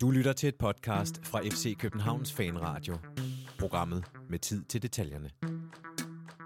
Du 0.00 0.10
lytter 0.10 0.32
til 0.32 0.48
et 0.48 0.54
podcast 0.54 1.26
fra 1.26 1.40
FC 1.40 1.76
Københavns 1.78 2.32
Fanradio. 2.32 2.98
Programmet 3.58 4.04
med 4.28 4.38
tid 4.38 4.64
til 4.64 4.82
detaljerne. 4.82 5.30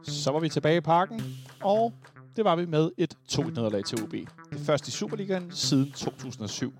Så 0.02 0.30
var 0.32 0.40
vi 0.40 0.48
tilbage 0.48 0.76
i 0.76 0.80
parken, 0.80 1.22
og 1.62 1.92
det 2.36 2.44
var 2.44 2.56
vi 2.56 2.66
med 2.66 2.90
et 2.98 3.14
2-nederlag 3.32 3.84
til 3.84 4.02
OB. 4.02 4.12
Det 4.52 4.60
første 4.60 4.88
i 4.88 4.90
Superligaen 4.90 5.52
siden 5.52 5.92
2007. 5.92 6.72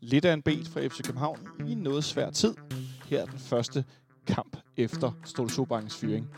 Lidt 0.00 0.24
af 0.24 0.32
en 0.32 0.42
bet 0.42 0.68
for 0.68 0.80
FC 0.80 1.02
København 1.02 1.38
i 1.66 1.72
en 1.72 1.78
noget 1.78 2.04
svær 2.04 2.30
tid. 2.30 2.54
Her 3.06 3.22
er 3.22 3.26
den 3.26 3.38
første 3.38 3.84
kamp 4.26 4.56
efter 4.76 5.12
Ståle 5.24 5.50
Sobangens 5.50 5.96
fyring. 5.96 6.28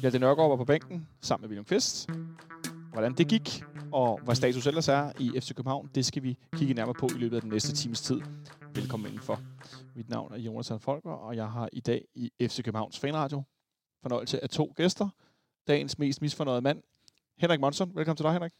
Hjalte 0.00 0.18
Nørgaard 0.18 0.48
var 0.50 0.56
på 0.56 0.64
bænken 0.64 1.08
sammen 1.20 1.42
med 1.42 1.48
William 1.48 1.64
Kvist. 1.64 2.10
Hvordan 2.92 3.12
det 3.12 3.28
gik, 3.28 3.64
og 3.94 4.20
hvad 4.24 4.34
status 4.34 4.66
ellers 4.66 4.88
er 4.88 5.12
i 5.20 5.40
FC 5.40 5.54
København, 5.54 5.90
det 5.94 6.06
skal 6.06 6.22
vi 6.22 6.38
kigge 6.56 6.74
nærmere 6.74 6.94
på 6.94 7.06
i 7.06 7.18
løbet 7.18 7.36
af 7.36 7.42
den 7.42 7.50
næste 7.50 7.72
times 7.72 8.00
tid. 8.00 8.20
Velkommen 8.74 9.06
indenfor. 9.06 9.40
Mit 9.94 10.08
navn 10.08 10.32
er 10.32 10.38
Jonathan 10.38 10.80
Folker, 10.80 11.10
og 11.10 11.36
jeg 11.36 11.50
har 11.50 11.68
i 11.72 11.80
dag 11.80 12.04
i 12.14 12.32
FC 12.40 12.62
Københavns 12.64 12.98
Fanradio 12.98 13.42
fornøjelse 14.02 14.42
af 14.42 14.48
to 14.48 14.72
gæster. 14.76 15.08
Dagens 15.68 15.98
mest 15.98 16.22
misfornøjede 16.22 16.62
mand, 16.62 16.82
Henrik 17.38 17.60
Monson. 17.60 17.96
Velkommen 17.96 18.16
til 18.16 18.24
dig, 18.24 18.32
Henrik. 18.32 18.52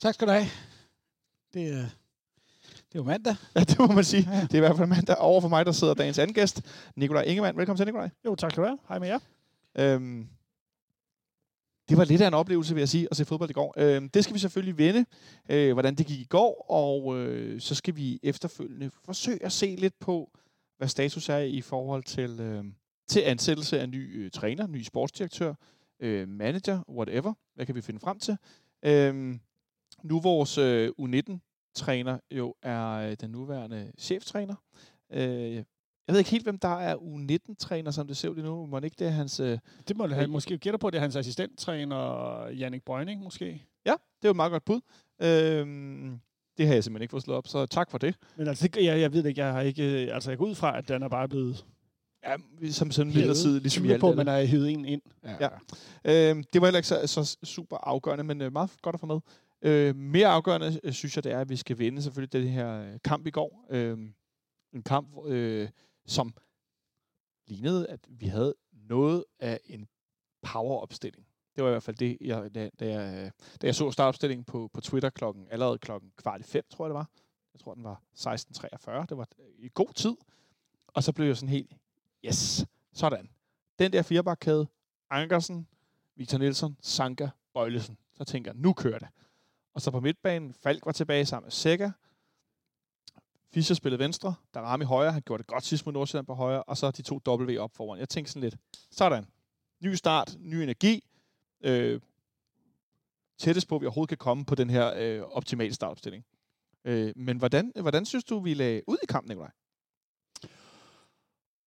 Tak 0.00 0.14
skal 0.14 0.28
du 0.28 0.32
have. 0.32 0.46
Det, 1.54 1.68
er, 1.68 1.74
det 2.62 2.94
er 2.94 2.98
jo 2.98 3.02
mandag. 3.02 3.36
Ja, 3.56 3.60
det 3.60 3.78
må 3.78 3.86
man 3.86 4.04
sige. 4.04 4.22
Det 4.22 4.54
er 4.54 4.56
i 4.56 4.60
hvert 4.60 4.76
fald 4.76 4.88
mandag. 4.88 5.16
Over 5.16 5.40
for 5.40 5.48
mig, 5.48 5.66
der 5.66 5.72
sidder 5.72 5.94
dagens 5.94 6.18
anden 6.18 6.34
gæst, 6.34 6.62
Nikolaj 6.96 7.22
Ingemann. 7.22 7.56
Velkommen 7.58 7.76
til, 7.76 7.86
Nikolaj. 7.86 8.10
Jo, 8.24 8.34
tak 8.34 8.50
skal 8.50 8.62
du 8.62 8.66
have. 8.68 8.78
Hej 8.88 8.98
med 8.98 9.08
jer. 9.08 9.18
Øhm, 9.78 10.28
det 11.88 11.96
var 11.96 12.04
lidt 12.04 12.20
af 12.20 12.28
en 12.28 12.34
oplevelse, 12.34 12.74
vil 12.74 12.80
jeg 12.80 12.88
sige, 12.88 13.08
at 13.10 13.16
se 13.16 13.24
fodbold 13.24 13.50
i 13.50 13.52
går. 13.52 13.74
Øh, 13.76 14.08
det 14.14 14.24
skal 14.24 14.34
vi 14.34 14.38
selvfølgelig 14.38 14.78
vende, 14.78 15.04
øh, 15.48 15.72
hvordan 15.72 15.94
det 15.94 16.06
gik 16.06 16.20
i 16.20 16.24
går, 16.24 16.66
og 16.70 17.18
øh, 17.18 17.60
så 17.60 17.74
skal 17.74 17.96
vi 17.96 18.20
efterfølgende 18.22 18.90
forsøge 19.04 19.44
at 19.44 19.52
se 19.52 19.76
lidt 19.78 19.98
på, 19.98 20.30
hvad 20.78 20.88
status 20.88 21.28
er 21.28 21.38
i 21.38 21.60
forhold 21.60 22.04
til, 22.04 22.40
øh, 22.40 22.64
til 23.08 23.20
ansættelse 23.20 23.80
af 23.80 23.88
ny 23.88 24.24
øh, 24.24 24.30
træner, 24.30 24.66
ny 24.66 24.82
sportsdirektør, 24.82 25.54
øh, 26.00 26.28
manager, 26.28 26.82
whatever. 26.88 27.34
Hvad 27.54 27.66
kan 27.66 27.74
vi 27.74 27.80
finde 27.80 28.00
frem 28.00 28.18
til? 28.18 28.36
Øh, 28.84 29.34
nu 30.02 30.20
vores 30.20 30.58
øh, 30.58 30.90
U19-træner 31.00 32.18
jo 32.30 32.54
er 32.62 32.88
øh, 32.88 33.16
den 33.20 33.30
nuværende 33.30 33.92
cheftræner. 33.98 34.54
Øh, 35.12 35.62
jeg 36.06 36.12
ved 36.12 36.18
ikke 36.18 36.30
helt, 36.30 36.42
hvem 36.44 36.58
der 36.58 36.68
er 36.80 36.96
U19-træner, 36.96 37.90
som 37.90 38.06
det 38.06 38.16
ser 38.16 38.28
ud 38.28 38.34
lige 38.34 38.44
nu. 38.44 38.66
Må 38.66 38.78
ikke 38.78 38.96
det 38.98 39.06
er 39.06 39.10
hans... 39.10 39.40
Øh, 39.40 39.58
Det 39.88 39.96
må 39.96 40.06
han 40.06 40.30
måske 40.30 40.58
gætte 40.58 40.78
på, 40.78 40.90
det 40.90 40.96
er 40.98 41.02
hans 41.02 41.16
assistenttræner, 41.16 42.48
Jannik 42.48 42.82
Brøgning 42.84 43.22
måske. 43.22 43.66
Ja, 43.86 43.90
det 43.92 44.24
er 44.24 44.28
jo 44.28 44.30
et 44.30 44.36
meget 44.36 44.50
godt 44.52 44.64
bud. 44.64 44.80
Øhm, 45.22 46.20
det 46.58 46.66
har 46.66 46.74
jeg 46.74 46.84
simpelthen 46.84 47.02
ikke 47.02 47.10
fået 47.10 47.22
slået 47.22 47.36
op, 47.38 47.48
så 47.48 47.66
tak 47.66 47.90
for 47.90 47.98
det. 47.98 48.14
Men 48.36 48.48
altså, 48.48 48.68
jeg, 48.76 49.00
jeg 49.00 49.12
ved 49.12 49.22
det 49.22 49.28
ikke, 49.28 49.44
jeg 49.44 49.52
har 49.52 49.60
ikke, 49.60 50.04
øh, 50.06 50.14
altså 50.14 50.30
jeg 50.30 50.38
går 50.38 50.46
ud 50.46 50.54
fra, 50.54 50.78
at 50.78 50.88
den 50.88 51.02
er 51.02 51.08
bare 51.08 51.28
blevet 51.28 51.66
Ja, 52.24 52.36
som 52.70 52.90
sådan 52.90 53.10
en 53.12 53.16
midlertidig, 53.18 53.60
ligesom 53.62 53.80
tyder 53.82 53.88
Hjalte. 53.88 54.00
på, 54.00 54.10
at 54.10 54.16
man 54.16 54.28
er 54.28 54.44
hævet 54.44 54.70
en 54.70 54.84
ind. 54.84 55.02
Ja. 55.40 55.48
Øhm, 56.04 56.44
det 56.52 56.60
var 56.60 56.66
heller 56.66 56.78
ikke 56.78 56.88
så, 56.88 57.06
så 57.06 57.36
super 57.44 57.76
afgørende, 57.76 58.24
men 58.24 58.40
øh, 58.40 58.52
meget 58.52 58.70
godt 58.82 58.94
at 58.94 59.00
få 59.00 59.06
med. 59.06 59.20
Øh, 59.62 59.96
mere 59.96 60.26
afgørende 60.26 60.80
øh, 60.84 60.92
synes 60.92 61.16
jeg, 61.16 61.24
det 61.24 61.32
er, 61.32 61.40
at 61.40 61.48
vi 61.48 61.56
skal 61.56 61.78
vinde 61.78 62.02
selvfølgelig 62.02 62.32
den 62.32 62.48
her 62.48 62.80
øh, 62.82 62.98
kamp 63.04 63.26
i 63.26 63.30
går. 63.30 63.66
Øh, 63.70 63.98
en 64.74 64.82
kamp, 64.82 65.08
øh, 65.26 65.68
som 66.06 66.34
lignede, 67.46 67.88
at 67.88 68.00
vi 68.08 68.26
havde 68.26 68.54
noget 68.72 69.24
af 69.38 69.60
en 69.64 69.88
power-opstilling. 70.42 71.26
Det 71.56 71.64
var 71.64 71.70
i 71.70 71.72
hvert 71.72 71.82
fald 71.82 71.96
det, 71.96 72.18
jeg, 72.20 72.54
da, 72.54 72.70
da, 72.80 72.86
jeg, 72.86 73.24
øh, 73.24 73.30
da 73.62 73.66
jeg 73.66 73.74
så 73.74 73.90
startopstillingen 73.90 74.44
på, 74.44 74.70
på 74.72 74.80
Twitter 74.80 75.10
klokken, 75.10 75.48
allerede 75.50 75.78
klokken 75.78 76.12
kvart 76.16 76.40
i 76.40 76.44
fem, 76.44 76.64
tror 76.70 76.84
jeg 76.84 76.90
det 76.90 76.94
var. 76.94 77.10
Jeg 77.54 77.60
tror, 77.60 77.74
den 77.74 77.84
var 77.84 78.02
16.43. 78.18 79.06
Det 79.06 79.16
var 79.16 79.28
øh, 79.38 79.46
i 79.58 79.70
god 79.74 79.92
tid. 79.94 80.16
Og 80.88 81.02
så 81.02 81.12
blev 81.12 81.26
jeg 81.26 81.36
sådan 81.36 81.48
helt, 81.48 81.76
yes, 82.24 82.66
sådan. 82.92 83.30
Den 83.78 83.92
der 83.92 84.02
firebakkæde, 84.02 84.66
Ankersen, 85.10 85.68
Victor 86.16 86.38
Nielsen, 86.38 86.76
Sanka, 86.80 87.28
Bøjlesen. 87.54 87.98
Så 88.14 88.24
tænker 88.24 88.50
jeg, 88.50 88.60
nu 88.60 88.72
kører 88.72 88.98
det. 88.98 89.08
Og 89.74 89.80
så 89.80 89.90
på 89.90 90.00
midtbanen, 90.00 90.54
Falk 90.54 90.86
var 90.86 90.92
tilbage 90.92 91.26
sammen 91.26 91.46
med 91.46 91.52
Sækker. 91.52 91.90
Fischer 93.54 93.74
spillede 93.74 93.98
venstre, 93.98 94.34
Darami 94.54 94.84
højre, 94.84 95.12
han 95.12 95.22
gjorde 95.22 95.42
det 95.42 95.46
godt 95.46 95.64
sidst 95.64 95.86
mod 95.86 95.92
Nordsjælland 95.92 96.26
på 96.26 96.34
højre, 96.34 96.62
og 96.62 96.76
så 96.76 96.90
de 96.90 97.02
to 97.02 97.20
W 97.26 97.58
op 97.58 97.70
foran. 97.76 97.98
Jeg 98.00 98.08
tænkte 98.08 98.32
sådan 98.32 98.42
lidt, 98.42 98.56
sådan. 98.90 99.26
Ny 99.84 99.94
start, 99.94 100.36
ny 100.40 100.54
energi. 100.54 101.04
Øh, 101.64 102.00
tættest 103.38 103.68
på, 103.68 103.74
at 103.74 103.80
vi 103.80 103.86
overhovedet 103.86 104.08
kan 104.08 104.18
komme 104.18 104.44
på 104.44 104.54
den 104.54 104.70
her 104.70 104.92
øh, 104.96 105.22
optimale 105.22 105.74
startopstilling. 105.74 106.24
Øh, 106.84 107.12
men 107.16 107.38
hvordan, 107.38 107.72
hvordan 107.80 108.06
synes 108.06 108.24
du, 108.24 108.40
vi 108.40 108.54
lagde 108.54 108.82
ud 108.86 108.96
i 109.02 109.06
kampen, 109.06 109.28
Nikolaj? 109.28 109.50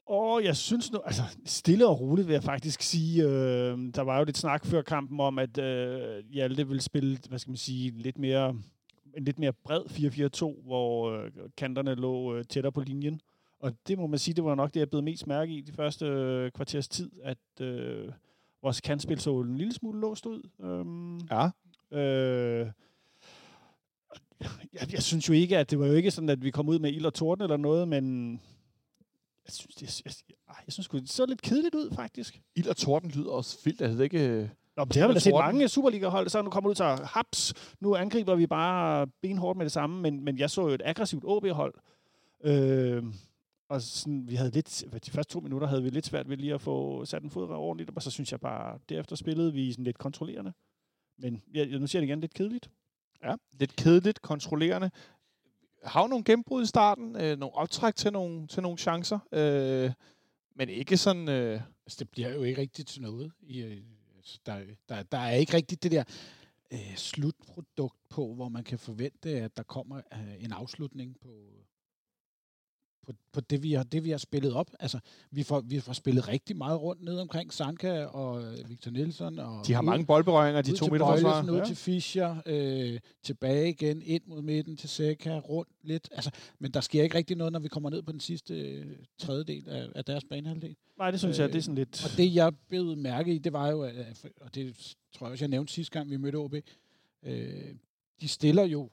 Og 0.07 0.43
jeg 0.43 0.57
synes 0.57 0.91
nu, 0.91 0.99
altså 0.99 1.23
stille 1.45 1.87
og 1.87 1.99
roligt 1.99 2.27
vil 2.27 2.33
jeg 2.33 2.43
faktisk 2.43 2.81
sige, 2.81 3.23
øh, 3.23 3.77
der 3.95 4.01
var 4.01 4.17
jo 4.17 4.23
lidt 4.23 4.37
snak 4.37 4.65
før 4.65 4.81
kampen 4.81 5.19
om, 5.19 5.39
at 5.39 5.57
øh, 5.57 6.23
Hjalte 6.29 6.67
ville 6.67 6.81
spille, 6.81 7.17
hvad 7.29 7.39
skal 7.39 7.51
man 7.51 7.57
sige, 7.57 7.91
lidt 7.91 8.17
mere, 8.17 8.55
en 9.17 9.23
lidt 9.23 9.39
mere 9.39 9.53
bred 9.53 9.81
4-4-2, 9.85 10.65
hvor 10.65 11.11
øh, 11.11 11.31
kanterne 11.57 11.95
lå 11.95 12.35
øh, 12.35 12.45
tættere 12.45 12.71
på 12.71 12.81
linjen. 12.81 13.21
Og 13.59 13.73
det 13.87 13.97
må 13.97 14.07
man 14.07 14.19
sige, 14.19 14.35
det 14.35 14.43
var 14.43 14.55
nok 14.55 14.73
det, 14.73 14.79
jeg 14.79 14.89
blev 14.89 15.03
mest 15.03 15.27
mærke 15.27 15.53
i 15.53 15.61
de 15.61 15.71
første 15.73 16.05
øh, 16.05 16.51
kvarters 16.51 16.87
tid, 16.87 17.11
at 17.23 17.61
øh, 17.61 18.11
vores 18.61 18.81
kantspil 18.81 19.19
så 19.19 19.39
en 19.39 19.57
lille 19.57 19.73
smule 19.73 19.99
låst 19.99 20.25
ud. 20.25 20.49
Øhm, 20.61 21.17
Ja. 21.17 21.49
Øh, 21.97 22.71
jeg, 24.73 24.93
jeg 24.93 25.03
synes 25.03 25.29
jo 25.29 25.33
ikke, 25.33 25.57
at 25.57 25.71
det 25.71 25.79
var 25.79 25.87
jo 25.87 25.93
ikke 25.93 26.11
sådan, 26.11 26.29
at 26.29 26.43
vi 26.43 26.51
kom 26.51 26.69
ud 26.69 26.79
med 26.79 26.93
ild 26.93 27.05
og 27.05 27.13
torden 27.13 27.43
eller 27.43 27.57
noget, 27.57 27.87
men 27.87 28.31
jeg 29.45 29.53
synes, 29.53 29.75
det, 29.75 30.01
jeg, 30.05 30.13
jeg, 30.29 30.55
jeg 30.65 30.73
synes 30.73 30.87
det 30.87 31.09
så 31.09 31.25
lidt 31.25 31.41
kedeligt 31.41 31.75
ud, 31.75 31.91
faktisk. 31.95 32.41
Ild 32.55 32.67
og 32.67 32.77
torden 32.77 33.09
lyder 33.09 33.31
også 33.31 33.59
vildt. 33.63 33.79
Det 33.79 33.99
er 33.99 34.03
ikke... 34.03 34.51
Nå, 34.79 34.85
men 34.85 34.91
det 34.91 35.01
har 35.01 35.07
vi 35.07 35.13
da 35.13 35.19
set 35.19 35.33
mange 35.33 35.67
Superliga-hold, 35.67 36.29
så 36.29 36.41
nu 36.41 36.49
kommer 36.49 36.69
ud 36.69 36.75
til 36.75 36.85
haps. 36.85 37.53
Nu 37.79 37.95
angriber 37.95 38.35
vi 38.35 38.47
bare 38.47 39.07
benhårdt 39.07 39.57
med 39.57 39.65
det 39.65 39.71
samme, 39.71 40.01
men, 40.01 40.23
men 40.23 40.37
jeg 40.37 40.49
så 40.49 40.61
jo 40.61 40.67
et 40.67 40.81
aggressivt 40.85 41.23
OB-hold. 41.27 41.73
Øh, 42.43 43.03
og 43.69 43.81
sådan, 43.81 44.27
vi 44.27 44.35
havde 44.35 44.51
lidt, 44.51 44.83
de 45.05 45.11
første 45.11 45.33
to 45.33 45.39
minutter 45.39 45.67
havde 45.67 45.83
vi 45.83 45.89
lidt 45.89 46.05
svært 46.05 46.29
ved 46.29 46.37
lige 46.37 46.53
at 46.53 46.61
få 46.61 47.05
sat 47.05 47.23
en 47.23 47.29
fod 47.29 47.49
ordentligt, 47.49 47.91
og 47.95 48.03
så 48.03 48.11
synes 48.11 48.31
jeg 48.31 48.39
bare, 48.39 48.79
derefter 48.89 49.15
spillede 49.15 49.53
vi 49.53 49.71
sådan 49.71 49.83
lidt 49.85 49.97
kontrollerende. 49.97 50.53
Men 51.17 51.41
jeg, 51.53 51.67
nu 51.67 51.87
siger 51.87 51.99
jeg 51.99 52.07
det 52.07 52.11
igen, 52.11 52.21
lidt 52.21 52.33
kedeligt. 52.33 52.69
Ja, 53.23 53.35
lidt 53.51 53.75
kedeligt, 53.75 54.21
kontrollerende. 54.21 54.91
Har 55.83 56.01
jo 56.01 56.07
nogle 56.07 56.23
gennembrud 56.23 56.63
i 56.63 56.65
starten, 56.65 57.15
øh, 57.15 57.39
nogle 57.39 57.55
optræk 57.55 57.95
til 57.95 58.13
nogle, 58.13 58.47
til 58.47 58.63
nogle 58.63 58.77
chancer, 58.77 59.19
øh, 59.31 59.91
men 60.55 60.69
ikke 60.69 60.97
sådan... 60.97 61.29
Øh, 61.29 61.61
Altså, 61.89 61.97
det 61.99 62.09
bliver 62.09 62.33
jo 62.33 62.43
ikke 62.43 62.61
rigtigt 62.61 62.87
til 62.87 63.01
noget. 63.01 63.31
I, 63.41 63.81
så 64.23 64.39
der, 64.45 64.65
der, 64.89 65.03
der 65.03 65.17
er 65.17 65.31
ikke 65.31 65.53
rigtigt 65.53 65.83
det 65.83 65.91
der 65.91 66.03
øh, 66.71 66.95
slutprodukt 66.95 68.09
på, 68.09 68.33
hvor 68.33 68.49
man 68.49 68.63
kan 68.63 68.79
forvente, 68.79 69.29
at 69.29 69.57
der 69.57 69.63
kommer 69.63 70.01
øh, 70.13 70.43
en 70.43 70.51
afslutning 70.51 71.19
på, 71.19 71.29
på, 73.07 73.13
på 73.33 73.41
det, 73.41 73.63
vi 73.63 73.73
har, 73.73 73.83
det, 73.83 74.03
vi 74.03 74.09
har 74.09 74.17
spillet 74.17 74.53
op. 74.53 74.71
Altså, 74.79 74.99
vi 75.31 75.43
får, 75.43 75.59
vi 75.61 75.79
får 75.79 75.93
spillet 75.93 76.27
rigtig 76.27 76.57
meget 76.57 76.81
rundt 76.81 77.01
ned 77.03 77.19
omkring 77.19 77.53
Sanka 77.53 78.05
og 78.05 78.43
øh, 78.43 78.69
Victor 78.69 78.91
Nielsen. 78.91 79.39
Og 79.39 79.67
de 79.67 79.73
har 79.73 79.81
ud- 79.81 79.85
mange 79.85 80.05
boldberøringer, 80.05 80.61
de 80.61 80.71
ud 80.71 80.77
to 80.77 80.85
til 80.85 80.91
midterforsvarer. 80.91 81.33
Bøjlesen, 81.33 81.53
ud 81.55 81.59
Ja. 81.59 81.65
til 81.65 81.75
Fischer, 81.75 82.41
øh, 82.45 82.99
tilbage 83.23 83.69
igen, 83.69 84.01
ind 84.01 84.23
mod 84.27 84.41
midten 84.41 84.77
til 84.77 84.89
Seca, 84.89 85.39
rundt 85.39 85.69
lidt. 85.83 86.09
Altså, 86.11 86.31
men 86.59 86.71
der 86.71 86.81
sker 86.81 87.03
ikke 87.03 87.17
rigtig 87.17 87.37
noget, 87.37 87.53
når 87.53 87.59
vi 87.59 87.67
kommer 87.67 87.89
ned 87.89 88.01
på 88.01 88.11
den 88.11 88.19
sidste 88.19 88.53
øh, 88.61 88.85
tredjedel 89.17 89.69
af, 89.69 89.87
af 89.95 90.05
deres 90.05 90.23
banehalvdel. 90.29 90.75
Nej, 90.97 91.11
det 91.11 91.19
synes 91.19 91.39
øh, 91.39 91.41
jeg, 91.41 91.49
det 91.49 91.57
er 91.57 91.61
sådan 91.61 91.75
lidt... 91.75 92.05
Og 92.05 92.17
det, 92.17 92.35
jeg 92.35 92.51
blev 92.69 92.97
mærke 92.97 93.33
i, 93.35 93.37
det 93.37 93.53
var 93.53 93.69
jo, 93.71 93.79
og 94.41 94.55
det 94.55 94.95
tror 95.15 95.25
jeg 95.27 95.31
også, 95.31 95.43
jeg 95.45 95.49
nævnte 95.49 95.73
sidste 95.73 95.93
gang, 95.93 96.09
vi 96.09 96.17
mødte 96.17 96.35
OB, 96.35 96.53
øh, 97.23 97.75
de 98.21 98.27
stiller 98.27 98.63
jo 98.63 98.89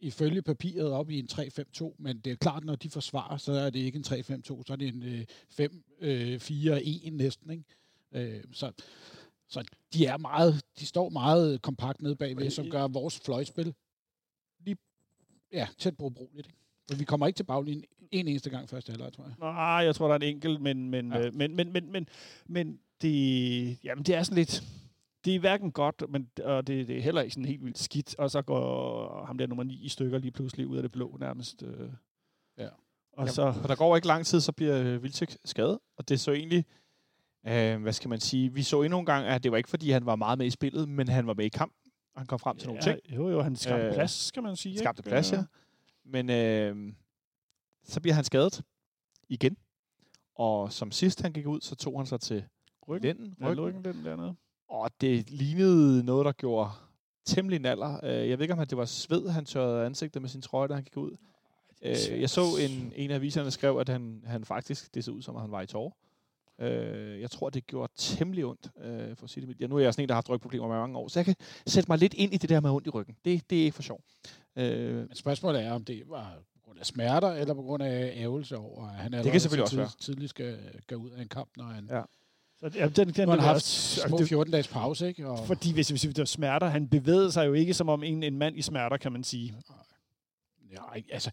ifølge 0.00 0.42
papiret 0.42 0.90
op 0.92 1.10
i 1.10 1.18
en 1.18 1.28
3-5-2, 1.32 1.94
men 1.98 2.18
det 2.18 2.32
er 2.32 2.36
klart, 2.36 2.64
når 2.64 2.76
de 2.76 2.90
forsvarer, 2.90 3.36
så 3.36 3.52
er 3.52 3.70
det 3.70 3.78
ikke 3.78 3.96
en 3.96 4.04
3-5-2, 4.04 4.40
så 4.42 4.64
er 4.68 4.76
det 4.76 4.88
en 4.94 5.02
øh, 5.02 5.24
5-4-1 7.06 7.10
næsten. 7.10 7.50
Ikke? 7.50 7.64
Øh, 8.12 8.44
så, 8.52 8.72
så 9.48 9.64
de 9.94 10.06
er 10.06 10.16
meget, 10.16 10.62
de 10.78 10.86
står 10.86 11.08
meget 11.08 11.62
kompakt 11.62 12.02
nede 12.02 12.16
bagved, 12.16 12.50
som 12.50 12.70
gør 12.70 12.88
vores 12.88 13.20
fløjspil 13.20 13.74
lige 14.64 14.76
ja, 15.52 15.68
tæt 15.78 15.96
på 15.96 16.04
ubrugeligt. 16.04 16.46
Ikke? 16.46 16.58
For 16.90 16.96
vi 16.96 17.04
kommer 17.04 17.26
ikke 17.26 17.36
til 17.36 17.44
baglinjen 17.44 17.84
en 18.10 18.28
eneste 18.28 18.50
gang 18.50 18.68
første 18.68 18.90
halvleg, 18.90 19.12
tror 19.12 19.24
jeg. 19.24 19.34
Nej, 19.38 19.54
jeg 19.54 19.94
tror, 19.94 20.06
der 20.06 20.14
er 20.14 20.18
en 20.18 20.34
enkelt, 20.34 20.60
men, 20.60 20.90
men, 20.90 21.12
Ja. 21.12 21.18
ja. 21.18 21.30
men, 21.30 21.56
men, 21.56 21.72
men, 21.72 21.92
men, 21.92 22.08
men 22.46 22.80
det, 23.02 23.84
jamen, 23.84 24.04
det 24.04 24.14
er 24.14 24.22
sådan 24.22 24.36
lidt... 24.38 24.62
Det 25.28 25.34
er 25.36 25.40
hverken 25.40 25.72
godt, 25.72 26.02
men 26.08 26.28
og 26.44 26.66
det, 26.66 26.88
det 26.88 26.96
er 26.98 27.02
heller 27.02 27.20
ikke 27.22 27.34
sådan 27.34 27.44
helt 27.44 27.64
vildt 27.64 27.78
skidt. 27.78 28.14
Og 28.18 28.30
så 28.30 28.42
går 28.42 29.24
ham 29.24 29.38
der 29.38 29.46
nummer 29.46 29.64
9 29.64 29.74
i 29.84 29.88
stykker 29.88 30.18
lige 30.18 30.30
pludselig 30.32 30.66
ud 30.66 30.76
af 30.76 30.82
det 30.82 30.92
blå 30.92 31.16
nærmest. 31.20 31.62
Øh. 31.62 31.90
Ja. 32.58 32.68
Og 33.12 33.26
Ja, 33.26 33.32
så... 33.32 33.52
For 33.52 33.66
der 33.68 33.76
går 33.76 33.96
ikke 33.96 34.08
lang 34.08 34.26
tid, 34.26 34.40
så 34.40 34.52
bliver 34.52 34.82
øh, 34.82 35.02
Vilcek 35.02 35.36
skadet, 35.44 35.78
og 35.96 36.08
det 36.08 36.20
så 36.20 36.32
egentlig, 36.32 36.64
øh, 37.46 37.82
hvad 37.82 37.92
skal 37.92 38.08
man 38.08 38.20
sige, 38.20 38.52
vi 38.52 38.62
så 38.62 38.82
endnu 38.82 38.98
en 38.98 39.06
gang, 39.06 39.26
at 39.26 39.42
det 39.42 39.50
var 39.50 39.56
ikke 39.56 39.68
fordi, 39.70 39.90
han 39.90 40.06
var 40.06 40.16
meget 40.16 40.38
med 40.38 40.46
i 40.46 40.50
spillet, 40.50 40.88
men 40.88 41.08
han 41.08 41.26
var 41.26 41.34
med 41.34 41.44
i 41.44 41.48
kampen. 41.48 41.90
Han 42.16 42.26
kom 42.26 42.38
frem 42.38 42.56
til 42.56 42.68
nogle 42.68 42.82
Ja, 42.86 42.92
ting. 42.92 43.16
Jo, 43.16 43.28
jo, 43.30 43.42
han 43.42 43.56
skabte 43.56 43.86
Øh, 43.86 43.94
plads, 43.94 44.10
skal 44.10 44.42
man 44.42 44.56
sige. 44.56 44.70
ikke? 44.72 44.78
Skabte 44.78 45.02
plads, 45.02 45.32
ja. 45.32 45.44
Men 46.04 46.30
øh, 46.30 46.92
så 47.84 48.00
bliver 48.00 48.14
han 48.14 48.24
skadet 48.24 48.62
igen. 49.28 49.56
Og 50.34 50.72
som 50.72 50.90
sidst 50.90 51.22
han 51.22 51.32
gik 51.32 51.46
ud, 51.46 51.60
så 51.60 51.74
tog 51.76 51.98
han 51.98 52.06
sig 52.06 52.20
til 52.20 52.44
Ryggen. 52.88 53.02
lænden, 53.02 53.36
Ja, 53.40 53.46
ryggen. 53.48 53.64
ryggen 53.64 53.84
den 53.84 54.04
dernede. 54.04 54.34
Og 54.68 54.90
det 55.00 55.30
lignede 55.30 56.04
noget, 56.04 56.24
der 56.26 56.32
gjorde 56.32 56.70
temmelig 57.24 57.58
naller. 57.60 58.04
Øh, 58.04 58.28
Jeg 58.28 58.38
ved 58.38 58.44
ikke, 58.44 58.54
om 58.54 58.66
det 58.66 58.78
var 58.78 58.84
sved, 58.84 59.28
han 59.28 59.44
tørrede 59.44 59.86
ansigtet 59.86 60.22
med 60.22 60.28
sin 60.30 60.42
trøje, 60.42 60.68
da 60.68 60.74
han 60.74 60.82
gik 60.84 60.96
ud. 60.96 61.16
Øh, 61.82 62.20
Jeg 62.20 62.30
så 62.30 62.40
en, 62.68 62.92
en 62.96 63.10
af 63.10 63.14
aviserne 63.14 63.50
skrev, 63.50 63.78
at 63.78 63.88
han, 63.88 64.22
han 64.26 64.44
faktisk, 64.44 64.94
det 64.94 65.04
så 65.04 65.10
ud 65.10 65.22
som, 65.22 65.36
at 65.36 65.42
han 65.42 65.50
var 65.50 65.62
i 65.62 65.66
tårer. 65.66 65.90
Øh, 66.60 67.20
Jeg 67.20 67.30
tror, 67.30 67.50
det 67.50 67.66
gjorde 67.66 67.92
temmelig 67.96 68.44
ondt, 68.44 68.70
øh, 68.84 69.16
for 69.16 69.24
at 69.24 69.30
sige 69.30 69.40
det 69.40 69.48
mildt. 69.48 69.60
Ja, 69.60 69.66
nu 69.66 69.76
er 69.76 69.80
jeg 69.80 69.94
sådan 69.94 70.02
en, 70.04 70.08
der 70.08 70.14
har 70.14 70.16
haft 70.16 70.30
rygproblemer 70.30 70.66
i 70.66 70.68
mange 70.68 70.98
år, 70.98 71.08
så 71.08 71.18
jeg 71.18 71.24
kan 71.24 71.34
sætte 71.66 71.90
mig 71.90 71.98
lidt 71.98 72.14
ind 72.14 72.34
i 72.34 72.36
det 72.36 72.48
der 72.50 72.60
med 72.60 72.70
ondt 72.70 72.86
i 72.86 72.90
ryggen. 72.90 73.16
Det, 73.24 73.50
det 73.50 73.60
er 73.60 73.64
ikke 73.64 73.74
for 73.74 73.82
sjov. 73.82 74.00
Øh, 74.56 74.94
Men 74.96 75.14
spørgsmålet 75.14 75.62
er, 75.64 75.72
om 75.72 75.84
det 75.84 76.02
var 76.08 76.38
på 76.54 76.60
grund 76.64 76.78
af 76.78 76.86
smerter, 76.86 77.28
eller 77.28 77.54
på 77.54 77.62
grund 77.62 77.82
af 77.82 78.12
ævelse 78.16 78.56
over, 78.56 78.84
at 78.88 78.94
han 78.94 79.14
allerede 79.14 79.40
selvfølgelig 79.40 79.68
så 79.70 79.80
også 79.82 79.98
tidligt, 79.98 80.04
tidligt 80.04 80.30
skal, 80.30 80.58
skal 80.82 80.96
ud 80.96 81.10
af 81.10 81.22
en 81.22 81.28
kamp, 81.28 81.50
når 81.56 81.64
han, 81.64 81.88
Ja. 81.90 82.02
Så, 82.60 82.70
ja, 82.74 82.88
den, 82.88 83.08
den, 83.08 83.28
nu 83.28 83.34
har 83.34 83.40
haft 83.40 83.54
også- 83.56 84.00
små 84.08 84.18
det- 84.18 84.28
14 84.28 84.52
dages 84.52 84.68
pause, 84.68 85.08
ikke? 85.08 85.28
Og, 85.28 85.46
Fordi 85.46 85.72
hvis, 85.72 85.88
hvis 85.88 86.00
det 86.00 86.18
var 86.18 86.24
smerter, 86.24 86.66
han 86.66 86.88
bevægede 86.88 87.32
sig 87.32 87.46
jo 87.46 87.52
ikke 87.52 87.74
som 87.74 87.88
om 87.88 88.02
en, 88.02 88.22
en 88.22 88.38
mand 88.38 88.56
i 88.58 88.62
smerter, 88.62 88.96
kan 88.96 89.12
man 89.12 89.24
sige. 89.24 89.54
Ja, 90.72 90.94
ikke- 90.96 91.08
altså, 91.12 91.30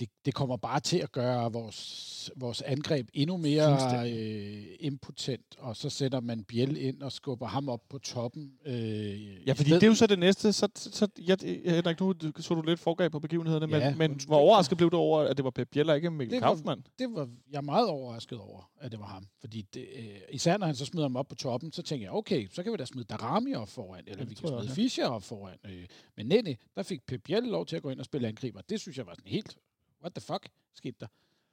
det, 0.00 0.08
det 0.24 0.34
kommer 0.34 0.56
bare 0.56 0.80
til 0.80 0.98
at 0.98 1.12
gøre 1.12 1.52
vores, 1.52 2.30
vores 2.36 2.62
angreb 2.62 3.08
endnu 3.14 3.36
mere 3.36 4.10
øh, 4.10 4.64
impotent, 4.80 5.56
og 5.58 5.76
så 5.76 5.88
sætter 5.90 6.20
man 6.20 6.44
Biel 6.44 6.76
ind 6.76 7.02
og 7.02 7.12
skubber 7.12 7.46
ham 7.46 7.68
op 7.68 7.80
på 7.88 7.98
toppen. 7.98 8.52
Øh, 8.66 9.46
Ja, 9.48 9.52
fordi 9.52 9.70
det 9.70 9.82
er 9.82 9.86
jo 9.86 9.94
så 9.94 10.06
det 10.06 10.18
næste. 10.18 10.52
Så, 10.52 10.68
så, 10.76 11.08
jeg, 11.26 11.36
Henrik, 11.74 12.00
nu 12.00 12.14
så 12.38 12.54
du 12.54 12.62
lidt 12.62 12.80
forgreb 12.80 13.12
på 13.12 13.20
begivenhederne, 13.20 13.76
Ja, 13.76 13.88
men, 13.90 13.98
men 13.98 14.10
undskyld. 14.10 14.28
hvor 14.28 14.38
overrasket 14.38 14.76
blev 14.78 14.90
du 14.90 14.96
over, 14.96 15.20
at 15.20 15.36
det 15.36 15.44
var 15.44 15.50
Pep 15.50 15.68
Biel 15.70 15.90
og 15.90 15.96
ikke 15.96 16.10
Mikkel 16.10 16.34
Det 16.34 16.40
var- 16.42 16.46
Kaufmann? 16.54 16.86
det 16.98 17.14
var 17.14 17.28
jeg 17.52 17.64
meget 17.64 17.88
overrasket 17.88 18.38
over, 18.38 18.70
at 18.80 18.92
det 18.92 19.00
var 19.00 19.06
ham. 19.06 19.26
Fordi 19.40 19.62
det, 19.74 19.86
øh, 19.98 20.04
især 20.32 20.56
når 20.56 20.66
han 20.66 20.74
så 20.74 20.84
smider 20.84 21.04
ham 21.04 21.16
op 21.16 21.28
på 21.28 21.34
toppen, 21.34 21.72
så 21.72 21.82
tænker 21.82 22.06
jeg, 22.06 22.12
okay, 22.12 22.48
så 22.52 22.62
kan 22.62 22.72
vi 22.72 22.76
da 22.76 22.84
smide 22.84 23.04
Darami 23.04 23.54
op 23.54 23.68
foran, 23.68 24.04
eller 24.06 24.18
det 24.18 24.30
vi 24.30 24.34
kan 24.34 24.42
jeg 24.44 24.48
smide 24.48 24.56
også, 24.56 24.74
Fischer 24.74 25.06
op 25.06 25.22
foran. 25.22 25.56
Øh, 25.64 25.86
men 26.16 26.26
nej, 26.26 26.56
der 26.76 26.82
fik 26.82 27.06
Pep 27.06 27.22
Biel 27.24 27.42
lov 27.42 27.66
til 27.66 27.76
at 27.76 27.82
gå 27.82 27.90
ind 27.90 27.98
og 27.98 28.04
spille 28.04 28.28
angriber. 28.28 28.60
Det 28.68 28.80
synes 28.80 28.98
jeg 28.98 29.06
var 29.06 29.12
sådan 29.14 29.30
helt, 29.30 29.56
what 30.02 30.14
the 30.14 30.20
fuck 30.20 30.48
skete 30.74 30.96
der? 31.00 31.06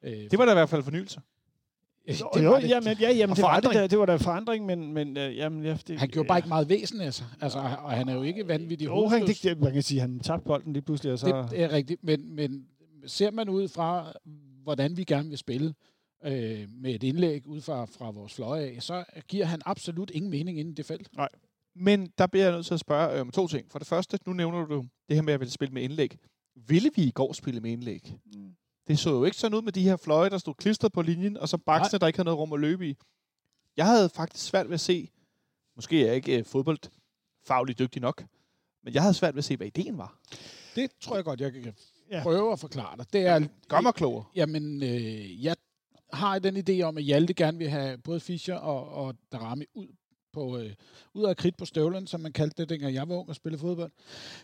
Øh, 0.04 0.12
Det 0.32 0.40
var 0.40 0.46
da 0.46 0.52
i 0.52 0.56
hvert 0.56 0.70
fald 0.70 0.84
fornyelse. 0.84 1.22
øh, 2.08 2.16
det 2.34 2.44
jo, 2.44 2.50
var 2.50 2.60
det. 2.60 2.70
jamen, 2.70 2.98
ja, 3.00 3.12
jamen, 3.12 3.36
det 3.36 3.44
var, 3.44 3.60
det, 3.60 3.64
forandring. 3.64 3.74
der, 3.74 3.88
det 3.88 4.00
var 4.00 4.06
da 4.06 4.16
forandring, 4.16 4.66
men, 4.66 4.94
men 4.94 5.18
øh, 5.18 5.38
jamen, 5.38 5.64
ja, 5.64 5.78
det, 5.88 6.00
Han 6.00 6.10
gjorde 6.10 6.28
bare 6.28 6.38
ikke 6.38 6.48
meget 6.50 6.70
væsen 6.70 7.02
af 7.02 7.14
sig. 7.14 7.26
Altså, 7.42 7.60
og 7.60 7.92
han 7.92 8.10
er 8.10 8.14
jo 8.14 8.24
ikke 8.24 8.48
vanvittig 8.48 8.86
Jo, 8.86 9.08
han, 9.08 9.28
det, 9.28 9.60
man 9.60 9.74
kan 9.74 9.84
sige, 9.84 10.02
han 10.02 10.20
tabte 10.20 10.46
bolden 10.46 10.74
lige 10.74 10.84
pludselig, 10.84 11.14
og 11.14 11.20
så... 11.20 11.48
Det 11.52 11.62
er 11.64 11.72
rigtigt, 11.72 12.04
men, 12.04 12.36
men 12.36 12.68
ser 13.06 13.32
man 13.32 13.50
ud 13.50 13.68
fra, 13.68 14.14
hvordan 14.64 14.98
vi 14.98 15.04
gerne 15.04 15.30
vil 15.30 15.38
spille 15.38 15.74
øh, 16.26 16.68
med 16.72 16.96
et 16.96 17.04
indlæg 17.04 17.48
ud 17.48 17.62
fra, 17.62 17.86
fra 17.86 18.12
vores 18.12 18.34
fløje 18.34 18.64
af, 18.66 18.84
så 18.84 19.04
giver 19.28 19.46
han 19.46 19.62
absolut 19.66 20.12
ingen 20.14 20.32
mening 20.32 20.60
inden 20.60 20.74
det 20.74 20.86
felt. 20.86 21.10
Men 21.76 22.12
der 22.18 22.28
bliver 22.28 22.46
jeg 22.46 22.54
nødt 22.54 22.66
til 22.66 22.74
at 22.74 22.80
spørge 22.80 23.16
øh, 23.16 23.22
om 23.22 23.32
to 23.32 23.48
ting. 23.48 23.72
For 23.72 23.80
det 23.80 23.88
første, 23.88 24.20
nu 24.26 24.34
nævner 24.34 24.66
du 24.66 24.86
det 25.10 25.16
her 25.16 25.22
med 25.22 25.34
at 25.34 25.40
ville 25.40 25.52
spille 25.52 25.74
med 25.74 25.82
indlæg. 25.82 26.18
Ville 26.68 26.90
vi 26.96 27.04
i 27.04 27.12
går 27.12 27.34
spille 27.34 27.60
med 27.62 27.72
indlæg? 27.72 28.14
Det 28.88 29.00
så 29.00 29.10
jo 29.10 29.24
ikke 29.24 29.38
sådan 29.38 29.58
ud 29.58 29.62
med 29.62 29.72
de 29.72 29.84
her 29.84 29.96
fløje, 29.96 30.30
der 30.30 30.38
stod 30.38 30.54
klistret 30.54 30.92
på 30.92 31.02
linjen, 31.02 31.38
og 31.38 31.50
så 31.50 31.58
baksene, 31.58 32.00
der 32.00 32.08
ikke 32.08 32.18
havde 32.18 32.26
noget 32.26 32.40
rum 32.40 32.54
at 32.54 32.60
løbe 32.60 32.90
i. 32.90 32.96
Jeg 33.78 33.86
havde 33.86 34.10
faktisk 34.10 34.46
svært 34.46 34.68
ved 34.68 34.74
at 34.74 34.80
se, 34.80 35.10
måske 35.76 36.02
er 36.02 36.06
jeg 36.06 36.16
ikke 36.16 36.38
øh, 36.40 36.46
fodboldfagligt 36.46 37.80
dygtig 37.80 38.02
nok, 38.02 38.24
men 38.84 38.94
jeg 38.94 39.02
havde 39.02 39.14
svært 39.14 39.34
ved 39.36 39.40
at 39.40 39.46
se, 39.46 39.58
hvad 39.58 39.68
ideen 39.68 39.98
var. 39.98 40.20
Det 40.76 40.92
tror 41.02 41.16
jeg 41.16 41.24
godt, 41.26 41.42
jeg 41.42 41.54
kan 41.54 41.74
Ja. 42.12 42.24
prøve 42.24 42.52
at 42.52 42.60
forklare 42.60 42.98
dig. 42.98 43.14
Det 43.14 43.26
er, 43.26 43.48
Gør 43.68 43.82
mig 43.82 43.94
klogere. 43.94 44.26
Jamen, 44.36 44.84
øh, 44.84 45.44
jeg 45.44 45.56
har 46.14 46.40
den 46.40 46.58
idé 46.70 46.82
om, 46.82 46.98
at 46.98 47.04
Hjalte 47.04 47.34
gerne 47.34 47.58
vil 47.58 47.70
have 47.70 47.98
både 47.98 48.20
Fischer 48.20 48.56
og, 48.56 48.90
og 48.90 49.16
Darami 49.32 49.66
ud 49.74 49.88
på 50.34 50.58
øh, 50.58 50.74
ud 51.14 51.24
af 51.26 51.38
kridt 51.38 51.58
på 51.58 51.66
støvlen, 51.66 52.08
som 52.08 52.22
man 52.22 52.34
kaldte 52.34 52.62
det, 52.62 52.70
dengang 52.70 52.94
jeg 52.94 53.10
var 53.10 53.16
ung 53.16 53.30
og 53.30 53.36
spillede 53.36 53.60
fodbold, 53.62 53.92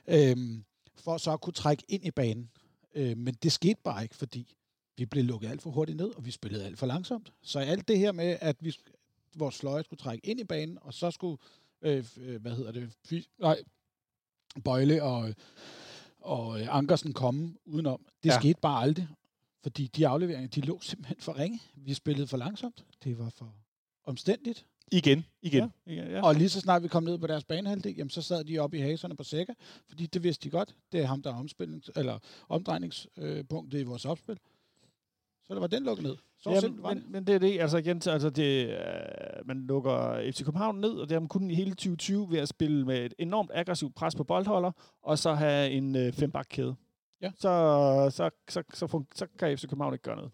øhm, 0.08 0.64
for 0.96 1.18
så 1.18 1.32
at 1.34 1.42
kunne 1.42 1.54
trække 1.54 1.84
ind 1.88 2.06
i 2.06 2.12
banen. 2.12 2.50
Øh, 2.94 3.18
men 3.18 3.34
det 3.34 3.52
skete 3.52 3.82
bare 3.84 4.04
ikke, 4.04 4.16
fordi 4.16 4.56
vi 4.98 5.06
blev 5.06 5.24
lukket 5.24 5.50
alt 5.50 5.62
for 5.62 5.70
hurtigt 5.70 5.98
ned, 5.98 6.16
og 6.16 6.26
vi 6.26 6.32
spillede 6.32 6.66
alt 6.66 6.80
for 6.80 6.86
langsomt. 6.86 7.34
Så 7.42 7.60
alt 7.60 7.88
det 7.88 8.00
her 8.00 8.12
med, 8.12 8.38
at 8.42 8.56
vi, 8.60 8.76
vores 9.36 9.58
fløje 9.58 9.84
skulle 9.84 9.98
trække 10.00 10.28
ind 10.28 10.40
i 10.40 10.44
banen, 10.44 10.78
og 10.82 10.94
så 10.94 11.12
skulle, 11.12 11.38
øh, 11.82 12.06
øh, 12.18 12.42
hvad 12.42 12.56
hedder 12.56 12.72
det, 12.72 12.90
Fi- 13.12 13.36
nej, 13.40 13.58
Bøjle 14.64 15.04
og, 15.04 15.34
og 16.20 16.62
øh, 16.62 16.76
Ankersen 16.76 17.14
komme 17.14 17.58
udenom, 17.66 18.06
det 18.24 18.30
ja. 18.30 18.40
skete 18.40 18.60
bare 18.62 18.82
aldrig. 18.82 19.08
Fordi 19.64 19.88
de 19.88 20.08
afleveringer, 20.08 20.50
de 20.50 20.62
lå 20.62 20.80
simpelthen 20.82 21.18
for 21.20 21.38
ringe. 21.38 21.62
Vi 21.76 21.94
spillede 21.94 22.28
for 22.28 22.38
langsomt. 22.38 22.86
Det 23.04 23.20
var 23.20 23.30
for 23.30 23.56
omstændigt. 24.04 24.66
Igen. 24.94 25.26
Igen. 25.42 25.72
Ja, 25.88 25.94
ja, 25.94 26.10
ja. 26.12 26.24
Og 26.26 26.36
lige 26.36 26.50
så 26.50 26.60
snart 26.62 26.84
vi 26.84 26.88
kom 26.88 27.04
ned 27.04 27.18
på 27.18 27.28
deres 27.28 27.44
banehalvdel, 27.44 27.96
jamen, 27.96 28.10
så 28.10 28.22
sad 28.22 28.44
de 28.44 28.60
oppe 28.60 28.78
i 28.78 28.82
haserne 28.82 29.16
på 29.16 29.24
sækker, 29.24 29.54
fordi 29.88 30.06
det 30.06 30.24
vidste 30.24 30.44
de 30.44 30.50
godt. 30.50 30.76
Det 30.92 31.02
er 31.02 31.06
ham, 31.06 31.22
der 31.22 31.30
er 31.30 31.90
eller 31.96 32.20
omdrejningspunktet 32.50 33.80
i 33.80 33.84
vores 33.84 34.06
opspil. 34.06 34.38
Så 35.44 35.54
det 35.54 35.62
var 35.62 35.68
den 35.68 35.84
lukket 35.84 36.04
ned. 36.06 36.16
Så 36.40 36.50
Ja, 36.50 36.60
simpelt 36.60 36.84
var 36.84 36.90
men, 36.94 37.04
det. 37.04 37.10
men 37.12 37.28
det 37.28 37.36
er 37.36 37.40
det, 37.40 37.60
altså 37.60 37.78
igen, 37.78 38.02
altså 38.08 38.30
det, 38.30 38.68
øh, 38.70 38.78
man 39.46 39.58
lukker 39.68 40.32
FC 40.32 40.44
København 40.46 40.80
ned, 40.82 40.90
og 40.92 41.10
det 41.10 41.16
har 41.16 41.20
man 41.20 41.28
kun 41.28 41.52
i 41.52 41.56
hele 41.56 41.70
2020 41.72 42.32
ved 42.32 42.40
at 42.40 42.48
spille 42.50 42.86
med 42.86 43.06
et 43.06 43.14
enormt 43.20 43.52
aggressivt 43.54 43.96
pres 43.96 44.16
på 44.16 44.24
boldholder, 44.24 44.72
og 45.04 45.20
så 45.20 45.34
have 45.34 45.72
en 45.72 45.96
øh, 45.96 46.14
fembakkæde. 46.14 46.76
Ja. 47.22 47.32
Så, 47.40 47.50
så, 48.12 48.30
så, 48.50 48.64
så, 48.74 48.86
fun- 48.86 49.12
så 49.16 49.28
kan 49.40 49.58
FC 49.58 49.62
København 49.62 49.94
ikke 49.94 50.04
gøre 50.04 50.16
noget. 50.16 50.32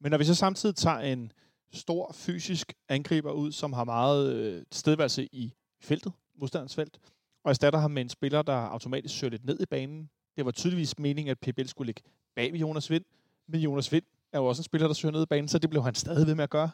Men 0.00 0.10
når 0.10 0.18
vi 0.18 0.24
så 0.24 0.34
samtidig 0.34 0.76
tager 0.76 0.98
en 0.98 1.32
stor 1.72 2.12
fysisk 2.14 2.72
angriber 2.88 3.32
ud, 3.32 3.52
som 3.52 3.72
har 3.72 3.84
meget 3.84 4.32
øh, 4.32 4.62
stedværelse 4.72 5.28
i 5.32 5.52
feltet, 5.80 6.12
modstanders 6.40 6.74
felt, 6.74 6.98
og 7.44 7.50
erstatter 7.50 7.78
ham 7.78 7.90
med 7.90 8.02
en 8.02 8.08
spiller, 8.08 8.42
der 8.42 8.52
automatisk 8.52 9.18
søger 9.18 9.30
lidt 9.30 9.44
ned 9.44 9.60
i 9.60 9.66
banen. 9.66 10.10
Det 10.36 10.44
var 10.44 10.50
tydeligvis 10.50 10.98
meningen, 10.98 11.30
at 11.30 11.38
PBL 11.38 11.66
skulle 11.66 11.86
ligge 11.86 12.02
bag 12.36 12.52
ved 12.52 12.60
Jonas 12.60 12.90
Vind, 12.90 13.04
men 13.48 13.60
Jonas 13.60 13.92
Vind 13.92 14.04
er 14.32 14.38
jo 14.38 14.46
også 14.46 14.60
en 14.60 14.64
spiller, 14.64 14.86
der 14.86 14.94
søger 14.94 15.12
ned 15.12 15.22
i 15.22 15.26
banen, 15.26 15.48
så 15.48 15.58
det 15.58 15.70
blev 15.70 15.82
han 15.82 15.94
stadig 15.94 16.26
ved 16.26 16.34
med 16.34 16.44
at 16.44 16.50
gøre. 16.50 16.70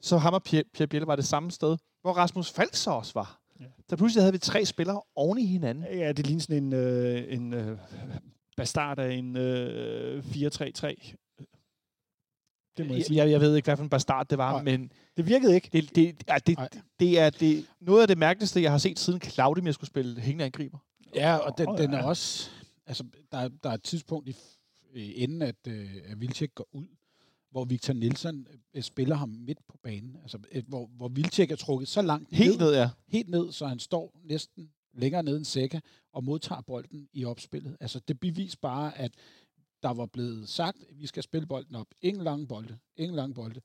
Så 0.00 0.16
ham 0.18 0.34
og 0.34 0.42
Pierre, 0.42 0.64
Pierre 0.74 0.88
Biel 0.88 1.02
var 1.02 1.16
det 1.16 1.24
samme 1.24 1.50
sted, 1.50 1.76
hvor 2.02 2.12
Rasmus 2.12 2.50
Falk 2.50 2.74
så 2.74 2.90
også 2.90 3.12
var. 3.14 3.40
Ja. 3.60 3.64
Så 3.88 3.96
pludselig 3.96 4.22
havde 4.22 4.32
vi 4.32 4.38
tre 4.38 4.64
spillere 4.64 5.02
oven 5.14 5.38
i 5.38 5.46
hinanden. 5.46 5.84
Ja, 5.84 6.12
det 6.12 6.26
ligner 6.26 6.40
sådan 6.40 6.64
en, 6.64 6.72
øh, 6.72 7.32
en 7.32 7.54
øh, 7.54 7.78
bastard 8.56 8.98
af 8.98 9.14
en 9.14 9.36
øh, 9.36 10.24
4-3-3. 10.24 11.14
Det 12.76 12.86
må 12.86 12.94
jeg 12.94 13.04
sige. 13.04 13.16
Jeg, 13.16 13.30
jeg 13.30 13.40
ved 13.40 13.56
ikke, 13.56 13.66
hvad 13.66 13.76
for 13.76 13.84
en 13.84 13.90
bastard 13.90 14.28
det 14.28 14.38
var, 14.38 14.52
Nej. 14.52 14.62
men 14.62 14.92
Det 15.16 15.26
virkede 15.26 15.54
ikke. 15.54 15.68
det, 15.72 15.94
det, 15.96 16.22
ja, 16.28 16.34
det, 16.46 16.56
Nej. 16.58 16.68
det 17.00 17.18
er 17.20 17.30
det, 17.30 17.66
noget 17.80 18.02
af 18.02 18.08
det 18.08 18.18
mærkeligste, 18.18 18.62
jeg 18.62 18.70
har 18.70 18.78
set 18.78 18.98
siden 18.98 19.20
Claudemir 19.20 19.72
skulle 19.72 19.88
spille 19.88 20.20
hængende 20.20 20.44
angriber. 20.44 20.78
Ja, 21.14 21.36
og 21.36 21.58
den, 21.58 21.68
Åh, 21.68 21.78
den 21.78 21.94
er 21.94 22.02
også... 22.02 22.50
Altså, 22.86 23.04
der, 23.32 23.38
er- 23.38 23.48
der 23.62 23.70
er 23.70 23.74
et 23.74 23.82
tidspunkt 23.82 24.28
i, 24.28 24.36
øh, 24.94 25.10
inden, 25.14 25.42
at, 25.42 25.56
øh, 25.68 25.90
at 26.04 26.20
Vilcek 26.20 26.54
går 26.54 26.68
ud, 26.72 26.86
hvor 27.50 27.64
Victor 27.64 27.92
Nielsen 27.94 28.46
øh, 28.74 28.82
spiller 28.82 29.16
ham 29.16 29.28
midt 29.28 29.58
på 29.68 29.78
banen. 29.82 30.16
Altså, 30.22 30.38
hvor, 30.68 30.90
hvor 30.96 31.08
Vilcek 31.08 31.50
er 31.50 31.56
trukket 31.56 31.88
så 31.88 32.02
langt 32.02 32.28
Helt 32.34 32.58
ned, 32.60 32.74
ja. 32.74 32.88
helt 33.08 33.28
ned, 33.28 33.52
så 33.52 33.66
han 33.66 33.78
står 33.78 34.20
næsten 34.24 34.70
længere 34.94 35.22
ned 35.22 35.36
end 35.36 35.44
Sækker 35.44 35.80
og 36.12 36.24
modtager 36.24 36.60
bolden 36.60 37.08
i 37.12 37.24
opspillet. 37.24 37.76
Altså, 37.80 38.00
det 38.08 38.20
beviser 38.20 38.58
bare, 38.62 38.98
at 38.98 39.10
der 39.86 39.94
var 39.94 40.06
blevet 40.06 40.48
sagt, 40.48 40.78
at 40.90 41.00
vi 41.00 41.06
skal 41.06 41.22
spille 41.22 41.46
bolden 41.46 41.76
op. 41.76 41.86
Ingen 42.02 42.24
lange 42.24 42.46
bolde. 42.46 42.78
Ingen 42.96 43.16
lange 43.16 43.34
bolde. 43.34 43.60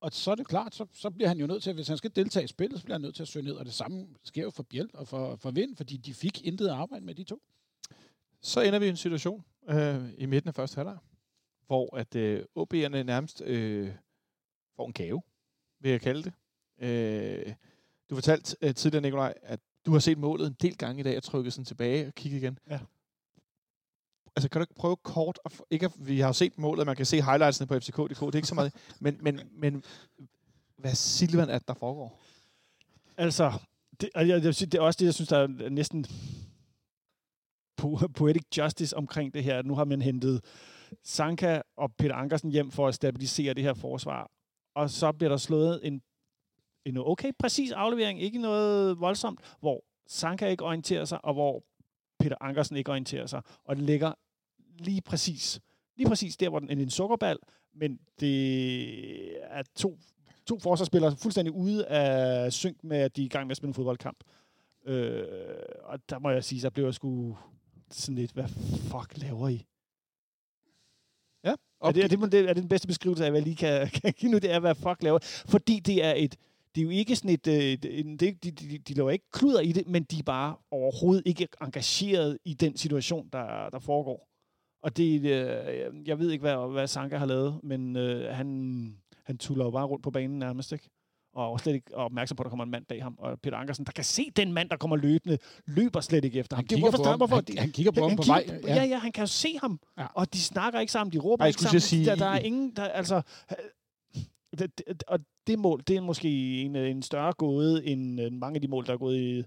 Og 0.00 0.12
så 0.12 0.30
er 0.30 0.34
det 0.34 0.46
klart, 0.46 0.74
så, 0.74 0.86
så 0.92 1.10
bliver 1.10 1.28
han 1.28 1.38
jo 1.38 1.46
nødt 1.46 1.62
til, 1.62 1.72
hvis 1.72 1.88
han 1.88 1.96
skal 1.96 2.16
deltage 2.16 2.44
i 2.44 2.46
spillet, 2.46 2.78
så 2.78 2.84
bliver 2.84 2.94
han 2.94 3.00
nødt 3.00 3.14
til 3.14 3.22
at 3.22 3.28
søge 3.28 3.44
ned. 3.44 3.52
Og 3.52 3.64
det 3.64 3.74
samme 3.74 4.06
sker 4.24 4.42
jo 4.42 4.50
for 4.50 4.62
Bjæl 4.62 4.90
og 4.94 5.08
for, 5.08 5.36
for 5.36 5.50
Vind, 5.50 5.76
fordi 5.76 5.96
de 5.96 6.14
fik 6.14 6.44
intet 6.44 6.68
arbejde 6.68 7.04
med 7.04 7.14
de 7.14 7.24
to. 7.24 7.42
Så 8.40 8.60
ender 8.60 8.78
vi 8.78 8.86
i 8.86 8.88
en 8.88 8.96
situation 8.96 9.44
øh, 9.68 10.12
i 10.18 10.26
midten 10.26 10.48
af 10.48 10.54
første 10.54 10.76
halvleg, 10.76 10.98
hvor 11.66 11.96
at 11.96 12.14
øh, 12.14 12.44
OB'erne 12.58 13.02
nærmest 13.02 13.42
øh, 13.42 13.90
får 14.76 14.86
en 14.86 14.92
gave, 14.92 15.22
vil 15.80 15.90
jeg 15.90 16.00
kalde 16.00 16.22
det. 16.22 16.32
Øh, 16.78 17.54
du 18.10 18.14
fortalte 18.14 18.56
øh, 18.60 18.74
tidligere, 18.74 19.02
Nikolaj, 19.02 19.34
at 19.42 19.60
du 19.86 19.92
har 19.92 19.98
set 19.98 20.18
målet 20.18 20.46
en 20.46 20.56
del 20.62 20.76
gange 20.76 21.00
i 21.00 21.02
dag, 21.02 21.16
og 21.16 21.22
trykket 21.22 21.52
sådan 21.52 21.64
tilbage 21.64 22.06
og 22.06 22.14
kigget 22.14 22.38
igen. 22.42 22.58
Ja. 22.70 22.80
Altså, 24.36 24.48
kan 24.48 24.60
du 24.60 24.62
ikke 24.62 24.74
prøve 24.74 24.96
kort, 24.96 25.38
at, 25.44 25.52
ikke 25.70 25.86
at, 25.86 25.92
vi 25.98 26.20
har 26.20 26.32
set 26.32 26.58
målet, 26.58 26.86
man 26.86 26.96
kan 26.96 27.06
se 27.06 27.22
highlightsene 27.22 27.66
på 27.66 27.78
FCK.dk, 27.78 28.20
det 28.20 28.20
er 28.20 28.36
ikke 28.36 28.48
så 28.48 28.54
meget, 28.54 28.72
men, 29.00 29.18
men, 29.20 29.40
men 29.52 29.84
hvad 30.76 30.94
Silvan 30.94 31.50
at 31.50 31.68
der 31.68 31.74
foregår? 31.74 32.20
Altså, 33.16 33.52
det, 34.00 34.10
og 34.14 34.28
jeg, 34.28 34.44
jeg, 34.44 34.54
sige, 34.54 34.70
det 34.70 34.78
er 34.78 34.82
også 34.82 34.96
det, 34.98 35.04
jeg 35.04 35.14
synes, 35.14 35.28
der 35.28 35.38
er 35.38 35.68
næsten 35.68 36.06
po- 37.82 38.06
poetic 38.06 38.42
justice 38.58 38.96
omkring 38.96 39.34
det 39.34 39.44
her. 39.44 39.62
Nu 39.62 39.74
har 39.74 39.84
man 39.84 40.02
hentet 40.02 40.44
Sanka 41.02 41.60
og 41.76 41.94
Peter 41.94 42.14
Ankersen 42.14 42.50
hjem 42.50 42.70
for 42.70 42.88
at 42.88 42.94
stabilisere 42.94 43.54
det 43.54 43.62
her 43.62 43.74
forsvar. 43.74 44.30
Og 44.74 44.90
så 44.90 45.12
bliver 45.12 45.28
der 45.28 45.36
slået 45.36 45.86
en, 45.86 46.02
en 46.84 46.96
okay 46.96 47.32
præcis 47.38 47.72
aflevering, 47.72 48.22
ikke 48.22 48.38
noget 48.38 49.00
voldsomt, 49.00 49.56
hvor 49.60 49.84
Sanka 50.06 50.46
ikke 50.46 50.64
orienterer 50.64 51.04
sig, 51.04 51.24
og 51.24 51.34
hvor 51.34 51.64
Peter 52.18 52.36
Ankersen 52.40 52.76
ikke 52.76 52.90
orienterer 52.90 53.26
sig. 53.26 53.42
Og 53.64 53.76
det 53.76 53.84
ligger 53.84 54.12
lige 54.78 55.00
præcis, 55.00 55.60
lige 55.96 56.08
præcis 56.08 56.36
der, 56.36 56.48
hvor 56.48 56.58
den 56.58 56.70
er 56.70 56.82
en 56.82 56.90
sukkerball, 56.90 57.38
men 57.74 57.98
det 58.20 59.42
er 59.42 59.62
to, 59.74 59.98
to 60.46 60.58
forsvarsspillere 60.58 61.16
fuldstændig 61.16 61.52
ude 61.52 61.86
af 61.86 62.52
synk 62.52 62.84
med, 62.84 62.98
at 62.98 63.16
de 63.16 63.22
er 63.22 63.26
i 63.26 63.28
gang 63.28 63.46
med 63.46 63.50
at 63.50 63.56
spille 63.56 63.70
en 63.70 63.74
fodboldkamp. 63.74 64.18
Øh, 64.86 65.24
og 65.82 65.98
der 66.10 66.18
må 66.18 66.30
jeg 66.30 66.44
sige, 66.44 66.60
så 66.60 66.70
blev 66.70 66.84
jeg 66.84 66.94
sgu 66.94 67.36
sådan 67.90 68.14
lidt, 68.14 68.32
hvad 68.32 68.48
fuck 68.90 69.16
laver 69.16 69.48
I? 69.48 69.66
Ja. 71.44 71.54
Er 71.84 71.92
det, 71.92 72.04
er, 72.04 72.08
det, 72.26 72.40
er 72.40 72.52
det 72.52 72.56
den 72.56 72.68
bedste 72.68 72.86
beskrivelse 72.86 73.24
af, 73.24 73.30
hvad 73.30 73.40
jeg 73.40 73.46
lige 73.46 73.56
kan, 73.56 73.88
kan 74.02 74.12
give 74.12 74.32
nu, 74.32 74.38
det 74.38 74.50
er, 74.50 74.60
hvad 74.60 74.74
fuck 74.74 75.02
laver 75.02 75.18
Fordi 75.46 75.80
det 75.80 76.04
er 76.04 76.14
et, 76.16 76.36
det 76.74 76.80
er 76.80 76.84
jo 76.84 76.90
ikke 76.90 77.16
sådan 77.16 77.30
et, 77.30 77.46
øh, 77.46 77.78
det, 78.20 78.44
de, 78.44 78.50
de, 78.50 78.78
de 78.78 78.94
laver 78.94 79.10
ikke 79.10 79.30
kluder 79.32 79.60
i 79.60 79.72
det, 79.72 79.88
men 79.88 80.02
de 80.02 80.18
er 80.18 80.22
bare 80.22 80.56
overhovedet 80.70 81.22
ikke 81.26 81.48
engageret 81.60 82.38
i 82.44 82.54
den 82.54 82.76
situation, 82.76 83.28
der, 83.32 83.70
der 83.70 83.78
foregår. 83.78 84.28
Og 84.86 84.96
det, 84.96 85.20
øh, 85.20 86.08
jeg 86.08 86.18
ved 86.18 86.30
ikke, 86.30 86.42
hvad, 86.42 86.72
hvad 86.72 86.86
Sanka 86.86 87.16
har 87.16 87.26
lavet, 87.26 87.60
men 87.62 87.96
øh, 87.96 88.34
han, 88.34 88.96
han 89.24 89.38
tuller 89.38 89.64
jo 89.64 89.70
bare 89.70 89.86
rundt 89.86 90.02
på 90.04 90.10
banen 90.10 90.38
nærmest, 90.38 90.72
ikke? 90.72 90.88
og 91.34 91.60
slet 91.60 91.74
ikke 91.74 91.94
opmærksom 91.96 92.36
på, 92.36 92.42
at 92.42 92.44
der 92.44 92.50
kommer 92.50 92.64
en 92.64 92.70
mand 92.70 92.84
bag 92.86 93.02
ham. 93.02 93.14
Og 93.18 93.40
Peter 93.40 93.56
Ankersen, 93.56 93.84
der 93.86 93.92
kan 93.92 94.04
se 94.04 94.30
den 94.36 94.52
mand, 94.52 94.70
der 94.70 94.76
kommer 94.76 94.96
løbende, 94.96 95.38
løber 95.66 96.00
slet 96.00 96.24
ikke 96.24 96.38
efter 96.38 96.56
Han 96.56 96.62
ham. 96.64 96.68
kigger 96.68 96.82
hvorfor, 96.90 97.04
på 97.04 97.10
ham. 97.10 97.18
hvorfor, 97.18 97.36
Han- 97.48 97.58
han 97.58 97.70
kigger 97.72 97.92
på 97.92 98.00
ham 98.00 98.08
han 98.10 98.16
på 98.16 98.22
kigger 98.22 98.34
vej, 98.52 98.60
ja. 98.66 98.74
Ja, 98.74 98.84
ja, 98.84 98.98
han 98.98 99.12
kan 99.12 99.22
jo 99.22 99.26
se 99.26 99.58
ham. 99.62 99.80
Ja. 99.98 100.06
Og 100.14 100.32
de 100.32 100.38
snakker 100.40 100.80
ikke 100.80 100.92
sammen, 100.92 101.12
de 101.12 101.18
råber 101.18 101.42
Ej, 101.44 101.48
ikke 101.48 101.60
sammen. 101.62 101.80
sige- 101.80 102.06
der, 102.06 102.14
der 102.14 102.26
er 102.26 102.38
ingen, 102.38 102.72
der, 102.76 102.84
altså... 102.84 103.22
Det, 104.58 104.78
det, 104.78 105.02
og 105.08 105.18
det 105.46 105.58
mål, 105.58 105.82
det 105.88 105.96
er 105.96 106.00
måske 106.00 106.60
en, 106.62 106.76
en 106.76 107.02
større 107.02 107.32
gåde, 107.32 107.86
end 107.86 108.20
øh, 108.20 108.32
mange 108.32 108.56
af 108.56 108.60
de 108.62 108.68
mål, 108.68 108.86
der 108.86 108.92
er 108.92 108.96
gået 108.96 109.18
i 109.18 109.44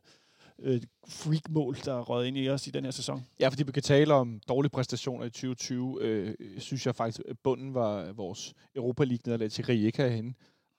øh, 0.62 0.82
freak-mål, 1.08 1.78
der 1.86 1.94
er 1.94 2.02
røget 2.02 2.28
ind 2.28 2.38
i 2.38 2.50
os 2.50 2.68
i 2.68 2.70
den 2.70 2.84
her 2.84 2.92
sæson. 2.92 3.26
Ja, 3.40 3.48
fordi 3.48 3.64
vi 3.64 3.72
kan 3.72 3.84
tale 3.84 4.14
om 4.14 4.40
dårlige 4.50 4.70
præstationer 4.70 5.26
i 5.26 5.30
2020. 5.30 5.98
Øh, 6.02 6.34
synes 6.58 6.86
jeg 6.86 6.96
faktisk, 6.96 7.22
at 7.30 7.36
bunden 7.44 7.74
var 7.74 8.12
vores 8.12 8.54
Europa 8.76 9.04
League-nederlag 9.04 9.52
til 9.52 9.66
Rijeka 9.66 10.08
henne, 10.08 10.34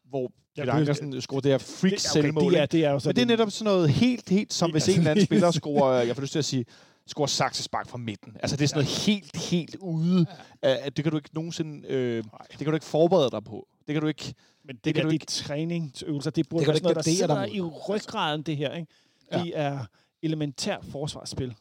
hvor 0.08 0.32
Peter 0.56 0.64
det- 0.72 0.80
Ankersen 0.80 1.20
scorede 1.20 1.42
det 1.42 1.50
her 1.50 1.58
freak 1.58 1.92
det, 1.92 2.00
selvmål. 2.00 2.52
det, 2.52 2.60
er, 2.60 2.66
det 2.66 2.84
er 2.84 2.90
jo 2.90 3.00
Men 3.04 3.16
det 3.16 3.22
er 3.22 3.26
netop 3.26 3.50
sådan 3.50 3.72
noget 3.72 3.90
helt, 3.90 4.28
helt 4.28 4.52
som 4.52 4.68
Det- 4.68 4.74
hvis 4.74 4.88
en 4.88 4.98
eller 4.98 5.10
anden 5.10 5.20
det- 5.20 5.28
spiller 5.28 5.50
scorer, 5.50 6.02
jeg 6.02 6.14
får 6.16 6.20
lyst 6.22 6.32
til 6.32 6.38
at 6.38 6.44
sige, 6.44 6.64
scorer 7.06 7.26
saksespark 7.26 7.88
fra 7.88 7.98
midten. 7.98 8.36
Altså 8.42 8.56
det 8.56 8.64
er 8.64 8.68
sådan 8.68 8.78
noget 8.84 8.98
helt, 9.06 9.36
helt 9.50 9.76
ude. 9.80 10.26
Ja. 10.62 10.76
Det 10.88 11.04
kan 11.04 11.10
du 11.10 11.16
ikke 11.16 11.30
nogensinde, 11.32 11.88
øh, 11.88 12.24
det 12.50 12.58
kan 12.58 12.66
du 12.66 12.74
ikke 12.74 12.86
forberede 12.86 13.30
dig 13.30 13.44
på. 13.44 13.68
Det 13.86 13.92
kan 13.94 14.02
du 14.02 14.08
ikke, 14.08 14.34
Men 14.64 14.76
det, 14.76 14.84
Det 14.84 14.84
det, 14.84 14.94
kan 14.94 15.00
der, 15.00 15.02
du 15.04 15.08
det 15.08 15.14
ikke- 15.14 15.22
er 15.24 15.44
træningsøvelser. 15.46 16.30
Det 16.30 16.48
burde 16.48 16.60
Det 16.60 16.68
være 16.68 16.76
sådan 16.76 16.84
noget, 16.84 16.96
der 16.96 17.02
sidder 17.12 17.44
i 17.44 17.60
ryggraden, 17.60 18.42
det 18.42 18.56
her. 18.56 18.74
Ikke? 18.74 18.92
Det 19.32 19.52
er 19.58 19.84
elementær 20.22 20.78
forsvarsspil. 20.80 21.54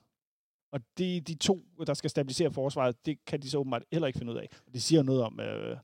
Og 0.71 0.79
det, 0.97 1.27
de 1.27 1.35
to, 1.35 1.59
der 1.87 1.93
skal 1.93 2.09
stabilisere 2.09 2.51
forsvaret, 2.51 3.05
det 3.05 3.25
kan 3.25 3.41
de 3.41 3.49
så 3.49 3.57
åbenbart 3.57 3.83
heller 3.91 4.07
ikke 4.07 4.19
finde 4.19 4.31
ud 4.31 4.37
af. 4.37 4.49
Og 4.67 4.73
det 4.73 4.83
siger 4.83 5.03
noget 5.03 5.23
om... 5.23 5.39
Øh, 5.39 5.77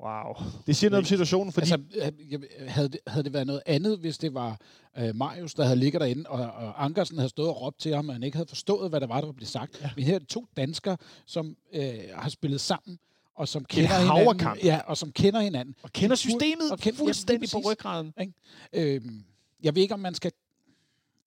wow. 0.00 0.34
det 0.66 0.76
siger 0.76 0.90
noget 0.90 1.00
om 1.02 1.04
situationen, 1.04 1.52
fordi 1.52 1.70
Altså, 1.72 2.12
øh, 2.20 2.32
jeg- 2.32 2.70
havde, 2.72 2.88
det, 2.88 3.00
havde 3.06 3.24
det 3.24 3.32
været 3.32 3.46
noget 3.46 3.62
andet, 3.66 3.98
hvis 3.98 4.18
det 4.18 4.34
var 4.34 4.60
øh, 4.98 5.14
Marius, 5.16 5.54
der 5.54 5.64
havde 5.64 5.76
ligget 5.78 6.00
derinde, 6.00 6.24
og, 6.30 6.40
og 6.40 6.84
Ankersen 6.84 7.18
havde 7.18 7.28
stået 7.28 7.48
og 7.48 7.60
råbt 7.62 7.78
til 7.78 7.94
ham, 7.94 8.08
og 8.08 8.14
han 8.14 8.22
ikke 8.22 8.36
havde 8.36 8.48
forstået, 8.48 8.90
hvad 8.90 9.00
der 9.00 9.06
var, 9.06 9.20
der 9.20 9.32
blevet 9.32 9.48
sagt. 9.48 9.80
Ja. 9.82 9.90
Men 9.96 10.04
her 10.04 10.14
er 10.14 10.18
to 10.28 10.46
danskere, 10.56 10.96
som 11.26 11.56
øh, 11.72 11.94
har 12.14 12.28
spillet 12.28 12.60
sammen, 12.60 12.98
og 13.34 13.48
som 13.48 13.64
kender 13.64 13.88
hinanden. 13.98 14.64
Ja, 14.64 14.80
og 14.86 14.96
som 14.96 15.12
kender 15.12 15.40
hinanden. 15.40 15.74
Og 15.82 15.92
kender 15.92 16.12
er 16.14 16.16
systemet 16.16 16.70
og 16.72 16.78
kender- 16.78 16.98
ja, 17.02 17.04
fuldstændig 17.06 17.50
lige 17.52 17.62
på 17.62 17.70
ryggraden. 17.70 18.14
Øh, 18.72 19.00
jeg 19.62 19.74
ved 19.74 19.82
ikke, 19.82 19.94
om 19.94 20.00
man 20.00 20.14
skal 20.14 20.32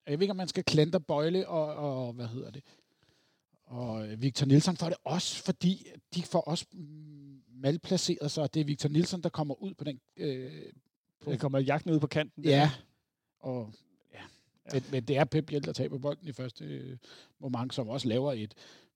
jeg 0.07 0.19
ved 0.19 0.21
ikke, 0.21 0.31
om 0.31 0.37
man 0.37 0.47
skal 0.47 0.63
klandre 0.63 1.01
Bøjle 1.01 1.47
og, 1.47 1.75
og 1.75 2.13
hvad 2.13 2.27
hedder 2.27 2.51
det, 2.51 2.63
og 3.71 4.07
øh, 4.07 4.21
Victor 4.21 4.45
Nielsen 4.45 4.77
for 4.77 4.85
det 4.85 4.97
også, 5.03 5.43
fordi 5.43 5.87
de 6.15 6.23
får 6.23 6.41
også 6.41 6.65
mm, 6.73 7.41
malplaceret 7.53 8.31
sig, 8.31 8.43
og 8.43 8.53
det 8.53 8.59
er 8.59 8.63
Victor 8.65 8.89
Nielsen, 8.89 9.23
der 9.23 9.29
kommer 9.29 9.61
ud 9.61 9.73
på 9.73 9.83
den 9.83 9.99
øh, 10.17 10.51
Det 11.25 11.39
kommer 11.39 11.59
jagten 11.59 11.91
ud 11.91 11.99
på 11.99 12.07
kanten. 12.07 12.43
der. 12.43 12.49
Ja, 12.49 12.71
og 13.39 13.73
ja. 14.13 14.21
Men, 14.73 14.83
men 14.91 15.03
det 15.03 15.17
er 15.17 15.23
Pep 15.23 15.45
Biel, 15.45 15.63
der 15.63 15.73
taber 15.73 15.97
bolden 15.97 16.27
i 16.27 16.31
første 16.31 16.65
øh, 16.65 16.97
moment, 17.39 17.73
som 17.73 17.89
også 17.89 18.07
laver 18.07 18.33
et 18.33 18.53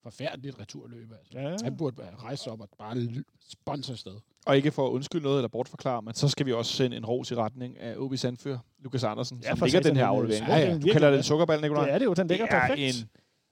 forfærdeligt 0.10 0.60
returløb. 0.60 1.12
Altså. 1.12 1.40
Ja. 1.40 1.56
Han 1.64 1.78
burde 1.78 1.98
være- 1.98 2.16
rejse 2.16 2.52
op 2.52 2.62
og 2.62 2.70
bare 2.80 3.08
sponsor 3.50 3.94
afsted. 3.94 4.16
og 4.46 4.56
ikke 4.58 4.72
for 4.72 4.88
at 4.88 4.92
undskylde 4.92 5.24
noget 5.24 5.38
eller 5.38 5.48
bortforklare, 5.50 6.02
men 6.02 6.14
så 6.14 6.28
skal 6.28 6.46
vi 6.46 6.54
også 6.54 6.74
sende 6.74 6.98
en 6.98 7.06
ros 7.06 7.32
i 7.32 7.36
retning 7.36 7.80
af 7.80 7.96
OB 7.98 8.18
Sandfør, 8.18 8.58
Lukas 8.80 9.04
Andersen, 9.04 9.40
Ja, 9.44 9.50
som 9.50 9.58
for 9.58 9.66
ligger 9.66 9.80
den 9.80 9.96
her 9.96 10.04
er- 10.04 10.08
aflevering. 10.08 10.48
Ja, 10.48 10.58
ja. 10.58 10.78
Du 10.78 10.88
kalder 10.92 11.10
det 11.10 11.18
en 11.18 11.24
sukkerball, 11.24 11.62
Nikolaj? 11.62 11.86
Det 11.86 11.94
er 11.94 11.98
det 11.98 12.06
jo, 12.06 12.14
den 12.14 12.28
ligger 12.28 12.46
er 12.46 12.68
perfekt. 12.68 12.96
en 13.02 13.10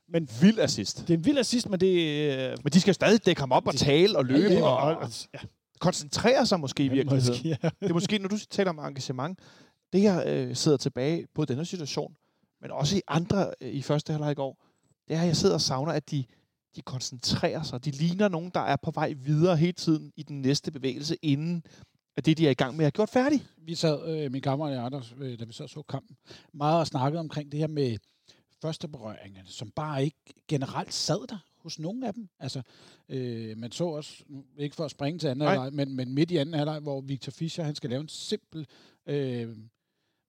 Men 0.08 0.30
vild 0.42 0.60
assist. 0.60 0.98
det 1.08 1.14
er 1.14 1.18
en 1.18 1.26
vild 1.26 1.38
assist, 1.38 1.70
men 1.70 1.80
det... 1.80 1.94
Øh, 2.52 2.58
Men 2.64 2.74
de 2.74 2.82
skal 2.82 2.94
stadig 2.94 3.26
dække 3.26 3.42
ham 3.42 3.52
op 3.52 3.68
og 3.68 3.76
tale 3.76 4.18
og 4.18 4.26
løbe 4.26 4.54
Ja, 4.54 4.64
og, 4.64 4.98
og, 4.98 5.10
ja, 5.34 5.40
koncentrere 5.80 6.46
sig 6.46 6.60
måske 6.60 6.86
i 6.86 6.88
virkeligheden. 6.88 7.32
måske, 7.32 7.50
ja. 7.64 7.70
Det 7.82 7.90
er 7.90 7.94
måske, 7.94 8.18
når 8.20 8.28
du 8.30 8.38
taler 8.50 8.70
om 8.70 8.80
engagement, 8.80 9.40
det 9.94 10.04
jeg 10.04 10.24
øh, 10.28 10.56
sidder 10.56 10.78
tilbage 10.78 11.28
på 11.36 11.46
denne 11.46 11.66
situation, 11.66 12.16
men 12.62 12.72
også 12.72 12.98
i 12.98 13.02
andre 13.08 13.52
øh, 13.62 13.70
i 13.74 13.82
første 13.82 14.14
halvleg 14.14 14.32
i 14.32 14.36
går, 14.36 14.58
det 15.08 15.16
er, 15.16 15.22
at 15.22 15.28
jeg 15.28 15.36
sidder 15.38 15.56
og 15.56 15.62
savner, 15.62 15.92
at 15.92 16.12
de, 16.12 16.24
de 16.76 16.82
koncentrerer 16.82 17.64
sig. 17.64 17.86
De 17.86 17.92
ligner 17.92 18.28
nogen, 18.28 18.52
der 18.54 18.60
er 18.60 18.76
på 18.76 18.92
vej 18.92 19.14
videre 19.18 19.58
hele 19.58 19.74
tiden 19.74 20.14
i 20.16 20.24
den 20.24 20.42
næste 20.42 20.72
bevægelse, 20.72 21.18
inden 21.22 21.64
at 22.18 22.26
det, 22.26 22.38
de 22.38 22.48
er 22.48 22.52
i 22.52 22.54
gang 22.54 22.78
med, 22.78 22.86
er 22.86 22.90
gjort 22.90 23.10
færdigt. 23.10 23.44
Vi 23.58 23.76
sad, 23.76 24.08
øh, 24.08 24.32
min 24.32 24.42
kammerat 24.42 24.78
og 24.78 24.86
Anders, 24.86 25.16
øh, 25.18 25.40
da 25.40 25.46
vi 25.46 25.54
så 25.54 25.68
så 25.68 25.82
kampen, 25.82 26.18
meget 26.54 26.80
og 26.80 26.88
snakkede 26.88 27.20
omkring 27.20 27.52
det 27.52 27.60
her 27.60 27.68
med 27.68 27.98
første 28.62 28.88
berøringerne, 28.88 29.50
som 29.50 29.72
bare 29.72 30.04
ikke 30.04 30.34
generelt 30.48 30.94
sad 30.94 31.28
der 31.28 31.38
hos 31.58 31.80
nogen 31.80 32.04
af 32.04 32.14
dem. 32.14 32.30
Altså, 32.40 32.62
øh, 33.10 33.58
man 33.58 33.72
så 33.72 33.86
også, 33.86 34.24
ikke 34.58 34.76
for 34.76 34.86
at 34.86 34.92
springe 34.92 35.20
til 35.20 35.28
anden 35.28 35.48
halvleg, 35.48 35.74
men, 35.74 35.96
men 35.96 36.14
midt 36.14 36.32
i 36.32 36.38
anden 36.38 36.56
halvleg, 36.56 36.80
hvor 36.80 37.02
Victor 37.02 37.32
Fischer, 37.32 37.64
han 37.64 37.76
skal 37.76 37.90
lave 37.90 38.02
en 38.02 38.10
simpel 38.10 38.68
øh, 39.06 39.58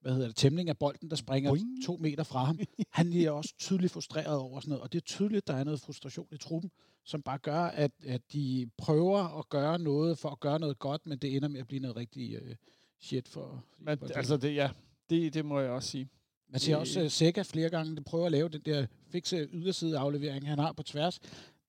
hvad 0.04 0.12
hedder 0.12 0.26
det, 0.26 0.36
tæmning 0.36 0.68
af 0.68 0.78
bolden, 0.78 1.10
der 1.10 1.16
springer 1.16 1.50
Boing. 1.50 1.84
to 1.86 1.96
meter 1.96 2.24
fra 2.24 2.44
ham. 2.44 2.58
Han 2.90 3.12
er 3.12 3.30
også 3.30 3.54
tydeligt 3.58 3.92
frustreret 3.92 4.36
over 4.38 4.60
sådan 4.60 4.68
noget, 4.70 4.82
og 4.82 4.92
det 4.92 4.98
er 4.98 5.04
tydeligt, 5.04 5.46
der 5.46 5.54
er 5.54 5.64
noget 5.64 5.80
frustration 5.80 6.28
i 6.32 6.36
truppen, 6.36 6.70
som 7.04 7.22
bare 7.22 7.38
gør, 7.38 7.60
at, 7.60 7.90
at 8.06 8.20
de 8.32 8.70
prøver 8.78 9.38
at 9.38 9.48
gøre 9.48 9.78
noget 9.78 10.18
for 10.18 10.28
at 10.30 10.40
gøre 10.40 10.58
noget 10.58 10.78
godt, 10.78 11.06
men 11.06 11.18
det 11.18 11.36
ender 11.36 11.48
med 11.48 11.60
at 11.60 11.66
blive 11.66 11.80
noget 11.80 11.96
rigtig 11.96 12.34
øh, 12.34 12.54
shit 13.00 13.28
for... 13.28 13.64
Men, 13.78 13.98
for 13.98 14.06
altså, 14.06 14.36
det, 14.36 14.54
ja, 14.54 14.70
det, 15.10 15.34
det 15.34 15.44
må 15.44 15.60
jeg 15.60 15.70
også 15.70 15.88
sige. 15.90 16.08
man 16.48 16.60
ser 16.60 16.72
det- 16.72 16.80
også 16.80 17.02
uh, 17.02 17.10
Sega 17.10 17.42
flere 17.42 17.70
gange, 17.70 17.96
der 17.96 18.02
prøver 18.02 18.26
at 18.26 18.32
lave 18.32 18.48
den 18.48 18.60
der 18.60 18.86
fikse 19.10 19.48
yderside 19.52 19.98
aflevering, 19.98 20.48
han 20.48 20.58
har 20.58 20.72
på 20.72 20.82
tværs. 20.82 21.18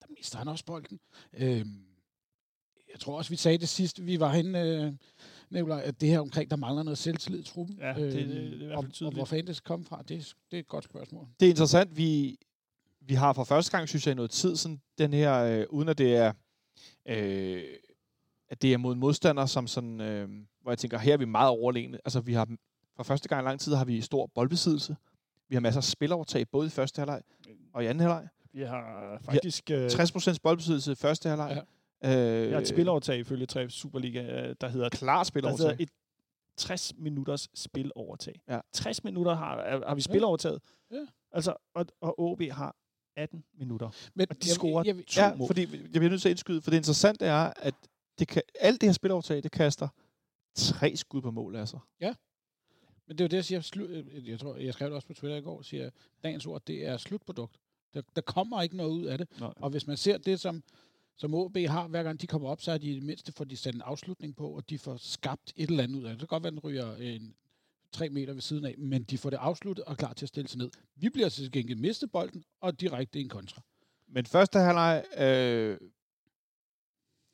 Der 0.01 0.07
mister 0.17 0.37
han 0.37 0.47
også 0.47 0.65
bolden. 0.65 0.99
Øhm, 1.33 1.85
jeg 2.91 2.99
tror 2.99 3.17
også, 3.17 3.29
vi 3.29 3.35
sagde 3.35 3.57
det 3.57 3.69
sidste, 3.69 4.03
vi 4.03 4.19
var 4.19 4.33
henne, 4.33 4.61
øh, 4.61 4.93
Nicolaj, 5.49 5.81
at 5.85 6.01
det 6.01 6.09
her 6.09 6.19
omkring, 6.19 6.51
der 6.51 6.57
mangler 6.57 6.83
noget 6.83 6.97
selvtillid 6.97 7.39
i 7.39 7.43
truppen. 7.43 7.77
Ja, 7.81 7.93
det- 7.93 8.13
det- 8.13 8.27
det 8.27 8.37
er 8.37 8.63
i 8.63 8.65
hvert 8.65 8.69
fald 8.69 8.71
og, 8.71 8.77
og 8.77 8.91
tydeligt. 8.93 9.17
hvor 9.17 9.25
fanden 9.25 9.47
det 9.47 9.55
skal 9.55 9.67
komme 9.67 9.85
fra, 9.85 10.01
det, 10.07 10.17
er- 10.17 10.33
det 10.51 10.57
er 10.57 10.59
et 10.59 10.67
godt 10.67 10.83
spørgsmål. 10.85 11.27
Det 11.39 11.45
er 11.45 11.49
interessant, 11.49 11.97
vi, 11.97 12.37
vi 13.01 13.13
har 13.13 13.33
for 13.33 13.43
første 13.43 13.77
gang, 13.77 13.89
synes 13.89 14.07
jeg, 14.07 14.11
i 14.11 14.15
noget 14.15 14.31
tid, 14.31 14.55
sådan 14.55 14.81
den 14.97 15.13
her, 15.13 15.35
øh, 15.43 15.65
uden 15.69 15.89
at 15.89 15.97
det 15.97 16.15
er, 16.15 16.33
øh, 17.05 17.63
at 18.49 18.61
det 18.61 18.73
er 18.73 18.77
mod 18.77 18.93
en 18.93 18.99
modstander, 18.99 19.45
som 19.45 19.67
sådan, 19.67 20.01
øh, 20.01 20.29
hvor 20.61 20.71
jeg 20.71 20.77
tænker, 20.77 20.97
her 20.97 21.13
er 21.13 21.17
vi 21.17 21.25
meget 21.25 21.49
overlegne. 21.49 21.97
Altså, 22.05 22.19
vi 22.19 22.33
har 22.33 22.47
for 22.95 23.03
første 23.03 23.29
gang 23.29 23.45
i 23.45 23.47
lang 23.47 23.59
tid 23.59 23.73
har 23.73 23.85
vi 23.85 24.01
stor 24.01 24.29
boldbesiddelse. 24.35 24.95
Vi 25.49 25.55
har 25.55 25.59
masser 25.61 25.79
af 25.79 25.83
spilovertag, 25.83 26.49
både 26.49 26.67
i 26.67 26.69
første 26.69 26.99
halvleg 26.99 27.21
og 27.73 27.83
i 27.83 27.87
anden 27.87 28.01
halvleg. 28.01 28.27
Vi 28.53 28.61
har 28.61 29.17
faktisk... 29.25 29.71
Øh, 29.71 29.87
60% 29.87 30.35
boldbesiddelse 30.43 30.91
i 30.91 30.95
første 30.95 31.29
halvleg. 31.29 31.51
Ja. 31.55 31.61
Øh, 32.03 32.47
vi 32.47 32.51
har 32.53 32.59
et 32.61 32.67
spilovertag 32.67 33.19
ifølge 33.19 33.45
3 33.45 33.69
Superliga, 33.69 34.21
øh, 34.49 34.55
der 34.61 34.67
hedder 34.67 34.89
Klar 34.89 35.17
Der 35.17 35.23
spilovertag. 35.23 35.67
hedder 35.69 35.83
et 35.83 35.89
60 36.57 36.93
minutters 36.97 37.49
spilovertag. 37.53 38.41
Ja. 38.47 38.59
60 38.73 39.03
minutter 39.03 39.33
har, 39.33 39.83
har 39.87 39.95
vi 39.95 40.01
spilovertaget. 40.01 40.61
Ja. 40.91 41.05
Altså, 41.31 41.53
og, 41.75 41.85
og 42.01 42.19
OB 42.19 42.41
har 42.51 42.75
18 43.15 43.43
minutter. 43.53 43.89
Men 44.15 44.27
Og 44.29 44.43
de 44.43 44.49
scorer 44.49 44.83
jeg, 44.85 44.95
jeg, 44.95 45.05
to 45.05 45.21
Ja, 45.21 45.35
mål. 45.35 45.47
fordi 45.47 45.61
jeg 45.61 45.89
bliver 45.91 46.09
nødt 46.09 46.21
til 46.21 46.29
at 46.29 46.31
indskyde, 46.31 46.61
for 46.61 46.69
det 46.71 46.77
interessante 46.77 47.25
er, 47.25 47.53
at 47.57 47.75
det 48.19 48.27
kan, 48.27 48.41
alt 48.59 48.81
det 48.81 48.87
her 48.89 48.93
spilovertag, 48.93 49.43
det 49.43 49.51
kaster 49.51 49.87
tre 50.55 50.95
skud 50.95 51.21
på 51.21 51.31
mål, 51.31 51.55
altså. 51.55 51.79
Men 53.07 53.17
det 53.17 53.21
er 53.21 53.25
jo 53.25 53.27
det, 53.29 53.37
jeg 53.37 53.45
siger. 53.45 53.61
Slu, 53.61 53.83
øh, 53.85 54.29
jeg, 54.29 54.39
tror, 54.39 54.55
jeg 54.55 54.73
skrev 54.73 54.87
det 54.87 54.95
også 54.95 55.07
på 55.07 55.13
Twitter 55.13 55.37
i 55.37 55.41
går, 55.41 55.61
siger, 55.61 55.89
dagens 56.23 56.45
ord, 56.45 56.61
det 56.67 56.85
er 56.85 56.97
slutprodukt. 56.97 57.57
Der, 57.93 58.01
der 58.15 58.21
kommer 58.21 58.61
ikke 58.61 58.77
noget 58.77 58.91
ud 58.91 59.05
af 59.05 59.17
det. 59.17 59.27
Nej. 59.39 59.53
Og 59.55 59.69
hvis 59.69 59.87
man 59.87 59.97
ser 59.97 60.17
det, 60.17 60.39
som, 60.39 60.63
som 61.17 61.33
OB 61.33 61.57
har, 61.57 61.87
hver 61.87 62.03
gang 62.03 62.21
de 62.21 62.27
kommer 62.27 62.49
op, 62.49 62.61
så 62.61 62.71
er 62.71 62.77
de 62.77 62.91
i 62.91 62.95
det 62.95 63.03
mindste, 63.03 63.31
får 63.31 63.43
de 63.43 63.57
sat 63.57 63.75
en 63.75 63.81
afslutning 63.81 64.35
på, 64.35 64.49
og 64.49 64.69
de 64.69 64.79
får 64.79 64.97
skabt 64.97 65.53
et 65.55 65.69
eller 65.69 65.83
andet 65.83 65.95
ud 65.95 66.03
af 66.03 66.09
det. 66.09 66.19
Det 66.19 66.29
kan 66.29 66.35
godt 66.35 66.43
være, 66.43 66.51
den 66.51 66.59
ryger 66.59 66.95
en, 66.95 67.35
tre 67.91 68.09
meter 68.09 68.33
ved 68.33 68.41
siden 68.41 68.65
af, 68.65 68.75
men 68.77 69.03
de 69.03 69.17
får 69.17 69.29
det 69.29 69.37
afsluttet 69.37 69.85
og 69.85 69.97
klar 69.97 70.13
til 70.13 70.25
at 70.25 70.29
stille 70.29 70.47
sig 70.47 70.57
ned. 70.57 70.69
Vi 70.95 71.09
bliver 71.09 71.29
til 71.29 71.51
gengæld 71.51 71.79
mistet 71.79 72.11
bolden, 72.11 72.43
og 72.61 72.81
direkte 72.81 73.19
i 73.19 73.21
en 73.21 73.29
kontra. 73.29 73.61
Men 74.07 74.25
første 74.25 74.59
halvleg, 74.59 75.03
øh, 75.17 75.77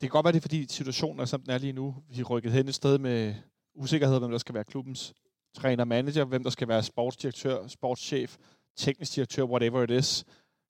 kan 0.00 0.10
godt 0.10 0.24
være, 0.24 0.32
det 0.32 0.38
er 0.38 0.42
fordi 0.42 0.66
situationen 0.68 1.20
er, 1.20 1.24
som 1.24 1.42
den 1.42 1.50
er 1.50 1.58
lige 1.58 1.72
nu. 1.72 1.96
Vi 2.08 2.20
er 2.20 2.24
rykket 2.24 2.52
hen 2.52 2.68
et 2.68 2.74
sted 2.74 2.98
med 2.98 3.34
usikkerhed, 3.74 4.18
hvem 4.18 4.30
der 4.30 4.38
skal 4.38 4.54
være 4.54 4.64
klubbens 4.64 5.14
træner, 5.54 5.84
manager, 5.84 6.24
hvem 6.24 6.42
der 6.42 6.50
skal 6.50 6.68
være 6.68 6.82
sportsdirektør, 6.82 7.66
sportschef, 7.66 8.36
teknisk 8.76 9.14
direktør, 9.14 9.42
whatever 9.42 9.82
it 9.82 9.90
is. 9.90 10.24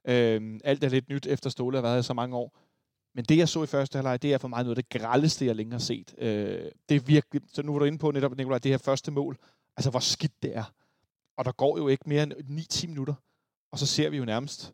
Øh, 0.09 0.61
alt 0.64 0.85
er 0.85 0.88
lidt 0.88 1.09
nyt, 1.09 1.26
efter 1.26 1.50
Ståle 1.50 1.76
har 1.76 1.83
været 1.83 1.95
her 1.95 2.02
så 2.02 2.14
mange 2.14 2.37
år. 2.37 2.59
Men 3.14 3.25
det, 3.25 3.38
jeg 3.38 3.49
så 3.49 3.62
i 3.62 3.66
første 3.66 3.97
halvleg, 3.97 4.23
det 4.23 4.33
er 4.33 4.38
for 4.38 4.49
mig 4.49 4.64
noget 4.64 4.78
af 4.78 4.85
det 4.85 5.00
grældeste, 5.00 5.47
jeg 5.47 5.57
længe 5.57 5.73
har 5.73 5.78
set. 5.78 6.14
Øh, 6.19 6.71
det 6.88 6.95
er 6.95 7.00
virkelig, 7.00 7.42
så 7.52 7.62
nu 7.62 7.73
var 7.73 7.78
du 7.78 7.85
inde 7.85 7.99
på 7.99 8.11
netop, 8.11 8.37
Nicolaj, 8.37 8.59
det 8.59 8.71
her 8.71 8.78
første 8.78 9.11
mål. 9.11 9.38
Altså, 9.76 9.90
hvor 9.90 10.00
skidt 10.00 10.42
det 10.42 10.57
er. 10.57 10.73
Og 11.37 11.45
der 11.45 11.52
går 11.52 11.78
jo 11.78 11.88
ikke 11.88 12.09
mere 12.09 12.23
end 12.23 12.33
9-10 12.73 12.87
minutter. 12.87 13.14
Og 13.73 13.78
så 13.78 13.87
ser 13.87 14.11
vi 14.11 14.16
jo 14.16 14.25
nærmest, 14.25 14.73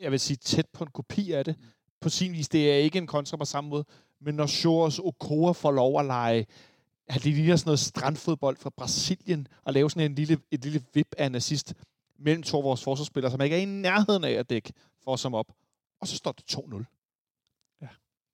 jeg 0.00 0.10
vil 0.10 0.20
sige, 0.20 0.36
tæt 0.36 0.66
på 0.72 0.84
en 0.84 0.90
kopi 0.90 1.32
af 1.32 1.44
det. 1.44 1.56
På 2.00 2.08
sin 2.08 2.32
vis, 2.32 2.48
det 2.48 2.72
er 2.72 2.76
ikke 2.76 2.98
en 2.98 3.06
kontra 3.06 3.36
på 3.36 3.44
samme 3.44 3.70
måde. 3.70 3.84
Men 4.20 4.34
når 4.34 4.46
Shores 4.46 4.98
Okoa 4.98 5.52
får 5.52 5.70
lov 5.72 6.00
at 6.00 6.06
lege, 6.06 6.46
at 7.06 7.24
det 7.24 7.34
ligner 7.34 7.56
sådan 7.56 7.68
noget 7.68 7.78
strandfodbold 7.78 8.56
fra 8.56 8.70
Brasilien, 8.70 9.48
og 9.64 9.72
lave 9.72 9.90
sådan 9.90 10.10
en 10.10 10.14
lille, 10.14 10.38
et 10.50 10.64
lille 10.64 10.82
vip 10.94 11.14
af 11.18 11.26
en 11.26 11.34
assist 11.34 11.74
mellem 12.18 12.42
to 12.42 12.58
af 12.58 12.64
vores 12.64 12.82
forsvarsspillere, 12.82 13.32
som 13.32 13.40
ikke 13.40 13.56
er 13.56 13.60
i 13.60 13.64
nærheden 13.64 14.24
af 14.24 14.32
at 14.32 14.50
dække 14.50 14.72
for 15.04 15.16
som 15.16 15.34
op. 15.34 15.52
Og 16.00 16.08
så 16.08 16.16
står 16.16 16.32
det 16.32 16.56
2-0. 16.56 16.93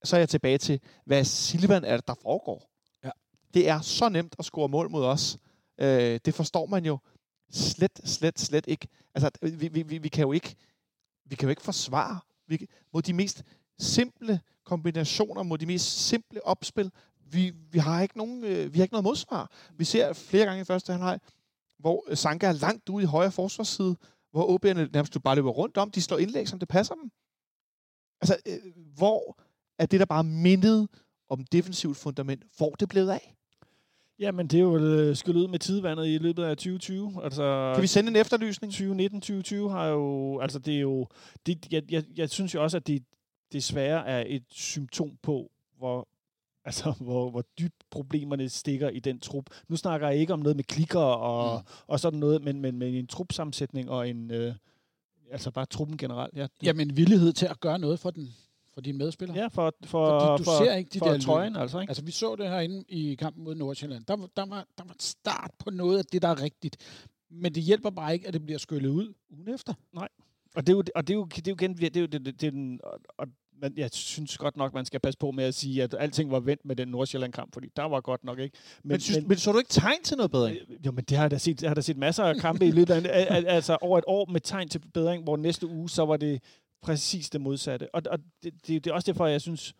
Så 0.04 0.16
er 0.16 0.20
jeg 0.20 0.28
tilbage 0.28 0.58
til, 0.58 0.80
hvad 1.04 1.24
Silvan 1.24 1.84
er 1.84 1.96
det, 1.96 2.08
der 2.08 2.14
foregår. 2.22 2.70
Ja. 3.04 3.10
Det 3.54 3.68
er 3.68 3.80
så 3.80 4.08
nemt 4.08 4.34
at 4.38 4.44
score 4.44 4.68
mål 4.68 4.90
mod 4.90 5.04
os. 5.04 5.38
Øh, 5.78 6.20
det 6.24 6.34
forstår 6.34 6.66
man 6.66 6.84
jo 6.84 6.98
slet, 7.50 8.00
slet, 8.04 8.40
slet 8.40 8.66
ikke. 8.66 8.88
Altså, 9.14 9.30
vi, 9.42 9.68
vi, 9.68 9.82
vi, 9.82 9.98
vi 9.98 10.08
kan 10.08 10.22
jo 10.22 10.32
ikke 10.32 10.56
vi 11.30 11.36
kan 11.36 11.46
jo 11.46 11.50
ikke 11.50 11.62
forsvare 11.62 12.20
vi, 12.46 12.66
mod 12.92 13.02
de 13.02 13.12
mest 13.12 13.42
simple 13.78 14.40
kombinationer, 14.64 15.42
mod 15.42 15.58
de 15.58 15.66
mest 15.66 16.08
simple 16.08 16.46
opspil. 16.46 16.92
Vi, 17.30 17.50
vi 17.50 17.78
har 17.78 18.02
ikke 18.02 18.18
nogen, 18.18 18.44
øh, 18.44 18.74
vi 18.74 18.78
har 18.78 18.84
ikke 18.84 18.92
noget 18.92 19.04
modsvar. 19.04 19.50
Vi 19.76 19.84
ser 19.84 20.12
flere 20.12 20.46
gange 20.46 20.60
i 20.60 20.64
første 20.64 20.92
halvleg, 20.92 21.20
hvor 21.78 22.14
Sanka 22.14 22.46
er 22.46 22.52
langt 22.52 22.88
ude 22.88 23.02
i 23.02 23.06
højre 23.06 23.32
forsvarsside, 23.32 23.96
hvor 24.30 24.58
OB'erne 24.58 24.90
nærmest 24.92 25.22
bare 25.22 25.34
løber 25.34 25.50
rundt 25.50 25.76
om. 25.76 25.90
De 25.90 26.02
slår 26.02 26.18
indlæg, 26.18 26.48
som 26.48 26.58
det 26.58 26.68
passer 26.68 26.94
dem. 26.94 27.10
Altså, 28.20 28.36
øh, 28.46 28.72
hvor 28.96 29.40
er 29.80 29.86
det, 29.86 30.00
der 30.00 30.06
bare 30.06 30.24
mindet 30.24 30.88
om 31.28 31.44
defensivt 31.44 31.96
fundament, 31.96 32.42
hvor 32.56 32.70
det 32.70 32.88
blevet 32.88 33.10
af? 33.10 33.34
Jamen, 34.18 34.46
det 34.46 34.58
er 34.58 34.62
jo 34.62 34.76
øh, 34.76 35.16
skyllet 35.16 35.40
ud 35.40 35.48
med 35.48 35.58
tidevandet 35.58 36.06
i 36.06 36.18
løbet 36.18 36.44
af 36.44 36.56
2020. 36.56 37.24
Altså, 37.24 37.72
Kan 37.74 37.82
vi 37.82 37.86
sende 37.86 38.10
en 38.10 38.16
efterlysning? 38.16 38.72
2019-2020 38.72 39.68
har 39.68 39.86
jo... 39.86 40.38
Altså, 40.40 40.58
det 40.58 40.76
er 40.76 40.80
jo... 40.80 41.06
Det, 41.46 41.72
jeg, 41.72 41.92
jeg, 41.92 42.04
jeg 42.16 42.30
synes 42.30 42.54
jo 42.54 42.62
også, 42.62 42.76
at 42.76 42.86
det 42.86 43.02
desværre 43.52 44.06
er 44.06 44.24
et 44.26 44.44
symptom 44.50 45.18
på, 45.22 45.50
hvor 45.78 46.08
altså, 46.64 46.94
hvor, 47.00 47.30
hvor 47.30 47.44
dybt 47.58 47.84
problemerne 47.90 48.48
stikker 48.48 48.88
i 48.88 48.98
den 48.98 49.20
trup. 49.20 49.44
Nu 49.68 49.76
snakker 49.76 50.08
jeg 50.08 50.18
ikke 50.18 50.32
om 50.32 50.38
noget 50.40 50.56
med 50.56 50.64
klikker 50.64 51.00
og, 51.00 51.58
mm. 51.58 51.84
og 51.86 52.00
sådan 52.00 52.18
noget, 52.18 52.42
men, 52.42 52.60
men 52.60 52.78
med 52.78 52.98
en 52.98 53.06
trupsammensætning 53.06 53.90
og 53.90 54.08
en... 54.08 54.30
Øh, 54.30 54.54
altså 55.30 55.50
bare 55.50 55.66
truppen 55.66 55.96
generelt. 55.96 56.36
Ja, 56.36 56.42
det, 56.42 56.66
Jamen, 56.66 56.96
villighed 56.96 57.32
til 57.32 57.46
at 57.46 57.60
gøre 57.60 57.78
noget 57.78 58.00
for 58.00 58.10
den 58.10 58.28
for 58.74 58.80
dine 58.80 58.98
medspillere. 58.98 59.38
ja 59.38 59.46
for, 59.46 59.74
for, 59.84 60.20
Fordi 60.20 60.38
du 60.38 60.44
for, 60.44 60.64
ser 60.64 60.74
ikke 60.74 60.90
de 60.94 60.98
for 60.98 61.06
der 61.06 61.18
trøjen, 61.18 61.52
løb. 61.52 61.62
altså. 61.62 61.80
Ikke? 61.80 61.90
Altså, 61.90 62.04
vi 62.04 62.10
så 62.12 62.36
det 62.36 62.48
herinde 62.48 62.84
i 62.88 63.14
kampen 63.14 63.44
mod 63.44 63.54
Nordsjælland. 63.54 64.04
Der, 64.04 64.16
var- 64.16 64.28
der, 64.36 64.46
var, 64.46 64.66
der 64.78 64.84
var 64.84 64.92
et 64.94 65.02
start 65.02 65.50
på 65.58 65.70
noget 65.70 65.98
af 65.98 66.04
det, 66.04 66.22
der 66.22 66.28
er 66.28 66.42
rigtigt. 66.42 66.76
Men 67.30 67.54
det 67.54 67.62
hjælper 67.62 67.90
bare 67.90 68.12
ikke, 68.14 68.26
at 68.28 68.32
det 68.34 68.42
bliver 68.46 68.58
skyllet 68.58 68.88
ud 68.90 69.14
ugen 69.30 69.54
efter. 69.54 69.74
Og 70.56 70.66
det 70.66 70.72
er 70.72 70.76
jo, 70.76 70.82
og 70.94 71.06
det 71.06 71.14
er 71.14 71.18
jo, 71.18 71.24
det 71.24 71.48
er 71.48 71.50
jo 71.50 71.54
igen, 71.54 71.76
det 71.76 71.96
er 71.96 72.00
jo, 72.00 72.06
det, 72.06 72.26
det, 72.26 72.40
det 72.40 72.46
er 72.46 72.50
den, 72.50 72.80
og, 72.84 72.98
og 73.18 73.26
men 73.62 73.72
jeg 73.76 73.90
synes 73.92 74.38
godt 74.38 74.56
nok, 74.56 74.74
man 74.74 74.84
skal 74.84 75.00
passe 75.00 75.18
på 75.18 75.30
med 75.30 75.44
at 75.44 75.54
sige, 75.54 75.82
at 75.82 75.94
alting 75.98 76.30
var 76.30 76.40
vendt 76.40 76.64
med 76.64 76.76
den 76.76 76.88
Nordsjælland-kamp, 76.88 77.52
fordi 77.54 77.68
der 77.76 77.82
var 77.84 78.00
godt 78.00 78.24
nok 78.24 78.38
ikke. 78.38 78.56
Men, 78.82 78.88
men, 78.88 79.00
synes, 79.00 79.18
men, 79.18 79.28
men 79.28 79.38
så 79.38 79.52
du 79.52 79.58
ikke 79.58 79.70
tegn 79.70 80.02
til 80.04 80.16
noget 80.16 80.30
bedre? 80.30 80.52
Øh, 80.52 80.86
Jo, 80.86 80.92
men 80.92 81.04
det 81.04 81.16
har 81.16 81.24
jeg 81.24 81.30
da 81.30 81.38
set, 81.38 81.62
jeg 81.62 81.70
har 81.70 81.74
da 81.74 81.80
set 81.80 81.96
masser 81.96 82.24
af 82.24 82.36
kampe 82.36 82.66
i 82.66 82.70
løbet 82.70 82.94
af, 82.94 82.96
al- 82.96 83.06
al- 83.36 83.46
altså 83.46 83.78
over 83.80 83.98
et 83.98 84.04
år 84.06 84.26
med 84.32 84.40
tegn 84.40 84.68
til 84.68 84.78
bedring, 84.94 85.24
hvor 85.24 85.36
næste 85.36 85.66
uge, 85.66 85.90
så 85.90 86.04
var 86.04 86.16
det 86.16 86.42
præcis 86.82 87.30
det 87.30 87.40
modsatte. 87.40 87.94
Og, 87.94 88.02
og 88.10 88.18
det, 88.42 88.54
det, 88.66 88.84
det, 88.84 88.90
er 88.90 88.94
også 88.94 89.12
derfor, 89.12 89.26
jeg 89.26 89.40
synes, 89.40 89.74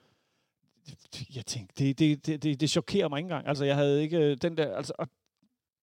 jeg 1.35 1.47
tænkte, 1.47 1.85
det, 1.85 1.99
det, 1.99 2.27
det, 2.27 2.43
det, 2.43 2.61
det 2.61 2.71
chokerer 2.71 3.09
mig 3.09 3.19
ikke 3.19 3.27
engang. 3.27 3.49
Altså, 3.49 3.65
jeg 3.65 3.77
havde 3.77 4.03
ikke 4.03 4.19
øh, 4.19 4.37
den 4.43 4.57
der, 4.57 4.77
altså, 4.77 4.93
og 4.99 5.09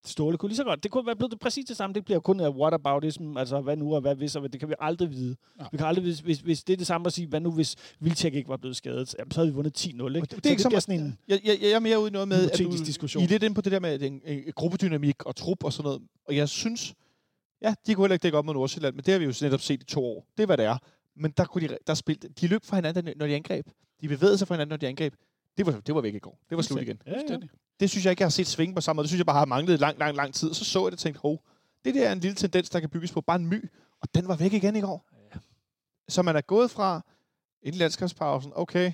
Ståle 0.05 0.37
kunne 0.37 0.49
lige 0.49 0.57
så 0.57 0.63
godt. 0.63 0.83
Det 0.83 0.91
kunne 0.91 1.05
være 1.05 1.15
blevet 1.15 1.31
det 1.31 1.39
præcis 1.39 1.65
det 1.65 1.77
samme. 1.77 1.93
Det 1.93 2.05
bliver 2.05 2.19
kun 2.19 2.39
af 2.39 2.49
whataboutism, 2.49 3.37
altså 3.37 3.61
hvad 3.61 3.77
nu 3.77 3.95
og 3.95 4.01
hvad 4.01 4.15
hvis, 4.15 4.35
og 4.35 4.53
det 4.53 4.59
kan 4.59 4.69
vi 4.69 4.73
aldrig 4.79 5.11
vide. 5.11 5.35
Ja. 5.59 5.65
Vi 5.71 5.77
kan 5.77 5.87
aldrig 5.87 6.05
vide, 6.05 6.21
hvis, 6.23 6.39
hvis 6.39 6.63
det 6.63 6.73
er 6.73 6.77
det 6.77 6.87
samme 6.87 7.07
at 7.07 7.13
sige, 7.13 7.27
hvad 7.27 7.39
nu 7.39 7.51
hvis 7.51 7.75
Vilcek 7.99 8.33
ikke 8.33 8.49
var 8.49 8.57
blevet 8.57 8.75
skadet, 8.75 9.15
jamen, 9.19 9.31
så 9.31 9.39
havde 9.39 9.49
vi 9.49 9.55
vundet 9.55 9.85
10-0, 9.85 9.87
ikke? 9.87 10.01
det 10.01 10.33
er 10.33 10.39
Så 10.43 10.49
ikke 10.49 10.61
så 10.61 10.79
sådan 10.79 10.99
en, 10.99 11.17
Jeg, 11.27 11.39
jeg, 11.43 11.57
jeg 11.61 11.71
er 11.71 11.79
mere 11.79 11.99
ude 11.99 12.07
i 12.07 12.11
noget 12.11 12.27
med, 12.27 12.51
at 12.51 12.59
du, 12.59 12.71
diskussion. 12.71 13.21
I 13.21 13.23
er 13.23 13.29
lidt 13.29 13.43
inde 13.43 13.55
på 13.55 13.61
det 13.61 13.71
der 13.71 13.79
med 13.79 14.01
en, 14.01 14.21
en, 14.25 14.43
gruppedynamik 14.55 15.25
og 15.25 15.35
trup 15.35 15.63
og 15.63 15.73
sådan 15.73 15.83
noget. 15.83 16.01
Og 16.27 16.35
jeg 16.35 16.49
synes, 16.49 16.93
ja, 17.61 17.73
de 17.87 17.93
kunne 17.93 18.03
heller 18.03 18.15
ikke 18.15 18.23
dække 18.23 18.37
op 18.37 18.45
mod 18.45 18.53
Nordsjælland, 18.53 18.95
men 18.95 19.03
det 19.05 19.11
har 19.11 19.19
vi 19.19 19.25
jo 19.25 19.33
netop 19.41 19.61
set 19.61 19.81
i 19.81 19.85
to 19.85 20.05
år. 20.05 20.25
Det 20.37 20.43
er, 20.43 20.47
hvad 20.47 20.57
det 20.57 20.65
er. 20.65 20.77
Men 21.17 21.31
der 21.31 21.45
kunne 21.45 21.67
de, 21.67 21.77
der 21.87 21.93
spilte, 21.93 22.27
de 22.29 22.47
løb 22.47 22.65
fra 22.65 22.75
hinanden, 22.75 23.13
når 23.17 23.27
de 23.27 23.35
angreb. 23.35 23.67
De 24.01 24.07
bevægede 24.07 24.37
sig 24.37 24.47
fra 24.47 24.55
hinanden, 24.55 24.69
når 24.69 24.77
de 24.77 24.87
angreb. 24.87 25.13
Det 25.57 25.65
var, 25.65 25.71
det 25.71 25.95
var 25.95 26.01
væk 26.01 26.15
i 26.15 26.19
går. 26.19 26.39
Det 26.49 26.57
var 26.57 26.63
slut 26.63 26.81
igen. 26.81 27.01
ja, 27.07 27.21
ja. 27.29 27.37
Det 27.79 27.89
synes 27.89 28.05
jeg 28.05 28.11
ikke, 28.11 28.21
jeg 28.21 28.25
har 28.25 28.31
set 28.31 28.47
svinge 28.47 28.75
på 28.75 28.81
samme 28.81 28.97
måde. 28.97 29.03
Det 29.03 29.09
synes 29.09 29.19
jeg 29.19 29.25
bare 29.25 29.37
har 29.37 29.45
manglet 29.45 29.79
lang, 29.79 29.99
lang, 29.99 30.15
lang 30.15 30.33
tid. 30.33 30.53
Så 30.53 30.65
så 30.65 30.79
jeg 30.79 30.85
det 30.85 30.93
og 30.93 30.99
tænkte, 30.99 31.21
hov, 31.21 31.43
det 31.85 31.95
der 31.95 32.07
er 32.07 32.11
en 32.11 32.19
lille 32.19 32.35
tendens, 32.35 32.69
der 32.69 32.79
kan 32.79 32.89
bygges 32.89 33.11
på. 33.11 33.21
Bare 33.21 33.35
en 33.35 33.47
my. 33.47 33.69
Og 34.01 34.15
den 34.15 34.27
var 34.27 34.35
væk 34.35 34.53
igen 34.53 34.75
i 34.75 34.81
går. 34.81 35.09
Ja. 35.33 35.39
Så 36.07 36.21
man 36.21 36.35
er 36.35 36.41
gået 36.41 36.71
fra 36.71 37.01
inden 37.61 37.79
landskabspausen, 37.79 38.51
okay, 38.55 38.91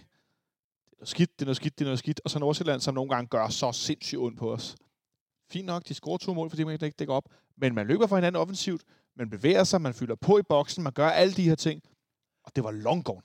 det 0.99 0.99
er 0.99 0.99
noget 0.99 1.07
skidt, 1.07 1.39
det 1.39 1.41
er 1.41 1.45
noget 1.45 1.57
skidt, 1.57 1.79
det 1.79 1.85
er 1.85 1.87
noget 1.87 1.99
skidt. 1.99 2.21
Og 2.23 2.29
så 2.29 2.39
Nordsjælland, 2.39 2.81
som 2.81 2.93
nogle 2.93 3.09
gange 3.09 3.27
gør 3.27 3.47
så 3.47 3.71
sindssygt 3.71 4.19
ondt 4.19 4.39
på 4.39 4.53
os. 4.53 4.75
Fint 5.49 5.65
nok, 5.65 5.87
de 5.87 5.93
scorer 5.93 6.17
to 6.17 6.33
mål, 6.33 6.49
fordi 6.49 6.63
man 6.63 6.73
ikke 6.73 6.89
dækker 6.99 7.13
op. 7.13 7.29
Men 7.57 7.75
man 7.75 7.87
løber 7.87 8.07
fra 8.07 8.15
hinanden 8.15 8.41
offensivt, 8.41 8.83
man 9.15 9.29
bevæger 9.29 9.63
sig, 9.63 9.81
man 9.81 9.93
fylder 9.93 10.15
på 10.15 10.37
i 10.37 10.41
boksen, 10.43 10.83
man 10.83 10.93
gør 10.93 11.09
alle 11.09 11.33
de 11.33 11.43
her 11.43 11.55
ting. 11.55 11.83
Og 12.43 12.55
det 12.55 12.63
var 12.63 12.71
long 12.71 13.03
gone. 13.05 13.21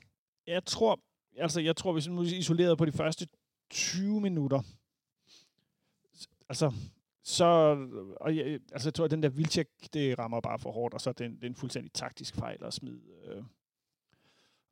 jeg 0.47 0.65
tror, 0.65 1.01
altså 1.37 1.61
jeg 1.61 1.77
tror, 1.77 1.93
hvis 1.93 2.09
vi 2.09 2.13
nu 2.15 2.23
isolerede 2.23 2.77
på 2.77 2.85
de 2.85 2.93
første 2.93 3.27
20 3.71 4.21
minutter, 4.21 4.61
altså, 6.49 6.73
så, 7.25 7.45
og 8.21 8.37
jeg, 8.37 8.61
altså 8.73 8.89
jeg 8.89 8.95
tror, 8.95 9.05
at 9.05 9.11
den 9.11 9.23
der 9.23 9.29
vildtjek, 9.29 9.67
det 9.93 10.19
rammer 10.19 10.41
bare 10.41 10.59
for 10.59 10.73
hårdt, 10.73 10.95
og 10.95 11.01
så 11.01 11.11
er 11.11 11.15
det 11.15 11.25
en, 11.27 11.35
det 11.37 11.45
er 11.45 11.49
en 11.49 11.55
fuldstændig 11.55 11.93
taktisk 11.93 12.35
fejl 12.35 12.65
at 12.65 12.75
smide, 12.75 13.01
øh, 13.27 13.43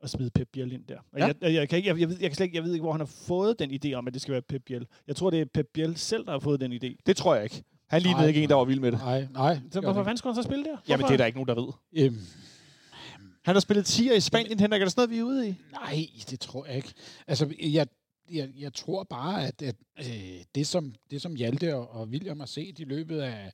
at 0.02 0.11
smide 0.11 0.30
Pep 0.30 0.48
Biel 0.52 0.72
ind 0.72 0.85
der. 0.87 0.98
Og 1.12 1.18
Ja. 1.18 1.26
jeg, 1.26 1.54
jeg, 1.54 1.68
kan 1.68 1.76
ikke, 1.76 1.88
jeg, 1.88 2.00
jeg, 2.00 2.09
ved, 2.09 2.16
jeg, 2.20 2.30
kan 2.30 2.35
slet 2.37 2.44
ikke, 2.46 2.56
jeg 2.56 2.64
ved 2.64 2.72
ikke, 2.72 2.82
hvor 2.82 2.92
han 2.92 3.00
har 3.00 3.06
fået 3.26 3.59
den 3.59 3.70
idé 3.85 3.92
om, 3.92 4.06
at 4.06 4.14
det 4.14 4.22
skal 4.22 4.32
være 4.32 4.42
Pep 4.42 4.62
Biel. 4.66 4.87
Jeg 5.06 5.16
tror, 5.16 5.30
det 5.30 5.40
er 5.40 5.44
Pep 5.54 5.66
Biel 5.74 5.96
selv, 5.96 6.24
der 6.24 6.32
har 6.32 6.38
fået 6.38 6.61
den 6.61 6.72
idé. 6.72 6.96
Det 7.06 7.16
tror 7.16 7.35
jeg 7.35 7.44
ikke. 7.44 7.64
Han 7.87 8.02
lignede 8.02 8.20
Nej, 8.20 8.28
ikke 8.28 8.42
en, 8.42 8.48
der 8.48 8.54
var 8.54 8.64
vild 8.64 8.80
med 8.80 8.92
det. 8.92 8.98
Nej, 9.00 9.26
nej. 9.32 9.61
Så 9.70 9.80
hvorfor 9.80 10.02
fanden 10.04 10.16
skulle 10.16 10.35
han 10.35 10.42
så 10.42 10.48
spille 10.48 10.64
der? 10.64 10.76
Jamen, 10.88 11.00
Hvorfor? 11.00 11.06
det 11.06 11.12
er 11.12 11.16
der 11.16 11.26
ikke 11.26 11.38
nogen, 11.44 11.48
der 11.48 11.54
ved. 11.54 11.72
Øhm, 12.04 12.16
Han 13.46 13.54
har 13.54 13.61
spillet 13.61 13.90
10'er 13.90 14.12
i 14.14 14.20
Spanien, 14.20 14.61
Henrik. 14.61 14.80
Er 14.80 14.85
der 14.85 14.90
sådan 14.90 15.00
noget, 15.00 15.11
vi 15.11 15.18
er 15.18 15.22
ude 15.22 15.48
i? 15.48 15.54
nej, 15.72 16.06
det 16.30 16.40
tror 16.40 16.66
jeg 16.66 16.76
ikke. 16.76 16.92
Altså, 17.26 17.54
jeg, 17.61 17.87
jeg, 18.30 18.50
jeg 18.59 18.72
tror 18.74 19.02
bare, 19.02 19.46
at, 19.46 19.62
at 19.62 19.76
øh, 19.98 20.44
det, 20.54 20.66
som, 20.66 20.94
det, 21.11 21.22
som 21.22 21.35
Hjalte 21.35 21.74
og, 21.74 21.90
og 21.90 22.06
William 22.06 22.40
har 22.40 22.46
set 22.46 22.78
i 22.78 22.85
løbet 22.85 23.20
af, 23.20 23.52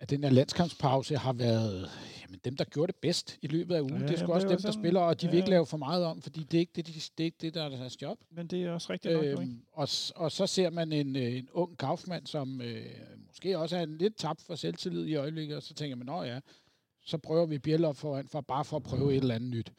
af 0.00 0.08
den 0.08 0.24
her 0.24 0.30
landskampspause, 0.30 1.16
har 1.16 1.32
været 1.32 1.90
jamen, 2.22 2.40
dem, 2.44 2.56
der 2.56 2.64
gjorde 2.64 2.92
det 2.92 3.00
bedst 3.00 3.38
i 3.42 3.46
løbet 3.46 3.74
af 3.74 3.80
ugen. 3.80 4.00
Ja, 4.00 4.06
det 4.06 4.14
er 4.14 4.18
sgu 4.18 4.32
også 4.32 4.48
dem, 4.48 4.56
der 4.56 4.62
sådan- 4.62 4.80
spiller, 4.82 5.00
og 5.00 5.20
de 5.20 5.26
vil 5.26 5.34
ja. 5.34 5.38
ikke 5.42 5.50
lave 5.50 5.66
for 5.66 5.76
meget 5.76 6.04
om, 6.04 6.22
fordi 6.22 6.40
det 6.50 6.58
er 6.58 6.60
ikke 6.60 6.72
det, 6.76 6.86
de, 6.86 6.92
det, 6.92 7.10
er 7.18 7.24
ikke 7.24 7.38
det 7.40 7.54
der 7.54 7.62
er 7.64 7.68
deres 7.68 8.02
job. 8.02 8.18
Men 8.30 8.46
det 8.46 8.62
er 8.64 8.70
også 8.72 8.92
rigtigt 8.92 9.14
nok, 9.14 9.24
jo, 9.24 9.30
ikke? 9.30 9.42
Øhm, 9.42 9.60
og, 9.72 9.88
og 10.16 10.32
så 10.32 10.46
ser 10.46 10.70
man 10.70 10.92
en, 10.92 11.16
øh, 11.16 11.36
en 11.36 11.48
ung 11.52 11.78
kaufmand, 11.78 12.26
som 12.26 12.60
øh, 12.60 12.86
måske 13.28 13.58
også 13.58 13.76
er 13.76 13.82
en 13.82 13.98
lidt 13.98 14.16
tabt 14.16 14.42
for 14.42 14.54
selvtillid 14.54 15.06
i 15.06 15.14
øjeblikket, 15.14 15.56
og 15.56 15.62
så 15.62 15.74
tænker 15.74 15.96
man, 15.96 16.06
nå 16.06 16.22
ja, 16.22 16.40
så 17.04 17.18
prøver 17.18 17.46
vi 17.46 17.58
Bjeller 17.58 17.92
foran 17.92 18.28
for 18.28 18.40
bare 18.40 18.64
for 18.64 18.76
at 18.76 18.82
prøve 18.82 19.12
et 19.14 19.20
eller 19.20 19.34
andet 19.34 19.50
nyt. 19.50 19.72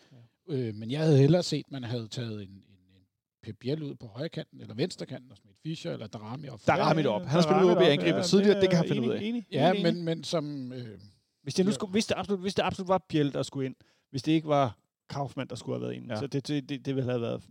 Ja. 0.49 0.55
Øh, 0.55 0.75
men 0.75 0.91
jeg 0.91 0.99
havde 0.99 1.17
hellere 1.17 1.43
set, 1.43 1.65
at 1.65 1.71
man 1.71 1.83
havde 1.83 2.07
taget 2.07 2.41
en, 2.41 2.49
en, 2.49 2.55
en 2.95 3.01
Pep 3.43 3.55
Biel 3.59 3.83
ud 3.83 3.95
på 3.95 4.07
højre 4.07 4.29
kanten, 4.29 4.61
eller 4.61 4.73
venstre 4.75 5.05
kanten, 5.05 5.31
og 5.31 5.38
smidt 5.38 5.57
Fischer 5.63 5.91
eller 5.93 6.07
Darami 6.07 6.47
op. 6.47 6.59
Rammer 6.69 6.93
det 7.03 7.11
op. 7.11 7.21
Han 7.21 7.29
har 7.29 7.41
spillet 7.41 7.77
op. 7.77 7.81
angriber 7.81 8.17
Ja, 8.17 8.23
tidligere. 8.23 8.61
Det 8.61 8.69
kan 8.69 8.77
han 8.77 8.88
finde 8.88 9.01
ud 9.01 9.09
af. 9.09 9.17
enig, 9.17 9.29
enig, 9.29 9.45
Ja, 9.51 9.69
enig. 9.71 9.83
men, 9.83 10.03
men 10.05 10.23
som... 10.23 10.73
Øh, 10.73 10.99
Hvis 11.43 11.53
det, 11.53 11.65
nu 11.65 11.69
Ja. 11.69 11.73
skulle, 11.73 11.91
hvis, 11.91 12.05
det 12.05 12.15
absolut, 12.17 12.41
hvis 12.41 12.55
det 12.55 12.63
absolut 12.63 12.88
var 12.88 13.05
Bjell, 13.09 13.33
der 13.33 13.43
skulle 13.43 13.65
ind, 13.65 13.75
hvis 14.11 14.23
det 14.23 14.31
ikke 14.31 14.47
var 14.47 14.77
Kaufmann, 15.09 15.49
der 15.49 15.55
skulle 15.55 15.75
have 15.75 15.81
været 15.88 15.93
ind, 15.95 16.05
Ja. 16.07 16.13
ja. 16.13 16.19
så 16.19 16.27
det, 16.27 16.47
det, 16.47 16.69
det, 16.69 16.85
det 16.85 16.95
ville 16.95 17.09
have 17.09 17.21
været 17.21 17.43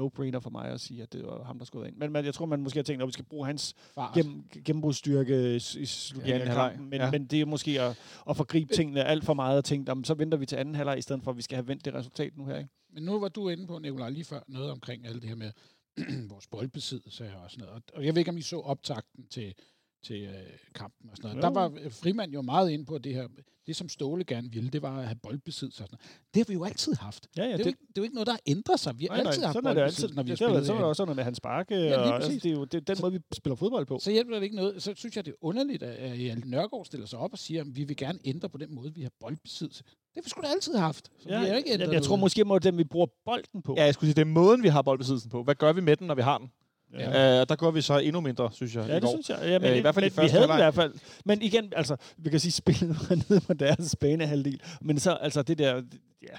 no-brainer 0.00 0.38
for 0.38 0.50
mig 0.50 0.64
at 0.70 0.80
sige, 0.80 1.02
at 1.02 1.12
det 1.12 1.26
var 1.26 1.44
ham, 1.44 1.58
der 1.58 1.64
været 1.80 1.88
ind. 1.90 1.96
Men, 1.96 2.12
men 2.12 2.24
jeg 2.24 2.34
tror, 2.34 2.46
man 2.46 2.60
måske 2.62 2.78
har 2.78 2.82
tænkt, 2.84 3.02
at 3.02 3.06
vi 3.06 3.12
skal 3.12 3.24
bruge 3.24 3.46
hans 3.46 3.74
fart. 3.94 4.14
gennem, 4.14 4.44
gennembrudstyrke 4.64 5.56
i, 5.56 5.58
slutningen 5.58 6.40
Ja, 6.42 6.48
af 6.48 6.54
kampen. 6.54 6.90
Men, 6.90 7.00
Ja. 7.00 7.10
men 7.10 7.26
det 7.26 7.40
er 7.40 7.44
måske 7.46 7.80
at, 7.80 7.98
at 8.30 8.36
forgribe 8.36 8.74
tingene 8.74 9.04
alt 9.04 9.24
for 9.24 9.34
meget 9.34 9.58
og 9.58 9.64
tænke, 9.64 9.90
jamen, 9.90 10.04
så 10.04 10.14
venter 10.14 10.38
vi 10.38 10.46
til 10.46 10.56
anden 10.56 10.74
halvleg, 10.74 10.98
i 10.98 11.02
stedet 11.02 11.22
for, 11.22 11.30
at 11.30 11.36
vi 11.36 11.42
skal 11.42 11.56
have 11.56 11.68
vendt 11.68 11.84
det 11.84 11.94
resultat 11.94 12.36
nu 12.36 12.44
her. 12.44 12.56
Ikke? 12.58 12.70
Men 12.92 13.02
nu 13.02 13.20
var 13.20 13.28
du 13.28 13.48
inde 13.48 13.66
på, 13.66 13.78
Nicolaj, 13.78 14.10
lige 14.10 14.24
før 14.24 14.40
noget 14.48 14.70
omkring 14.70 15.06
alt 15.06 15.22
det 15.22 15.28
her 15.28 15.36
med 15.36 15.52
vores 16.32 16.46
boldbesiddelse 16.46 17.32
og 17.36 17.50
sådan 17.50 17.64
noget. 17.66 17.74
Og- 17.88 17.96
Og 17.98 18.04
jeg 18.04 18.14
ved 18.14 18.18
ikke, 18.18 18.30
om 18.30 18.36
I 18.38 18.42
så 18.42 18.60
optakten 18.60 19.26
til, 19.26 19.54
til 20.02 20.22
øh, 20.22 20.32
kampen 20.74 21.10
og 21.10 21.16
sådan 21.16 21.36
noget. 21.36 21.36
Jo. 21.36 21.48
Der 21.48 21.60
var 21.60 21.72
øh, 21.84 21.92
Frimand 21.92 22.32
jo 22.32 22.42
meget 22.42 22.70
inde 22.70 22.84
på 22.84 22.98
det 22.98 23.14
her. 23.14 23.28
Det, 23.66 23.76
som 23.76 23.88
Ståle 23.88 24.24
gerne 24.24 24.52
ville, 24.52 24.70
det 24.70 24.82
var 24.82 24.98
at 24.98 25.04
have 25.04 25.18
boldbesiddelse 25.22 25.82
og 25.82 25.88
sådan 25.88 25.98
noget. 26.02 26.24
Det 26.34 26.40
har 26.40 26.44
vi 26.48 26.54
jo 26.54 26.64
altid 26.64 26.94
haft. 26.94 27.28
Ja, 27.36 27.44
ja, 27.44 27.52
det, 27.52 27.60
er 27.60 27.64
jo 27.64 27.68
ikke, 27.68 27.80
det 27.80 27.98
er 27.98 28.02
jo 28.02 28.02
ikke 28.02 28.14
noget, 28.14 28.26
der 28.26 28.32
har 28.32 28.40
ændret 28.46 28.80
sig. 28.80 28.98
Vi 28.98 29.04
har 29.04 29.14
nej, 29.16 29.22
nej, 29.22 29.30
altid 29.30 29.42
haft 29.42 29.54
sådan 29.54 29.70
er 29.70 29.74
det 29.74 29.82
altid. 29.82 30.08
boldbesiddelse, 30.08 30.16
når 30.16 30.22
vi 30.22 30.30
har 30.30 30.36
det, 30.36 30.42
er, 30.44 30.48
spillet 30.48 30.66
så 30.66 30.72
er 30.74 30.78
der 30.78 30.84
også 30.84 30.96
sådan 31.00 31.06
noget 31.08 31.16
med 31.16 31.24
hans 31.24 31.36
sparke, 31.36 31.74
lige 31.74 31.98
og 31.98 32.14
altså, 32.14 32.30
det 32.30 32.46
er 32.46 32.50
jo 32.50 32.64
det, 32.64 32.74
er 32.74 32.94
den 32.94 32.96
måde, 33.02 33.12
vi 33.12 33.18
spiller 33.34 33.56
fodbold 33.56 33.86
på. 33.86 33.98
Så 34.02 34.10
hjælper 34.10 34.34
det 34.34 34.42
ikke 34.42 34.56
noget. 34.56 34.82
Så 34.82 34.92
synes 34.96 35.16
jeg, 35.16 35.26
det 35.26 35.32
er 35.32 35.36
underligt, 35.40 35.82
at 35.82 36.16
Hjalte 36.18 36.50
Nørgaard 36.50 36.84
stiller 36.84 37.06
sig 37.06 37.18
op 37.18 37.32
og 37.32 37.38
siger, 37.38 37.60
at 37.60 37.76
vi 37.76 37.84
vil 37.84 37.96
gerne 37.96 38.18
ændre 38.24 38.48
på 38.48 38.58
den 38.58 38.74
måde, 38.74 38.94
vi 38.94 39.02
har 39.02 39.10
boldbesiddelse. 39.20 39.82
Det 39.84 40.14
har 40.14 40.22
vi 40.22 40.30
sgu 40.30 40.42
da 40.42 40.46
altid 40.46 40.76
haft. 40.76 41.10
Så 41.18 41.28
Ja, 41.28 41.40
vi 41.40 41.46
har 41.46 41.56
ikke 41.56 41.72
ændret 41.72 41.86
jeg, 41.86 41.94
jeg 41.94 42.02
tror 42.02 42.16
noget. 42.16 42.20
måske, 42.20 42.54
at 42.54 42.62
den 42.62 42.78
vi 42.78 42.84
bruger 42.84 43.06
bolden 43.24 43.62
på. 43.62 43.74
Ja, 43.76 43.84
jeg 43.84 43.94
skulle 43.94 44.08
sige, 44.08 44.14
det 44.14 44.20
er 44.20 44.32
måden, 44.40 44.62
vi 44.62 44.68
har 44.68 44.82
boldbesiddelsen 44.82 45.30
på. 45.30 45.42
Hvad 45.42 45.54
gør 45.54 45.72
vi 45.72 45.80
med 45.80 45.96
den, 45.96 46.06
når 46.06 46.14
vi 46.14 46.22
har 46.22 46.38
den? 46.38 46.50
Ja. 46.92 47.10
Ja. 47.10 47.40
Uh, 47.40 47.46
der 47.48 47.56
gør 47.56 47.70
vi 47.70 47.80
så 47.82 47.98
endnu 47.98 48.20
mindre, 48.20 48.50
synes 48.52 48.74
jeg, 48.76 48.84
Ja, 48.86 48.92
i 48.92 48.94
det 48.94 49.02
går. 49.02 49.10
synes 49.10 49.28
jeg. 49.30 49.38
Ja, 49.42 49.58
men, 49.58 49.70
Øh, 49.70 49.76
i 49.76 49.80
hvert 49.80 49.94
fald 49.94 50.04
i 50.04 50.08
men 50.08 50.10
vi 50.12 50.14
første 50.16 50.32
havde 50.32 50.42
den 50.42 50.50
i 50.50 50.52
halvleg. 50.52 50.64
hvert 50.72 50.74
fald. 50.74 50.94
Men 51.24 51.42
igen, 51.42 51.72
altså, 51.76 51.96
vi 52.16 52.30
kan 52.30 52.40
sige, 52.40 52.52
spillet 52.62 52.88
var 52.88 53.16
nede 53.28 53.40
på 53.40 53.54
deres 53.54 53.96
banehalvdel. 54.00 54.60
Men 54.80 54.98
så, 55.00 55.12
altså, 55.14 55.42
det 55.42 55.58
der, 55.58 55.82
ja. 56.22 56.36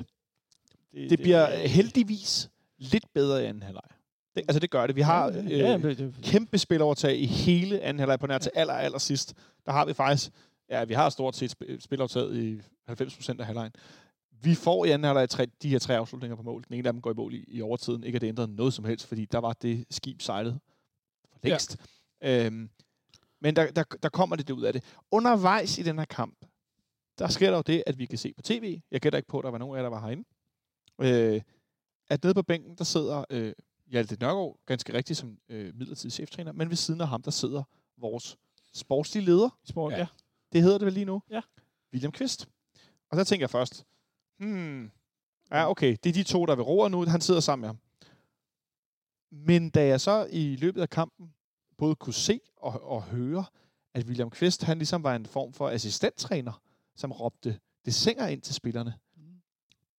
Det 1.09 1.19
bliver 1.19 1.67
heldigvis 1.67 2.49
lidt 2.77 3.05
bedre 3.13 3.43
i 3.43 3.45
anden 3.45 3.63
halvleg. 3.63 3.81
Det, 4.35 4.41
altså, 4.47 4.59
det 4.59 4.69
gør 4.69 4.87
det. 4.87 4.95
Vi 4.95 5.01
har 5.01 5.27
øh, 5.27 5.51
ja, 5.51 5.77
det, 5.77 5.97
det, 5.97 6.13
kæmpe 6.23 6.57
spilovertag 6.57 7.19
i 7.19 7.25
hele 7.25 7.81
anden 7.81 7.99
halvleg 7.99 8.19
på 8.19 8.27
nær 8.27 8.37
til 8.37 8.51
aller, 8.55 8.73
aller 8.73 8.97
sidst. 8.99 9.33
Der 9.65 9.71
har 9.71 9.85
vi 9.85 9.93
faktisk, 9.93 10.31
ja, 10.69 10.83
vi 10.83 10.93
har 10.93 11.09
stort 11.09 11.35
set 11.35 11.55
sp- 11.61 11.79
spilovertaget 11.79 12.35
i 12.37 12.61
90% 12.91 13.35
af 13.39 13.45
halvlejen. 13.45 13.71
Vi 14.41 14.55
får 14.55 14.85
i 14.85 14.89
anden 14.89 15.05
halvleg 15.05 15.29
tre, 15.29 15.45
de 15.61 15.69
her 15.69 15.79
tre 15.79 15.97
afslutninger 15.97 16.35
på 16.35 16.43
mål. 16.43 16.63
Den 16.67 16.75
ene 16.75 16.87
af 16.89 16.93
dem 16.93 17.01
går 17.01 17.11
i 17.11 17.13
mål 17.13 17.33
i, 17.33 17.45
i 17.47 17.61
overtiden. 17.61 18.03
Ikke 18.03 18.15
at 18.15 18.21
det 18.21 18.27
ændrede 18.27 18.55
noget 18.55 18.73
som 18.73 18.85
helst, 18.85 19.05
fordi 19.07 19.25
der 19.25 19.37
var 19.37 19.53
det 19.53 19.85
skib 19.89 20.21
sejlet 20.21 20.59
for 21.31 21.39
længst. 21.43 21.77
Ja. 22.21 22.45
Øhm, 22.45 22.69
men 23.41 23.55
der, 23.55 23.71
der, 23.71 23.83
der 24.03 24.09
kommer 24.09 24.35
det 24.35 24.49
ud 24.49 24.63
af 24.63 24.73
det. 24.73 24.83
Undervejs 25.11 25.77
i 25.77 25.83
den 25.83 25.97
her 25.97 26.05
kamp, 26.05 26.45
der 27.19 27.27
sker 27.27 27.49
der 27.49 27.57
jo 27.57 27.63
det, 27.67 27.83
at 27.87 27.99
vi 27.99 28.05
kan 28.05 28.17
se 28.17 28.33
på 28.33 28.41
tv. 28.41 28.81
Jeg 28.91 29.01
gætter 29.01 29.17
ikke 29.17 29.27
på, 29.29 29.39
at 29.39 29.43
der 29.43 29.51
var 29.51 29.57
nogen 29.57 29.75
af 29.75 29.77
jer, 29.77 29.89
der 29.89 29.89
var 29.89 30.01
herinde. 30.01 30.23
Øh, 31.01 31.41
at 32.09 32.23
nede 32.23 32.33
på 32.33 32.41
bænken, 32.43 32.75
der 32.75 32.83
sidder 32.83 33.25
øh, 33.29 33.53
Hjalte 33.87 34.17
Nørgaard, 34.19 34.59
ganske 34.65 34.93
rigtigt 34.93 35.19
som 35.19 35.37
øh, 35.49 35.75
midlertidig 35.75 36.11
cheftræner, 36.13 36.51
men 36.51 36.69
ved 36.69 36.75
siden 36.75 37.01
af 37.01 37.07
ham, 37.07 37.21
der 37.21 37.31
sidder 37.31 37.63
vores 37.97 38.37
sportslige 38.73 39.25
leder. 39.25 39.49
sport, 39.65 39.93
Ja. 39.93 39.97
ja. 39.97 40.07
Det 40.51 40.61
hedder 40.61 40.77
det 40.77 40.85
vel 40.85 40.93
lige 40.93 41.05
nu? 41.05 41.21
Ja. 41.29 41.41
William 41.93 42.11
Kvist. 42.11 42.47
Og 43.11 43.17
så 43.17 43.23
tænker 43.23 43.43
jeg 43.43 43.49
først, 43.49 43.85
hmm, 44.39 44.91
ja 45.51 45.69
okay, 45.69 45.97
det 46.03 46.09
er 46.09 46.13
de 46.13 46.23
to, 46.23 46.45
der 46.45 46.55
vil 46.55 46.63
roer 46.63 46.87
nu, 46.89 47.05
han 47.05 47.21
sidder 47.21 47.39
sammen 47.39 47.61
med 47.61 47.69
ham. 47.69 47.79
Men 49.31 49.69
da 49.69 49.87
jeg 49.87 50.01
så 50.01 50.27
i 50.31 50.55
løbet 50.55 50.81
af 50.81 50.89
kampen 50.89 51.33
både 51.77 51.95
kunne 51.95 52.13
se 52.13 52.39
og, 52.57 52.83
og 52.83 53.03
høre, 53.03 53.45
at 53.93 54.05
William 54.05 54.29
Kvist, 54.29 54.63
han 54.63 54.77
ligesom 54.77 55.03
var 55.03 55.15
en 55.15 55.25
form 55.25 55.53
for 55.53 55.69
assistenttræner, 55.69 56.61
som 56.95 57.11
råbte 57.11 57.59
desinger 57.85 58.27
ind 58.27 58.41
til 58.41 58.55
spillerne. 58.55 58.93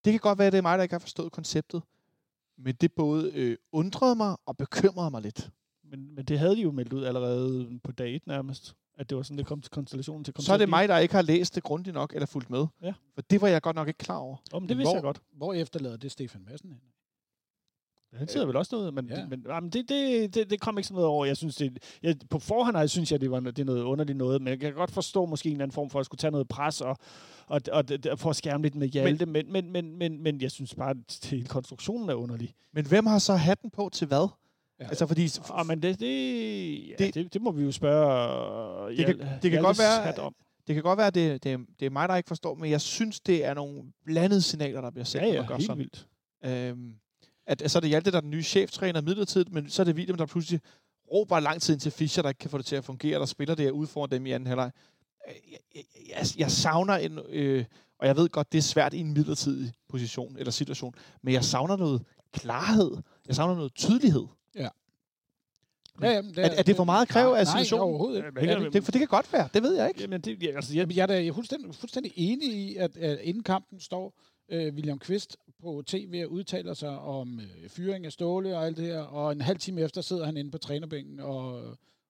Det 0.04 0.12
kan 0.12 0.20
godt 0.20 0.38
være, 0.38 0.46
at 0.46 0.52
det 0.52 0.58
er 0.58 0.62
mig, 0.62 0.78
der 0.78 0.82
ikke 0.82 0.94
har 0.94 0.98
forstået 0.98 1.32
konceptet, 1.32 1.82
men 2.58 2.74
det 2.74 2.92
både 2.92 3.32
øh, 3.34 3.56
undrede 3.72 4.14
mig 4.14 4.36
og 4.46 4.56
bekymrede 4.56 5.10
mig 5.10 5.22
lidt. 5.22 5.50
Men, 5.84 6.14
men 6.14 6.24
det 6.24 6.38
havde 6.38 6.56
de 6.56 6.62
jo 6.62 6.70
meldt 6.70 6.92
ud 6.92 7.04
allerede 7.04 7.80
på 7.84 7.92
dag 7.92 8.14
1 8.14 8.26
nærmest. 8.26 8.74
At 8.98 9.10
det 9.10 9.16
var 9.16 9.22
sådan, 9.22 9.38
det 9.38 9.46
kom 9.46 9.60
til 9.60 9.70
konstellationen 9.70 10.24
til. 10.24 10.34
Kom 10.34 10.42
Så 10.42 10.52
er 10.52 10.56
det 10.56 10.68
mig, 10.68 10.88
der 10.88 10.98
ikke 10.98 11.14
har 11.14 11.22
læst 11.22 11.54
det 11.54 11.62
grundigt 11.62 11.94
nok 11.94 12.12
eller 12.14 12.26
fulgt 12.26 12.50
med. 12.50 12.66
Ja. 12.82 12.92
For 13.14 13.22
det 13.22 13.40
var 13.40 13.48
jeg 13.48 13.62
godt 13.62 13.76
nok 13.76 13.88
ikke 13.88 13.98
klar 13.98 14.16
over. 14.16 14.36
Men 14.52 14.68
det 14.68 14.78
vidste 14.78 14.90
hvor, 14.90 14.96
jeg 14.96 15.02
godt. 15.02 15.20
Hvor 15.36 15.54
efterlader 15.54 15.96
det 15.96 16.12
Stefan 16.12 16.44
Madsen 16.44 16.70
hen? 16.70 16.80
Han 18.14 18.28
sidder 18.28 18.46
vel 18.46 18.56
også 18.56 18.76
noget, 18.76 18.94
men, 18.94 19.08
Ja. 19.08 19.18
ja. 19.20 19.26
men 19.26 19.44
jamen, 19.48 19.70
det, 19.70 19.88
det, 19.88 20.34
det, 20.34 20.50
det 20.50 20.60
kom 20.60 20.78
ikke 20.78 20.86
sådan 20.86 20.94
noget 20.94 21.08
over. 21.08 21.24
Jeg 21.24 21.36
synes, 21.36 21.56
det, 21.56 21.78
jeg, 22.02 22.16
på 22.30 22.38
forhånd 22.38 22.78
jeg 22.78 22.90
synes 22.90 23.12
jeg, 23.12 23.20
det 23.20 23.30
var 23.30 23.40
det 23.40 23.58
er 23.58 23.64
noget 23.64 23.82
underligt 23.82 24.18
noget, 24.18 24.42
men 24.42 24.48
jeg 24.48 24.60
kan 24.60 24.74
godt 24.74 24.90
forstå 24.90 25.26
måske 25.26 25.46
en 25.48 25.52
eller 25.52 25.62
anden 25.64 25.74
form 25.74 25.90
for 25.90 26.00
at 26.00 26.06
skulle 26.06 26.18
tage 26.18 26.30
noget 26.30 26.48
pres 26.48 26.80
og, 26.80 26.96
og, 27.46 27.60
og, 27.72 27.84
og 28.10 28.18
for 28.18 28.30
at 28.30 28.36
skærme 28.36 28.62
lidt 28.62 28.74
med 28.74 28.88
Hjalte, 28.88 29.26
men, 29.26 29.52
men, 29.52 29.72
men, 29.72 29.96
men, 29.96 30.22
men 30.22 30.40
jeg 30.40 30.50
synes 30.50 30.74
bare, 30.74 30.90
at 30.90 31.26
hele 31.30 31.46
konstruktionen 31.46 32.10
er 32.10 32.14
underlig. 32.14 32.54
Men 32.72 32.86
hvem 32.86 33.06
har 33.06 33.18
så 33.18 33.34
hatten 33.34 33.70
på 33.70 33.90
til 33.92 34.06
hvad? 34.06 34.28
Ja. 34.80 34.84
Altså 34.88 35.06
fordi... 35.06 35.30
Og, 35.48 35.66
men 35.66 35.82
det, 35.82 36.00
det, 36.00 36.88
ja, 36.88 36.94
Det- 36.98 37.14
det, 37.14 37.34
det, 37.34 37.42
må 37.42 37.50
vi 37.52 37.62
jo 37.64 37.72
spørge 37.72 38.96
Det 38.96 39.06
kan- 39.06 39.18
det 39.42 39.50
kan 39.50 39.62
godt 39.62 39.78
være- 39.78 40.18
om. 40.18 40.34
Det 40.66 40.74
kan 40.74 40.82
godt 40.82 40.96
være, 40.96 41.06
at 41.06 41.14
det, 41.14 41.42
det, 41.44 41.52
er- 41.52 41.58
det 41.80 41.86
er 41.86 41.90
mig, 41.90 42.08
der 42.08 42.16
ikke 42.16 42.28
forstår, 42.28 42.54
men 42.54 42.70
jeg 42.70 42.80
synes, 42.80 43.20
det 43.20 43.44
er 43.44 43.54
nogle 43.54 43.82
blandede 44.04 44.42
signaler, 44.42 44.80
der 44.80 44.90
bliver 44.90 45.04
sendt, 45.04 45.26
Ja, 45.26 45.32
ja, 45.32 45.46
gør 45.46 45.54
helt 45.56 45.66
sådan. 45.66 45.78
vildt. 45.78 46.06
Øhm, 46.44 46.94
at, 47.46 47.62
at 47.62 47.70
så 47.70 47.78
er 47.78 47.80
det 47.80 47.88
Hjalte, 47.90 48.10
der 48.10 48.16
er 48.16 48.20
den 48.20 48.30
nye 48.30 48.42
cheftræner 48.42 49.00
midlertidigt, 49.00 49.52
men 49.52 49.70
så 49.70 49.82
er 49.82 49.84
det 49.84 49.94
William, 49.94 50.16
der 50.18 50.26
pludselig 50.26 50.60
råber 51.12 51.40
lang 51.40 51.62
tid 51.62 51.74
ind 51.74 51.80
til 51.80 51.92
Fischer, 51.92 52.22
der 52.22 52.28
ikke 52.30 52.38
kan 52.38 52.50
få 52.50 52.58
det 52.58 52.66
til 52.66 52.76
at 52.76 52.84
fungere, 52.84 53.18
der 53.18 53.26
spiller 53.26 53.54
det 53.54 53.64
her 53.64 53.72
ude 53.72 53.86
foran 53.86 54.10
dem 54.10 54.26
i 54.26 54.30
anden 54.30 54.46
halvleg. 54.46 54.70
Øh, 55.28 55.34
Jeg, 55.52 55.58
jeg, 55.76 55.84
jeg, 56.08 56.26
jeg 56.38 56.50
savner 56.50 56.94
en, 56.94 57.18
øh, 57.28 57.64
og 57.98 58.06
jeg 58.06 58.16
ved 58.16 58.28
godt, 58.28 58.52
det 58.52 58.58
er 58.58 58.62
svært 58.62 58.94
i 58.94 58.98
en 58.98 59.12
midlertidig 59.12 59.72
position 59.88 60.36
eller 60.38 60.50
situation, 60.50 60.94
men 61.22 61.34
jeg 61.34 61.44
savner 61.44 61.76
noget 61.76 62.02
klarhed. 62.32 62.96
Jeg 63.28 63.36
savner 63.36 63.54
noget 63.54 63.74
tydelighed. 63.74 64.26
Ja, 66.02 66.10
jamen, 66.10 66.34
Er- 66.38 66.42
er 66.58 66.62
det 66.62 66.76
for 66.76 66.84
meget 66.84 67.02
at 67.02 67.08
kræve 67.08 67.38
af 67.38 67.44
Nej, 67.44 67.52
situationen? 67.52 67.82
overhovedet 67.82 68.16
ikke. 68.16 68.26
Ja, 68.26 68.30
men 68.32 68.44
helt- 68.48 68.64
Ja, 68.64 68.68
Det, 68.70 68.84
for 68.84 68.92
det 68.92 68.98
kan 68.98 69.08
godt 69.08 69.32
være, 69.32 69.48
det 69.54 69.62
ved 69.62 69.74
jeg 69.76 69.88
ikke. 69.88 70.00
Jamen, 70.00 70.20
det, 70.20 70.42
ja, 70.42 70.48
altså, 70.56 70.72
jeg, 70.74 70.80
Jamen, 70.80 70.96
jeg 70.96 71.02
er 71.02 71.06
da 71.06 71.30
fuldstændig, 71.30 71.74
fuldstændig 71.74 72.12
enig 72.16 72.48
i, 72.52 72.76
at, 72.76 72.96
at 72.96 73.20
inden 73.20 73.42
kampen 73.42 73.80
står 73.80 74.14
øh, 74.48 74.74
William 74.74 74.98
Kvist 74.98 75.36
på 75.62 75.82
tv 75.86 76.22
og 76.26 76.32
udtaler 76.32 76.74
sig 76.74 76.98
om 76.98 77.40
øh, 77.40 77.68
fyring 77.68 78.06
af 78.06 78.12
Ståle 78.12 78.56
og 78.56 78.66
alt 78.66 78.76
det 78.76 78.84
her, 78.86 79.00
og 79.00 79.32
en 79.32 79.40
halv 79.40 79.58
time 79.58 79.80
efter 79.80 80.00
sidder 80.00 80.24
han 80.24 80.36
inde 80.36 80.50
på 80.50 80.58
trænerbænken 80.58 81.20
og, 81.20 81.62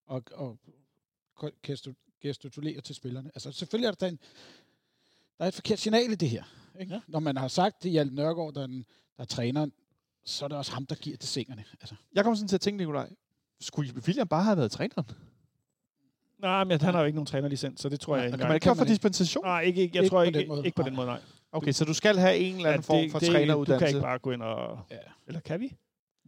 og, 0.06 0.22
og 0.32 0.58
gestu- 1.68 2.18
gestikulerer 2.22 2.80
til 2.80 2.94
spillerne. 2.94 3.30
Altså 3.34 3.52
selvfølgelig 3.52 3.86
er 3.88 3.92
der 3.92 4.06
en, 4.08 4.18
der 5.38 5.44
er 5.44 5.48
et 5.48 5.54
forkert 5.54 5.78
signal 5.78 6.12
i 6.12 6.14
det 6.14 6.28
her. 6.30 6.42
Ikke? 6.80 6.94
Ja. 6.94 7.00
Når 7.08 7.20
man 7.20 7.36
har 7.36 7.48
sagt 7.48 7.80
til 7.82 7.90
Hjalte 7.90 8.14
Nørgaard, 8.14 8.54
der 8.54 8.62
er, 8.62 8.66
den, 8.66 8.84
der 9.16 9.22
er 9.22 9.26
træneren, 9.26 9.72
så 10.24 10.44
er 10.44 10.48
det 10.48 10.58
også 10.58 10.72
ham, 10.72 10.86
der 10.86 10.94
giver 10.94 11.16
det 11.16 11.28
singerne. 11.28 11.64
Altså, 11.80 11.94
Jeg 12.14 12.24
kommer 12.24 12.34
sådan 12.36 12.48
til 12.48 12.56
at 12.56 12.60
tænke, 12.60 12.78
Nikolaj, 12.78 13.10
skulle 13.60 13.92
William 14.06 14.28
bare 14.28 14.42
have 14.44 14.56
været 14.56 14.70
træneren? 14.70 15.04
nej, 16.38 16.64
men 16.64 16.80
han 16.80 16.94
har 16.94 17.00
jo 17.00 17.06
ikke 17.06 17.16
nogen 17.16 17.26
trænerlicens, 17.26 17.80
så 17.80 17.88
det 17.88 18.00
tror 18.00 18.16
jeg 18.16 18.26
ikke 18.26 18.38
Kan 18.38 18.46
man 18.46 18.54
ikke 18.56 18.64
kan 18.64 18.76
få 18.76 18.84
dispensation? 18.84 19.44
Nej, 19.44 19.60
ikke, 19.60 19.82
ikke, 19.82 19.96
jeg 19.96 20.02
Ikke 20.04 20.10
tror 20.10 20.18
på 20.18 20.22
ikke, 20.26 20.38
den 20.38 20.48
måde. 20.48 20.62
ikke 20.64 20.76
på 20.76 20.82
den 20.82 20.96
måde, 20.96 21.06
nej. 21.06 21.20
Okay, 21.52 21.72
så 21.72 21.84
du 21.84 21.94
skal 21.94 22.16
have 22.18 22.36
en 22.36 22.56
eller 22.56 22.70
anden 22.70 22.84
Ja, 22.88 22.94
form 22.94 23.10
for 23.10 23.18
det, 23.18 23.28
træneruddannelse? 23.28 23.74
Du 23.74 23.78
kan 23.78 23.88
ikke 23.88 24.00
bare 24.00 24.18
gå 24.18 24.30
ind 24.30 24.42
og... 24.42 24.78
Ja. 24.90 24.96
Eller 25.26 25.40
kan 25.40 25.60
vi? 25.60 25.72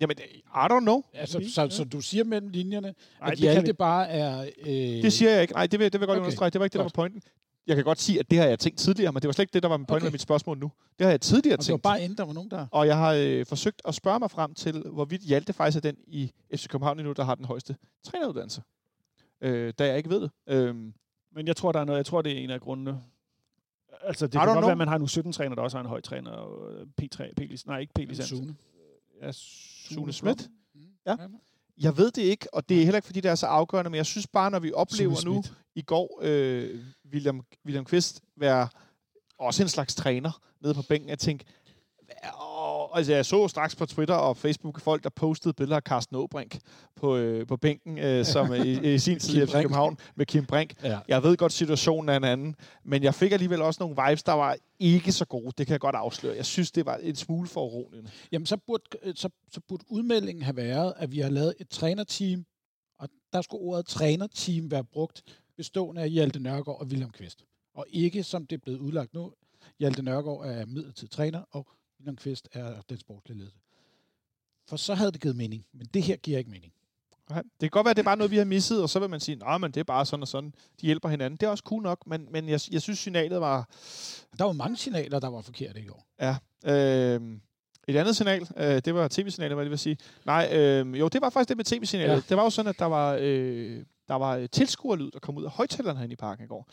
Jamen, 0.00 0.16
I 0.20 0.42
don't 0.70 0.80
know. 0.80 1.02
altså, 1.14 1.38
vi? 1.38 1.48
så, 1.50 1.68
så 1.70 1.84
du 1.84 2.00
siger 2.00 2.24
mellem 2.24 2.48
linjerne, 2.48 2.94
Nej, 3.20 3.30
at 3.32 3.38
det 3.38 3.66
vi. 3.66 3.72
bare 3.72 4.08
er... 4.08 4.40
Øh, 4.66 4.68
Det 5.02 5.12
siger 5.12 5.30
jeg 5.30 5.42
ikke. 5.42 5.54
Nej, 5.54 5.66
det 5.66 5.80
vil, 5.80 5.92
det 5.92 6.00
vil 6.00 6.04
jeg 6.04 6.06
godt 6.08 6.16
Okay, 6.18 6.24
understrege. 6.24 6.50
Det 6.50 6.58
var 6.58 6.64
ikke 6.64 6.72
det, 6.72 6.78
der 6.78 6.84
var 6.84 6.90
pointen. 6.94 7.22
Jeg 7.66 7.76
kan 7.76 7.84
godt 7.84 8.00
sige, 8.00 8.18
at 8.18 8.30
det 8.30 8.38
har 8.38 8.46
jeg 8.46 8.58
tænkt 8.58 8.78
tidligere, 8.78 9.12
men 9.12 9.22
det 9.22 9.28
var 9.28 9.32
slet 9.32 9.42
ikke 9.42 9.52
det, 9.52 9.62
der 9.62 9.68
var 9.68 9.76
min 9.76 9.86
pointe 9.86 10.02
Okay. 10.02 10.06
med 10.06 10.12
mit 10.12 10.20
spørgsmål 10.20 10.58
nu. 10.58 10.72
Det 10.98 11.04
har 11.04 11.10
jeg 11.10 11.20
tidligere 11.20 11.56
og 11.56 11.58
det 11.62 11.68
var 11.68 11.72
tænkt. 11.72 11.82
bare 11.82 12.02
inden 12.02 12.18
der 12.18 12.24
var 12.24 12.32
nogen, 12.32 12.50
der... 12.50 12.66
Og 12.70 12.86
jeg 12.86 12.96
har 12.96 13.12
øh, 13.12 13.46
forsøgt 13.46 13.82
at 13.84 13.94
spørge 13.94 14.18
mig 14.18 14.30
frem 14.30 14.54
til, 14.54 14.82
hvorvidt 14.92 15.22
Hjalte 15.22 15.52
faktisk 15.52 15.76
er 15.76 15.80
den 15.80 15.96
i 16.06 16.32
FC 16.54 16.68
København 16.68 16.96
nu, 16.96 17.12
der 17.12 17.24
har 17.24 17.34
den 17.34 17.44
højeste 17.44 17.76
træneruddannelse. 18.04 18.62
Øh, 19.40 19.72
da 19.78 19.86
jeg 19.86 19.96
ikke 19.96 20.10
ved 20.10 20.20
det. 20.20 20.30
Øhm, 20.48 20.94
Men 21.34 21.46
jeg 21.46 21.56
tror, 21.56 21.72
der 21.72 21.80
er 21.80 21.84
noget. 21.84 21.96
Jeg 21.96 22.06
tror, 22.06 22.22
det 22.22 22.32
er 22.32 22.36
en 22.44 22.50
af 22.50 22.60
grundene. 22.60 23.00
Altså, 24.02 24.26
det 24.26 24.34
I 24.34 24.38
kan 24.38 24.46
godt 24.46 24.54
know. 24.56 24.60
være, 24.62 24.72
at 24.72 24.78
man 24.78 24.88
har 24.88 24.98
nu 24.98 25.06
17 25.06 25.32
træner, 25.32 25.54
der 25.54 25.62
også 25.62 25.76
har 25.76 25.82
en 25.82 25.88
høj 25.88 26.00
træner. 26.00 26.30
og 26.30 26.80
P3, 27.02 27.32
P-licens. 27.40 27.66
Nej, 27.66 27.78
ikke 27.78 27.92
P-licens. 27.98 28.28
Sune. 28.28 28.54
Ja, 29.22 29.28
Sune 29.32 30.12
Schmidt. 30.12 30.48
Mm. 30.74 30.80
Ja. 31.06 31.16
Jeg 31.82 31.96
ved 31.96 32.10
det 32.10 32.22
ikke, 32.22 32.54
og 32.54 32.68
det 32.68 32.80
er 32.80 32.84
heller 32.84 32.96
ikke, 32.96 33.06
fordi 33.06 33.20
det 33.20 33.30
er 33.30 33.34
så 33.34 33.46
afgørende, 33.46 33.90
men 33.90 33.96
jeg 33.96 34.06
synes 34.06 34.26
bare, 34.26 34.50
når 34.50 34.58
vi 34.58 34.72
oplever 34.72 35.24
nu 35.24 35.44
i 35.74 35.82
går 35.82 36.20
øh, 36.22 36.78
William, 37.12 37.42
William 37.66 37.84
Kvist 37.84 38.20
være 38.36 38.68
også 39.38 39.62
en 39.62 39.68
slags 39.68 39.94
træner 39.94 40.40
nede 40.60 40.74
på 40.74 40.82
bænken, 40.88 41.10
at 41.10 41.18
tænke, 41.18 41.44
altså 42.94 43.12
jeg 43.12 43.26
så 43.26 43.48
straks 43.48 43.76
på 43.76 43.86
Twitter 43.86 44.14
og 44.14 44.36
Facebook 44.36 44.80
folk, 44.80 45.04
der 45.04 45.10
postede 45.10 45.54
billeder 45.54 45.76
af 45.76 45.82
Carsten 45.82 46.16
Åbrink 46.16 46.58
på, 46.96 47.16
øh, 47.16 47.46
på 47.46 47.56
bænken, 47.56 47.98
øh, 47.98 48.24
som 48.34 48.52
øh, 48.52 48.66
i, 48.66 48.94
i 48.94 48.98
sin 48.98 49.18
tid 49.18 49.42
i. 49.42 49.46
København 49.46 49.98
med 50.14 50.26
Kim 50.26 50.46
Brink. 50.46 50.82
Ja. 50.82 50.98
Jeg 51.08 51.22
ved 51.22 51.36
godt, 51.36 51.52
situationen 51.52 52.08
er 52.08 52.16
en 52.16 52.24
anden, 52.24 52.56
men 52.84 53.02
jeg 53.02 53.14
fik 53.14 53.32
alligevel 53.32 53.62
også 53.62 53.82
nogle 53.82 53.96
vibes, 54.06 54.22
der 54.22 54.32
var 54.32 54.56
ikke 54.78 55.12
så 55.12 55.24
gode. 55.24 55.52
Det 55.58 55.66
kan 55.66 55.72
jeg 55.72 55.80
godt 55.80 55.96
afsløre. 55.96 56.36
Jeg 56.36 56.46
synes, 56.46 56.70
det 56.70 56.86
var 56.86 56.96
en 56.96 57.16
smule 57.16 57.48
for 57.48 57.60
uroligende. 57.60 58.10
Jamen, 58.32 58.46
så 58.46 58.56
burde, 58.56 58.84
øh, 59.02 59.14
så, 59.16 59.28
så 59.52 59.60
burde 59.68 59.84
udmeldingen 59.88 60.44
have 60.44 60.56
været, 60.56 60.94
at 60.96 61.12
vi 61.12 61.18
har 61.18 61.30
lavet 61.30 61.54
et 61.60 61.68
trænerteam, 61.68 62.44
og 62.98 63.08
der 63.32 63.42
skulle 63.42 63.62
ordet 63.62 63.86
trænerteam 63.86 64.70
være 64.70 64.84
brugt, 64.84 65.22
bestående 65.56 66.02
af 66.02 66.10
Hjalte 66.10 66.40
Nørgaard 66.40 66.80
og 66.80 66.86
William 66.86 67.10
Kvist. 67.10 67.44
Og 67.74 67.86
ikke, 67.90 68.22
som 68.22 68.46
det 68.46 68.56
er 68.56 68.60
blevet 68.60 68.78
udlagt 68.78 69.14
nu, 69.14 69.32
Hjalte 69.78 70.02
Nørgaard 70.02 70.44
er 70.44 70.66
midlertidig 70.66 71.10
træner, 71.10 71.42
og 71.50 71.66
William 72.02 72.16
Kvist 72.16 72.48
er 72.52 72.80
den 72.88 72.98
sportslige 72.98 73.38
leder. 73.38 73.50
For 74.68 74.76
så 74.76 74.94
havde 74.94 75.12
det 75.12 75.20
givet 75.20 75.36
mening, 75.36 75.64
men 75.72 75.86
det 75.94 76.02
her 76.02 76.16
giver 76.16 76.38
ikke 76.38 76.50
mening. 76.50 76.72
Okay. 77.30 77.42
Det 77.42 77.60
kan 77.60 77.70
godt 77.70 77.84
være, 77.84 77.90
at 77.90 77.96
det 77.96 78.02
er 78.02 78.04
bare 78.04 78.16
noget, 78.16 78.30
vi 78.30 78.36
har 78.36 78.44
misset, 78.44 78.82
og 78.82 78.90
så 78.90 78.98
vil 79.00 79.10
man 79.10 79.20
sige, 79.20 79.36
nej, 79.36 79.58
men 79.58 79.70
det 79.70 79.80
er 79.80 79.84
bare 79.84 80.06
sådan 80.06 80.22
og 80.22 80.28
sådan. 80.28 80.54
De 80.80 80.86
hjælper 80.86 81.08
hinanden. 81.08 81.36
Det 81.36 81.46
er 81.46 81.50
også 81.50 81.62
cool 81.66 81.82
nok, 81.82 82.06
men, 82.06 82.28
men 82.30 82.48
jeg, 82.48 82.60
jeg 82.70 82.82
synes, 82.82 82.98
signalet 82.98 83.40
var... 83.40 83.68
Der 84.38 84.44
var 84.44 84.52
mange 84.52 84.76
signaler, 84.76 85.18
der 85.18 85.28
var 85.28 85.40
forkerte 85.40 85.80
i 85.80 85.84
går. 85.84 86.06
Ja. 86.20 86.36
Øh, 86.64 87.38
et 87.88 87.96
andet 87.96 88.16
signal, 88.16 88.48
øh, 88.56 88.82
det 88.84 88.94
var 88.94 89.08
tv-signalet, 89.08 89.56
hvad 89.56 89.64
jeg 89.64 89.64
lige 89.64 89.70
vil 89.70 89.78
sige. 89.78 89.98
Nej, 90.24 90.48
øh, 90.52 91.00
jo, 91.00 91.08
det 91.08 91.20
var 91.20 91.30
faktisk 91.30 91.48
det 91.48 91.56
med 91.56 91.64
tv-signalet. 91.64 92.14
Ja. 92.14 92.20
Det 92.28 92.36
var 92.36 92.42
jo 92.42 92.50
sådan, 92.50 92.68
at 92.68 92.78
der 92.78 92.84
var, 92.84 93.18
øh, 93.20 93.84
der 94.08 94.14
var 94.14 94.46
tilskuerlyd, 94.46 95.10
der 95.10 95.18
kom 95.18 95.36
ud 95.36 95.44
af 95.44 95.50
højtalerne 95.50 95.98
herinde 95.98 96.12
i 96.12 96.16
parken 96.16 96.44
i 96.44 96.48
går. 96.48 96.68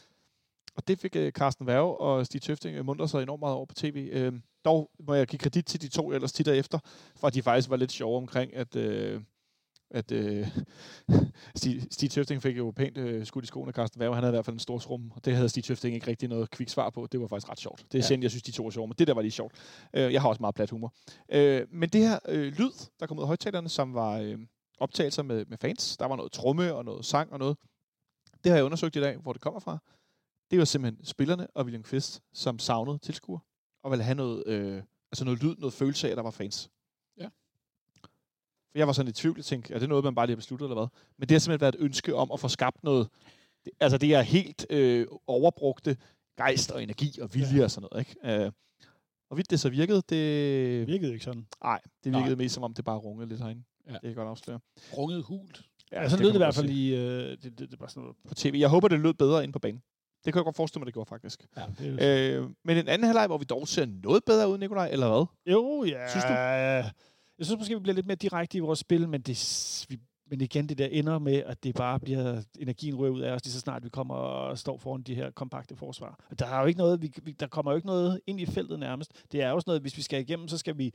Og 0.76 0.88
det 0.88 1.00
fik 1.00 1.16
øh, 1.16 1.32
Carsten 1.32 1.68
Værge 1.68 1.98
og 1.98 2.26
Stig 2.26 2.42
Tøfting 2.42 2.76
øh, 2.76 2.86
mundret 2.86 3.10
sig 3.10 3.24
enormt 3.24 3.40
meget 3.40 3.56
over 3.56 3.66
på 3.66 3.76
tv. 3.76 4.10
Øh, 4.12 4.34
dog 4.66 4.92
må 5.08 5.14
jeg 5.14 5.28
give 5.28 5.40
kredit 5.40 5.66
til 5.66 5.82
de 5.82 5.88
to 5.88 6.12
ellers 6.12 6.32
tit 6.32 6.48
efter, 6.48 6.80
for 7.16 7.28
at 7.28 7.34
de 7.34 7.42
faktisk 7.42 7.70
var 7.70 7.76
lidt 7.76 7.92
sjove 7.92 8.18
omkring, 8.18 8.56
at... 8.56 8.76
Øh, 8.76 9.22
at 9.92 10.12
øh, 10.12 10.48
Stig, 11.56 11.88
Stig 11.92 12.12
Tøfting 12.12 12.42
fik 12.42 12.58
jo 12.58 12.72
pænt 12.76 12.98
øh, 12.98 13.26
skudt 13.26 13.44
i 13.44 13.48
skoene 13.48 13.70
af 13.70 13.74
Carsten 13.74 14.00
Værge. 14.00 14.16
Han 14.16 14.24
havde 14.24 14.32
i 14.32 14.36
hvert 14.36 14.46
fald 14.46 14.56
en 14.56 14.60
stor 14.60 14.80
rum, 14.80 15.12
og 15.16 15.26
det 15.26 15.36
havde 15.36 15.50
Stig 15.50 15.64
Tøfting 15.64 15.96
ikke 15.96 16.08
rigtig 16.08 16.30
noget 16.30 16.50
kvik 16.52 16.70
svar 16.70 16.90
på. 16.90 17.08
Det 17.12 17.22
var 17.22 17.28
faktisk 17.28 17.50
ret 17.50 17.60
sjovt. 17.60 17.80
Det 17.80 17.94
er 17.94 18.00
ja. 18.00 18.08
sjældent, 18.08 18.24
jeg 18.24 18.32
synes, 18.32 18.44
de 18.44 18.52
to 18.52 18.66
er 18.66 18.70
sjove, 18.70 18.88
men 18.88 18.96
det 19.00 19.08
der 19.08 19.14
var 19.14 19.22
lige 19.22 19.32
sjovt. 19.32 19.56
Øh, 19.94 20.14
jeg 20.14 20.22
har 20.22 20.30
også 20.30 20.42
meget 20.42 20.56
plat 20.56 20.70
humor. 20.70 20.94
Øh, 21.32 21.68
men 21.72 21.90
det 21.90 22.02
her 22.02 22.20
øh, 22.28 22.54
lyd, 22.54 22.72
der 23.00 23.08
kom 23.08 23.18
ud 23.18 23.24
af 23.24 23.28
højtalerne, 23.28 23.70
som 23.70 23.94
var 23.94 24.18
øh, 24.18 24.40
optagelser 24.80 25.24
med, 25.24 25.46
med 25.46 25.58
fans. 25.58 25.98
Der 25.98 26.06
var 26.06 26.16
noget 26.16 26.32
tromme 26.32 26.74
og 26.74 26.86
noget 26.86 27.06
sang 27.06 27.34
og 27.34 27.40
noget. 27.40 27.58
Det 28.44 28.52
har 28.52 28.58
jeg 28.58 28.66
undersøgt 28.66 28.96
i 28.96 29.02
dag, 29.02 29.18
hvor 29.18 29.34
det 29.34 29.42
kommer 29.42 29.60
fra. 29.60 29.78
Det 30.52 30.60
var 30.60 30.66
simpelthen 30.66 31.06
spillerne 31.06 31.48
og 31.48 31.64
William 31.66 31.84
Kvist, 31.84 32.22
som 32.34 32.60
savnede 32.60 32.98
tilskuer 32.98 33.40
og 33.84 33.92
ville 33.92 34.04
have 34.04 34.16
noget, 34.16 34.44
øh, 34.48 34.84
altså 35.12 35.26
noget 35.26 35.44
lyd, 35.44 35.56
noget 35.56 35.74
følelse 35.74 36.08
af, 36.08 36.12
at 36.12 36.18
der 36.18 36.24
var 36.24 36.32
fans. 36.32 36.70
For 38.72 38.78
jeg 38.80 38.88
var 38.88 38.94
sådan 38.94 39.10
i 39.10 39.14
tvivl, 39.14 39.38
jeg 39.38 39.46
tænkte, 39.46 39.74
er 39.74 39.80
det 39.80 39.90
noget, 39.90 40.04
man 40.04 40.16
bare 40.16 40.26
lige 40.26 40.36
har 40.36 40.40
besluttet, 40.40 40.66
eller 40.66 40.76
hvad? 40.76 40.88
Men 41.18 41.30
det 41.30 41.36
har 41.36 41.40
simpelthen 41.40 41.62
været 41.62 41.76
et 41.76 41.82
ønske 41.82 42.16
om 42.16 42.32
at 42.32 42.40
få 42.40 42.48
skabt 42.48 42.84
noget, 42.84 43.10
det, 43.66 43.74
altså 43.80 43.98
det 43.98 44.14
er 44.14 44.22
helt 44.22 44.66
øh, 44.70 45.08
overbrugte 45.28 45.98
gejst 46.38 46.72
og 46.72 46.84
energi 46.84 47.20
og 47.22 47.34
vilje 47.34 47.58
ja. 47.58 47.64
og 47.64 47.72
sådan 47.72 47.88
noget, 47.92 48.08
ikke? 48.08 48.46
Øh, 48.46 48.52
og 49.30 49.38
vidt 49.38 49.50
det 49.50 49.60
så 49.60 49.70
virkede, 49.70 50.02
det... 50.10 50.88
Virkede 50.88 51.14
ikke 51.14 51.26
sådan. 51.26 51.48
Nej, 51.64 51.82
det 52.04 52.12
virkede 52.14 52.36
Nej. 52.36 52.44
mest 52.44 52.56
som 52.56 52.64
om, 52.64 52.74
det 52.74 52.86
bare 52.86 52.98
rungede 52.98 53.30
lidt 53.30 53.42
herinde. 53.42 53.64
Ja. 53.88 53.94
Det 53.94 54.02
kan 54.02 54.10
jeg 54.10 54.16
godt 54.16 54.28
afsløre. 54.28 54.60
Runget 54.98 55.24
hult. 55.24 55.62
Ja, 55.92 56.10
sådan 56.10 56.24
lød 56.24 56.30
det 56.30 56.36
i 56.36 56.38
hvert 56.38 56.56
fald 56.56 56.70
i... 56.70 56.96
Øh, 56.96 57.38
det, 57.44 57.60
det, 57.60 57.72
det 57.72 57.80
var 57.80 57.88
sådan 57.88 58.02
noget. 58.02 58.18
På 58.28 58.36
tv. 58.36 58.56
Jeg 58.60 58.70
håber, 58.70 58.88
det 58.88 59.00
lød 59.00 59.14
bedre 59.14 59.44
ind 59.44 59.54
på 59.54 59.60
banen. 59.60 59.82
Det 60.26 60.34
kan 60.34 60.40
jeg 60.40 60.44
godt 60.44 60.56
forestille 60.56 60.80
mig, 60.82 60.86
det 60.86 60.94
gjorde 60.94 61.10
faktisk. 61.10 61.46
Ja, 61.58 61.62
det 61.80 62.04
er 62.04 62.40
Øh, 62.42 62.50
men 62.66 62.78
en 62.78 62.88
anden 62.88 63.06
halvleg, 63.06 63.28
hvor 63.28 63.38
vi 63.38 63.46
dog 63.46 63.68
ser 63.68 63.86
noget 63.86 64.24
bedre 64.26 64.50
ud, 64.50 64.58
Nikolaj, 64.58 64.90
eller 64.92 65.08
hvad? 65.10 65.54
Jo, 65.54 65.84
ja. 65.84 66.10
Synes 66.10 66.24
du? 66.24 66.32
Jeg 66.34 67.46
synes 67.46 67.60
måske, 67.60 67.74
vi 67.76 67.80
bliver 67.80 67.96
lidt 67.96 68.06
mere 68.08 68.16
direkte 68.16 68.58
i 68.58 68.60
vores 68.62 68.80
spil, 68.80 69.10
men, 69.10 69.22
det, 69.22 69.86
vi, 69.90 69.98
men 70.30 70.42
igen, 70.42 70.70
det 70.70 70.78
der 70.78 70.86
ender 70.86 71.20
med, 71.20 71.36
at 71.36 71.64
det 71.64 71.76
bare 71.76 72.00
bliver 72.00 72.42
energien 72.60 72.96
rører 72.96 73.12
ud 73.12 73.22
af 73.22 73.32
os, 73.32 73.46
lige 73.46 73.54
så 73.54 73.60
snart 73.60 73.84
vi 73.84 73.90
kommer 73.90 74.16
og 74.16 74.58
står 74.58 74.78
foran 74.78 75.02
de 75.02 75.16
her 75.16 75.32
kompakte 75.32 75.76
forsvar. 75.76 76.20
Der 76.40 76.46
er 76.46 76.60
jo 76.62 76.66
ikke 76.66 76.78
noget, 76.78 77.02
vi, 77.02 77.32
der 77.40 77.48
kommer 77.48 77.72
jo 77.72 77.76
ikke 77.76 77.88
noget 77.88 78.22
ind 78.28 78.40
i 78.42 78.46
feltet 78.46 78.80
nærmest. 78.80 79.12
Det 79.32 79.42
er 79.42 79.50
jo 79.50 79.60
sådan 79.60 79.70
noget, 79.70 79.82
hvis 79.82 79.98
vi 79.98 80.02
skal 80.02 80.22
igennem, 80.22 80.48
så 80.48 80.58
skal 80.58 80.78
vi 80.78 80.94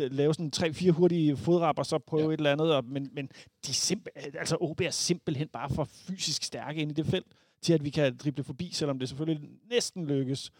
d- 0.00 0.08
lave 0.08 0.34
sådan 0.34 0.50
tre-fire 0.50 0.92
hurtige 0.92 1.36
fodrapper, 1.36 1.82
så 1.82 1.98
prøve 1.98 2.22
Ja. 2.28 2.28
et 2.34 2.38
eller 2.38 2.52
andet. 2.52 2.74
Og, 2.74 2.84
men, 2.84 3.10
men 3.12 3.28
de 3.66 3.72
simp- 3.72 4.06
altså 4.38 4.56
OB 4.60 4.80
er 4.80 4.90
simpelthen 4.90 5.48
bare 5.48 5.70
for 5.70 5.84
fysisk 5.84 6.42
stærke 6.42 6.80
ind 6.80 6.90
i 6.90 6.94
det 6.94 7.06
felt, 7.06 7.26
til 7.62 7.72
at 7.72 7.84
vi 7.84 7.90
kan 7.90 8.16
drible 8.16 8.44
forbi, 8.44 8.70
selvom 8.72 8.98
det 8.98 9.08
selvfølgelig 9.08 9.50
næsten 9.70 10.06
lykkes. 10.06 10.52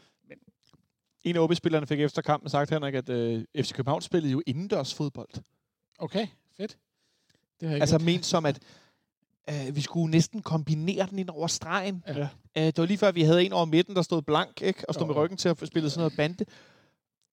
En 1.24 1.36
af 1.36 1.40
OB-spillerne 1.40 1.86
fik 1.86 2.00
efter 2.00 2.22
kampen 2.22 2.50
sagt, 2.50 2.70
Henrik, 2.70 2.94
at 2.94 3.08
øh, 3.08 3.44
FC 3.56 3.72
København 3.72 4.02
spillede 4.02 4.32
jo 4.32 4.42
indendørs 4.46 4.94
fodbold. 4.94 5.28
Okay, 5.98 6.26
fedt. 6.56 6.78
Det 7.60 7.68
har 7.68 7.74
jeg 7.74 7.80
Altså 7.80 7.98
ment 7.98 8.26
som, 8.26 8.46
at 8.46 8.58
øh, 9.50 9.76
vi 9.76 9.80
skulle 9.80 10.10
næsten 10.10 10.42
kombinere 10.42 11.06
den 11.10 11.18
ind 11.18 11.30
over 11.30 11.46
stregen. 11.46 12.04
Ja. 12.06 12.28
Øh, 12.56 12.62
det 12.62 12.78
var 12.78 12.84
lige 12.86 12.98
før, 12.98 13.10
vi 13.12 13.22
havde 13.22 13.44
en 13.44 13.52
over 13.52 13.64
midten, 13.64 13.96
der 13.96 14.02
stod 14.02 14.22
blank, 14.22 14.62
ikke? 14.62 14.88
og 14.88 14.94
stod 14.94 15.06
Jo. 15.06 15.12
med 15.12 15.22
ryggen 15.22 15.36
til 15.38 15.48
at 15.48 15.58
få 15.58 15.66
spillet 15.66 15.92
sådan 15.92 16.00
noget 16.00 16.16
bande. 16.16 16.44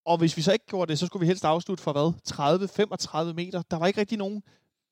Og 0.06 0.18
hvis 0.18 0.38
vi 0.38 0.42
så 0.42 0.54
ikke 0.54 0.66
gjorde 0.66 0.90
det, 0.90 1.00
så 1.00 1.06
skulle 1.08 1.22
vi 1.22 1.28
helst 1.28 1.46
afslutte 1.46 1.84
for 1.84 1.92
hvad? 1.92 2.14
30-35 3.30 3.34
meter. 3.34 3.62
Der 3.72 3.78
var 3.78 3.88
ikke 3.88 4.00
rigtig 4.00 4.18
nogen 4.18 4.44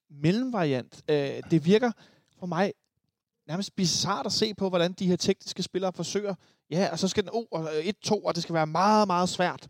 mellemvariant. 0.10 1.04
Øh, 1.10 1.42
det 1.52 1.66
virker 1.66 1.92
for 2.40 2.46
mig 2.46 2.74
nærmest 3.48 3.76
bizart 3.76 4.26
at 4.26 4.32
se 4.32 4.54
på, 4.54 4.70
hvordan 4.70 4.94
de 4.94 5.08
her 5.08 5.16
tekniske 5.16 5.64
spillere 5.64 5.94
forsøger. 5.94 6.36
Ja, 6.72 6.90
og 6.92 7.00
så 7.00 7.08
skal 7.08 7.24
den 7.24 7.30
oh, 7.34 7.46
og 7.52 7.70
1-2, 7.80 8.12
og 8.12 8.36
det 8.36 8.44
skal 8.44 8.56
være 8.56 8.68
meget, 8.68 9.08
meget 9.08 9.30
svært. 9.30 9.68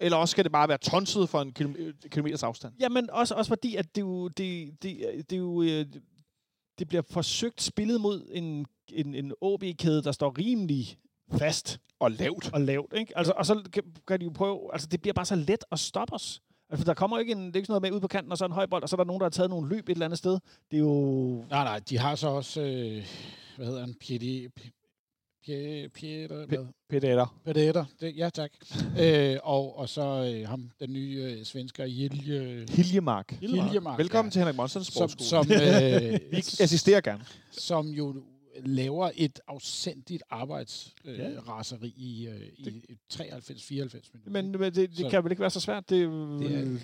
Eller 0.00 0.16
også 0.18 0.32
skal 0.32 0.44
det 0.44 0.52
bare 0.52 0.68
være 0.68 0.78
tonset 0.78 1.28
for 1.28 1.40
en 1.42 1.52
kilom- 1.58 2.08
kilometers 2.08 2.42
afstand. 2.42 2.74
Jamen 2.80 3.10
også, 3.10 3.34
også 3.34 3.48
fordi, 3.48 3.76
at 3.76 3.94
det 3.94 4.00
jo, 4.00 4.28
det, 4.28 4.82
det, 4.82 5.24
det 5.30 5.32
er 5.32 5.40
jo, 5.40 5.62
øh, 5.62 5.86
det 6.78 6.88
bliver 6.88 7.02
forsøgt 7.10 7.62
spillet 7.62 8.00
mod 8.00 8.26
en, 8.32 8.66
en, 8.92 9.14
en 9.14 9.32
OB-kæde, 9.40 10.02
der 10.02 10.12
står 10.12 10.38
rimelig 10.38 10.98
fast 11.38 11.80
Og 11.98 12.10
lavt. 12.10 12.52
og 12.52 12.60
lavt. 12.60 12.92
Ikke? 12.92 13.18
Altså, 13.18 13.32
og 13.36 13.46
så 13.46 13.68
kan, 13.72 13.82
kan 14.08 14.20
de 14.20 14.24
jo 14.24 14.30
prøve, 14.30 14.72
altså 14.72 14.88
det 14.88 15.00
bliver 15.02 15.14
bare 15.14 15.26
så 15.26 15.34
let 15.34 15.64
at 15.72 15.78
stoppe 15.78 16.14
os. 16.14 16.42
Altså, 16.70 16.84
der 16.84 16.94
kommer 16.94 17.18
ikke 17.18 17.32
en, 17.32 17.38
det 17.46 17.52
er 17.52 17.56
ikke 17.56 17.66
sådan 17.66 17.72
noget 17.72 17.82
med 17.82 17.92
ud 17.96 18.00
på 18.00 18.08
kanten, 18.08 18.32
og 18.32 18.38
så 18.38 18.44
en 18.44 18.52
høj 18.52 18.66
bold, 18.66 18.82
og 18.82 18.88
så 18.88 18.96
er 18.96 18.98
der 18.98 19.04
nogen, 19.04 19.20
der 19.20 19.24
har 19.24 19.30
taget 19.30 19.50
nogle 19.50 19.68
løb 19.68 19.88
et 19.88 19.92
eller 19.92 20.04
andet 20.04 20.18
sted. 20.18 20.38
Det 20.70 20.76
er 20.76 20.80
jo... 20.80 21.44
Nej, 21.50 21.64
nej, 21.64 21.78
de 21.78 21.98
har 21.98 22.14
så 22.14 22.28
også, 22.28 22.60
øh, 22.60 23.06
hvad 23.56 23.66
hedder 23.66 23.80
han, 23.80 23.94
Piedi, 24.00 24.46
Pie- 24.46 24.72
Pieter? 25.94 26.46
Peter. 26.88 27.26
Peter, 27.44 27.84
ja 28.00 28.30
tak. 28.30 28.50
øh, 29.00 29.36
og, 29.42 29.78
og 29.78 29.88
så 29.88 30.32
øh, 30.34 30.48
ham, 30.48 30.70
den 30.80 30.92
nye 30.92 31.34
øh, 31.38 31.44
svensker, 31.44 31.86
Hilje, 31.86 32.66
Hiljemark. 32.70 33.30
Hiljemark. 33.30 33.98
Velkommen 33.98 34.28
ja, 34.28 34.32
til 34.32 34.38
Henrik 34.40 34.56
Monsens 34.56 34.86
som, 34.86 35.08
sportsskole. 35.08 35.28
som, 35.28 35.46
øh, 35.52 36.20
Vi 36.32 36.36
assisterer 36.60 37.00
gerne. 37.00 37.24
som 37.50 37.86
jo 37.88 38.14
laver 38.64 39.10
et 39.14 39.40
afsendigt 39.46 40.22
Ja. 40.30 40.36
arbejdsraseri 40.36 41.32
øh, 41.34 41.48
raseri 41.48 41.88
i, 41.96 42.28
øh, 42.28 42.40
i 42.58 42.98
93-94 43.12 44.10
minutter. 44.12 44.30
Men, 44.30 44.50
men 44.50 44.62
det, 44.62 44.74
det 44.76 44.96
Så- 44.98 45.08
kan 45.08 45.24
vel 45.24 45.32
ikke 45.32 45.40
være 45.40 45.50
så 45.50 45.60
svært? 45.60 45.88
Det, 45.90 46.08
Det 46.40 46.54
er- 46.54 46.78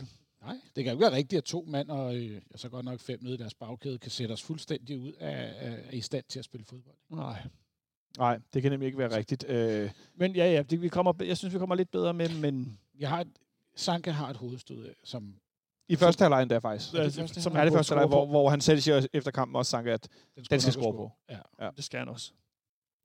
Nej, 0.46 0.60
det 0.76 0.84
kan 0.84 0.84
jo 0.84 0.90
ikke 0.90 1.00
være 1.00 1.12
rigtigt, 1.16 1.38
at 1.38 1.44
to 1.44 1.64
mand 1.68 1.90
og 1.90 2.16
øh, 2.16 2.32
ja, 2.32 2.38
så 2.56 2.68
godt 2.68 2.84
nok 2.84 3.00
fem 3.00 3.18
nede 3.22 3.34
i 3.34 3.36
deres 3.36 3.54
bagkæde 3.54 3.98
kan 3.98 4.10
sætte 4.10 4.32
os 4.32 4.42
fuldstændig 4.42 4.98
ud 4.98 5.12
af, 5.12 5.54
af, 5.66 5.72
af 5.90 5.94
i 5.96 6.00
stand 6.00 6.24
til 6.28 6.38
at 6.38 6.44
spille 6.44 6.64
fodbold. 6.64 6.96
Nej. 7.10 7.42
Nej, 8.18 8.38
det 8.54 8.62
kan 8.62 8.72
nemlig 8.72 8.86
ikke 8.86 8.98
være 8.98 9.16
rigtigt. 9.16 9.44
Øh, 9.48 9.90
Men 10.14 10.36
ja, 10.36 10.52
ja, 10.52 10.62
det, 10.62 10.82
vi 10.82 10.88
kommer, 10.88 11.12
jeg 11.24 11.36
synes, 11.38 11.54
vi 11.54 11.58
kommer 11.58 11.74
lidt 11.74 11.90
bedre 11.90 12.14
med, 12.14 12.28
men... 12.40 12.78
Jeg 12.98 13.08
har 13.08 13.20
et, 13.20 13.28
Sanke 13.74 14.12
har 14.12 14.30
et 14.30 14.36
hovedstød, 14.36 14.94
som 15.04 15.34
I 15.92 15.96
første 15.96 16.22
halvleg 16.22 16.50
der 16.50 16.60
faktisk. 16.60 16.94
Er 16.94 17.02
det 17.02 17.12
første 17.14 17.42
som 17.42 17.52
Ja, 17.52 17.58
halvleg? 17.58 17.72
det 17.72 17.78
første 17.78 17.92
halvleg, 17.94 18.08
hvor, 18.08 18.26
hvor 18.26 18.50
han 18.50 18.60
selv 18.60 18.80
siger 18.80 19.06
efter 19.12 19.30
kampen 19.30 19.56
også 19.56 19.70
sang, 19.70 19.88
at 19.88 20.08
den 20.36 20.44
skal 20.44 20.56
nok 20.64 20.72
score 20.72 20.92
på. 20.92 21.10
Ja. 21.30 21.38
Ja. 21.64 21.70
Det 21.76 21.84
skal 21.84 21.98
han 21.98 22.08
også. 22.08 22.32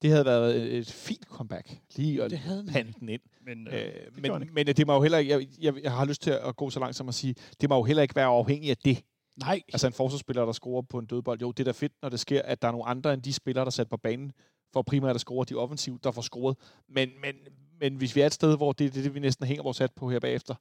Det 0.01 0.09
havde 0.09 0.25
været 0.25 0.55
et, 0.55 0.77
et 0.77 0.91
fint 0.91 1.23
comeback. 1.25 1.77
Lige 1.95 2.23
at 2.23 2.31
Det 2.31 2.39
havde 2.39 2.59
den. 2.59 2.67
pande 2.67 2.93
den 2.99 3.09
ind. 3.09 3.21
Men, 3.45 3.67
Øh, 3.67 3.73
gjorde 4.23 4.31
han 4.39 4.39
men, 4.39 4.49
men 4.53 4.67
det 4.67 4.87
må 4.87 4.93
jo 4.93 5.01
heller 5.01 5.17
ikke, 5.17 5.31
jeg, 5.31 5.47
jeg, 5.61 5.83
jeg 5.83 5.91
har 5.91 6.05
lyst 6.05 6.21
til 6.21 6.31
at 6.31 6.55
gå 6.55 6.69
så 6.69 6.79
langt 6.79 6.95
som 6.95 7.07
at 7.09 7.15
sige, 7.15 7.35
det 7.61 7.69
må 7.69 7.75
jo 7.75 7.83
heller 7.83 8.03
ikke 8.03 8.15
være 8.15 8.25
afhængig 8.25 8.69
af 8.69 8.77
det. 8.77 9.03
Nej, 9.39 9.61
Altså 9.73 9.87
en 9.87 9.93
forsvarsspiller, 9.93 10.45
der 10.45 10.51
scorer 10.51 10.81
på 10.81 10.99
en 10.99 11.05
dødbold. 11.05 11.41
Jo, 11.41 11.51
det 11.51 11.59
er 11.59 11.63
da 11.63 11.71
fedt, 11.71 11.93
når 12.01 12.09
det 12.09 12.19
sker, 12.19 12.41
at 12.41 12.61
der 12.61 12.67
er 12.67 12.71
nogle 12.71 12.85
andre 12.87 13.13
end 13.13 13.21
de 13.21 13.33
spillere, 13.33 13.61
der 13.65 13.69
er 13.69 13.71
sat 13.71 13.89
på 13.89 13.97
banen 13.97 14.31
for 14.73 14.81
primært 14.81 15.15
at 15.15 15.21
score 15.21 15.45
de 15.49 15.55
offensivt, 15.55 16.03
der 16.03 16.11
får 16.11 16.21
scoret. 16.21 16.57
Men, 16.89 17.09
men, 17.21 17.35
men 17.79 17.95
hvis 17.95 18.15
vi 18.15 18.21
er 18.21 18.25
et 18.25 18.33
sted, 18.33 18.57
hvor 18.57 18.71
det 18.71 18.85
er 18.85 18.89
det, 18.91 19.03
det, 19.03 19.13
vi 19.13 19.19
næsten 19.19 19.47
hænger 19.47 19.63
vores 19.63 19.77
hat 19.77 19.91
på 19.95 20.09
her 20.09 20.19
bagefter, 20.19 20.55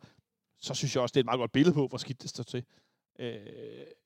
så 0.61 0.75
synes 0.75 0.95
jeg 0.95 1.03
også, 1.03 1.13
det 1.13 1.17
er 1.21 1.23
et 1.23 1.27
meget 1.27 1.39
godt 1.39 1.53
billede 1.53 1.75
på, 1.75 1.87
hvor 1.87 1.99
skidt 1.99 2.23
det 2.23 2.31
står 2.31 2.45
til. 2.45 2.65
Øh, 3.19 3.37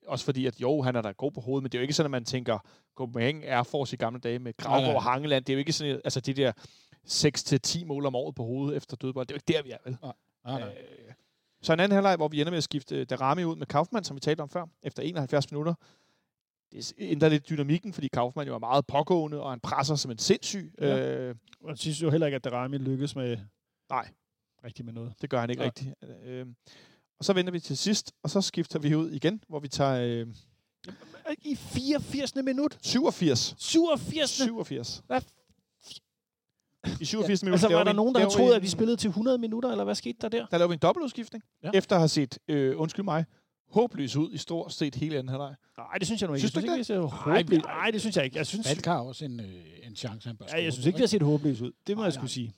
også 0.07 0.25
fordi, 0.25 0.45
at 0.45 0.61
jo, 0.61 0.81
han 0.81 0.95
er 0.95 1.01
da 1.01 1.11
god 1.11 1.31
på 1.31 1.41
hovedet, 1.41 1.63
men 1.63 1.71
det 1.71 1.77
er 1.77 1.79
jo 1.79 1.81
ikke 1.81 1.93
sådan, 1.93 2.07
at 2.07 2.11
man 2.11 2.25
tænker, 2.25 2.59
Copenhagen 2.95 3.43
er 3.43 3.63
Force 3.63 3.93
i 3.93 3.97
gamle 3.97 4.19
dage 4.19 4.39
med 4.39 4.57
Gravgaard 4.57 4.81
Nej, 4.83 4.95
og 4.95 5.03
nej. 5.03 5.11
Hangeland. 5.11 5.45
Det 5.45 5.53
er 5.53 5.55
jo 5.55 5.59
ikke 5.59 5.73
sådan, 5.73 6.01
altså 6.03 6.19
de 6.19 6.33
der 6.33 6.51
6-10 7.81 7.85
mål 7.85 8.05
om 8.05 8.15
året 8.15 8.35
på 8.35 8.43
hovedet 8.43 8.77
efter 8.77 8.97
dødbold. 8.97 9.27
Det 9.27 9.33
er 9.33 9.35
jo 9.35 9.41
ikke 9.47 9.53
der, 9.57 9.63
vi 9.63 9.71
er, 9.71 9.77
vel? 9.85 9.97
nej, 10.01 10.13
nej. 10.59 10.69
Øh, 10.69 11.13
så 11.61 11.73
en 11.73 11.79
anden 11.79 11.95
halvleg, 11.95 12.15
hvor 12.15 12.27
vi 12.27 12.41
ender 12.41 12.51
med 12.51 12.57
at 12.57 12.63
skifte 12.63 12.95
øh, 12.95 13.05
Darami 13.09 13.43
ud 13.43 13.55
med 13.55 13.65
Kaufmann, 13.65 14.03
som 14.05 14.15
vi 14.15 14.19
talte 14.19 14.41
om 14.41 14.49
før, 14.49 14.65
efter 14.83 15.03
71 15.03 15.51
minutter. 15.51 15.73
Det 16.71 16.93
ændrer 16.97 17.29
lidt 17.29 17.49
dynamikken, 17.49 17.93
fordi 17.93 18.07
Kaufmann 18.07 18.47
jo 18.47 18.55
er 18.55 18.59
meget 18.59 18.87
pågående, 18.87 19.41
og 19.41 19.49
han 19.49 19.59
presser 19.59 19.95
som 19.95 20.11
en 20.11 20.17
sindssyg. 20.17 20.73
Ja. 20.81 21.09
Øh, 21.09 21.35
Og 21.61 21.69
jeg 21.69 21.77
synes 21.77 22.01
jo 22.01 22.09
heller 22.09 22.27
ikke, 22.27 22.35
at 22.35 22.43
Darami 22.43 22.77
lykkes 22.77 23.15
med... 23.15 23.37
Nej. 23.89 24.09
Rigtig 24.63 24.85
med 24.85 24.93
noget. 24.93 25.13
det 25.21 25.29
gør 25.29 25.39
han 25.39 25.49
ikke 25.49 25.59
Nej. 25.59 25.65
rigtigt. 25.65 25.95
Øh, 26.25 26.45
og 27.19 27.25
så 27.25 27.33
venter 27.33 27.51
vi 27.51 27.59
til 27.59 27.77
sidst, 27.77 28.13
og 28.23 28.29
så 28.29 28.41
skifter 28.41 28.79
vi 28.79 28.95
ud 28.95 29.11
igen, 29.11 29.43
hvor 29.47 29.59
vi 29.59 29.67
tager 29.67 30.01
øh, 30.01 30.27
I 31.41 31.55
84. 31.55 32.35
minut? 32.35 32.77
87. 32.81 33.55
87. 33.57 34.29
87. 34.29 35.03
Hvad 35.07 35.21
I 37.01 37.05
87 37.05 37.43
minutter. 37.43 37.65
Altså, 37.65 37.77
var 37.77 37.83
der 37.83 37.93
nogen, 37.93 38.15
der 38.15 38.29
troet, 38.29 38.49
en- 38.49 38.55
at 38.55 38.61
vi 38.61 38.67
spillede 38.67 38.97
til 38.97 39.07
100 39.07 39.37
minutter, 39.37 39.71
eller 39.71 39.83
hvad 39.83 39.95
skete 39.95 40.17
der 40.21 40.29
der? 40.29 40.45
Der 40.45 40.57
laver 40.57 40.67
vi 40.69 40.73
en 40.73 40.79
dobbeltudskiftning, 40.79 41.43
Ja. 41.63 41.69
ja. 41.73 41.77
efter 41.77 41.95
at 41.95 41.99
have 42.01 42.09
set, 42.09 42.39
øh, 42.47 42.79
undskyld 42.79 43.03
mig, 43.05 43.25
håbløs 43.69 44.15
ud 44.15 44.31
i 44.33 44.37
stort 44.37 44.73
set 44.73 44.95
hele 44.95 45.17
anden 45.17 45.29
halvleg. 45.29 45.55
Nej, 45.77 45.87
det 45.97 46.07
synes 46.07 46.21
jeg 46.21 46.27
nu 46.27 46.33
ikke. 46.33 46.39
Synes 46.41 46.53
du 46.53 46.59
jeg 46.59 46.63
ikke 46.77 46.83
synes 46.83 46.89
ikke, 46.89 47.49
vi 47.49 47.55
ser 47.55 47.67
Nej, 47.67 47.91
det 47.91 48.01
synes 48.01 48.15
jeg 48.17 48.25
ikke. 48.25 48.37
Jeg 48.37 48.47
synes, 48.47 48.67
Falk 48.67 48.85
har 48.85 48.99
også 48.99 49.25
en, 49.25 49.39
øh, 49.39 49.47
en 49.83 49.95
chance, 49.95 50.27
han 50.27 50.37
bør 50.37 50.45
ja, 50.53 50.63
jeg 50.63 50.73
synes 50.73 50.85
ikke, 50.85 50.97
vi 50.97 51.01
har 51.01 51.07
set 51.07 51.21
håbløs 51.21 51.61
ud. 51.61 51.71
Det 51.87 51.95
må 51.97 52.01
Nej, 52.01 52.05
jeg 52.05 52.13
skulle 52.13 52.31
sige. 52.31 52.53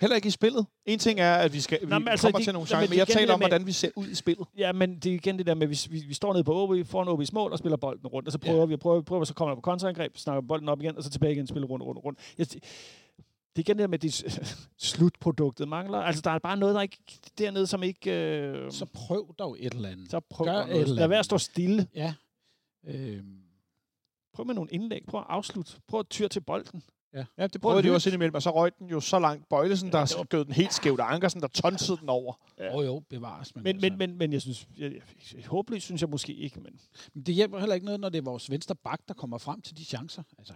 Heller 0.00 0.16
ikke 0.16 0.28
i 0.28 0.30
spillet. 0.30 0.66
En 0.86 0.98
ting 0.98 1.20
er, 1.20 1.34
at 1.34 1.52
vi, 1.52 1.60
skal, 1.60 1.78
vi 1.80 1.86
Nå, 1.86 1.98
men 1.98 2.08
altså, 2.08 2.26
kommer 2.26 2.38
det- 2.38 2.44
til 2.44 2.52
nogle 2.52 2.68
chancer, 2.68 2.80
men 2.86 2.90
men 2.90 2.98
jeg 2.98 3.08
taler 3.08 3.32
om, 3.34 3.38
med- 3.38 3.48
hvordan 3.48 3.66
vi 3.66 3.72
ser 3.72 3.90
ud 3.96 4.08
i 4.08 4.14
spillet. 4.14 4.46
Ja, 4.58 4.72
men 4.72 4.94
det 4.98 5.06
er 5.10 5.14
igen 5.14 5.38
det 5.38 5.46
der 5.46 5.54
med, 5.54 5.62
at 5.62 5.70
vi, 5.70 5.78
vi, 5.90 6.04
vi 6.08 6.14
står 6.14 6.32
nede 6.32 6.44
på 6.44 6.54
OB, 6.62 6.86
får 6.86 7.02
en 7.02 7.08
OB's 7.22 7.30
mål 7.32 7.52
og 7.52 7.58
spiller 7.58 7.76
bolden 7.76 8.06
rundt, 8.06 8.28
og 8.28 8.32
så 8.32 8.38
prøver 8.38 8.58
Ja. 8.60 8.64
vi, 8.66 8.74
og 8.74 8.80
prøver, 8.80 9.00
prøver, 9.02 9.24
så 9.24 9.34
kommer 9.34 9.50
der 9.50 9.54
på 9.56 9.60
kontraangreb, 9.60 10.16
snakker 10.16 10.40
bolden 10.40 10.68
op 10.68 10.80
igen, 10.82 10.96
og 10.96 11.02
så 11.02 11.10
tilbage 11.10 11.32
igen, 11.32 11.46
spiller 11.46 11.66
rundt, 11.68 11.84
rundt, 11.84 12.04
rundt. 12.04 12.18
Jeg, 12.38 12.46
det 12.48 12.60
er 13.56 13.60
igen 13.60 13.76
det 13.76 13.82
der 13.82 13.86
med, 13.86 13.98
at 13.98 14.02
det 14.02 14.66
slutproduktet 14.78 15.68
mangler. 15.68 15.98
Altså, 15.98 16.22
der 16.24 16.30
er 16.30 16.38
bare 16.38 16.56
noget, 16.56 16.74
der 16.74 16.80
ikke 16.80 16.98
dernede, 17.38 17.66
som 17.66 17.82
ikke... 17.82 18.10
Øh, 18.12 18.72
Så 18.72 18.84
prøv 18.84 19.34
dog 19.38 19.56
et 19.60 19.74
eller 19.74 19.88
andet. 19.88 20.10
så 20.10 20.20
prøv 20.20 20.44
gør 20.46 20.52
at 20.58 20.70
et 20.70 20.80
eller 20.80 20.86
Lad 20.86 20.94
være 20.96 21.04
andet. 21.04 21.18
at 21.18 21.24
stå 21.24 21.38
stille. 21.38 21.86
Ja. 21.94 22.14
Øhm, 22.86 23.36
Prøv 24.34 24.46
med 24.46 24.54
nogle 24.54 24.70
indlæg. 24.72 25.02
Prøv 25.08 25.20
at 25.20 25.26
afslutte. 25.28 25.72
Prøv 25.88 26.00
at 26.00 26.06
tyre 26.10 26.28
til 26.28 26.40
bolden. 26.40 26.82
Ja, 27.14 27.20
det 27.20 27.28
Prøv 27.38 27.44
at 27.52 27.60
prøvede 27.60 27.82
de 27.82 27.86
lytte. 27.86 27.94
også 27.96 28.08
indimellem, 28.08 28.34
og 28.34 28.42
så 28.42 28.50
røg 28.50 28.72
den 28.78 28.88
jo 28.88 29.00
så 29.00 29.18
langt. 29.18 29.48
Bøjlesen, 29.48 29.92
der 29.92 30.04
det 30.04 30.16
var- 30.18 30.24
skød 30.24 30.44
den 30.44 30.52
helt 30.52 30.74
skævt, 30.74 31.00
og 31.00 31.14
Ankersen, 31.14 31.40
der 31.40 31.48
tonsede 31.48 31.98
den 32.00 32.08
over. 32.08 32.34
Ja. 32.58 32.72
Jo, 32.74 32.82
jo, 32.82 33.02
bevares. 33.10 33.54
Men, 33.54 33.64
Men, 33.64 33.76
altså, 33.76 33.88
men, 33.90 33.98
men, 33.98 34.18
men 34.18 34.32
jeg 34.32 34.42
synes, 34.42 34.66
jeg, 34.78 34.92
jeg, 34.92 35.00
jeg, 35.36 35.44
håbløst 35.46 35.84
synes 35.84 36.00
jeg 36.02 36.10
måske 36.10 36.34
ikke, 36.34 36.60
men 36.60 36.80
men 37.14 37.22
det 37.22 37.34
hjælper 37.34 37.58
heller 37.58 37.74
ikke 37.74 37.84
noget, 37.86 38.00
når 38.00 38.08
det 38.08 38.18
er 38.18 38.22
vores 38.22 38.50
venstre 38.50 38.74
bak, 38.74 39.00
der 39.08 39.14
kommer 39.14 39.38
frem 39.38 39.60
til 39.60 39.76
de 39.76 39.84
chancer. 39.84 40.22
Altså, 40.38 40.54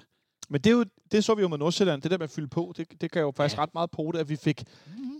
Men 0.48 0.60
det, 0.60 0.70
er 0.70 0.74
jo, 0.74 0.84
det 1.12 1.24
så 1.24 1.34
vi 1.34 1.42
jo 1.42 1.48
med 1.48 1.58
Nordsjælland, 1.58 2.02
det 2.02 2.10
der 2.10 2.18
med 2.18 2.24
at 2.24 2.30
fylde 2.30 2.48
på, 2.48 2.72
det, 2.76 3.00
det 3.00 3.10
gav 3.10 3.22
jo 3.22 3.32
faktisk 3.36 3.56
Ja. 3.56 3.60
ja. 3.60 3.64
ret 3.66 3.74
meget 3.74 3.90
på 3.90 4.10
det, 4.12 4.18
at 4.18 4.28
vi 4.28 4.36
fik 4.36 4.62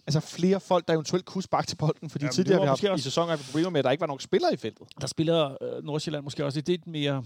altså 0.07 0.21
flere 0.21 0.61
folk, 0.61 0.88
der 0.88 0.95
eventuelt 0.95 1.25
kunne 1.25 1.43
sparke 1.43 1.66
til 1.66 1.77
bolden, 1.77 2.11
fordi 2.11 2.23
Jamen, 2.25 2.29
det 2.29 2.35
tidligere 2.35 2.61
vi 2.61 2.66
har 2.66 2.73
måske 2.73 2.87
haft, 2.87 2.93
også- 2.93 3.03
i 3.03 3.11
sæsonen 3.11 3.29
har 3.31 3.37
vi 3.37 3.43
problemer 3.51 3.71
med, 3.71 3.79
at 3.79 3.85
der 3.85 3.90
ikke 3.90 4.01
var 4.01 4.07
nogen 4.07 4.21
spillere 4.21 4.55
i 4.55 4.57
feltet. 4.57 4.87
der 5.01 5.07
spiller 5.07 5.57
øh, 5.62 5.85
Nordsjælland 5.85 6.25
måske 6.25 6.45
også 6.45 6.62
lidt 6.66 6.87
mere 6.87 7.25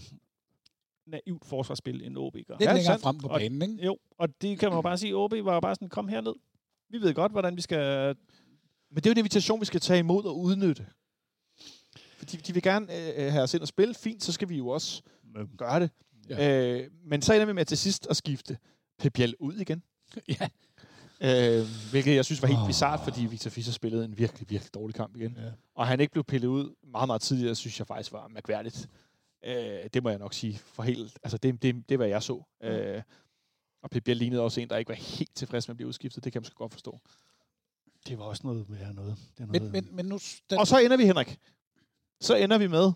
naivt 1.07 1.45
forsvarsspil, 1.47 2.03
end 2.07 2.19
OB 2.19 2.33
gør. 2.33 2.41
lidt 2.55 2.61
Ja, 2.61 2.67
længere 2.67 2.85
sandt. 2.85 3.03
frem 3.03 3.19
på 3.19 3.29
Og- 3.29 3.39
banen, 3.41 3.63
ikke? 3.63 3.85
Jo, 3.85 3.99
og 4.19 4.29
det 4.43 4.59
kan 4.59 4.69
man 4.69 4.77
jo 4.79 4.83
bare 4.83 4.99
sige, 4.99 5.17
OB 5.17 5.33
var 5.43 5.61
bare 5.61 5.75
sådan, 5.75 5.89
kom 5.89 6.09
herned. 6.09 6.35
Vi 6.91 6.99
ved 7.01 7.15
godt, 7.15 7.33
hvordan 7.33 7.57
vi 7.57 7.61
skal... 7.63 8.17
Men 8.91 8.97
det 8.97 9.07
er 9.07 9.11
jo 9.11 9.13
en 9.13 9.19
invitation, 9.19 9.61
vi 9.61 9.65
skal 9.67 9.81
tage 9.81 9.99
imod 9.99 10.25
og 10.25 10.39
udnytte. 10.41 10.87
Fordi 12.19 12.37
de 12.37 12.53
vil 12.55 12.63
gerne 12.63 12.87
øh, 13.17 13.33
have 13.33 13.43
os 13.43 13.55
ind 13.55 13.63
og 13.63 13.69
spille. 13.69 13.95
Fint, 13.95 14.23
så 14.23 14.33
skal 14.33 14.49
vi 14.49 14.57
jo 14.57 14.69
også 14.69 15.03
gøre 15.59 15.81
det. 15.81 15.91
Ja. 16.29 16.79
Øh, 16.81 16.91
men 17.05 17.23
så 17.23 17.35
ender 17.35 17.47
vi 17.47 17.53
med 17.53 17.65
til 17.65 17.79
sidst 17.79 18.07
at 18.11 18.17
skifte 18.17 18.59
Pep 18.99 19.13
Biel 19.13 19.35
ud 19.41 19.55
igen. 19.55 19.83
Ja. 20.29 20.49
Øh, 21.61 21.67
hvilket 21.91 22.15
jeg 22.15 22.25
synes 22.25 22.43
var 22.43 22.49
helt 22.49 22.61
oh. 22.61 22.67
bizart, 22.67 23.01
fordi 23.05 23.27
Victor 23.27 23.51
Fischer 23.51 23.73
spillede 23.73 24.05
en 24.05 24.19
virkelig, 24.19 24.51
virkelig 24.51 24.75
dårlig 24.75 24.95
kamp 24.95 25.17
igen. 25.17 25.37
Ja. 25.43 25.51
Og 25.75 25.87
han 25.87 26.01
ikke 26.01 26.13
blev 26.13 26.25
pillet 26.25 26.49
ud 26.49 26.75
meget, 26.93 27.09
meget 27.09 27.23
tidligere, 27.23 27.55
synes 27.55 27.79
jeg 27.79 27.87
faktisk 27.87 28.13
var 28.13 28.29
mærkværdigt. 28.29 28.89
Øh, 29.45 29.89
det 29.95 30.03
må 30.03 30.11
jeg 30.11 30.19
nok 30.19 30.35
sige. 30.35 30.59
For 30.59 30.83
helt, 30.83 31.19
altså 31.23 31.39
det, 31.39 31.63
det, 31.63 31.89
det 31.89 31.99
var 31.99 32.05
jeg 32.05 32.23
så. 32.23 32.43
Mm. 32.61 32.67
Øh, 32.69 33.03
og 33.83 33.91
Pep 33.91 34.05
Biel 34.05 34.17
lignede 34.17 34.43
også 34.43 34.61
en, 34.61 34.69
der 34.71 34.77
ikke 34.77 34.89
var 34.89 34.95
helt 34.95 35.35
tilfreds 35.35 35.69
med 35.69 35.73
at 35.73 35.77
blive 35.77 35.89
udskiftet. 35.89 36.25
Det 36.25 36.33
kan 36.33 36.41
man 36.41 36.43
måske 36.43 36.57
godt 36.57 36.73
forstå. 36.73 37.01
Det 38.09 38.19
var 38.19 38.25
også 38.25 38.43
noget 38.45 38.69
med 38.69 38.93
noget. 38.93 39.17
Det 39.37 39.43
er 39.43 39.47
noget 39.47 39.63
Men, 39.63 39.73
men, 39.73 39.97
men 39.97 40.07
nu... 40.07 40.19
Den, 40.51 40.59
Og 40.59 40.67
så 40.67 40.79
ender 40.79 40.97
vi, 40.97 41.05
Henrik. 41.05 41.39
Så 42.21 42.35
ender 42.37 42.59
vi 42.59 42.67
med 42.67 42.93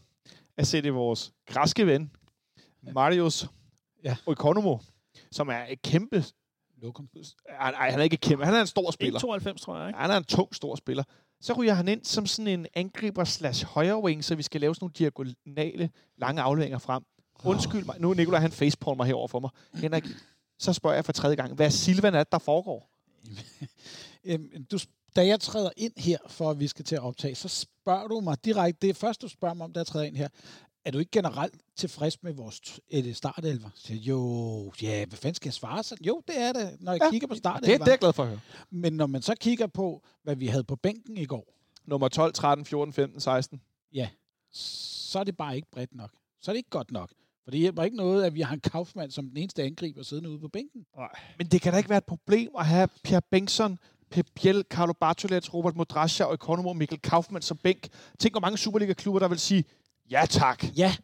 at 0.56 0.66
sætte 0.66 0.90
vores 0.90 1.32
græske 1.46 1.86
ven, 1.86 2.12
Marius 2.82 3.48
Ja. 4.04 4.16
Oikonomo, 4.26 4.78
som 5.30 5.48
er 5.48 5.66
et 5.68 5.82
kæmpe... 5.82 6.24
Lokum. 6.82 7.08
Ej, 7.48 7.70
ej, 7.70 7.90
han 7.90 8.00
er 8.00 8.04
ikke 8.04 8.16
kæmpe. 8.16 8.44
Han 8.44 8.54
er 8.54 8.60
en 8.60 8.66
stor 8.66 8.90
spiller. 8.90 9.20
1,92 9.20 9.58
tror 9.58 9.78
jeg, 9.78 9.88
ikke? 9.88 9.98
Han 9.98 10.10
er 10.10 10.16
en 10.16 10.24
tung, 10.24 10.54
stor 10.54 10.76
spiller. 10.76 11.04
Så 11.40 11.52
ryger 11.52 11.74
han 11.74 11.88
ind 11.88 12.04
som 12.04 12.26
sådan 12.26 12.46
en 12.46 12.66
angriber 12.74 13.24
slash 13.24 13.66
højre 13.66 14.02
wing, 14.02 14.24
så 14.24 14.34
vi 14.34 14.42
skal 14.42 14.60
lave 14.60 14.74
sådan 14.74 14.84
nogle 14.84 14.94
diagonale, 14.98 15.90
lange 16.16 16.42
afleveringer 16.42 16.78
frem. 16.78 17.02
Undskyld 17.44 17.84
mig. 17.84 17.96
Nu 17.98 18.10
er 18.10 18.14
Nicolaj, 18.14 18.40
han 18.40 18.52
facepalmer 18.52 19.04
herover 19.04 19.28
for 19.28 19.40
mig. 19.40 19.50
Henrik, 19.74 20.04
så 20.58 20.72
spørger 20.72 20.94
jeg 20.94 21.04
for 21.04 21.12
tredje 21.12 21.36
gang. 21.36 21.54
Hvad 21.54 21.70
Silvan 21.70 22.14
er 22.14 22.24
der 22.24 22.38
foregår? 22.38 22.90
Du, 24.70 24.78
da 25.16 25.26
jeg 25.26 25.40
træder 25.40 25.70
ind 25.76 25.92
her, 25.96 26.18
for 26.28 26.50
at 26.50 26.60
vi 26.60 26.68
skal 26.68 26.84
til 26.84 26.94
at 26.94 27.02
optage, 27.02 27.34
så 27.34 27.48
spørger 27.48 28.08
du 28.08 28.20
mig 28.20 28.44
direkte, 28.44 28.78
det 28.82 28.90
er 28.90 28.94
først, 28.94 29.22
du 29.22 29.28
spørger 29.28 29.54
mig 29.54 29.64
om, 29.64 29.72
da 29.72 29.78
jeg 29.78 29.86
træder 29.86 30.06
ind 30.06 30.16
her, 30.16 30.28
er 30.88 30.92
du 30.92 30.98
ikke 30.98 31.10
generelt 31.10 31.54
tilfreds 31.76 32.22
med 32.22 32.32
vores 32.32 32.80
startelver? 33.16 33.68
Så 33.74 33.94
jo, 33.94 34.72
ja, 34.82 35.04
hvad 35.06 35.18
fanden 35.18 35.34
skal 35.34 35.48
jeg 35.48 35.54
svare 35.54 35.82
sådan? 35.82 36.04
Jo, 36.04 36.22
det 36.28 36.38
er 36.40 36.52
det, 36.52 36.76
når 36.80 36.92
jeg 36.92 37.00
ja, 37.02 37.10
kigger 37.10 37.26
på 37.26 37.34
Det, 37.34 37.38
startelver. 37.38 37.78
det 37.78 37.86
er 37.86 37.92
jeg 37.92 37.98
glad 37.98 38.12
for 38.12 38.22
at 38.22 38.28
høre. 38.28 38.40
Men 38.70 38.92
når 38.92 39.06
man 39.06 39.22
så 39.22 39.34
kigger 39.40 39.66
på, 39.66 40.02
hvad 40.22 40.36
vi 40.36 40.46
havde 40.46 40.64
på 40.64 40.76
bænken 40.76 41.16
i 41.16 41.24
går, 41.24 41.54
Nummer 41.86 42.08
12, 42.08 42.32
13, 42.32 42.64
14, 42.64 42.92
15, 42.92 43.20
16. 43.20 43.60
så 44.52 45.18
er 45.18 45.24
det 45.24 45.36
bare 45.36 45.56
ikke 45.56 45.68
bredt 45.72 45.94
nok. 45.94 46.10
Så 46.40 46.50
er 46.50 46.52
det 46.52 46.58
ikke 46.58 46.70
godt 46.70 46.90
nok. 46.90 47.10
For 47.44 47.50
det 47.50 47.60
hjælper 47.60 47.82
ikke 47.82 47.96
noget, 47.96 48.24
at 48.24 48.34
vi 48.34 48.40
har 48.40 48.54
en 48.54 48.60
Kaufmann 48.60 49.10
som 49.10 49.28
den 49.28 49.36
eneste 49.36 49.62
angriber 49.62 50.02
siddende 50.02 50.30
ude 50.30 50.38
på 50.38 50.48
bænken. 50.48 50.86
Men 51.38 51.46
det 51.46 51.60
kan 51.62 51.72
da 51.72 51.78
ikke 51.78 51.90
være 51.90 51.98
et 51.98 52.04
problem 52.04 52.50
at 52.58 52.66
have 52.66 52.88
Pierre 53.04 53.22
Bengtsson, 53.30 53.78
Pep 54.10 54.26
Biel, 54.34 54.64
Carlo 54.70 54.92
Bartolets, 54.92 55.54
Robert 55.54 55.76
Modrasja 55.76 56.24
og 56.24 56.34
Economo 56.34 56.72
Mikkel 56.72 56.98
Kaufmann 57.00 57.42
som 57.42 57.56
bænk. 57.56 57.88
Tænk, 58.18 58.32
hvor 58.32 58.40
mange 58.40 58.58
Superliga-klubber, 58.58 59.18
der 59.18 59.28
vil 59.28 59.38
sige, 59.38 59.64
ja 60.10 60.26
tak. 60.28 60.64
Ja, 60.76 60.96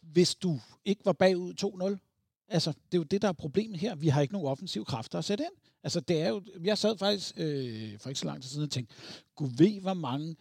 hvis 0.00 0.34
du 0.34 0.60
ikke 0.84 1.04
var 1.04 1.12
bagud 1.12 1.54
2-0. 1.98 2.10
Altså, 2.48 2.70
det 2.70 2.94
er 2.94 2.98
jo 2.98 3.02
det, 3.02 3.22
der 3.22 3.28
er 3.28 3.32
problemet 3.32 3.80
her. 3.80 3.94
Vi 3.94 4.08
har 4.08 4.20
ikke 4.20 4.34
nogen 4.34 4.48
offensive 4.48 4.84
kræfter 4.84 5.18
at 5.18 5.24
sætte 5.24 5.44
ind. 5.44 5.52
Altså, 5.82 6.00
det 6.00 6.20
er 6.22 6.28
jo... 6.28 6.42
Jeg 6.64 6.78
sad 6.78 6.98
faktisk 6.98 7.34
øh, 7.36 7.98
for 7.98 8.08
ikke 8.08 8.20
så 8.20 8.26
lang 8.26 8.42
tid 8.42 8.50
siden 8.50 8.64
og 8.64 8.70
tænkte, 8.70 8.94
gud 9.36 9.50
ved, 9.56 9.80
hvor 9.80 9.94
mange 9.94 10.36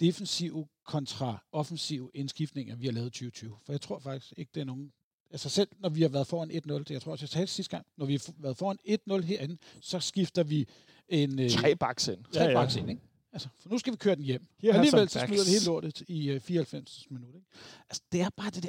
defensive 0.00 0.66
kontra 0.84 1.44
offensive 1.52 2.10
indskiftninger, 2.14 2.76
vi 2.76 2.84
har 2.86 2.92
lavet 2.92 3.06
i 3.06 3.10
2020. 3.10 3.56
For 3.66 3.72
jeg 3.72 3.80
tror 3.80 3.98
faktisk 3.98 4.32
ikke, 4.36 4.50
det 4.54 4.60
er 4.60 4.64
nogen... 4.64 4.92
Altså 5.30 5.48
selv 5.48 5.68
når 5.78 5.88
vi 5.88 6.02
har 6.02 6.08
været 6.08 6.26
foran 6.26 6.50
1-0, 6.50 6.54
det 6.78 6.90
jeg 6.90 7.02
tror 7.02 7.12
også, 7.12 7.22
jeg 7.22 7.30
talte 7.30 7.52
sidste 7.52 7.70
gang, 7.70 7.86
når 7.96 8.06
vi 8.06 8.12
har 8.12 8.32
været 8.38 8.56
foran 8.56 8.78
1-0 9.20 9.20
herinde, 9.26 9.56
så 9.80 10.00
skifter 10.00 10.42
vi 10.42 10.68
en... 11.08 11.38
Øh, 11.38 11.50
Tre 11.50 11.76
baks 11.76 12.08
ind. 12.08 12.24
tre 12.32 12.42
ja, 12.42 12.48
ja. 12.48 12.54
baks 12.54 12.76
ind, 12.76 12.90
ikke? 12.90 13.02
Altså, 13.46 13.62
for 13.62 13.68
nu 13.68 13.78
skal 13.78 13.92
vi 13.92 13.96
køre 13.96 14.14
den 14.14 14.24
hjem. 14.24 14.42
Og 14.42 14.62
have 14.62 14.74
alligevel 14.74 15.08
så 15.08 15.18
smider 15.18 15.36
facts. 15.42 15.50
hele 15.52 15.64
lortet 15.66 16.00
i 16.08 16.30
øh, 16.30 16.40
94 16.40 17.06
minut. 17.10 17.34
Ikke? 17.34 17.46
Altså, 17.90 18.02
det 18.12 18.20
er 18.20 18.28
bare 18.36 18.50
det 18.50 18.62
der... 18.62 18.68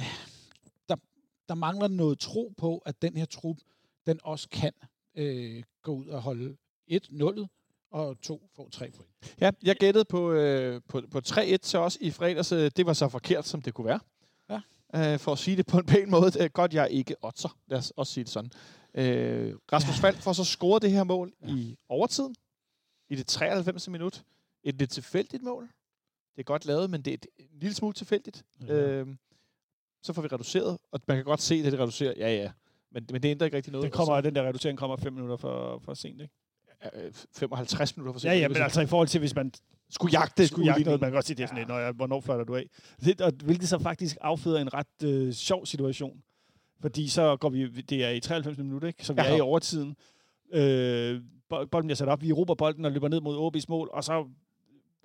øh, 0.00 0.04
Der, 0.88 0.96
der 1.48 1.54
mangler 1.54 1.88
noget 1.88 2.18
tro 2.18 2.54
på, 2.56 2.78
at 2.78 3.02
den 3.02 3.16
her 3.16 3.24
trup, 3.24 3.56
den 4.06 4.20
også 4.22 4.48
kan 4.48 4.72
øh, 5.16 5.62
gå 5.82 5.94
ud 5.94 6.06
og 6.06 6.22
holde 6.22 6.56
1-0 6.92 7.46
og 7.90 8.20
2 8.20 8.48
får 8.56 8.68
3 8.68 8.90
point. 8.90 9.36
Ja, 9.40 9.50
jeg 9.62 9.76
gættede 9.76 10.04
på, 10.04 10.32
øh, 10.32 10.80
på, 10.88 11.02
på 11.10 11.20
3-1 11.28 11.56
til 11.56 11.78
os 11.78 11.98
i 12.00 12.10
fredags. 12.10 12.52
Øh, 12.52 12.70
Det 12.76 12.86
var 12.86 12.92
så 12.92 13.08
forkert, 13.08 13.46
som 13.46 13.62
det 13.62 13.74
kunne 13.74 13.86
være. 13.86 14.00
Ja. 14.50 15.12
Øh, 15.12 15.18
for 15.18 15.32
at 15.32 15.38
sige 15.38 15.56
det 15.56 15.66
på 15.66 15.78
en 15.78 15.86
pæn 15.86 16.10
måde. 16.10 16.30
Det 16.30 16.42
er 16.42 16.48
godt, 16.48 16.74
jeg 16.74 16.82
er 16.82 16.86
ikke 16.86 17.14
otter. 17.22 17.58
Lad 17.66 17.78
os 17.78 17.90
også 17.96 18.12
sige 18.12 18.24
det 18.24 18.32
sådan. 18.32 18.50
Øh, 18.94 19.54
Rasmus 19.72 19.98
Falk 20.00 20.16
får 20.16 20.32
så 20.32 20.44
scoret 20.44 20.82
det 20.82 20.90
her 20.90 21.04
mål 21.04 21.32
ja. 21.42 21.48
i 21.54 21.76
overtiden. 21.88 22.34
I 23.08 23.14
det 23.16 23.26
93. 23.26 23.88
minut. 23.88 24.22
Et 24.64 24.74
lidt 24.78 24.90
tilfældigt 24.90 25.42
mål. 25.42 25.62
Det 26.36 26.42
er 26.42 26.44
godt 26.44 26.66
lavet, 26.66 26.90
men 26.90 27.02
det 27.02 27.10
er 27.10 27.14
et, 27.14 27.26
en 27.38 27.58
lille 27.60 27.74
smule 27.74 27.94
tilfældigt. 27.94 28.44
Ja. 28.68 28.74
Øh, 28.74 29.06
så 30.02 30.12
får 30.12 30.22
vi 30.22 30.28
reduceret, 30.28 30.78
og 30.92 31.00
man 31.08 31.16
kan 31.16 31.24
godt 31.24 31.42
se, 31.42 31.54
at 31.54 31.64
det 31.72 31.80
reducerer. 31.80 32.14
Ja, 32.16 32.34
ja. 32.34 32.50
Men, 32.90 33.06
men 33.12 33.22
det 33.22 33.28
ændrer 33.28 33.44
ikke 33.44 33.56
rigtig 33.56 33.72
noget. 33.72 33.82
Den, 33.82 33.90
kommer, 33.92 34.20
den 34.20 34.34
der 34.34 34.42
reducering 34.42 34.78
kommer 34.78 34.96
5 34.96 35.12
minutter 35.12 35.36
for, 35.36 35.78
for 35.84 35.94
sent, 35.94 36.20
ikke? 36.20 36.34
Øh, 36.94 37.12
55 37.34 37.96
minutter 37.96 38.12
for 38.12 38.20
sent. 38.20 38.32
Ja, 38.32 38.38
ja, 38.38 38.48
men 38.48 38.56
altså 38.56 38.80
i 38.80 38.86
forhold 38.86 39.08
til, 39.08 39.18
hvis 39.18 39.34
man 39.34 39.52
skulle 39.90 40.12
jagte, 40.18 40.46
skulle 40.46 40.66
jagte 40.66 40.84
noget, 40.84 41.00
man 41.00 41.08
kan 41.10 41.14
godt 41.14 41.24
sige, 41.26 41.36
det 41.36 41.42
er 41.42 41.46
sådan 41.46 41.58
lidt, 41.58 41.68
"Nå 41.68 41.78
ja, 41.78 41.92
hvornår 41.92 42.20
fløjter 42.20 42.44
du 42.44 42.54
af? 42.56 42.66
Det, 43.04 43.20
og, 43.20 43.32
hvilket 43.44 43.68
så 43.68 43.78
faktisk 43.78 44.16
afføder 44.20 44.60
en 44.60 44.74
ret 44.74 45.02
øh, 45.04 45.32
sjov 45.32 45.66
situation. 45.66 46.22
Fordi 46.80 47.08
så 47.08 47.36
går 47.36 47.48
vi, 47.48 47.66
det 47.80 48.04
er 48.04 48.10
i 48.10 48.20
93 48.20 48.58
minutter, 48.58 48.88
ikke? 48.88 49.06
så 49.06 49.12
vi 49.12 49.20
Ja. 49.20 49.32
er 49.32 49.36
i 49.36 49.40
overtiden. 49.40 49.96
Øh, 50.52 51.22
bolden 51.48 51.86
bliver 51.86 51.94
sat 51.94 52.08
op, 52.08 52.22
vi 52.22 52.32
råber 52.32 52.54
bolden 52.54 52.84
og 52.84 52.92
løber 52.92 53.08
ned 53.08 53.20
mod 53.20 53.36
OB's 53.56 53.64
mål, 53.68 53.90
og 53.92 54.04
så 54.04 54.26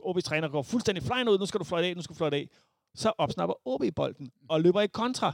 OB's 0.02 0.22
træner 0.22 0.48
går 0.50 0.62
fuldstændig 0.62 1.04
flyende 1.04 1.32
ud, 1.32 1.40
nu 1.40 1.46
skal 1.46 1.60
du 1.60 1.64
fløjte 1.66 1.88
af, 1.88 1.96
nu 1.96 2.02
skal 2.02 2.14
du 2.14 2.18
fløjte 2.18 2.38
af. 2.38 2.50
Så 2.96 3.12
opsnapper 3.18 3.68
OB 3.68 3.84
bolden 3.96 4.32
og 4.50 4.62
løber 4.62 4.82
i 4.82 4.88
kontra. 4.88 5.34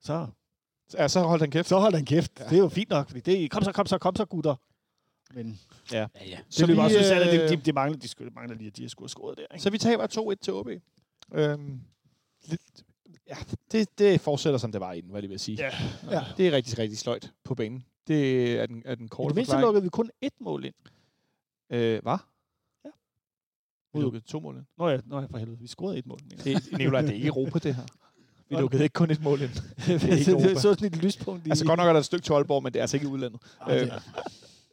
Så, 0.00 0.26
Ja, 0.94 1.08
så 1.08 1.20
hold 1.22 1.40
den 1.40 1.50
kæft. 1.50 1.68
så 1.68 1.78
hold 1.78 1.92
den 1.92 2.04
kæft. 2.04 2.32
Ja. 2.40 2.44
Det 2.44 2.52
er 2.52 2.58
jo 2.58 2.68
fint 2.68 2.90
nok, 2.90 3.08
fordi 3.08 3.20
det, 3.20 3.50
kom 3.50 3.62
så, 3.62 3.72
kom 3.72 3.86
så, 3.86 3.98
kom 3.98 4.16
så, 4.16 4.24
gutter. 4.24 4.54
Men 5.34 5.60
Ja, 5.92 5.98
ja. 5.98 6.06
det 6.20 6.44
Så 6.54 6.66
løber 6.66 6.88
vi, 6.88 6.94
også 6.96 7.14
øh, 7.14 7.20
øh, 7.20 7.32
de, 7.32 7.48
de, 7.48 7.56
de, 7.56 7.72
mangler, 7.72 7.98
de, 7.98 8.08
skulle- 8.08 8.30
mangler 8.30 8.56
lige, 8.56 8.66
at 8.66 8.76
de 8.76 8.82
har 8.82 8.88
skulle 8.88 9.04
have 9.04 9.08
scoret 9.08 9.38
der. 9.38 9.44
Ikke? 9.54 9.62
Så 9.62 9.70
vi 9.70 9.78
taber 9.78 10.06
2-1 10.06 10.34
til 10.42 10.52
OB. 10.52 10.68
Øhm, 11.34 11.80
lidt, 12.44 12.60
ja, 13.28 13.36
det, 13.72 13.98
det 13.98 14.20
fortsætter, 14.20 14.58
som 14.58 14.72
det 14.72 14.80
var 14.80 14.92
inden, 14.92 15.10
hvad 15.10 15.22
jeg 15.22 15.30
vil 15.30 15.38
sige. 15.40 15.58
Ja. 15.58 15.70
ja. 16.10 16.24
Det 16.36 16.46
er 16.46 16.52
rigtig, 16.52 16.78
rigtig 16.78 16.98
sløjt 16.98 17.32
på 17.44 17.54
banen. 17.54 17.84
Det 18.08 18.52
er 18.60 18.66
den, 18.66 18.82
er 18.84 18.94
den 18.94 19.04
I 19.04 19.08
korte 19.08 19.28
det 19.28 19.34
mindste 19.36 19.60
lukkede 19.60 19.82
vi 19.82 19.88
kun 19.88 20.10
ét 20.24 20.36
mål 20.40 20.64
ind. 20.64 20.74
Øh, 21.70 22.02
hvad? 22.02 22.18
Ja. 22.84 22.90
Vi 23.94 24.00
lukkede 24.00 24.24
to 24.24 24.40
mål 24.40 24.56
ind. 24.56 24.64
Nå 24.78 24.88
ja, 24.88 24.98
nå 25.06 25.20
ja, 25.20 25.26
for 25.30 25.38
helvede. 25.38 25.58
Vi 25.58 25.66
scorede 25.66 25.98
et 25.98 26.06
mål. 26.06 26.18
Det, 26.44 26.72
Nicolaj, 26.78 27.00
det 27.00 27.10
er 27.10 27.14
ikke 27.14 27.28
Europa, 27.28 27.58
det 27.58 27.74
her. 27.74 27.82
Vi 28.48 28.56
lukkede 28.56 28.82
ikke 28.82 28.92
kun 28.92 29.10
et 29.10 29.22
mål 29.22 29.42
ind. 29.42 29.50
det, 29.86 30.04
er 30.04 30.16
ikke 30.16 30.30
Europa. 30.30 30.48
det, 30.48 30.60
så 30.60 30.74
sådan 30.74 30.86
et 30.86 30.96
lyspunkt 30.96 31.46
i... 31.46 31.50
Altså 31.50 31.64
godt 31.64 31.78
nok 31.78 31.88
er 31.88 31.92
der 31.92 32.00
et 32.00 32.06
stykke 32.06 32.24
til 32.24 32.32
Aalborg, 32.32 32.62
men 32.62 32.72
det 32.72 32.78
er 32.78 32.82
altså 32.82 32.96
ikke 32.96 33.06
i 33.06 33.10
udlandet. 33.10 33.40
Ej, 33.60 33.78
det, 33.78 33.92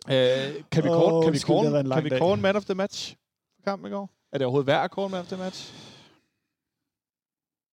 Øh, 0.08 0.64
kan 0.72 0.84
vi 0.84 0.90
kåre, 0.90 1.24
kan 1.24 1.34
vi 1.34 1.40
kåre, 1.40 1.84
kan 1.84 2.04
vi 2.04 2.10
kåre 2.10 2.34
en 2.34 2.42
man 2.42 2.56
of 2.56 2.66
the 2.66 2.76
match 2.76 3.16
for 3.56 3.62
kampen 3.64 3.88
i 3.88 3.92
går? 3.92 4.10
Er 4.32 4.38
det 4.38 4.46
overhovedet 4.46 4.68
værd 4.68 4.84
at 4.84 4.92
kåre 4.92 5.06
en 5.06 5.12
man 5.12 5.20
of 5.20 5.28
the 5.28 5.38
match? 5.38 5.74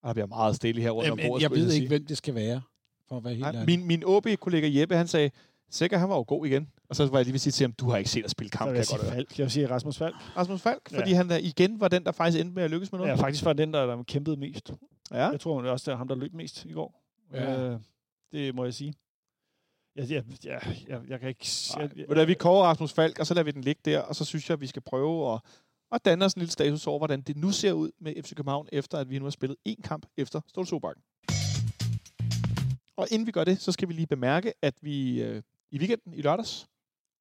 Og 0.02 0.06
der 0.08 0.12
bliver 0.12 0.26
meget 0.26 0.56
stille 0.56 0.82
her 0.82 0.90
rundt 0.90 1.10
om 1.10 1.18
Jamen, 1.18 1.30
bordet. 1.30 1.42
jeg 1.42 1.50
ved 1.50 1.70
sige. 1.70 1.82
ikke, 1.82 1.88
hvem 1.88 2.06
det 2.06 2.16
skal 2.16 2.34
være, 2.34 2.60
for 3.08 3.16
at 3.16 3.24
være 3.24 3.34
helt 3.34 3.52
Nej, 3.52 3.64
min, 3.64 3.84
min 3.86 4.04
OB-kollega 4.04 4.80
Jeppe, 4.80 4.96
han 4.96 5.08
sagde, 5.08 5.30
sikkert 5.70 6.00
han 6.00 6.08
var 6.08 6.16
jo 6.16 6.24
god 6.28 6.46
igen. 6.46 6.70
Og 6.88 6.96
så 6.96 7.06
var 7.06 7.18
jeg 7.18 7.24
lige 7.24 7.32
ved 7.32 7.36
at 7.36 7.40
sige 7.40 7.52
til 7.52 7.64
ham, 7.64 7.72
du 7.72 7.90
har 7.90 7.96
ikke 7.96 8.10
set 8.10 8.24
at 8.24 8.30
spille 8.30 8.50
så 8.52 8.58
kamp, 8.58 8.68
vil 8.70 8.74
kan 8.74 8.76
jeg 8.76 8.92
jeg 8.92 9.00
sige. 9.00 9.12
Falk. 9.12 9.38
Jeg 9.38 9.44
vil 9.44 9.50
sige 9.50 9.70
Rasmus 9.70 9.98
Falk. 9.98 10.14
Rasmus 10.36 10.60
Falk, 10.62 10.92
Ja. 10.92 10.98
fordi 10.98 11.12
han 11.12 11.28
der 11.28 11.36
igen 11.36 11.80
var 11.80 11.88
den, 11.88 12.04
der 12.04 12.12
faktisk 12.12 12.40
endte 12.40 12.54
med 12.54 12.62
at 12.62 12.70
lykkes 12.70 12.92
med 12.92 12.98
noget. 13.00 13.10
Ja, 13.10 13.16
faktisk 13.16 13.44
var 13.44 13.52
den, 13.52 13.72
der, 13.74 13.86
der 13.86 14.02
kæmpede 14.02 14.36
mest. 14.36 14.72
ja. 15.10 15.28
Jeg 15.28 15.40
tror 15.40 15.60
det 15.60 15.68
er 15.68 15.72
også, 15.72 15.90
det 15.90 15.92
er 15.94 15.98
ham, 15.98 16.08
der 16.08 16.14
løb 16.14 16.34
mest 16.34 16.64
i 16.64 16.72
går. 16.72 17.02
Ja. 17.34 17.60
Øh, 17.70 17.78
det 18.32 18.54
må 18.54 18.64
jeg 18.64 18.74
sige. 18.74 18.94
Jeg, 19.96 20.10
jeg, 20.10 20.24
jeg, 20.44 20.60
jeg, 20.88 21.00
jeg 21.08 21.20
kan 21.20 21.28
ikke... 21.28 21.46
Nej, 21.76 21.88
Jeg, 21.96 22.08
du 22.08 22.14
hvad, 22.14 22.26
vi 22.26 22.34
kårer 22.34 22.64
Rasmus 22.66 22.92
Falk, 22.92 23.18
og 23.18 23.26
så 23.26 23.34
lader 23.34 23.44
vi 23.44 23.50
den 23.50 23.62
ligge 23.62 23.80
der, 23.84 23.98
og 24.00 24.16
så 24.16 24.24
synes 24.24 24.48
jeg, 24.50 24.54
at 24.54 24.60
vi 24.60 24.66
skal 24.66 24.82
prøve 24.82 25.34
at, 25.34 25.40
at 25.92 26.04
danne 26.04 26.24
os 26.24 26.34
en 26.34 26.40
lille 26.40 26.52
status 26.52 26.86
over, 26.86 26.98
hvordan 26.98 27.20
det 27.20 27.36
nu 27.36 27.50
ser 27.52 27.72
ud 27.72 27.90
med 28.00 28.22
FC 28.22 28.34
København, 28.34 28.68
efter 28.72 28.98
at 28.98 29.10
vi 29.10 29.18
nu 29.18 29.24
har 29.24 29.30
spillet 29.30 29.56
én 29.68 29.82
kamp 29.82 30.06
efter 30.16 30.40
Stålsobakken. 30.46 31.02
Og 32.96 33.06
inden 33.10 33.26
vi 33.26 33.32
gør 33.32 33.44
det, 33.44 33.60
så 33.60 33.72
skal 33.72 33.88
vi 33.88 33.92
lige 33.92 34.06
bemærke, 34.06 34.52
at 34.62 34.74
vi 34.82 35.22
øh, 35.22 35.42
i 35.70 35.78
weekenden 35.78 36.14
i 36.14 36.22
lørdags, 36.22 36.66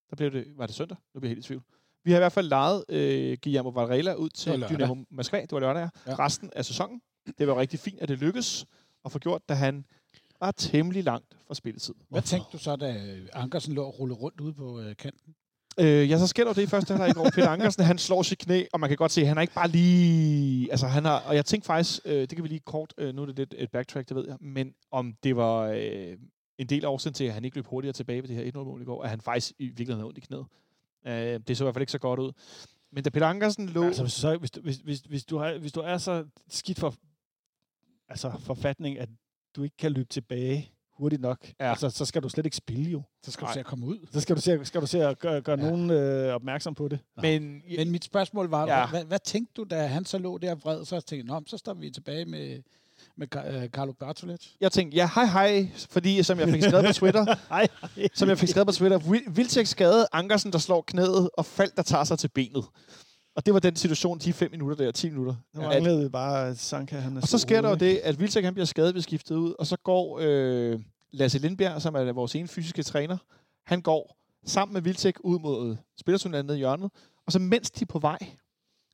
der 0.10 0.16
blev 0.16 0.32
det, 0.32 0.58
var 0.58 0.66
det 0.66 0.76
søndag? 0.76 0.98
Nu 1.14 1.20
bliver 1.20 1.30
jeg 1.30 1.36
helt 1.36 1.46
i 1.46 1.48
tvivl. 1.48 1.64
Vi 2.04 2.12
har 2.12 2.18
i 2.18 2.22
hvert 2.22 2.32
fald 2.32 2.48
lejet 2.48 2.86
øh, 2.90 3.38
Guillermo 3.44 3.70
Varela 3.70 4.14
ud 4.14 4.30
til. 4.30 4.66
Dynamo 4.70 4.96
Moskva. 5.10 5.42
Det 5.42 5.52
var 5.52 5.60
lørdag, 5.60 5.90
ja. 6.06 6.12
Ja. 6.12 6.26
Resten 6.26 6.52
af 6.56 6.66
sæsonen. 6.66 7.02
Det 7.38 7.48
var 7.48 7.60
rigtig 7.60 7.80
fint, 7.80 8.00
at 8.00 8.10
det 8.10 8.20
lykkedes 8.20 8.66
at 9.06 9.12
få 9.12 9.20
gjort, 9.20 9.50
da 9.50 9.54
han 9.54 9.86
var 10.40 10.52
temmelig 10.52 11.04
langt 11.04 11.38
fra 11.48 11.54
spilletid. 11.54 11.94
Hvad 12.10 12.22
tænkte 12.22 12.50
du 12.54 12.58
så, 12.58 12.76
da 12.76 13.18
Ankersen 13.34 13.74
lå 13.74 13.84
og 13.86 14.00
rullede 14.00 14.20
rundt 14.20 14.42
ude 14.42 14.54
på 14.54 14.80
øh, 14.80 14.96
kanten? 14.96 15.36
Øh, 15.78 16.10
ja, 16.10 16.18
så 16.18 16.28
sker 16.28 16.44
der 16.44 16.54
det 16.54 16.62
i 16.62 16.68
første 16.68 16.94
halvleg 16.94 17.28
i. 17.28 17.30
Peter 17.30 17.50
Ankersen, 17.50 17.84
han 17.84 17.98
slår 17.98 18.24
sit 18.24 18.40
knæ, 18.40 18.64
og 18.74 18.80
man 18.80 18.90
kan 18.90 18.98
godt 18.98 19.12
se, 19.12 19.22
at 19.22 19.28
han 19.28 19.38
er 19.38 19.42
ikke 19.42 19.54
bare 19.54 19.68
lige... 19.68 20.72
Altså, 20.72 20.88
han 20.88 21.06
har... 21.06 21.20
Og 21.20 21.36
jeg 21.36 21.46
tænkte 21.46 21.68
faktisk, 21.68 22.00
øh, 22.06 22.22
det 22.22 22.30
kan 22.30 22.44
vi 22.44 22.48
lige 22.48 22.60
kort... 22.60 22.94
Øh, 22.98 23.16
nu 23.16 23.22
er 23.22 23.26
det 23.26 23.36
lidt 23.36 23.56
et 23.58 23.72
backtrack, 23.72 24.10
det 24.10 24.18
ved 24.18 24.28
jeg. 24.28 24.38
Men 24.40 24.74
om 24.92 25.14
det 25.24 25.36
var 25.36 25.62
øh, 25.62 26.18
en 26.58 26.68
del 26.68 26.86
af 26.86 26.90
årsagen 26.90 27.14
til, 27.14 27.24
at 27.24 27.34
han 27.34 27.46
ikke 27.46 27.58
løb 27.58 27.66
hurtigere 27.66 27.94
tilbage 27.94 28.22
ved 28.22 28.30
det 28.30 28.36
her 28.36 28.52
1-0-mål 28.52 28.82
i 28.82 28.86
går, 28.86 29.04
at 29.04 29.10
han 29.10 29.22
faktisk 29.22 29.54
i 29.60 29.66
virkeligheden 29.66 30.00
havde 30.00 30.08
ondt 30.08 30.18
i 30.18 30.22
knæet. 30.22 30.46
Øh, 31.08 31.40
det 31.48 31.58
så 31.58 31.64
i 31.64 31.66
hvert 31.66 31.76
fald 31.76 31.82
ikke 31.82 31.92
så 31.92 32.00
godt 32.00 32.20
ud. 32.20 32.32
Men 32.92 33.04
da 33.04 33.10
Peter 33.10 33.28
Ankersen 33.28 33.70
lå... 33.70 33.84
Altså, 33.84 34.04
hvis, 34.04 34.14
du 34.14 34.20
så, 34.20 34.38
hvis, 34.38 34.52
hvis, 34.64 34.78
hvis, 34.78 35.00
hvis, 35.00 35.26
du 35.26 35.38
har, 35.38 35.58
hvis 35.58 35.72
du 35.72 35.80
er 35.80 35.98
så 35.98 36.26
skidt 36.48 36.80
for 36.80 36.96
altså, 38.10 38.32
forfatning, 38.40 39.00
at 39.00 39.10
du 39.56 39.64
ikke 39.64 39.78
kan 39.78 39.92
løbe 39.92 40.10
tilbage 40.10 40.72
hurtigt 41.00 41.22
nok, 41.22 41.38
Ja. 41.60 41.70
altså, 41.70 41.90
så 41.90 42.06
skal 42.06 42.24
du 42.24 42.30
slet 42.30 42.46
ikke 42.46 42.58
spille 42.58 42.90
jo. 42.92 43.02
Så 43.24 43.32
skal 43.32 43.44
Nej. 43.44 43.52
du 43.52 43.54
se 43.54 43.60
at 43.60 43.66
komme 43.66 43.86
ud. 43.86 43.98
Så 44.14 44.22
skal 44.22 44.36
du 44.36 44.42
se, 44.42 44.60
skal 44.66 44.82
du 44.82 44.88
se 44.88 45.06
at 45.08 45.20
gøre, 45.20 45.42
gøre 45.42 45.60
Ja. 45.60 45.70
nogen 45.70 45.90
øh, 45.92 46.36
opmærksom 46.36 46.76
på 46.76 46.88
det. 46.88 47.00
men, 47.22 47.62
Men 47.78 47.92
mit 47.92 48.04
spørgsmål 48.04 48.50
var, 48.50 48.68
Ja. 48.68 48.88
hvad, 48.90 49.04
hvad 49.06 49.20
tænkte 49.26 49.54
du, 49.58 49.64
da 49.64 49.86
han 49.88 50.06
så 50.06 50.18
lå 50.18 50.38
der 50.38 50.56
vred? 50.56 50.86
Så 50.86 50.96
tænkte 51.02 51.16
jeg, 51.34 51.40
Nå, 51.40 51.44
så 51.48 51.58
står 51.58 51.74
vi 51.74 51.90
tilbage 51.92 52.26
med, 52.26 52.60
med 53.18 53.28
Ka- 53.36 53.48
øh, 53.56 53.70
Carlo 53.70 53.92
Bertolet. 53.92 54.56
jeg 54.62 54.72
tænkte, 54.72 54.96
ja, 54.98 55.10
hej 55.16 55.26
hej, 55.26 55.70
fordi 55.90 56.24
som 56.24 56.40
jeg 56.40 56.50
fik 56.50 56.64
skrevet 56.64 56.86
på 56.86 56.94
Twitter, 56.94 57.36
Hej. 57.50 57.68
som 58.14 58.30
jeg 58.30 58.38
fik 58.38 58.50
skrevet 58.50 58.68
på 58.68 58.74
Twitter, 58.74 58.98
Vil- 58.98 59.24
Vildtjek 59.36 59.66
skade 59.68 60.08
Ankersen, 60.14 60.52
der 60.52 60.60
slår 60.60 60.84
knæet, 60.88 61.30
og 61.38 61.46
Falk, 61.46 61.76
der 61.76 61.84
tager 61.84 62.04
sig 62.04 62.20
til 62.20 62.28
benet. 62.28 62.66
Og 63.40 63.46
det 63.46 63.54
var 63.54 63.60
den 63.60 63.76
situation, 63.76 64.18
de 64.18 64.34
fem 64.34 64.52
minutter 64.52 64.86
der, 64.86 64.92
10 64.92 65.10
minutter. 65.10 65.36
Nu 65.54 65.62
manglede 65.62 66.04
vi 66.04 66.10
bare 66.10 66.56
Sanka, 66.56 66.96
han 66.96 67.18
er 67.18 67.22
Og 67.22 67.28
så 67.28 67.38
sker 67.38 67.62
der 67.62 67.70
jo 67.70 67.76
det, 67.76 67.98
at 67.98 68.20
Vildtæk 68.20 68.44
han 68.44 68.54
bliver 68.54 68.66
skadet, 68.66 68.94
bliver 68.94 69.02
skiftet 69.02 69.36
ud, 69.36 69.54
og 69.60 69.68
så 69.68 69.78
går 69.78 70.20
øh, 70.22 70.80
Lasse 71.12 71.40
Lindbjerg, 71.40 71.82
som 71.82 71.96
er 71.96 72.12
vores 72.12 72.36
ene 72.36 72.48
fysiske 72.48 72.84
træner, 72.84 73.18
han 73.66 73.82
går 73.82 74.18
sammen 74.46 74.74
med 74.74 74.82
Vildtæk 74.82 75.16
ud 75.20 75.40
mod 75.40 75.78
spillertunnelen 76.00 76.46
nede 76.46 76.58
i 76.58 76.60
hjørnet, 76.60 76.92
og 77.26 77.32
så 77.32 77.40
mens 77.40 77.72
de 77.72 77.84
er 77.84 77.86
på 77.86 78.00
vej, 78.00 78.18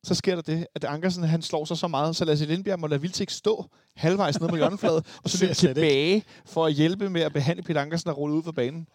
så 0.06 0.16
sker 0.16 0.36
der 0.36 0.42
det, 0.42 0.68
at 0.76 0.84
Ankersen 0.84 1.24
han 1.24 1.42
slår 1.42 1.66
sig 1.66 1.78
så 1.78 1.88
meget, 1.88 2.16
så 2.16 2.26
Lasse 2.26 2.46
Lindbjerg 2.46 2.80
må 2.80 2.88
lade 2.88 3.02
Vildtæk 3.02 3.30
stå 3.30 3.66
halvvejs 3.96 4.40
ned 4.40 4.50
på 4.50 4.56
hjørnefladet, 4.56 5.06
og 5.24 5.30
så 5.30 5.38
løbe 5.44 5.50
jeg 5.50 5.56
slet 5.56 5.70
ikke. 5.70 5.80
tilbage 5.82 6.24
for 6.46 6.66
at 6.66 6.74
hjælpe 6.74 7.10
med 7.10 7.22
at 7.22 7.34
behandle 7.34 7.64
Peter 7.64 7.82
Ankersen 7.82 8.10
og 8.10 8.18
rulle 8.18 8.36
ud 8.36 8.44
for 8.44 8.52
banen. 8.52 8.88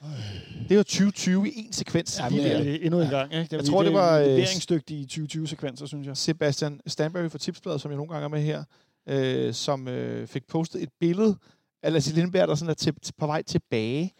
Det 0.62 0.70
er 0.70 0.74
jo 0.74 0.82
2020 0.82 1.48
i 1.48 1.52
en 1.66 1.72
sekvens. 1.72 2.18
Ja, 2.18 2.24
Ja, 2.24 2.30
men, 2.30 2.38
der. 2.38 2.62
Det 2.62 2.84
endnu 2.86 3.00
en 3.00 3.08
gang. 3.10 3.32
Ikke? 3.32 3.42
Det, 3.44 3.52
Jeg 3.52 3.64
tror, 3.64 3.82
det 3.82 3.92
var, 3.92 4.18
øh, 4.18 4.26
leveringsdygtige 4.26 5.08
2020-sekvenser, 5.12 5.86
synes 5.86 6.06
jeg. 6.06 6.16
Sebastian 6.16 6.80
Stanbury 6.86 7.28
fra 7.30 7.38
Tipsbladet, 7.38 7.80
som 7.80 7.90
jeg 7.90 7.96
nogle 7.96 8.12
gange 8.12 8.24
er 8.24 8.28
med 8.28 8.42
her, 8.42 8.64
øh, 9.08 9.54
som 9.54 9.88
øh, 9.88 10.26
fik 10.26 10.46
postet 10.46 10.82
et 10.82 10.88
billede 11.00 11.36
af 11.82 11.92
Lasse 11.92 12.14
Lindberg, 12.14 12.48
der 12.48 12.54
sådan 12.54 12.70
er 12.70 12.74
til, 12.74 12.94
på 13.18 13.26
vej 13.26 13.42
tilbage. 13.42 14.12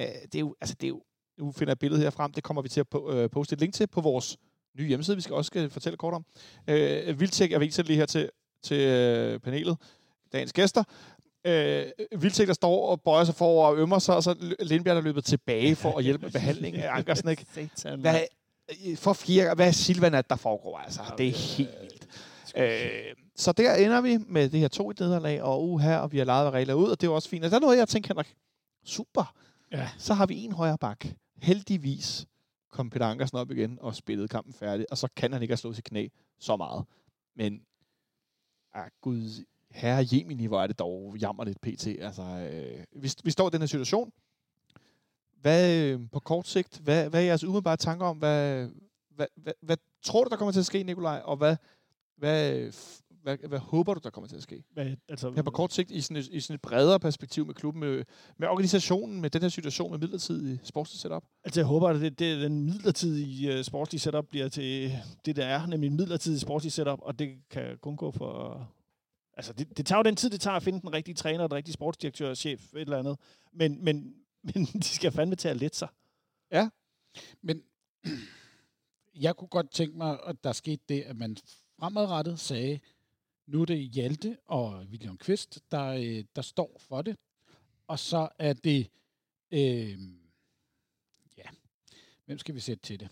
Øh, 0.00 0.04
det 0.22 0.34
er 0.34 0.40
jo, 0.40 0.54
altså 0.60 0.74
det 0.80 0.86
er 0.86 0.88
jo, 0.88 1.02
nu 1.38 1.52
finder 1.52 1.70
jeg 1.70 1.78
billedet 1.78 2.02
her 2.02 2.10
frem, 2.10 2.32
det 2.32 2.42
kommer 2.42 2.62
vi 2.62 2.68
til 2.68 2.80
at 2.80 2.86
po- 2.94 3.12
øh, 3.12 3.30
poste 3.30 3.52
et 3.54 3.60
link 3.60 3.74
til 3.74 3.86
på 3.86 4.00
vores 4.00 4.36
nye 4.78 4.88
hjemmeside, 4.88 5.16
vi 5.16 5.22
skal 5.22 5.34
også 5.34 5.46
skal 5.46 5.70
fortælle 5.70 5.96
kort 5.96 6.14
om. 6.14 6.24
Øh, 6.68 7.20
Vildtæk, 7.20 7.50
jeg 7.50 7.60
viser 7.60 7.82
det 7.82 7.88
lige 7.88 7.98
her 7.98 8.06
til, 8.06 8.30
til 8.62 8.80
øh, 8.80 9.40
panelet, 9.40 9.76
dagens 10.32 10.52
gæster. 10.52 10.84
Øh, 11.44 11.84
Vildtæk, 12.18 12.46
der 12.46 12.52
står 12.54 12.86
og 12.88 13.00
bøjer 13.00 13.24
sig 13.24 13.34
forover 13.34 13.66
og 13.68 13.78
ømmer 13.78 13.98
sig, 13.98 14.16
og 14.16 14.22
så 14.22 14.54
Lindberg, 14.60 14.94
der 14.94 15.00
er 15.00 15.04
løbet 15.04 15.24
tilbage 15.24 15.76
for 15.76 15.98
at 15.98 16.04
hjælpe 16.04 16.22
med 16.22 16.32
behandling 16.32 16.76
af 16.76 16.96
Ankersen. 16.96 17.28
Ikke? 17.28 17.46
Satan, 17.54 18.00
Hvad, 18.00 18.20
for 18.96 19.12
fjerde, 19.12 19.54
hvad 19.54 19.66
er 19.66 19.72
Silvanat, 19.72 20.30
der 20.30 20.36
foregår? 20.36 20.78
Altså, 20.78 21.00
det 21.18 21.28
er 21.28 21.32
helt 21.32 21.70
vildt. 21.80 22.06
Øh, 22.56 23.14
så 23.36 23.52
der 23.52 23.74
ender 23.74 24.00
vi 24.00 24.18
med 24.26 24.48
det 24.48 24.60
her 24.60 24.68
to 24.68 24.90
i 24.90 24.94
nederlag, 25.00 25.42
og 25.42 25.64
uh 25.64 25.80
her, 25.80 25.96
og 25.96 26.12
vi 26.12 26.18
har 26.18 26.24
lejet 26.24 26.52
regler 26.52 26.74
ud, 26.74 26.88
og 26.90 27.00
det 27.00 27.06
er 27.06 27.10
også 27.10 27.28
fint. 27.28 27.44
Og 27.44 27.50
der 27.50 27.56
er 27.56 27.60
noget, 27.60 27.78
jeg 27.78 27.88
tænker, 27.88 28.08
Henrik, 28.14 28.34
super. 28.84 29.34
Ja. 29.72 29.88
Så 29.98 30.14
har 30.14 30.26
vi 30.26 30.44
en 30.44 30.52
højre 30.52 30.78
bak. 30.78 31.06
Heldigvis 31.42 32.26
kom 32.70 32.90
Peter 32.90 33.06
Ankersen 33.06 33.38
op 33.38 33.50
igen 33.50 33.78
og 33.80 33.94
spillede 33.94 34.28
kampen 34.28 34.52
færdig, 34.52 34.86
og 34.90 34.98
så 34.98 35.08
kan 35.16 35.32
han 35.32 35.42
ikke 35.42 35.52
have 35.52 35.56
slået 35.56 35.76
sit 35.76 35.84
knæ 35.84 36.08
så 36.38 36.56
meget. 36.56 36.84
Men, 37.34 37.62
ah, 38.74 38.90
gud, 39.00 39.44
herre 39.70 40.06
Jemini, 40.12 40.46
hvor 40.46 40.62
er 40.62 40.66
det 40.66 40.78
dog 40.78 41.16
jammer 41.16 41.44
lidt 41.44 41.60
pt. 41.60 41.86
Altså, 41.86 42.22
øh, 42.22 43.02
vi, 43.02 43.10
vi 43.24 43.30
står 43.30 43.48
i 43.48 43.50
den 43.50 43.60
her 43.60 43.66
situation. 43.66 44.12
Hvad, 45.40 45.82
øh, 45.82 46.00
på 46.12 46.20
kort 46.20 46.48
sigt, 46.48 46.78
hvad, 46.78 47.10
hvad 47.10 47.20
er 47.20 47.26
jeres 47.26 47.44
umiddelbare 47.44 47.76
tanker 47.76 48.06
om, 48.06 48.18
hvad, 48.18 48.68
hvad, 49.10 49.26
hvad, 49.34 49.52
hvad 49.60 49.76
tror 50.02 50.24
du, 50.24 50.30
der 50.30 50.36
kommer 50.36 50.52
til 50.52 50.60
at 50.60 50.66
ske, 50.66 50.82
Nikolaj, 50.82 51.20
og 51.24 51.36
hvad, 51.36 51.56
hvad, 52.16 52.58
øh, 52.58 52.72
hvad, 53.22 53.36
hvad 53.48 53.58
håber 53.58 53.94
du, 53.94 54.00
der 54.04 54.10
kommer 54.10 54.28
til 54.28 54.36
at 54.36 54.42
ske? 54.42 54.64
Hvad, 54.72 54.86
altså, 55.08 55.30
Her 55.30 55.42
på 55.42 55.50
kort 55.50 55.72
sigt, 55.72 55.90
i 55.90 56.00
sådan 56.00 56.16
et, 56.16 56.28
i 56.32 56.40
sådan 56.40 56.54
et 56.54 56.60
bredere 56.60 57.00
perspektiv 57.00 57.46
med 57.46 57.54
klubben, 57.54 57.80
med, 57.80 58.04
med 58.36 58.48
organisationen, 58.48 59.20
med 59.20 59.30
den 59.30 59.42
her 59.42 59.48
situation 59.48 59.90
med 59.90 59.98
midlertidig 59.98 60.60
sportslig 60.62 61.00
setup. 61.00 61.24
Altså, 61.44 61.60
jeg 61.60 61.66
håber, 61.66 61.88
at 61.88 62.00
det, 62.00 62.18
det, 62.18 62.40
den 62.40 62.64
midlertidige 62.64 63.58
uh, 63.58 63.64
sportslige 63.64 64.00
setup 64.00 64.26
bliver 64.26 64.48
til 64.48 64.92
det, 65.24 65.36
der 65.36 65.46
er, 65.46 65.66
nemlig 65.66 65.88
en 65.90 65.96
midlertidig 65.96 66.40
sportslig 66.40 66.72
setup, 66.72 66.98
og 67.02 67.18
det 67.18 67.38
kan 67.50 67.78
kun 67.82 67.96
gå 67.96 68.10
for... 68.10 68.68
Altså, 69.36 69.52
det, 69.52 69.76
det 69.78 69.86
tager 69.86 69.98
jo 69.98 70.02
den 70.02 70.16
tid, 70.16 70.30
det 70.30 70.40
tager 70.40 70.56
at 70.56 70.62
finde 70.62 70.80
den 70.80 70.92
rigtige 70.92 71.14
træner, 71.14 71.46
den 71.46 71.56
rigtige 71.56 71.72
sportsdirektør, 71.72 72.34
chef, 72.34 72.74
et 72.74 72.80
eller 72.80 72.98
andet. 72.98 73.18
Men, 73.52 73.84
men, 73.84 74.14
men 74.54 74.64
de 74.64 74.84
skal 74.84 75.12
fandme 75.12 75.36
til 75.36 75.48
at 75.48 75.56
lette 75.56 75.78
sig. 75.78 75.88
Men 77.42 77.62
jeg 79.24 79.36
kunne 79.36 79.48
godt 79.48 79.70
tænke 79.70 79.96
mig, 79.98 80.18
at 80.26 80.36
der 80.44 80.52
skete 80.52 80.82
det, 80.88 81.02
at 81.02 81.16
man 81.16 81.36
fremadrettet 81.78 82.40
sagde, 82.40 82.78
nu 83.48 83.60
er 83.60 83.64
det 83.64 83.78
Hjalte 83.78 84.36
og 84.46 84.86
William 84.90 85.18
Kvist, 85.18 85.60
der, 85.70 85.84
øh, 85.84 86.24
der 86.36 86.42
står 86.42 86.80
for 86.88 87.02
det. 87.02 87.16
Og 87.86 87.98
så 87.98 88.28
er 88.38 88.52
det, 88.52 88.90
øh, 89.50 89.98
ja, 91.38 91.48
hvem 92.26 92.38
skal 92.38 92.54
vi 92.54 92.60
sætte 92.60 92.82
til 92.82 93.00
det? 93.00 93.08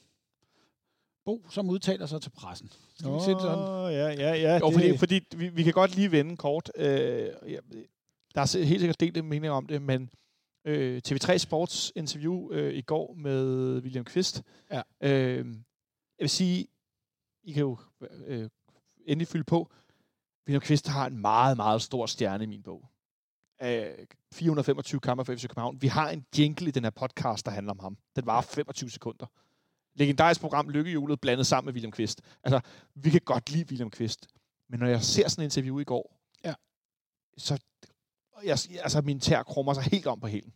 Bo, 1.24 1.47
som 1.51 1.70
udtaler 1.70 2.07
sig 2.07 2.22
til 2.22 2.30
pressen. 2.30 2.72
Skal 2.95 3.14
vi 3.14 3.20
sige 3.24 3.34
det 3.34 3.43
sådan? 3.43 3.93
Ja, 3.93 4.09
ja, 4.09 4.34
ja. 4.34 4.59
Jo, 4.59 4.66
det, 4.66 4.74
fordi, 4.74 4.97
fordi 4.99 5.37
vi, 5.37 5.49
vi 5.49 5.62
kan 5.62 5.72
godt 5.72 5.97
lige 5.97 6.11
vende 6.11 6.37
kort. 6.37 6.72
Øh, 6.76 6.87
ja, 7.47 7.59
der 8.34 8.41
er 8.41 8.64
helt 8.64 8.80
sikkert 8.80 9.01
delt 9.01 9.16
en 9.16 9.28
mening 9.28 9.53
om 9.53 9.66
det, 9.66 9.82
men 9.82 10.11
øh, 10.64 11.03
TV3 11.09 11.37
Sports 11.37 11.93
interview 11.97 12.53
øh, 12.53 12.74
i 12.74 12.80
går 12.80 13.14
med 13.14 13.45
William 13.82 14.05
Kvist. 14.05 14.43
Ja. 14.70 14.82
Øh, 15.01 15.47
jeg 16.18 16.24
vil 16.24 16.30
sige, 16.30 16.66
I 17.43 17.53
kan 17.53 17.61
jo 17.61 17.78
øh, 18.26 18.49
endelig 19.07 19.28
fylde 19.28 19.45
på. 19.45 19.70
William 20.47 20.61
Kvist 20.61 20.86
har 20.88 21.07
en 21.07 21.18
meget, 21.18 21.57
meget 21.57 21.82
stor 21.82 22.07
stjerne 22.07 22.44
i 22.44 22.47
min 22.47 22.62
bog. 22.62 22.88
Øh, 23.62 23.86
425 24.32 25.01
kampe 25.01 25.24
for 25.24 25.34
FC 25.34 25.42
København. 25.42 25.82
Vi 25.82 25.86
har 25.86 26.11
en 26.11 26.24
jingle 26.38 26.68
i 26.68 26.70
den 26.70 26.84
her 26.84 26.90
podcast, 26.90 27.47
der 27.47 27.53
handler 27.53 27.72
om 27.72 27.78
ham. 27.78 27.99
Den 28.16 28.26
var 28.26 28.40
25 28.40 28.90
sekunder. 28.90 29.26
Legendarisk 29.94 30.40
program 30.40 30.68
Lykkehjulet 30.68 31.20
blandet 31.20 31.47
sammen 31.47 31.66
med 31.66 31.72
William 31.74 31.92
Kvist. 31.92 32.20
Altså, 32.44 32.61
vi 32.94 33.11
kan 33.11 33.20
godt 33.24 33.51
lide 33.51 33.64
William 33.68 33.90
Kvist. 33.90 34.26
Men 34.68 34.80
når 34.80 34.86
jeg 34.86 35.03
ser 35.03 35.28
sådan 35.28 35.42
en 35.42 35.47
interview 35.47 35.78
i 35.78 35.84
går, 35.84 36.20
Ja. 36.44 36.55
så 37.38 37.59
jeg, 38.44 38.59
altså, 38.82 39.01
min 39.03 39.20
tær 39.20 39.42
krummer 39.42 39.74
sig 39.74 39.82
helt 39.82 40.07
om 40.07 40.20
på 40.20 40.26
hælen. 40.26 40.53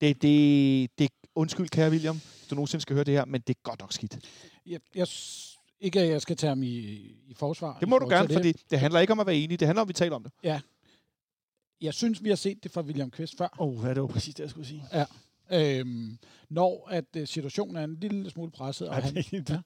Det, 0.00 0.22
det, 0.22 0.98
det, 0.98 1.10
undskyld, 1.34 1.68
kære 1.68 1.90
William, 1.90 2.16
hvis 2.16 2.46
du 2.50 2.54
nogensinde 2.54 2.82
skal 2.82 2.94
høre 2.94 3.04
det 3.04 3.14
her, 3.14 3.24
men 3.24 3.40
det 3.40 3.56
er 3.56 3.60
godt 3.62 3.80
nok 3.80 3.92
skidt. 3.92 4.18
Jeg, 4.66 4.80
jeg, 4.94 5.06
ikke 5.82 6.00
at 6.00 6.08
jeg 6.08 6.22
skal 6.22 6.36
tage 6.36 6.48
ham 6.48 6.62
i, 6.62 6.68
i 7.26 7.34
forsvar. 7.34 7.78
Det 7.78 7.88
må 7.88 7.98
du 7.98 8.08
gerne, 8.08 8.28
til 8.28 8.34
fordi 8.34 8.52
det 8.52 8.80
handler 8.80 9.00
ikke 9.00 9.12
om 9.12 9.20
at 9.20 9.26
være 9.26 9.36
enig, 9.36 9.60
det 9.60 9.68
handler 9.68 9.80
om, 9.82 9.84
at 9.84 9.88
vi 9.88 9.92
taler 9.92 10.16
om 10.16 10.22
det. 10.22 10.32
Jeg 11.80 11.94
synes, 11.94 12.24
vi 12.24 12.28
har 12.28 12.36
set 12.36 12.64
det 12.64 12.70
fra 12.72 12.80
William 12.80 13.10
Kvist 13.10 13.36
før. 13.38 13.48
Åh, 13.58 13.68
oh, 13.68 13.84
ja, 13.84 13.94
det 13.94 14.00
var 14.02 14.08
præcis 14.08 14.34
det, 14.34 14.42
jeg 14.42 14.50
skulle 14.50 14.66
sige. 14.66 14.84
Øhm, 15.52 16.18
når 16.48 16.88
at 16.90 17.04
øh, 17.16 17.26
situationen 17.26 17.76
er 17.76 17.84
en 17.84 17.94
lille 18.00 18.30
smule 18.30 18.50
presset, 18.50 18.88
og 18.88 18.94
Ej, 18.94 19.00
han, 19.00 19.14
det- 19.14 19.50
ja, 19.50 19.58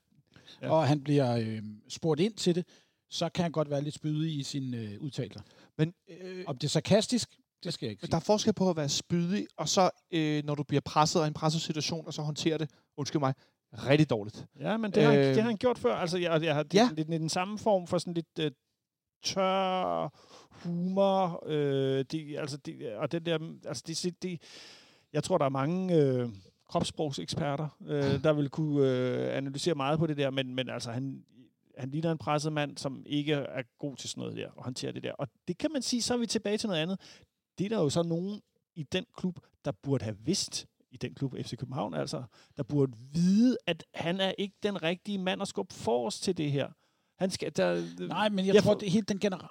Ja. 0.61 0.69
og 0.71 0.87
han 0.87 1.01
bliver 1.03 1.37
øh, 1.37 1.61
spurgt 1.89 2.19
ind 2.21 2.33
til 2.33 2.55
det, 2.55 2.65
så 3.09 3.29
kan 3.29 3.43
han 3.43 3.51
godt 3.51 3.69
være 3.69 3.81
lidt 3.81 3.95
spydig 3.95 4.39
i 4.39 4.43
sine 4.43 4.77
øh, 4.77 5.01
udtalelser. 5.01 5.41
Men, 5.77 5.93
øh, 6.21 6.43
Om 6.47 6.57
det 6.57 6.67
er 6.67 6.69
sarkastisk, 6.69 7.29
det 7.63 7.73
skal 7.73 7.85
jeg 7.85 7.91
ikke 7.91 8.01
men 8.01 8.07
sige. 8.07 8.11
der 8.11 8.17
er 8.17 8.21
forskel 8.21 8.53
på 8.53 8.69
at 8.69 8.75
være 8.77 8.89
spydig, 8.89 9.47
og 9.57 9.69
så 9.69 9.89
øh, 10.11 10.43
når 10.45 10.55
du 10.55 10.63
bliver 10.63 10.81
presset 10.81 11.19
af 11.19 11.27
en 11.27 11.33
presset 11.33 11.61
situation, 11.61 12.07
og 12.07 12.13
så 12.13 12.21
håndterer 12.21 12.57
det, 12.57 12.69
undskyld 12.97 13.19
mig, 13.19 13.33
rigtig 13.73 14.09
dårligt. 14.09 14.45
Ja, 14.59 14.77
men 14.77 14.91
det, 14.91 15.03
har, 15.03 15.11
han, 15.11 15.19
Øh, 15.19 15.25
det 15.25 15.35
har 15.35 15.49
han 15.49 15.57
gjort 15.57 15.77
før. 15.77 15.95
Altså, 15.95 16.17
jeg, 16.17 16.43
jeg 16.43 16.55
har 16.55 16.63
det, 16.63 16.73
ja. 16.73 16.89
lidt, 16.95 17.09
lidt 17.09 17.21
den 17.21 17.29
samme 17.29 17.57
form 17.57 17.87
for 17.87 17.97
sådan 17.97 18.13
lidt 18.13 18.39
øh, 18.39 18.51
tør 19.23 20.09
humor. 20.49 21.43
Øh, 21.45 22.05
det, 22.11 22.37
altså, 22.37 22.57
det, 22.57 22.95
og 22.95 23.11
det 23.11 23.25
der, 23.25 23.39
altså, 23.65 23.83
det, 23.87 24.23
det, 24.23 24.41
jeg 25.13 25.23
tror, 25.23 25.37
der 25.37 25.45
er 25.45 25.49
mange 25.49 25.95
øh, 25.95 26.29
kropssprogseksperter, 26.69 27.67
øh, 27.87 28.23
der 28.23 28.33
vil 28.33 28.49
kunne 28.49 28.87
øh, 28.87 29.37
analysere 29.37 29.75
meget 29.75 29.99
på 29.99 30.07
det 30.07 30.17
der, 30.17 30.29
men, 30.29 30.55
men 30.55 30.69
altså, 30.69 30.91
han, 30.91 31.23
han 31.77 31.89
ligner 31.89 32.11
en 32.11 32.17
presset 32.17 32.53
mand, 32.53 32.77
som 32.77 33.03
ikke 33.05 33.33
er 33.33 33.63
god 33.79 33.95
til 33.95 34.09
sådan 34.09 34.21
noget 34.21 34.37
der, 34.37 34.49
og 34.55 34.63
håndtere 34.63 34.91
det 34.91 35.03
der. 35.03 35.13
Og 35.13 35.27
det 35.47 35.57
kan 35.57 35.71
man 35.71 35.81
sige, 35.81 36.01
så 36.01 36.13
er 36.13 36.17
vi 36.17 36.25
tilbage 36.25 36.57
til 36.57 36.69
noget 36.69 36.81
andet. 36.81 36.99
Det 37.57 37.65
er 37.65 37.69
der 37.69 37.79
jo 37.83 37.89
så 37.89 38.03
nogen 38.03 38.41
i 38.75 38.83
den 38.83 39.05
klub, 39.17 39.39
der 39.65 39.71
burde 39.71 40.03
have 40.03 40.17
vidst, 40.19 40.67
i 40.91 40.97
den 40.97 41.13
klub 41.13 41.33
FC 41.43 41.57
København 41.57 41.93
altså, 41.93 42.23
der 42.57 42.63
burde 42.63 42.93
vide, 43.13 43.57
at 43.67 43.83
han 43.93 44.19
er 44.19 44.31
ikke 44.37 44.55
den 44.63 44.83
rigtige 44.83 45.17
mand 45.17 45.41
at 45.41 45.47
skubbe 45.47 45.73
forrest 45.73 46.23
til 46.23 46.37
det 46.37 46.51
her. 46.51 46.67
Han 47.19 47.31
skal, 47.31 47.51
der, 47.57 47.83
Nej, 48.07 48.29
men 48.29 48.45
jeg, 48.45 48.55
Jeg 48.55 48.63
tror, 48.63 48.71
får- 48.73 48.79
det 48.79 48.87
er 48.87 48.91
helt 48.91 49.09
den 49.09 49.19
generelle... 49.19 49.49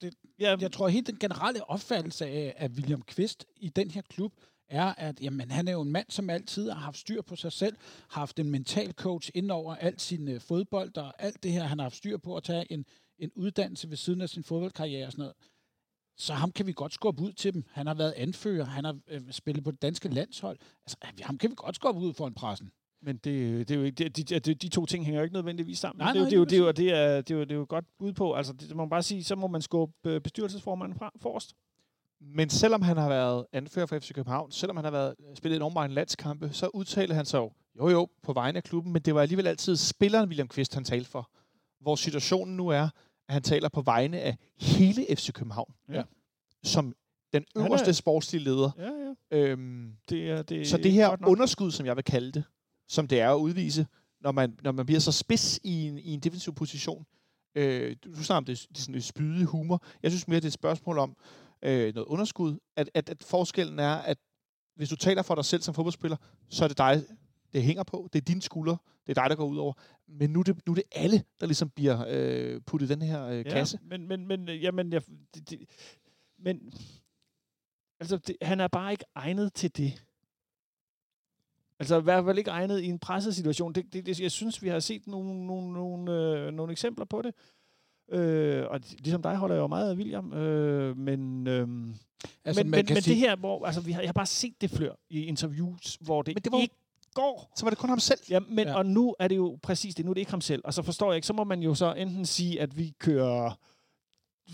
Det, 0.00 0.14
ja, 0.38 0.56
jeg 0.60 0.72
tror, 0.72 0.88
helt 0.88 1.06
den 1.06 1.16
generelle 1.18 1.70
opfattelse 1.70 2.26
af, 2.26 2.54
af 2.56 2.68
William 2.68 3.02
Kvist 3.02 3.44
i 3.56 3.68
den 3.68 3.90
her 3.90 4.02
klub, 4.02 4.32
er, 4.68 4.94
at 4.98 5.20
jamen, 5.20 5.50
han 5.50 5.68
er 5.68 5.72
jo 5.72 5.80
en 5.82 5.92
mand, 5.92 6.06
som 6.08 6.30
altid 6.30 6.70
har 6.70 6.80
haft 6.80 6.96
styr 6.98 7.22
på 7.22 7.36
sig 7.36 7.52
selv, 7.52 7.76
har 8.08 8.20
haft 8.20 8.38
en 8.38 8.50
mental 8.50 8.92
coach 8.92 9.30
ind 9.34 9.50
over 9.50 9.74
alt 9.74 10.00
sin 10.00 10.28
øh, 10.28 10.40
fodbold 10.40 10.96
og 10.96 11.22
alt 11.22 11.42
det 11.42 11.52
her, 11.52 11.62
han 11.64 11.78
har 11.78 11.84
haft 11.84 11.96
styr 11.96 12.16
på 12.18 12.36
at 12.36 12.42
tage 12.42 12.72
en, 12.72 12.84
en 13.18 13.30
uddannelse 13.36 13.90
ved 13.90 13.96
siden 13.96 14.20
af 14.20 14.28
sin 14.28 14.44
fodboldkarriere 14.44 15.06
og 15.06 15.12
sådan 15.12 15.22
noget. 15.22 15.34
Så 16.20 16.34
ham 16.34 16.50
kan 16.52 16.66
vi 16.66 16.72
godt 16.72 16.92
skubbe 16.94 17.22
ud 17.22 17.32
til 17.32 17.54
dem. 17.54 17.64
Han 17.72 17.86
har 17.86 17.94
været 17.94 18.12
anfører, 18.16 18.64
han 18.64 18.84
har 18.84 18.98
øh, 19.08 19.20
spillet 19.30 19.64
på 19.64 19.70
det 19.70 19.82
danske 19.82 20.08
landshold. 20.08 20.58
Altså, 20.86 20.96
ham 21.22 21.38
kan 21.38 21.50
vi 21.50 21.54
godt 21.58 21.76
skubbe 21.76 22.00
ud 22.00 22.14
foran 22.14 22.34
pressen. 22.34 22.70
Men 23.02 23.16
det, 23.16 23.68
det 23.68 23.70
er 23.70 23.78
jo 23.78 23.82
ikke, 23.84 24.08
de, 24.08 24.22
de, 24.22 24.38
de, 24.40 24.54
de 24.54 24.68
to 24.68 24.86
ting 24.86 25.04
hænger 25.04 25.20
jo 25.20 25.24
ikke 25.24 25.34
nødvendigvis 25.34 25.78
sammen. 25.78 25.98
Nej, 25.98 26.12
det, 26.12 26.32
er 26.32 26.36
jo- 26.36 26.44
det, 26.44 26.52
er 26.52 26.58
jo- 26.58 26.70
det, 26.72 26.90
er 26.90 26.92
det, 26.92 26.92
er, 27.16 27.20
det, 27.20 27.30
er 27.30 27.34
jo, 27.38 27.40
det 27.44 27.50
er 27.52 27.54
jo 27.56 27.66
godt 27.68 27.84
bud 27.98 28.12
på. 28.12 28.32
Altså, 28.34 28.52
det, 28.52 28.76
må 28.76 28.82
man 28.82 28.90
bare 28.90 29.02
sige, 29.02 29.24
så 29.24 29.36
må 29.36 29.46
man 29.46 29.62
skubbe 29.62 29.94
øh, 30.10 30.20
bestyrelsesformanden 30.20 30.98
fra, 30.98 31.10
forrest. 31.22 31.54
Men 32.20 32.50
selvom 32.50 32.82
han 32.82 32.96
har 32.96 33.08
været 33.08 33.46
anfører 33.52 33.86
for 33.86 33.98
FC 33.98 34.12
København, 34.14 34.50
selvom 34.52 34.76
han 34.76 34.84
har 34.84 34.90
været 34.92 35.14
spillet 35.34 35.56
enormt 35.56 35.74
mange 35.74 35.94
landskampe, 35.94 36.50
så 36.52 36.70
udtalte 36.74 37.14
han 37.14 37.24
sig 37.26 37.38
jo, 37.38 37.52
jo 37.78 37.88
jo, 37.88 38.08
på 38.22 38.32
vegne 38.32 38.56
af 38.56 38.64
klubben, 38.64 38.92
men 38.92 39.02
det 39.02 39.14
var 39.14 39.22
alligevel 39.22 39.46
altid 39.46 39.76
spilleren 39.76 40.28
William 40.28 40.48
Kvist, 40.48 40.74
han 40.74 40.84
talte 40.84 41.10
for. 41.10 41.30
Hvor 41.80 41.96
situationen 41.96 42.56
nu 42.56 42.68
er, 42.68 42.88
at 43.30 43.34
han 43.34 43.42
taler 43.42 43.68
på 43.68 43.80
vegne 43.82 44.20
af 44.20 44.36
hele 44.60 45.06
FC 45.16 45.32
København. 45.32 45.74
Ja. 45.88 46.02
Som 46.64 46.94
den 47.32 47.44
er- 47.56 47.60
øverste 47.64 47.94
sportslige 47.94 48.44
leder. 48.44 48.70
Ja, 48.78 48.90
ja. 48.90 49.38
Øhm, 49.38 49.92
Det 50.08 50.30
er, 50.30 50.42
det 50.42 50.68
så 50.68 50.76
er 50.76 50.82
det 50.82 50.92
her 50.92 51.16
underskud, 51.26 51.70
som 51.70 51.86
jeg 51.86 51.96
vil 51.96 52.04
kalde 52.04 52.32
det, 52.32 52.44
som 52.88 53.08
det 53.08 53.20
er 53.20 53.30
at 53.30 53.38
udvise, 53.38 53.86
når 54.20 54.32
man, 54.32 54.58
når 54.62 54.72
man 54.72 54.86
bliver 54.86 55.00
så 55.00 55.12
spids 55.12 55.60
i 55.64 55.86
en, 55.88 55.98
i 55.98 56.10
en 56.14 56.20
defensiv 56.20 56.54
position, 56.54 57.06
øh, 57.54 57.96
du, 58.04 58.08
du 58.14 58.24
snakker 58.24 58.36
om 58.38 58.44
det, 58.44 58.66
det 58.68 58.76
er 58.78 58.80
sådan 58.80 58.94
et 58.94 59.04
spydig 59.04 59.44
humor. 59.46 59.82
Jeg 60.02 60.10
synes 60.10 60.28
mere, 60.28 60.36
det 60.36 60.44
er 60.44 60.48
et 60.48 60.52
spørgsmål 60.52 60.98
om 60.98 61.16
øh, 61.62 61.94
noget 61.94 62.06
underskud. 62.08 62.56
At, 62.76 62.90
at, 62.94 63.08
at 63.08 63.24
forskellen 63.24 63.78
er, 63.78 63.94
at 63.94 64.18
hvis 64.76 64.88
du 64.88 64.96
taler 64.96 65.22
for 65.22 65.34
dig 65.34 65.44
selv 65.44 65.62
som 65.62 65.74
fodboldspiller, 65.74 66.16
så 66.48 66.64
er 66.64 66.68
det 66.68 66.78
dig, 66.78 67.02
det 67.52 67.62
hænger 67.62 67.82
på. 67.82 68.08
Det 68.12 68.20
er 68.20 68.24
dine 68.24 68.42
skuldre. 68.42 68.76
Det 69.06 69.18
er 69.18 69.22
dig, 69.22 69.30
der 69.30 69.36
går 69.36 69.46
ud 69.46 69.56
over. 69.56 69.72
Men 70.06 70.30
nu 70.30 70.38
er 70.38 70.44
det, 70.44 70.66
nu 70.66 70.72
er 70.72 70.74
det 70.74 70.84
alle, 70.92 71.24
der 71.40 71.46
ligesom 71.46 71.70
bliver 71.70 72.04
øh, 72.08 72.60
puttet 72.60 72.90
i 72.90 72.92
den 72.92 73.02
her 73.02 73.26
øh, 73.26 73.44
kasse. 73.44 73.78
Ja, 73.82 73.88
men, 73.88 74.08
men, 74.08 74.26
men, 74.26 74.48
øh, 74.48 74.62
jamen, 74.62 74.92
jeg, 74.92 75.02
det, 75.34 75.50
det, 75.50 75.60
men 76.38 76.72
altså, 78.00 78.16
det, 78.16 78.36
han 78.42 78.60
er 78.60 78.68
bare 78.68 78.92
ikke 78.92 79.04
egnet 79.14 79.52
til 79.54 79.76
det. 79.76 80.04
Altså 81.78 82.00
i 82.00 82.02
hvert 82.02 82.24
fald 82.24 82.38
ikke 82.38 82.50
egnet 82.50 82.80
i 82.80 82.86
en 82.86 82.98
presset 82.98 83.34
situation. 83.34 83.72
Det, 83.72 83.92
det, 83.92 84.06
det, 84.06 84.20
jeg 84.20 84.30
synes, 84.30 84.62
vi 84.62 84.68
har 84.68 84.80
set 84.80 85.06
nogle, 85.06 85.46
nogle, 85.46 85.72
nogle, 85.72 86.12
øh, 86.12 86.52
nogle 86.52 86.72
eksempler 86.72 87.04
på 87.04 87.22
det. 87.22 87.34
Øh, 88.08 88.66
og 88.70 88.80
ligesom 88.98 89.22
dig 89.22 89.36
holder 89.36 89.54
jeg 89.54 89.62
jo 89.62 89.66
meget 89.66 89.90
af 89.90 89.96
William. 89.96 90.32
Øh, 90.32 90.96
men 90.96 91.46
øh, 91.46 91.68
Altså, 92.44 92.62
men, 92.62 92.70
men, 92.70 92.86
men 92.88 93.02
sige, 93.02 93.14
det 93.14 93.20
her, 93.20 93.36
hvor 93.36 93.66
altså, 93.66 93.80
vi 93.80 93.92
har, 93.92 94.00
jeg 94.00 94.08
har 94.08 94.12
bare 94.12 94.26
set 94.26 94.60
det 94.60 94.70
før 94.70 94.92
i 95.10 95.24
interviews, 95.24 95.98
hvor 96.00 96.22
det, 96.22 96.34
Men 96.34 96.42
det 96.42 96.52
var 96.52 96.58
ikke 96.58 96.74
går. 97.14 97.52
Så 97.56 97.64
var 97.64 97.70
det 97.70 97.78
kun 97.78 97.88
ham 97.88 97.98
selv. 98.00 98.20
Ja, 98.30 98.40
men 98.48 98.66
Ja. 98.68 98.74
og 98.74 98.86
nu 98.86 99.14
er 99.18 99.28
det 99.28 99.36
jo 99.36 99.58
præcis 99.62 99.94
det. 99.94 100.04
Nu 100.04 100.10
er 100.10 100.14
det 100.14 100.20
ikke 100.20 100.30
ham 100.30 100.40
selv. 100.40 100.62
Og 100.64 100.74
så 100.74 100.82
forstår 100.82 101.10
jeg 101.12 101.16
ikke, 101.16 101.26
så 101.26 101.32
må 101.32 101.44
man 101.44 101.62
jo 101.62 101.74
så 101.74 101.92
enten 101.94 102.26
sige, 102.26 102.60
at 102.60 102.78
vi 102.78 102.92
kører... 102.98 103.58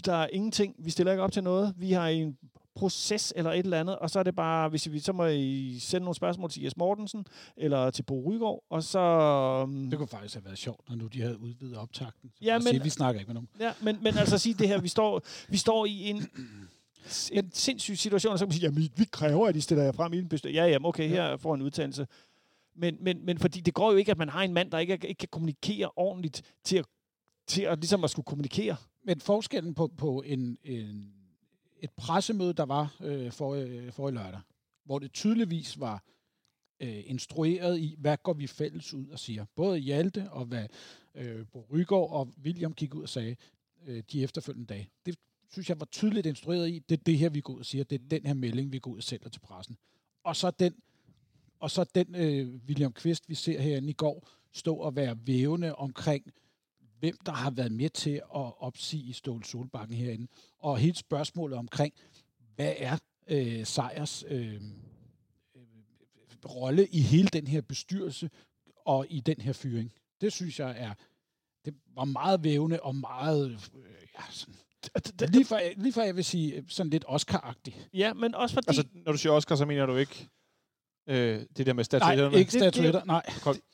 Der 0.05 0.13
er 0.15 0.29
ingenting. 0.33 0.75
Vi 0.79 0.91
stiller 0.91 1.13
ikke 1.13 1.23
op 1.23 1.33
til 1.33 1.43
noget. 1.45 1.75
Vi 1.77 1.93
har 1.93 2.09
en 2.09 2.39
proces 2.75 3.33
eller 3.37 3.53
et 3.53 3.59
eller 3.59 3.81
andet, 3.81 3.99
og 3.99 4.11
så 4.11 4.19
er 4.19 4.23
det 4.23 4.37
bare, 4.37 4.69
hvis 4.69 4.93
vi, 4.93 4.99
så 4.99 5.13
må 5.13 5.27
I 5.27 5.79
sende 5.81 6.05
nogle 6.05 6.15
spørgsmål 6.15 6.51
til 6.51 6.63
Jes 6.63 6.77
Mortensen, 6.77 7.27
eller 7.57 7.91
til 7.91 8.03
Bo 8.03 8.23
Rygaard, 8.31 8.65
og 8.71 8.83
så... 8.85 9.01
Um, 9.63 9.91
det 9.91 9.99
kunne 9.99 10.09
faktisk 10.09 10.35
have 10.35 10.45
været 10.45 10.59
sjovt, 10.59 10.89
når 10.89 10.97
nu 10.97 11.07
de 11.07 11.21
havde 11.21 11.41
udvidet 11.41 11.77
optakten. 11.77 12.31
Så 12.35 12.45
Ja, 12.45 12.59
men- 12.59 12.63
sige, 12.67 12.83
vi 12.83 12.91
snakker 12.91 13.21
ikke 13.21 13.29
med 13.29 13.35
nogen. 13.35 13.49
ja, 13.61 13.73
men, 13.83 13.99
men 14.03 14.17
altså 14.19 14.39
sige 14.39 14.55
det 14.55 14.69
her, 14.69 14.81
vi 14.81 14.89
står, 14.89 15.23
vi 15.49 15.57
står 15.57 15.87
i 15.87 16.11
en, 16.11 16.27
en 17.33 17.51
sindssyg 17.55 17.99
situation, 17.99 18.33
og 18.33 18.39
så 18.39 18.45
kan 18.45 18.49
man 18.49 18.53
sige, 18.53 18.65
jamen, 18.65 18.89
vi 18.97 19.05
kræver, 19.11 19.49
at 19.49 19.57
I 19.57 19.61
stiller 19.61 19.85
jer 19.85 19.93
frem 19.93 20.13
i 20.13 20.19
en 20.19 20.29
bestyrelse. 20.29 20.61
Ja, 20.61 20.67
jamen, 20.67 20.87
okay, 20.87 21.09
her 21.09 21.37
får 21.37 21.55
en 21.55 21.63
udtalelse. 21.63 22.07
Men, 22.77 22.97
men, 23.01 23.25
men 23.25 23.39
fordi 23.39 23.61
det 23.61 23.75
går 23.75 23.91
jo 23.91 23.97
ikke, 23.97 24.11
at 24.11 24.19
man 24.19 24.29
har 24.29 24.43
en 24.43 24.55
mand, 24.55 24.71
der 24.71 24.79
ikke, 24.79 24.93
ikke 24.93 25.19
kan 25.19 25.29
kommunikere 25.33 25.91
ordentligt 25.97 26.55
til 26.65 26.77
at, 26.77 26.85
til 27.47 27.63
at, 27.63 27.79
ligesom 27.79 28.05
at 28.05 28.11
skulle 28.11 28.27
kommunikere. 28.27 28.77
Men 29.05 29.21
forskellen 29.21 29.75
på, 29.75 29.87
på 29.97 30.23
en, 30.27 30.59
en, 30.65 31.13
et 31.81 31.91
pressemøde, 31.97 32.53
der 32.53 32.67
var 32.67 32.97
øh, 33.01 33.33
for, 33.33 33.55
øh, 33.55 33.93
for 33.93 34.09
i 34.09 34.13
lørdag, 34.13 34.41
hvor 34.85 34.99
det 34.99 35.13
tydeligvis 35.13 35.81
var 35.81 36.03
øh, 36.81 37.11
instrueret 37.11 37.79
i, 37.79 37.97
hvad 37.99 38.17
går 38.23 38.33
vi 38.33 38.47
fælles 38.47 38.95
ud 38.95 39.09
og 39.09 39.19
siger. 39.19 39.45
Både 39.57 39.79
Hjalte 39.79 40.31
og 40.31 40.45
hvad 40.45 40.67
øh, 41.15 41.47
Bo 41.53 41.67
Rygaard 41.73 42.11
og 42.11 42.29
William 42.45 42.73
gik 42.73 42.95
ud 42.95 43.03
og 43.03 43.09
sagde 43.09 43.37
øh, 43.87 44.03
de 44.13 44.23
efterfølgende 44.23 44.67
dage. 44.67 44.89
Det 45.07 45.19
synes 45.51 45.69
jeg 45.69 45.81
var 45.81 45.87
tydeligt 45.87 46.27
instrueret 46.27 46.69
i, 46.69 46.79
det 46.79 46.99
er 46.99 47.03
det 47.07 47.19
her, 47.19 47.29
vi 47.29 47.41
går 47.41 47.53
ud 47.53 47.59
og 47.59 47.67
siger. 47.67 47.85
Det 47.85 48.01
er 48.01 48.09
den 48.09 48.27
her 48.27 48.35
melding, 48.35 48.73
vi 48.73 48.79
går 48.79 48.91
ud 48.91 48.97
og 48.97 49.03
sælger 49.03 49.29
til 49.29 49.41
pressen. 49.41 49.77
Og 50.25 50.37
så 50.37 50.51
den, 50.51 50.75
og 51.61 51.71
så 51.71 51.85
den 51.95 52.15
øh, 52.15 52.61
William 52.69 52.93
Kvist, 52.93 53.29
vi 53.29 53.35
ser 53.35 53.61
herinde 53.61 53.91
i 53.91 53.93
går, 53.93 54.29
stå 54.53 54.75
og 54.75 54.97
være 54.97 55.17
vævende 55.27 55.75
omkring, 55.75 56.25
hvem 56.99 57.17
der 57.27 57.33
har 57.33 57.51
været 57.51 57.73
med 57.73 57.91
til 57.91 58.15
at 58.15 58.53
opsige 58.59 59.15
Ståle 59.15 59.45
Solbakken 59.45 59.97
herinde. 59.97 60.27
Og 60.59 60.79
hele 60.79 60.97
spørgsmålet 60.97 61.59
omkring, 61.59 61.95
hvad 62.55 62.75
er 62.77 62.99
øh, 63.29 63.67
Sejers 63.67 64.25
øh, 64.29 64.55
øh, 64.55 64.61
rolle 66.45 66.87
i 66.87 67.01
hele 67.01 67.29
den 67.29 67.47
her 67.47 67.61
bestyrelse 67.61 68.31
og 68.85 69.07
i 69.11 69.21
den 69.21 69.41
her 69.41 69.53
fyring. 69.53 69.93
Det 70.21 70.33
synes 70.33 70.61
jeg 70.61 70.75
er, 70.79 70.95
det 71.65 71.75
var 71.95 72.05
meget 72.05 72.45
vævende 72.45 72.81
og 72.83 72.97
meget, 72.97 73.51
øh, 73.51 74.07
ja, 74.19 74.25
sådan, 74.31 74.55
lige, 75.33 75.45
for, 75.45 75.61
lige 75.77 75.93
for 75.93 76.03
jeg 76.03 76.17
vil 76.17 76.25
sige, 76.25 76.55
øh, 76.55 76.63
sådan 76.69 76.91
lidt 76.91 77.05
Oscar-agtigt. 77.09 77.89
Ja, 77.95 78.15
men 78.15 78.35
også 78.35 78.55
fordi... 78.55 78.69
Altså, 78.69 78.85
når 78.93 79.13
du 79.13 79.19
siger 79.19 79.33
Oscar, 79.33 79.57
så 79.57 79.65
mener 79.65 79.87
du 79.87 79.97
ikke 79.97 80.29
øh, 81.07 81.41
det 81.57 81.67
der 81.67 81.73
med 81.73 81.85
statuetterne? 81.85 82.31
Nej, 82.31 82.39
ikke 82.39 82.53
statuetter, 82.53 83.05
nej. 83.05 83.23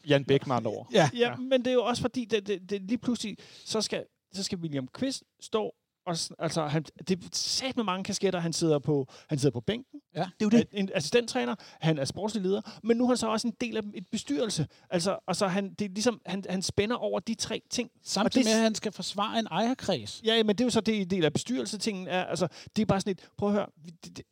Jan 0.08 0.24
Bæk 0.24 0.46
med 0.46 0.56
andre 0.56 0.70
ord. 0.70 0.88
Ja, 0.92 1.10
Ja, 1.14 1.36
men 1.36 1.52
det 1.60 1.66
er 1.66 1.72
jo 1.74 1.84
også 1.84 2.02
fordi, 2.02 2.24
det, 2.24 2.46
det, 2.46 2.70
det 2.70 2.82
lige 2.82 2.98
pludselig, 2.98 3.36
så 3.64 3.80
skal, 3.80 4.04
så 4.32 4.42
skal 4.42 4.58
William 4.58 4.88
Quist 4.98 5.22
stå 5.40 5.74
og, 6.06 6.16
altså, 6.38 6.66
han, 6.66 6.82
det 7.08 7.18
er 7.24 7.28
sat 7.32 7.76
med 7.76 7.84
mange 7.84 8.04
kasketter. 8.04 8.40
Han 8.40 8.52
sidder 8.52 8.78
på, 8.78 9.06
han 9.28 9.38
sidder 9.38 9.52
på 9.52 9.60
bænken. 9.60 10.00
Ja. 10.14 10.20
Det 10.20 10.26
er 10.26 10.32
jo 10.42 10.48
det. 10.48 10.66
En 10.72 10.90
assistenttræner. 10.94 11.54
Han 11.80 11.98
er 11.98 12.04
sportslig 12.04 12.42
leder. 12.42 12.60
Men 12.82 12.96
nu 12.96 13.04
er 13.04 13.08
han 13.08 13.16
så 13.16 13.26
også 13.28 13.48
en 13.48 13.54
del 13.60 13.76
af 13.76 13.80
et 13.94 14.06
bestyrelse. 14.12 14.66
Altså, 14.90 15.18
og 15.26 15.36
så 15.36 15.46
han, 15.46 15.74
det 15.74 15.84
er 15.84 15.88
ligesom, 15.88 16.20
han, 16.26 16.44
han 16.50 16.62
spænder 16.62 16.96
over 16.96 17.20
de 17.20 17.34
tre 17.34 17.62
ting. 17.70 17.90
samtidig 18.02 18.44
det- 18.44 18.50
med, 18.52 18.56
at 18.56 18.62
han 18.62 18.74
skal 18.74 18.92
forsvare 18.92 19.38
en 19.38 19.46
ejerkreds. 19.50 20.20
Ja, 20.24 20.42
men 20.42 20.48
det 20.56 20.60
er 20.60 20.66
jo 20.66 20.70
så 20.70 20.80
det, 20.80 21.00
en 21.00 21.10
del 21.10 21.24
af 21.24 21.32
bestyrelsetingen 21.32 22.08
er. 22.08 22.24
Altså, 22.24 22.48
det 22.76 22.82
er 22.82 22.86
bare 22.86 23.00
sådan 23.00 23.10
et, 23.10 23.28
prøv 23.38 23.48
at 23.48 23.54
høre, 23.54 23.66
det, 24.04 24.16
det, 24.16 24.24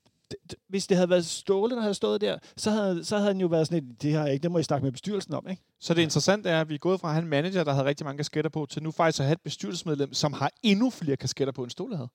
hvis 0.69 0.87
det 0.87 0.97
havde 0.97 1.11
været 1.11 1.27
Ståle, 1.27 1.75
der 1.75 1.81
havde 1.81 1.95
stået 1.95 2.21
der, 2.21 2.39
så 2.57 2.71
havde, 2.71 3.05
så 3.05 3.17
havde 3.17 3.29
han 3.29 3.41
jo 3.41 3.47
været 3.47 3.67
sådan 3.67 3.85
et, 3.91 4.03
det 4.03 4.13
har 4.15 4.25
jeg 4.25 4.33
ikke, 4.33 4.43
det 4.43 4.51
må 4.51 4.59
I 4.59 4.63
snakke 4.63 4.85
med 4.85 4.93
bestyrelsen 4.93 5.35
om, 5.35 5.49
ikke? 5.49 5.63
Så 5.81 5.95
det 5.95 6.03
interessante 6.03 6.49
er, 6.49 6.61
at 6.61 6.69
vi 6.69 6.75
er 6.75 6.79
gået 6.79 7.01
fra 7.01 7.09
at 7.09 7.15
have 7.15 7.23
en 7.23 7.29
manager, 7.29 7.65
der 7.65 7.73
havde 7.73 7.85
rigtig 7.85 8.05
mange 8.05 8.17
kasketter 8.17 8.49
på, 8.51 8.67
til 8.71 8.83
nu 8.83 8.91
faktisk 8.91 9.21
at 9.21 9.27
have 9.27 9.33
et 9.35 9.41
bestyrelsesmedlem, 9.41 10.15
som 10.15 10.33
har 10.33 10.51
endnu 10.63 10.91
flere 10.91 11.17
kasketter 11.17 11.53
på, 11.53 11.63
end 11.63 11.71
Ståle 11.71 11.97
havde. 11.97 12.09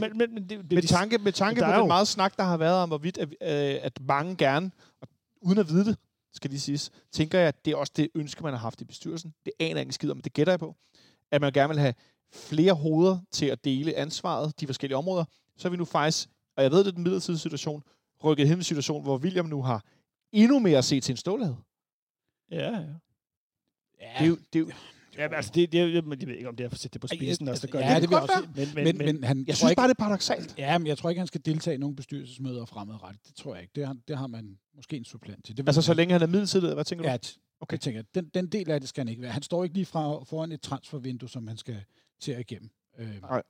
Men, 0.00 0.18
men, 0.18 0.34
men 0.34 0.42
det, 0.42 0.50
det, 0.50 0.72
Med 0.72 0.82
tanke, 0.82 1.18
med 1.18 1.32
tanke 1.32 1.60
på 1.60 1.66
den 1.70 1.78
jo- 1.78 1.86
meget 1.86 2.08
snak, 2.08 2.36
der 2.36 2.42
har 2.42 2.56
været 2.56 2.76
om, 2.76 2.88
hvorvidt 2.88 3.18
at, 3.18 3.28
øh, 3.28 3.80
at 3.82 4.00
mange 4.00 4.36
gerne, 4.36 4.70
og 5.00 5.08
uden 5.40 5.58
at 5.58 5.68
vide 5.68 5.84
det, 5.84 5.96
skal 6.34 6.50
lige 6.50 6.60
siges, 6.60 6.90
tænker 7.12 7.38
jeg, 7.38 7.48
at 7.48 7.64
det 7.64 7.70
er 7.72 7.76
også 7.76 7.92
det 7.96 8.08
ønske, 8.14 8.42
man 8.42 8.52
har 8.52 8.60
haft 8.60 8.80
i 8.80 8.84
bestyrelsen. 8.84 9.34
Det 9.44 9.52
aner 9.60 9.70
jeg 9.74 9.80
ikke 9.80 9.92
skid 9.92 10.10
om, 10.10 10.16
men 10.16 10.24
det 10.24 10.32
gætter 10.32 10.52
jeg 10.52 10.60
på. 10.60 10.76
At 11.30 11.40
man 11.40 11.52
gerne 11.52 11.68
vil 11.68 11.78
have 11.78 11.94
flere 12.34 12.72
hoveder 12.72 13.18
til 13.30 13.46
at 13.46 13.64
dele 13.64 13.94
ansvaret, 13.96 14.60
de 14.60 14.66
forskellige 14.66 14.96
områder. 14.96 15.24
Så 15.56 15.68
er 15.68 15.70
vi 15.70 15.76
nu 15.76 15.84
faktisk, 15.84 16.28
og 16.56 16.62
jeg 16.62 16.70
ved, 16.70 16.78
det 16.78 16.86
er 16.86 16.92
den 16.92 17.02
midlertidige 17.02 17.38
situation, 17.38 17.82
rykket 18.24 18.48
hen 18.48 18.56
i 18.56 18.60
en 18.60 18.64
situation, 18.64 19.02
hvor 19.02 19.18
William 19.18 19.46
nu 19.46 19.62
har 19.62 19.84
endnu 20.32 20.58
mere 20.58 20.78
at 20.78 20.84
se 20.84 21.00
til 21.00 21.12
en 21.12 21.16
Ståle 21.16 21.44
havde. 21.44 21.56
Ja, 22.50 22.70
ja. 22.70 22.78
Ja, 24.00 24.18
Det 24.18 24.24
er 24.24 24.26
jo, 24.26 24.36
det 24.52 24.58
er 24.58 24.60
jo, 24.60 24.70
Ja, 25.18 25.28
men 25.28 25.34
altså, 25.34 25.52
det, 25.54 25.72
det, 25.72 25.78
jeg, 25.78 25.94
jeg 25.94 26.04
ved 26.04 26.34
ikke, 26.36 26.48
om 26.48 26.56
det 26.56 26.64
er 26.64 26.68
for 26.68 26.74
at 26.74 26.80
sætte 26.80 26.92
det 26.92 27.00
på 27.00 27.06
spidsen, 27.06 27.46
jeg- 27.46 27.50
altså, 27.52 27.66
det 27.66 27.72
gør 27.72 27.78
ja, 27.78 27.94
det. 27.94 28.02
det 28.02 28.10
vil 28.10 28.18
godt 28.18 28.30
jeg 28.30 28.36
også 28.38 28.48
Men, 28.56 28.68
men, 28.74 28.98
men, 28.98 29.06
men 29.14 29.24
han 29.24 29.38
jeg 29.38 29.46
tror 29.46 29.54
synes 29.54 29.70
ikke, 29.70 29.76
bare, 29.76 29.88
det 29.88 29.94
er 29.94 29.98
paradoxalt. 29.98 30.54
Ja, 30.58 30.78
men 30.78 30.86
jeg 30.86 30.98
tror 30.98 31.10
ikke, 31.10 31.20
han 31.20 31.26
skal 31.26 31.40
deltage 31.44 31.74
i 31.74 31.78
nogle 31.78 31.96
bestyrelsesmøder 31.96 32.64
fremadrettet. 32.64 33.26
Det 33.26 33.34
tror 33.36 33.54
jeg 33.54 33.62
ikke. 33.62 33.72
Det 33.74 33.86
har, 33.86 33.96
det 34.08 34.18
har 34.18 34.26
man 34.26 34.58
måske 34.74 34.96
en 34.96 35.04
supplant 35.04 35.44
til. 35.44 35.56
Det 35.56 35.68
Altså, 35.68 35.82
så 35.82 35.94
længe 35.94 36.12
han 36.12 36.22
er 36.22 36.26
midlertidig, 36.26 36.74
hvad 36.74 36.84
tænker 36.84 37.02
du? 37.04 37.10
Ja, 37.10 37.16
Okay. 37.60 37.72
jeg 37.74 37.80
tænker, 37.80 38.02
den, 38.14 38.28
den 38.28 38.46
del 38.46 38.70
af 38.70 38.80
det 38.80 38.88
skal 38.88 39.00
han 39.00 39.08
ikke 39.08 39.22
være. 39.22 39.30
Han 39.32 39.42
står 39.42 39.64
ikke 39.64 39.74
lige 39.74 39.86
fra, 39.86 40.24
foran 40.24 40.52
et 40.52 40.60
transfervindue, 40.62 41.28
som 41.28 41.46
han 41.46 41.56
skal 41.56 41.84
til 42.20 42.32
at 42.32 42.40
igennem. 42.40 42.70
Øh, 42.98 43.20
Nej 43.20 43.42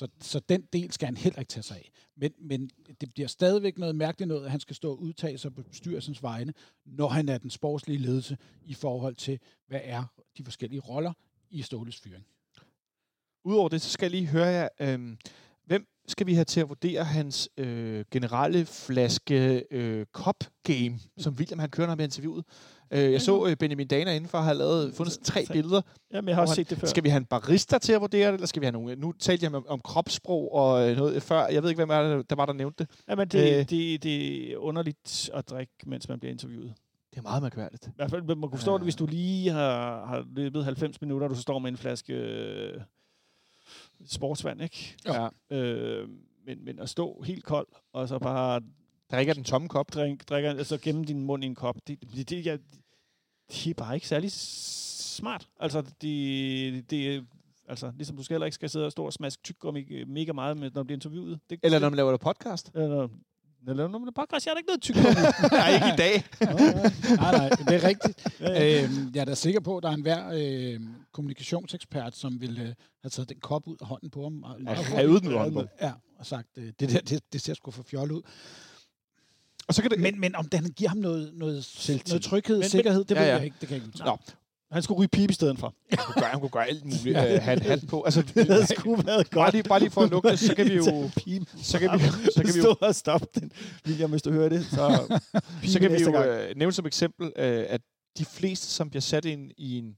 så, 0.00 0.08
så 0.20 0.40
den 0.48 0.62
del 0.72 0.92
skal 0.92 1.06
han 1.06 1.16
heller 1.16 1.38
ikke 1.38 1.50
tage 1.50 1.62
sig 1.62 1.76
af. 1.76 1.90
Men, 2.16 2.32
men 2.38 2.70
det 3.00 3.12
bliver 3.12 3.28
stadigvæk 3.28 3.78
noget 3.78 3.96
mærkeligt 3.96 4.28
noget, 4.28 4.44
at 4.44 4.50
han 4.50 4.60
skal 4.60 4.76
stå 4.76 4.90
og 4.90 5.00
udtale 5.00 5.38
sig 5.38 5.54
på 5.54 5.62
bestyrelsens 5.62 6.22
vegne, 6.22 6.52
når 6.84 7.08
han 7.08 7.28
er 7.28 7.38
den 7.38 7.50
sportslige 7.50 7.98
ledelse 7.98 8.36
i 8.62 8.74
forhold 8.74 9.14
til, 9.14 9.38
hvad 9.66 9.80
er 9.84 10.04
de 10.38 10.44
forskellige 10.44 10.80
roller 10.80 11.12
i 11.50 11.62
Ståles 11.62 12.00
fyring. 12.00 12.26
Udover 13.44 13.68
det, 13.68 13.82
så 13.82 13.90
skal 13.90 14.04
jeg 14.06 14.10
lige 14.10 14.26
høre 14.26 14.46
jer, 14.46 14.68
øh, 14.80 15.16
skal 16.08 16.26
vi 16.26 16.34
have 16.34 16.44
til 16.44 16.60
at 16.60 16.68
vurdere 16.68 17.04
hans 17.04 17.48
øh, 17.56 18.04
generelle 18.10 18.66
flaske 18.66 19.64
øh, 19.70 20.06
cop 20.12 20.36
game, 20.62 20.98
som 21.18 21.34
William 21.34 21.58
han 21.58 21.70
kører, 21.70 21.86
når 21.86 21.94
han 21.94 22.00
interviewet. 22.04 22.44
Øh, 22.92 23.12
jeg 23.12 23.20
så 23.22 23.46
øh, 23.46 23.56
Benjamin 23.56 23.86
Dana 23.86 24.14
indenfor 24.14 24.38
har 24.38 24.52
lavet, 24.52 24.94
fundet 24.94 25.18
tre 25.24 25.46
billeder. 25.52 25.80
Jamen, 26.12 26.28
jeg 26.28 26.36
har 26.36 26.42
også 26.42 26.52
han- 26.52 26.56
set 26.56 26.70
det 26.70 26.78
før. 26.78 26.86
Skal 26.86 27.04
vi 27.04 27.08
have 27.08 27.16
en 27.18 27.24
barista 27.24 27.78
til 27.78 27.92
at 27.92 28.00
vurdere 28.00 28.26
det, 28.26 28.34
eller 28.34 28.46
skal 28.46 28.60
vi 28.60 28.66
have 28.66 28.72
nogen... 28.72 28.98
Nu 28.98 29.12
talte 29.12 29.44
jeg 29.44 29.54
om, 29.54 29.64
om 29.68 29.80
kropssprog 29.80 30.54
og 30.54 30.90
øh, 30.90 30.96
noget 30.96 31.22
før. 31.22 31.46
Jeg 31.46 31.62
ved 31.62 31.70
ikke, 31.70 31.78
hvem 31.78 31.90
er 31.90 32.16
det, 32.16 32.30
der 32.30 32.36
var, 32.36 32.46
der 32.46 32.52
nævnte 32.52 32.84
det. 32.84 32.92
Jamen, 33.08 33.28
det, 33.28 33.58
øh. 33.60 33.68
det, 33.70 34.02
det 34.02 34.52
er 34.52 34.56
underligt 34.56 35.30
at 35.34 35.50
drikke, 35.50 35.72
mens 35.86 36.08
man 36.08 36.18
bliver 36.20 36.32
interviewet. 36.32 36.74
Det 37.10 37.18
er 37.18 37.22
meget 37.22 37.42
mærkværdigt. 37.42 37.86
I 37.86 37.90
hvert 37.96 38.10
fald, 38.10 38.22
man 38.22 38.40
kunne 38.40 38.50
forstå 38.58 38.70
Ja. 38.72 38.76
det, 38.76 38.84
hvis 38.84 38.96
du 38.96 39.06
lige 39.06 39.50
har, 39.50 40.06
har 40.06 40.24
løbet 40.36 40.64
90 40.64 41.00
minutter, 41.00 41.24
og 41.26 41.30
du 41.30 41.34
så 41.34 41.42
står 41.42 41.58
med 41.58 41.70
en 41.70 41.76
flaske 41.76 42.12
øh, 42.12 42.80
sportsvand, 44.06 44.62
ikke? 44.62 44.96
Ja. 45.06 45.28
Øh, 45.56 46.08
men, 46.46 46.64
men 46.64 46.78
at 46.78 46.88
stå 46.88 47.22
helt 47.22 47.44
kold, 47.44 47.66
og 47.92 48.08
så 48.08 48.18
bare 48.18 48.60
Drikker 49.12 49.34
den 49.34 49.44
tomme 49.44 49.68
kop. 49.68 49.92
drink, 49.94 50.28
drikke, 50.28 50.48
altså 50.48 50.78
gemme 50.78 51.04
din 51.04 51.20
mund 51.24 51.44
i 51.44 51.46
en 51.46 51.54
kop, 51.54 51.76
det, 51.86 51.98
det, 52.14 52.30
det, 52.30 52.46
jeg, 52.46 52.58
det 53.50 53.66
er 53.70 53.74
bare 53.74 53.94
ikke 53.94 54.08
særlig 54.08 54.32
smart. 54.32 55.48
Altså, 55.60 55.80
det, 56.02 56.90
det 56.90 57.14
er- 57.14 57.22
altså, 57.68 57.92
ligesom 57.96 58.16
du 58.16 58.22
skal 58.22 58.34
heller 58.34 58.46
ikke 58.46 58.54
skal 58.54 58.70
sidde 58.70 58.86
og 58.86 58.92
stå 58.92 59.04
og 59.04 59.12
smaske 59.12 59.42
tyggegummi 59.42 60.04
mega 60.06 60.32
meget, 60.32 60.56
med, 60.56 60.70
når 60.70 60.82
du 60.82 60.86
bliver 60.86 60.96
interviewet. 60.96 61.40
Det, 61.50 61.60
Eller 61.62 61.78
når 61.78 61.88
man 61.88 61.96
laver 61.96 62.10
det 62.10 62.20
podcast. 62.20 62.70
Eller, 62.74 63.08
eller 63.68 63.88
når 63.88 63.98
man 63.98 64.08
er 64.08 64.12
podcast, 64.12 64.46
jeg 64.46 64.50
har 64.50 64.54
da 64.54 64.58
ikke 64.58 64.66
noget 64.66 64.82
tyggegummi. 64.82 65.20
Nej, 65.60 65.74
ikke 65.74 65.86
i 65.86 65.96
dag. 65.96 66.24
Nej, 67.16 67.32
nej, 67.38 67.48
det 67.48 67.74
er 67.74 67.88
rigtigt. 67.88 68.26
Øhm, 68.40 69.12
jeg 69.14 69.20
er 69.20 69.24
da 69.24 69.34
sikker 69.34 69.60
på, 69.60 69.76
at 69.76 69.82
der 69.82 69.88
er 69.88 69.94
en 69.94 70.02
hver 70.02 70.30
øh, 70.32 70.80
kommunikationsekspert, 71.12 72.16
som 72.16 72.40
vil 72.40 72.58
øh, 72.58 72.74
have 73.02 73.10
taget 73.10 73.28
den 73.28 73.40
kop 73.40 73.66
ud 73.66 73.76
af 73.80 73.86
hånden 73.86 74.10
på 74.10 74.22
ham. 74.22 74.42
Og, 74.42 74.56
revet 74.68 75.22
den 75.22 75.28
ud 75.28 75.34
af 75.34 75.38
hånden 75.38 75.54
på. 75.54 75.68
Ja, 75.80 75.92
og 76.18 76.26
sagt, 76.26 76.48
øh, 76.56 76.72
det 76.80 76.90
der, 76.90 77.00
det, 77.00 77.32
det 77.32 77.40
ser 77.40 77.54
sgu 77.54 77.70
for 77.70 77.82
fjollet 77.82 78.14
ud. 78.14 78.22
Og 79.68 79.74
så 79.74 79.82
kan 79.82 79.90
det... 79.90 80.00
Men, 80.00 80.20
men 80.20 80.36
om 80.36 80.48
den 80.48 80.72
giver 80.72 80.88
ham 80.88 80.98
noget, 80.98 81.30
noget, 81.34 82.04
noget 82.08 82.22
tryghed, 82.22 82.58
men, 82.58 82.68
sikkerhed, 82.68 83.04
det 83.04 83.14
ja, 83.14 83.20
ved 83.20 83.28
ja. 83.28 83.34
jeg 83.34 83.44
ikke. 83.44 83.56
Det 83.60 83.68
kan 83.68 83.76
jeg 83.76 83.86
ikke 83.86 83.98
Nå, 83.98 84.18
Han 84.72 84.82
skulle 84.82 84.98
ryge 85.00 85.08
pipe 85.08 85.30
i 85.30 85.34
stedet 85.34 85.58
for. 85.58 85.74
han 85.90 85.98
kunne 86.06 86.22
gøre, 86.22 86.30
han 86.30 86.40
kunne 86.40 86.50
gøre 86.50 86.66
alt 86.66 86.84
muligt. 86.84 87.06
øh, 87.06 87.14
have 87.42 87.52
en 87.56 87.62
hat 87.62 87.80
på. 87.88 88.00
Altså, 88.06 88.22
Det 88.34 88.46
havde 88.46 88.66
sgu 88.66 88.96
været 88.96 89.06
bare, 89.06 89.24
godt. 89.44 89.52
lige, 89.54 89.62
bare 89.62 89.80
lige 89.80 89.90
for 89.90 90.00
at 90.02 90.10
lukke 90.10 90.28
det, 90.30 90.38
så 90.38 90.54
kan 90.54 90.66
vi 90.66 90.74
jo... 90.74 90.82
Så 91.62 91.78
kan 91.78 91.90
vi, 91.92 92.04
så 92.34 92.42
kan 92.44 92.54
vi 92.54 92.58
jo 92.60 92.76
og 92.80 92.94
stoppe 92.94 93.26
den. 93.34 93.52
William, 93.86 94.10
hvis 94.10 94.22
du 94.22 94.30
hører 94.32 94.48
det, 94.48 94.64
så... 94.66 95.18
så 95.72 95.78
kan 95.80 95.92
vi 95.92 96.02
jo 96.02 96.22
øh, 96.22 96.56
nævne 96.56 96.72
som 96.72 96.86
eksempel, 96.86 97.32
øh, 97.36 97.64
at 97.68 97.80
de 98.18 98.24
fleste, 98.24 98.66
som 98.66 98.90
bliver 98.90 99.00
sat 99.00 99.24
ind 99.24 99.50
i 99.56 99.78
en 99.78 99.96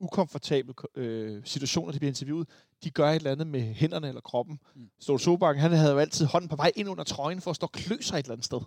ukomfortabel 0.00 0.74
øh, 0.96 1.42
situation, 1.44 1.84
når 1.84 1.92
de 1.92 1.98
bliver 1.98 2.10
interviewet, 2.10 2.48
de 2.84 2.90
gør 2.90 3.08
et 3.10 3.16
eller 3.16 3.32
andet 3.32 3.46
med 3.46 3.60
hænderne 3.74 4.08
eller 4.08 4.20
kroppen. 4.20 4.58
Mm. 4.76 4.82
Ståle 5.00 5.20
Sobakken, 5.20 5.62
han 5.62 5.72
havde 5.72 5.92
jo 5.92 5.98
altid 5.98 6.26
hånden 6.26 6.48
på 6.48 6.56
vej 6.56 6.72
ind 6.76 6.88
under 6.88 7.04
trøjen 7.04 7.40
for 7.40 7.50
at 7.50 7.56
stå 7.56 7.66
og 7.66 7.72
klø 7.72 7.96
sig 8.00 8.18
et 8.18 8.24
eller 8.24 8.32
andet 8.32 8.44
sted. 8.44 8.60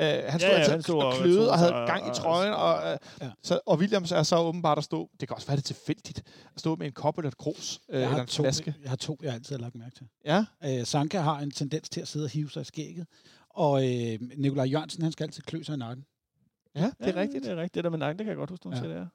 Uh, 0.00 0.04
han 0.04 0.40
stod 0.40 0.50
ja, 0.50 0.56
altid 0.56 0.72
han 0.72 0.82
stod 0.82 1.02
og 1.02 1.14
kløede 1.14 1.50
og 1.50 1.58
havde 1.58 1.72
gang 1.72 2.06
i 2.08 2.10
trøjen. 2.14 2.52
Og, 2.52 2.74
uh, 2.92 2.98
Ja. 3.26 3.30
så, 3.42 3.60
og 3.66 3.78
Williams 3.78 4.12
er 4.12 4.22
så 4.22 4.36
åbenbart 4.38 4.78
at 4.78 4.84
stå, 4.84 5.10
det 5.20 5.28
kan 5.28 5.34
også 5.34 5.46
være 5.46 5.56
det 5.56 5.64
tilfældigt, 5.64 6.18
at 6.54 6.60
stå 6.60 6.76
med 6.76 6.86
en 6.86 6.92
kop 6.92 7.18
eller 7.18 7.28
et 7.28 7.36
krus 7.38 7.80
øh, 7.88 7.94
jeg, 7.94 8.02
eller 8.02 8.14
har 8.14 8.20
en 8.22 8.26
to, 8.26 8.42
flaske. 8.42 8.74
jeg 8.82 8.90
har 8.90 8.96
to, 8.96 9.18
jeg 9.22 9.34
altid 9.34 9.56
har 9.56 9.62
lagt 9.62 9.74
mærke 9.74 9.94
til. 9.96 10.06
Ja, 10.24 10.44
Øh, 10.64 10.86
Sanka 10.86 11.18
har 11.20 11.38
en 11.38 11.50
tendens 11.50 11.88
til 11.88 12.00
at 12.00 12.08
sidde 12.08 12.24
og 12.24 12.30
hive 12.30 12.50
sig 12.50 12.60
i 12.62 12.64
skægget. 12.64 13.06
Og 13.50 13.82
øh, 13.84 14.18
Nikolaj 14.36 14.64
Jørgensen, 14.66 15.02
han 15.02 15.12
skal 15.12 15.24
altid 15.24 15.42
klø 15.42 15.62
sig 15.62 15.74
i 15.74 15.78
nakken. 15.78 16.04
ja, 16.76 16.90
det 17.00 17.08
er 17.08 17.16
rigtigt. 17.16 17.44
Det 17.44 17.52
er 17.52 17.56
rigtigt. 17.56 17.74
Det 17.74 17.84
der 17.84 17.90
med 17.90 17.98
nakken, 17.98 18.18
det 18.18 18.24
kan 18.24 18.30
jeg 18.30 18.36
godt 18.36 18.50
huske, 18.50 18.62
du 18.64 18.68
Ja. 18.68 18.74
ja. 18.76 18.80
siger 18.82 18.92
det 18.94 19.00
er. 19.02 19.06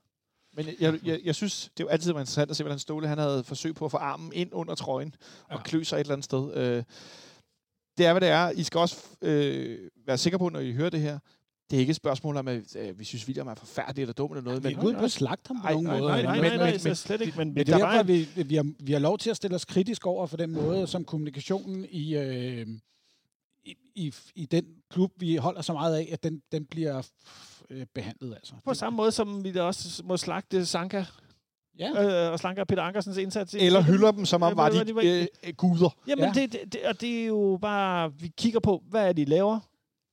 Men 0.53 0.65
jeg, 0.79 0.99
jeg, 1.05 1.19
jeg 1.23 1.35
synes, 1.35 1.69
det 1.77 1.83
er 1.83 1.87
jo 1.87 1.89
altid 1.89 2.11
var 2.13 2.19
interessant 2.19 2.51
at 2.51 2.57
se, 2.57 2.63
hvordan 2.63 2.79
Ståle 2.79 3.07
han 3.07 3.17
havde 3.17 3.43
forsøg 3.43 3.75
på 3.75 3.85
at 3.85 3.91
få 3.91 3.97
armen 3.97 4.31
ind 4.35 4.49
under 4.53 4.75
trøjen 4.75 5.15
og 5.49 5.57
Ja. 5.57 5.61
klø 5.63 5.83
sig 5.83 5.95
et 5.95 5.99
eller 5.99 6.13
andet 6.13 6.25
sted. 6.25 6.53
Øh, 6.53 6.83
det 7.99 8.05
er, 8.07 8.13
hvad 8.13 8.21
det 8.21 8.29
er. 8.29 8.49
I 8.49 8.63
skal 8.63 8.79
også 8.79 8.97
øh, 9.21 9.79
være 10.05 10.17
sikre 10.17 10.39
på, 10.39 10.49
når 10.49 10.59
I 10.59 10.71
hører 10.73 10.89
det 10.89 10.99
her, 11.01 11.19
det 11.69 11.75
er 11.75 11.79
ikke 11.79 11.89
et 11.89 11.95
spørgsmål 11.95 12.37
om, 12.37 12.47
at 12.47 12.75
øh, 12.75 12.99
vi 12.99 13.03
synes, 13.03 13.25
William 13.27 13.47
er 13.47 13.55
forfærdelig 13.55 14.01
eller 14.01 14.13
dum 14.13 14.31
eller 14.31 14.43
noget. 14.43 14.63
Vi 14.63 14.71
er 14.73 14.77
Men, 14.77 14.85
ude 14.85 14.93
på 14.95 15.05
at 15.05 15.11
slagte 15.11 15.47
ham 15.47 15.61
på 15.61 15.67
Ej, 15.67 15.71
nogen 15.73 15.87
nej, 15.87 15.99
måde. 15.99 16.11
Nej, 16.11 16.21
nej, 16.21 16.33
men- 16.35 16.41
nej, 16.41 16.49
men- 16.51 16.59
nej, 16.59 16.71
men- 16.73 16.81
nej, 16.83 16.93
slet 16.93 17.21
ikke. 17.21 17.37
Men, 17.37 17.47
Men 17.47 17.53
men 17.55 17.65
det 17.65 17.73
er 17.73 17.77
der 17.77 17.91
derfor, 17.91 18.03
vi, 18.03 18.43
vi, 18.43 18.55
har, 18.55 18.65
vi 18.79 18.91
har 18.91 18.99
lov 18.99 19.17
til 19.17 19.29
at 19.29 19.35
stille 19.37 19.55
os 19.55 19.65
kritisk 19.65 20.05
over 20.05 20.27
for 20.27 20.37
den 20.37 20.51
måde, 20.51 20.87
som 20.87 21.05
kommunikationen 21.05 21.85
i, 21.89 22.15
øh, 22.15 22.67
i, 23.65 23.75
i, 23.95 24.13
i 24.35 24.45
den 24.45 24.65
klub, 24.89 25.11
vi 25.17 25.35
holder 25.35 25.61
så 25.61 25.73
meget 25.73 25.95
af, 25.97 26.09
at 26.11 26.23
den, 26.23 26.41
den 26.51 26.65
bliver 26.65 27.01
øh, 27.69 27.85
behandlet. 27.95 28.35
Altså. 28.35 28.53
på 28.65 28.73
samme 28.73 28.97
måde, 28.97 29.11
som 29.11 29.43
vi 29.43 29.51
da 29.51 29.61
også 29.61 30.03
må 30.05 30.17
slagte 30.17 30.65
Sanka 30.65 31.05
Ja. 31.79 32.25
øh, 32.27 32.31
og 32.33 32.39
Slanker 32.39 32.63
Peter 32.63 32.83
Ankersens 32.83 33.17
indsats. 33.17 33.53
eller 33.59 33.81
hylder 33.81 34.11
dem, 34.11 34.25
som 34.25 34.43
om 34.43 34.57
var 34.57 34.69
de 34.69 34.95
var 34.95 35.01
øh, 35.05 35.25
øh, 35.47 35.53
guder. 35.57 35.97
Jamen, 36.07 36.25
Ja. 36.25 36.31
det, 36.41 36.73
det, 36.73 36.81
og 36.85 37.01
det 37.01 37.21
er 37.21 37.25
jo 37.25 37.57
bare, 37.61 38.13
vi 38.13 38.27
kigger 38.37 38.59
på, 38.59 38.83
hvad 38.89 39.09
er 39.09 39.13
de 39.13 39.25
laver? 39.25 39.59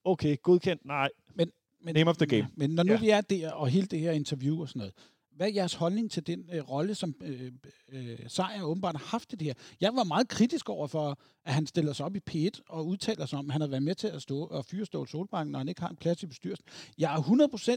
Okay, 0.04 0.36
godkendt. 0.42 0.84
Nej, 0.84 1.08
Men, 1.34 1.50
Name 1.94 2.10
of 2.10 2.16
the 2.16 2.26
game. 2.26 2.48
Men 2.56 2.70
når 2.70 2.82
nu 2.82 2.92
Ja. 2.92 2.98
vi 3.00 3.10
er 3.10 3.20
der, 3.20 3.50
og 3.52 3.68
hele 3.68 3.86
det 3.86 3.98
her 4.00 4.12
interview 4.12 4.60
og 4.60 4.68
sådan 4.68 4.78
noget, 4.80 4.94
hvad 5.36 5.46
er 5.48 5.52
jeres 5.54 5.74
holdning 5.74 6.10
til 6.10 6.26
den 6.26 6.44
øh, 6.52 6.70
rolle, 6.70 6.94
som 6.94 7.14
øh, 7.24 7.52
øh, 7.92 8.18
Sejr 8.28 8.62
åbenbart 8.62 8.96
har 8.96 9.06
haft 9.06 9.32
i 9.32 9.36
det 9.36 9.46
her? 9.46 9.54
Jeg 9.80 9.96
var 9.96 10.04
meget 10.04 10.28
kritisk 10.28 10.68
over 10.68 10.86
for, 10.86 11.18
at 11.44 11.54
han 11.54 11.66
stiller 11.66 11.92
sig 11.92 12.06
op 12.06 12.16
i 12.16 12.20
P1 12.30 12.60
og 12.68 12.86
udtaler 12.86 13.26
sig 13.26 13.38
om, 13.38 13.46
at 13.46 13.52
han 13.52 13.60
har 13.60 13.68
været 13.68 13.82
med 13.82 13.94
til 13.94 14.08
at 14.08 14.22
stå 14.22 14.38
og 14.44 14.64
fyre 14.64 14.86
Ståle 14.86 15.08
Solbakken, 15.08 15.52
når 15.52 15.58
han 15.58 15.68
ikke 15.68 15.80
har 15.80 15.88
en 15.88 15.96
plads 15.96 16.22
i 16.22 16.26
bestyrelsen. 16.26 16.66
Jeg 16.98 17.14
er 17.14 17.18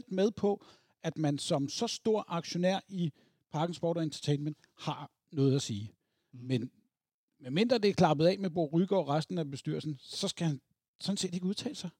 med 0.08 0.30
på, 0.30 0.64
at 1.02 1.18
man 1.18 1.38
som 1.38 1.68
så 1.68 1.86
stor 1.86 2.24
aktionær 2.28 2.78
i 2.88 3.12
Parken 3.52 3.74
Sport 3.74 3.96
og 3.96 4.02
Entertainment 4.02 4.58
har 4.78 5.10
noget 5.32 5.56
at 5.56 5.62
sige. 5.62 5.92
Men 6.32 6.70
medmindre 7.40 7.78
det 7.78 7.90
er 7.90 7.94
klappet 7.94 8.26
af 8.26 8.38
med 8.38 8.50
Bo 8.50 8.70
Rygaard 8.72 9.02
og 9.02 9.08
resten 9.08 9.38
af 9.38 9.50
bestyrelsen, 9.50 9.98
så 10.02 10.28
skal 10.28 10.46
han 10.46 10.60
sådan 11.00 11.16
set 11.16 11.34
ikke 11.34 11.46
udtale 11.46 11.74
sig. 11.74 11.90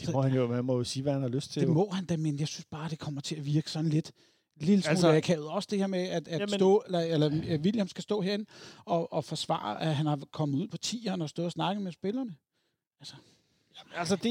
det 0.00 0.12
må 0.12 0.22
han 0.22 0.34
jo, 0.34 0.46
man 0.46 0.64
må 0.64 0.76
jo 0.76 0.84
sige, 0.84 1.02
hvad 1.02 1.12
han 1.12 1.22
har 1.22 1.28
lyst 1.28 1.50
til. 1.50 1.62
Det 1.62 1.68
jo. 1.68 1.72
må 1.74 1.90
han 1.90 2.04
da, 2.04 2.16
men 2.16 2.38
jeg 2.38 2.48
synes 2.48 2.64
bare, 2.64 2.90
det 2.90 2.98
kommer 2.98 3.20
til 3.20 3.36
at 3.36 3.46
virke 3.46 3.70
sådan 3.70 3.90
lidt 3.90 4.12
lille 4.56 4.82
smule 4.82 4.90
Altså- 4.90 5.08
altså, 5.08 5.32
akavet. 5.32 5.48
Også 5.48 5.68
det 5.70 5.78
her 5.78 5.86
med, 5.86 5.98
at, 6.08 6.28
at 6.28 6.40
Jamen- 6.40 6.58
stå, 6.58 6.82
eller, 6.86 7.00
eller 7.00 7.26
at 7.54 7.60
William 7.60 7.88
skal 7.88 8.02
stå 8.02 8.20
herinde 8.20 8.46
og, 8.84 9.12
og 9.12 9.24
forsvare, 9.24 9.82
at 9.82 9.96
han 9.96 10.06
har 10.06 10.16
kommet 10.32 10.58
ud 10.58 10.68
på 10.68 10.76
tieren 10.76 11.22
og 11.22 11.28
stået 11.28 11.46
og 11.46 11.52
snakket 11.52 11.82
med 11.82 11.92
spillerne. 11.92 12.36
Altså, 13.94 14.16
det 14.16 14.22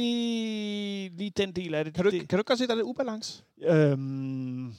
lige 1.11 1.29
den 1.37 1.51
del 1.51 1.75
af 1.75 1.85
det. 1.85 1.93
Kan 1.93 2.05
du, 2.05 2.11
det, 2.11 2.29
kan 2.29 2.39
du 2.39 2.43
godt 2.43 2.59
se, 2.59 2.63
at 2.63 2.69
der 2.69 2.75
er 2.75 2.77
lidt 2.77 2.87
ubalance? 2.87 3.43
Øhm, 3.61 4.73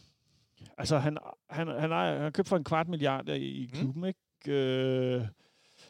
altså, 0.79 0.99
han, 0.99 1.17
han, 1.51 1.69
han, 1.79 1.91
har, 1.91 2.13
han 2.13 2.21
har 2.23 2.31
købt 2.31 2.49
for 2.49 2.57
en 2.57 2.65
kvart 2.65 2.89
milliard 2.89 3.29
i, 3.29 3.33
i 3.37 3.71
Mm. 3.73 3.79
klubben, 3.81 4.05
ikke? 4.05 4.53
Øh, 4.53 5.23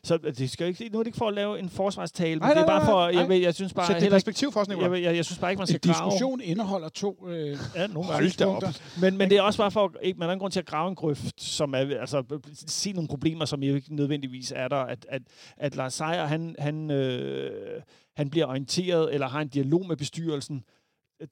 så 0.05 0.17
det 0.17 0.51
skal 0.51 0.67
ikke, 0.67 0.89
nu 0.93 0.99
er 0.99 1.03
det 1.03 1.07
ikke 1.07 1.19
for 1.19 1.29
at 1.29 1.35
lave 1.35 1.59
en 1.59 1.69
forsvarstale, 1.71 2.35
men 2.35 2.39
Nej, 2.41 2.49
det 2.55 2.57
er 2.63 2.67
nej, 2.67 2.67
bare 2.67 2.79
nej, 2.79 2.87
for, 2.91 3.11
nej. 3.13 3.21
jeg, 3.21 3.29
ved- 3.29 3.37
jeg 3.37 3.55
synes 3.55 3.75
bare 3.75 3.87
Sæt 3.87 4.01
det 4.03 4.11
perspektiv 4.11 4.53
for 4.53 4.61
os, 4.61 4.69
jeg, 4.69 4.91
ved- 4.91 4.99
jeg, 4.99 5.17
jeg 5.17 5.25
synes 5.25 5.39
bare 5.39 5.51
ikke, 5.51 5.59
man 5.61 5.67
skal 5.67 5.81
En 5.85 5.93
grave. 5.93 6.11
diskussion 6.11 6.41
indeholder 6.41 6.89
to... 6.89 7.29
Øh, 7.29 7.57
Ja, 7.77 7.87
nogle 7.87 8.09
Hold 8.13 8.41
op. 8.43 8.63
Men, 9.01 9.17
men 9.17 9.31
det 9.31 9.39
er 9.39 9.43
også 9.43 9.59
bare 9.59 9.71
for, 9.71 9.93
ikke, 10.03 10.19
man 10.19 10.27
har 10.29 10.33
ingen 10.33 10.41
grund 10.41 10.53
til 10.53 10.61
at 10.61 10.67
grave 10.67 10.89
en 10.89 10.95
grøft, 10.95 11.43
som 11.43 11.75
er, 11.75 11.79
altså, 12.01 12.23
se 12.55 12.93
nogle 12.93 13.09
problemer, 13.09 13.45
som 13.45 13.63
jo 13.63 13.75
ikke 13.75 13.95
nødvendigvis 13.97 14.53
er 14.57 14.69
der. 14.69 14.77
At, 14.77 15.07
at, 15.09 15.23
at 15.57 15.77
Lars 15.77 15.95
Seier, 15.95 16.25
han, 16.25 16.57
han, 16.59 16.91
øh, 16.91 17.81
han 18.17 18.31
bliver 18.31 18.47
orienteret, 18.47 19.15
eller 19.15 19.29
har 19.29 19.41
en 19.41 19.49
dialog 19.49 19.87
med 19.87 19.97
bestyrelsen, 19.97 20.65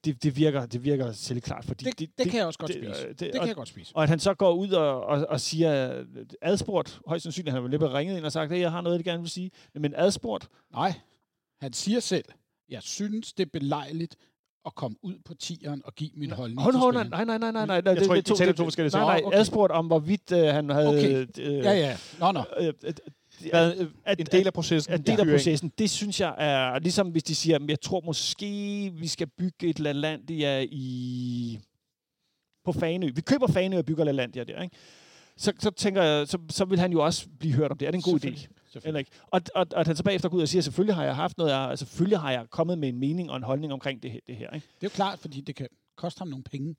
det, 0.05 0.23
det, 0.23 0.35
virker, 0.37 0.65
det 0.65 0.83
virker 0.83 1.11
selvklart. 1.11 1.65
Fordi 1.65 1.85
det, 1.85 1.99
det, 1.99 2.09
det 2.17 2.29
kan 2.31 2.37
jeg 2.37 2.45
også 2.47 2.59
godt 2.59 2.71
det- 2.73 2.77
spise. 2.95 3.01
øh, 3.03 3.09
Det, 3.09 3.19
det- 3.19 3.33
det 3.33 3.35
og- 3.35 3.39
kan 3.39 3.47
jeg 3.47 3.55
godt 3.55 3.67
spise. 3.69 3.95
Og 3.95 4.03
at 4.03 4.09
han 4.09 4.19
så 4.19 4.33
går 4.33 4.53
ud 4.53 4.69
og, 4.71 5.03
og, 5.05 5.25
og 5.29 5.41
siger, 5.41 6.03
adspurgt, 6.41 6.99
højst 7.07 7.23
sandsynligt, 7.23 7.51
han 7.51 7.61
har 7.61 7.69
vel 7.69 7.71
lidt 7.71 7.81
ringet 7.83 8.17
ind 8.17 8.25
og 8.25 8.31
sagt, 8.31 8.51
at 8.51 8.59
jeg 8.59 8.71
har 8.71 8.81
noget, 8.81 8.97
jeg 8.97 9.05
gerne 9.05 9.21
vil 9.21 9.29
sige. 9.29 9.51
Men 9.75 9.93
adspurgt, 9.97 10.47
Nej, 10.73 10.93
han 11.61 11.73
siger 11.73 11.99
selv, 11.99 12.25
jeg 12.69 12.81
synes, 12.83 13.33
det 13.33 13.45
er 13.45 13.49
belejligt 13.59 14.15
at 14.65 14.75
komme 14.75 14.97
ud 15.01 15.15
på 15.25 15.33
tieren 15.33 15.81
og 15.85 15.95
give 15.95 16.09
min 16.15 16.31
holdning 16.31 16.61
Hold, 16.61 16.75
hold, 16.75 16.93
nej, 17.09 17.25
nej, 17.25 17.37
nej, 17.37 17.51
nej, 17.51 17.65
nej. 17.65 17.75
Jeg 17.75 17.85
det- 17.85 18.03
tror, 18.07 18.13
det- 18.15 18.21
I 18.21 18.23
to- 18.23 18.35
taler 18.35 18.51
det- 18.51 18.57
to 18.57 18.63
forskellige 18.63 18.91
Nej, 18.91 19.01
ting. 19.01 19.07
nej, 19.07 19.21
Åh, 19.21 19.27
okay. 19.27 19.37
adspurgt 19.37 19.71
om, 19.71 19.87
hvorvidt 19.87 20.31
øh, 20.31 20.39
han 20.45 20.69
havde... 20.69 20.87
Okay. 20.87 21.27
Øh, 21.39 21.53
Ja, 21.57 21.71
ja. 21.73 21.97
Nå, 22.19 22.31
nå. 22.31 22.43
Øh, 22.59 22.73
Hvad, 23.49 23.75
øh, 23.77 23.87
at- 24.05 24.19
en 24.19 24.25
del 24.25 24.47
af 24.47 24.53
processen. 24.53 24.93
en 24.93 25.05
del 25.05 25.19
af 25.19 25.25
processen, 25.37 25.71
det 25.77 25.89
synes 25.89 26.19
jeg 26.21 26.35
er, 26.37 26.79
ligesom 26.79 27.07
hvis 27.09 27.23
de 27.23 27.35
siger, 27.35 27.59
jeg 27.69 27.81
tror 27.81 28.01
måske, 28.05 28.45
vi 28.93 29.07
skal 29.07 29.27
bygge 29.27 29.67
et 29.67 29.79
LaLandia 29.79 30.65
i, 30.71 31.59
på 32.63 32.71
Fanø. 32.71 33.11
Vi 33.15 33.21
køber 33.21 33.47
Fanø 33.47 33.77
og 33.77 33.85
bygger 33.85 34.03
LaLandia 34.03 34.43
der, 34.43 34.61
ikke? 34.61 34.75
Så, 35.37 35.53
så 35.59 35.69
tænker 35.71 36.03
jeg, 36.03 36.27
så, 36.27 36.37
så 36.49 36.65
vil 36.65 36.79
han 36.79 36.91
jo 36.91 37.03
også 37.05 37.27
blive 37.39 37.53
hørt 37.53 37.71
om 37.71 37.77
det. 37.77 37.87
Er 37.87 37.91
det 37.91 37.97
en 37.97 38.01
god 38.01 38.19
idé? 38.25 38.47
Eller 38.87 38.99
ikke? 38.99 39.11
Og, 39.27 39.41
og, 39.55 39.67
og 39.71 39.79
at 39.79 39.87
han 39.87 39.95
så 39.95 40.03
bagefter 40.03 40.29
går 40.29 40.37
ud 40.37 40.41
og 40.41 40.47
siger, 40.47 40.61
selvfølgelig 40.61 40.95
har 40.95 41.03
jeg 41.03 41.15
haft 41.15 41.37
noget, 41.37 41.51
jeg, 41.51 41.77
selvfølgelig 41.79 42.19
har 42.19 42.31
jeg 42.31 42.45
kommet 42.49 42.77
med 42.77 42.89
en 42.89 42.99
mening 42.99 43.31
og 43.31 43.37
en 43.37 43.43
holdning 43.43 43.73
omkring 43.73 44.03
det, 44.03 44.11
her- 44.11 44.19
det 44.27 44.35
her. 44.35 44.49
Ikke? 44.53 44.67
Det 44.67 44.83
er 44.83 44.87
jo 44.87 44.89
klart, 44.89 45.19
fordi 45.19 45.41
det 45.41 45.55
kan 45.55 45.67
koste 45.95 46.19
ham 46.19 46.27
nogle 46.27 46.43
penge. 46.43 46.75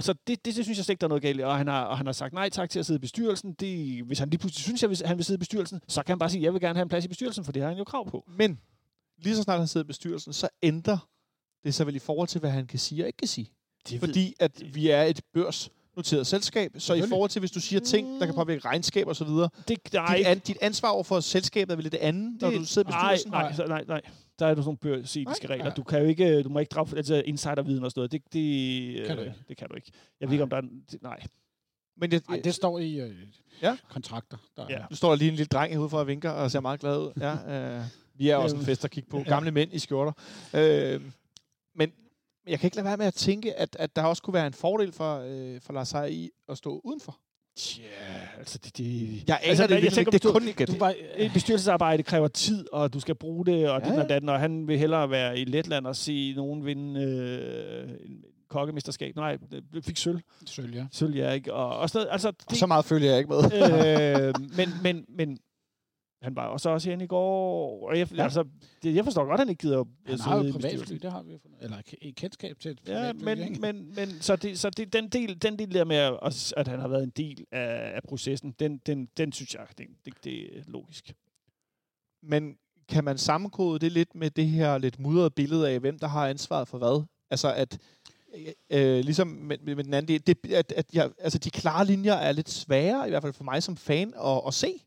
Så 0.00 0.12
det, 0.12 0.44
det, 0.44 0.56
det 0.56 0.64
synes 0.64 0.78
jeg 0.78 0.84
slet 0.84 0.92
ikke, 0.92 1.00
der 1.00 1.06
er 1.06 1.08
noget 1.08 1.22
galt. 1.22 1.40
Og 1.40 1.56
han 1.56 1.66
har, 1.66 1.84
og 1.84 1.96
han 1.96 2.06
har 2.06 2.12
sagt 2.12 2.32
nej 2.32 2.48
tak 2.48 2.70
til 2.70 2.78
at 2.78 2.86
sidde 2.86 2.98
i 2.98 3.00
bestyrelsen. 3.00 3.52
Det, 3.52 4.02
hvis 4.02 4.18
han 4.18 4.30
lige 4.30 4.38
pludselig 4.38 4.62
synes, 4.62 4.82
at 5.02 5.08
han 5.08 5.16
vil 5.16 5.24
sidde 5.24 5.38
i 5.38 5.38
bestyrelsen, 5.38 5.80
så 5.88 6.02
kan 6.02 6.12
han 6.12 6.18
bare 6.18 6.30
sige, 6.30 6.40
at 6.40 6.44
jeg 6.44 6.52
vil 6.52 6.60
gerne 6.60 6.74
have 6.74 6.82
en 6.82 6.88
plads 6.88 7.04
i 7.04 7.08
bestyrelsen, 7.08 7.44
for 7.44 7.52
det 7.52 7.62
har 7.62 7.68
han 7.68 7.78
jo 7.78 7.84
krav 7.84 8.10
på. 8.10 8.24
Men 8.28 8.60
lige 9.18 9.36
så 9.36 9.42
snart 9.42 9.58
han 9.58 9.68
sidder 9.68 9.84
i 9.84 9.86
bestyrelsen, 9.86 10.32
så 10.32 10.48
ændrer 10.62 11.08
det 11.64 11.74
sig 11.74 11.86
vel 11.86 11.96
i 11.96 11.98
forhold 11.98 12.28
til, 12.28 12.40
hvad 12.40 12.50
han 12.50 12.66
kan 12.66 12.78
sige 12.78 13.02
og 13.02 13.06
ikke 13.06 13.16
kan 13.16 13.28
sige. 13.28 13.52
Det 13.88 14.00
Fordi 14.00 14.34
at 14.40 14.74
vi 14.74 14.90
er 14.90 15.02
et 15.02 15.20
børsnoteret 15.98 16.18
noteret 16.18 16.26
selskab, 16.26 16.72
så 16.78 16.94
i 16.94 17.02
forhold 17.08 17.30
til, 17.30 17.40
hvis 17.40 17.50
du 17.50 17.60
siger 17.60 17.80
ting, 17.80 18.20
der 18.20 18.26
kan 18.26 18.34
påvirke 18.34 18.64
regnskab 18.64 19.06
og 19.06 19.16
så 19.16 19.24
videre, 19.24 19.48
Det, 19.68 19.92
der 19.92 20.00
er 20.00 20.16
dit, 20.16 20.26
an, 20.26 20.38
dit 20.38 20.56
ansvar 20.60 20.88
over 20.88 21.04
for 21.04 21.20
selskabet 21.20 21.72
er 21.72 21.76
vel 21.76 21.82
lidt 21.82 21.92
det 21.92 21.98
andet, 21.98 22.42
når 22.42 22.50
du 22.50 22.64
sidder 22.64 22.88
i 22.88 22.90
nej, 22.92 23.14
bestyrelsen? 23.14 23.30
nej, 23.30 23.52
så- 23.52 23.66
nej, 23.66 23.84
nej. 23.88 24.00
Der 24.38 24.46
er 24.46 24.50
jo 24.50 24.54
sådan 24.56 24.64
nogle 24.64 24.78
børsetiske 24.78 25.46
Nej. 25.46 25.56
regler. 25.56 25.74
Du 25.74 25.82
kan 25.82 25.98
jo 26.02 26.04
ikke, 26.08 26.42
du 26.42 26.48
må 26.48 26.58
ikke 26.58 26.70
drage 26.70 26.96
altså 26.96 27.22
insiderviden 27.26 27.84
og 27.84 27.90
sådan 27.90 27.98
noget. 28.00 28.12
Det, 28.12 28.22
det, 28.32 29.06
Kan 29.06 29.16
du 29.16 29.22
øh, 29.22 29.28
ikke. 29.28 29.38
det 29.48 29.56
kan 29.56 29.68
du 29.68 29.74
ikke. 29.76 29.92
Jeg 30.20 30.28
ved 30.28 30.32
ikke, 30.34 30.42
om 30.42 30.50
der 30.50 30.56
er... 30.56 30.60
en- 30.62 30.82
det- 30.90 31.02
Nej. 31.02 31.20
Men 31.96 32.10
det, 32.10 32.28
Nej, 32.28 32.40
det 32.44 32.54
står 32.54 32.78
i 32.78 33.00
øh, 33.00 33.14
Ja. 33.62 33.76
kontrakter. 33.90 34.36
Der 34.56 34.66
Ja. 34.70 34.78
Nu 34.90 34.96
står 34.96 35.08
der 35.08 35.16
lige 35.16 35.28
en 35.30 35.34
lille 35.36 35.46
dreng 35.48 35.72
herude 35.72 35.88
for 35.90 36.00
at 36.00 36.06
vinker 36.06 36.30
og 36.30 36.50
ser 36.50 36.60
meget 36.60 36.80
glad 36.80 36.98
ud. 36.98 37.12
Ja, 37.20 37.76
øh, 37.78 37.84
vi 38.14 38.28
er 38.28 38.36
også 38.36 38.56
en 38.56 38.60
Øhm, 38.60 38.66
fest 38.66 38.84
at 38.84 38.90
kigge 38.90 39.10
på. 39.10 39.22
Gamle 39.26 39.50
mænd 39.50 39.72
i 39.72 39.78
skjorter. 39.78 40.12
Øh, 40.54 41.00
men 41.74 41.92
jeg 42.48 42.60
kan 42.60 42.66
ikke 42.66 42.76
lade 42.76 42.84
være 42.86 42.96
med 42.96 43.06
at 43.06 43.14
tænke, 43.14 43.54
at, 43.54 43.76
at 43.78 43.96
der 43.96 44.02
også 44.02 44.22
kunne 44.22 44.34
være 44.34 44.46
en 44.46 44.52
fordel 44.52 44.92
for, 44.92 45.22
øh, 45.28 45.60
for 45.60 45.72
Lars 45.72 45.88
Seier 45.88 46.04
i 46.04 46.30
at 46.48 46.58
stå 46.58 46.80
udenfor. 46.84 47.18
Ja, 47.78 48.38
altså 48.38 48.58
det... 48.58 48.76
det 48.78 49.28
Jeg 49.28 49.40
Altså, 49.42 49.66
det, 49.66 49.70
jeg 49.74 49.84
jeg 49.84 49.92
tænker, 49.92 50.10
det 50.10 50.22
du- 50.22 50.32
kun 50.32 50.48
ikke 50.48 50.66
du 50.66 50.74
bare, 50.78 50.94
et 51.16 51.32
bestyrelsesarbejde 51.32 52.02
kræver 52.02 52.28
tid, 52.28 52.66
og 52.72 52.92
du 52.92 53.00
skal 53.00 53.14
bruge 53.14 53.46
det, 53.46 53.70
og 53.70 53.80
Ja, 53.84 53.90
den 53.90 53.98
og 53.98 54.08
datten, 54.08 54.28
og 54.28 54.40
han 54.40 54.68
vil 54.68 54.78
hellere 54.78 55.10
være 55.10 55.38
i 55.38 55.44
Letland 55.44 55.86
og 55.86 55.96
se 55.96 56.32
nogen 56.36 56.64
vinde 56.66 57.00
øh, 57.02 57.88
kokkemesterskab. 58.48 59.16
Nej, 59.16 59.36
det 59.74 59.84
fik 59.84 59.96
sølv. 59.96 60.20
Sølv, 60.46 60.74
ja. 60.74 60.86
Sølv, 60.92 61.14
ja, 61.16 61.32
ikke? 61.32 61.54
Og, 61.54 61.78
og 61.78 61.90
sådan, 61.90 62.08
altså, 62.10 62.28
Og 62.28 62.34
det, 62.50 62.58
så 62.58 62.66
meget 62.66 62.84
følger 62.84 63.08
jeg 63.10 63.18
ikke 63.18 63.30
med. 63.30 63.38
øh, 64.28 64.34
men, 64.56 64.68
men, 64.82 65.04
men 65.08 65.38
han 66.22 66.36
var 66.36 66.46
også 66.46 66.70
også 66.70 66.88
herinde 66.88 67.04
i 67.04 67.08
går, 67.08 67.88
og 67.88 67.98
jeg, 67.98 68.12
Ja. 68.12 68.22
altså, 68.22 68.44
det, 68.82 68.94
jeg 68.94 69.04
forstår 69.04 69.24
godt, 69.24 69.32
at 69.34 69.38
han 69.40 69.48
ikke 69.48 69.60
gider 69.60 69.80
at 69.80 69.86
Han 70.06 70.18
sidde 70.18 70.30
har 70.30 70.36
jo 70.38 70.44
i 70.44 70.48
et 70.48 70.54
privatfly, 70.54 70.96
det 70.96 71.12
har 71.12 71.22
vi 71.22 71.32
jo 71.32 71.38
fundet. 71.38 71.58
Eller 71.62 71.76
et 72.02 72.14
kendskab 72.16 72.58
til 72.58 72.70
et 72.70 72.80
Ja, 72.86 73.12
men, 73.12 73.60
men, 73.60 73.94
men 73.94 74.08
så, 74.20 74.36
det, 74.36 74.58
så 74.58 74.70
det, 74.70 74.92
den, 74.92 75.08
del, 75.08 75.42
den 75.42 75.58
del 75.58 75.74
der 75.74 75.84
med, 75.84 75.96
at, 75.96 76.52
at 76.56 76.68
han 76.68 76.80
har 76.80 76.88
været 76.88 77.02
en 77.02 77.12
del 77.16 77.44
af, 77.52 77.92
af 77.94 78.02
processen, 78.08 78.54
den, 78.58 78.78
den, 78.78 79.08
den 79.16 79.32
synes 79.32 79.54
jeg, 79.54 79.66
det, 79.78 79.86
det, 80.04 80.14
det 80.24 80.58
er 80.58 80.62
logisk. 80.66 81.14
Men 82.22 82.56
kan 82.88 83.04
man 83.04 83.18
sammenkode 83.18 83.78
det 83.78 83.92
lidt 83.92 84.14
med 84.14 84.30
det 84.30 84.46
her 84.46 84.78
lidt 84.78 84.98
mudrede 84.98 85.30
billede 85.30 85.70
af, 85.70 85.80
hvem 85.80 85.98
der 85.98 86.06
har 86.08 86.28
ansvaret 86.28 86.68
for 86.68 86.78
hvad? 86.78 87.04
Altså 87.30 87.54
at, 87.54 87.78
øh, 88.70 89.00
ligesom 89.04 89.26
med, 89.26 89.58
med 89.58 89.84
den 89.84 89.94
anden 89.94 90.08
del, 90.08 90.26
det, 90.26 90.52
at, 90.52 90.72
at 90.72 90.86
jeg, 90.92 91.10
altså 91.18 91.38
de 91.38 91.50
klare 91.50 91.86
linjer 91.86 92.14
er 92.14 92.32
lidt 92.32 92.50
svære, 92.50 93.06
i 93.06 93.10
hvert 93.10 93.22
fald 93.22 93.32
for 93.32 93.44
mig 93.44 93.62
som 93.62 93.76
fan, 93.76 94.14
at, 94.24 94.40
at 94.46 94.54
se. 94.54 94.84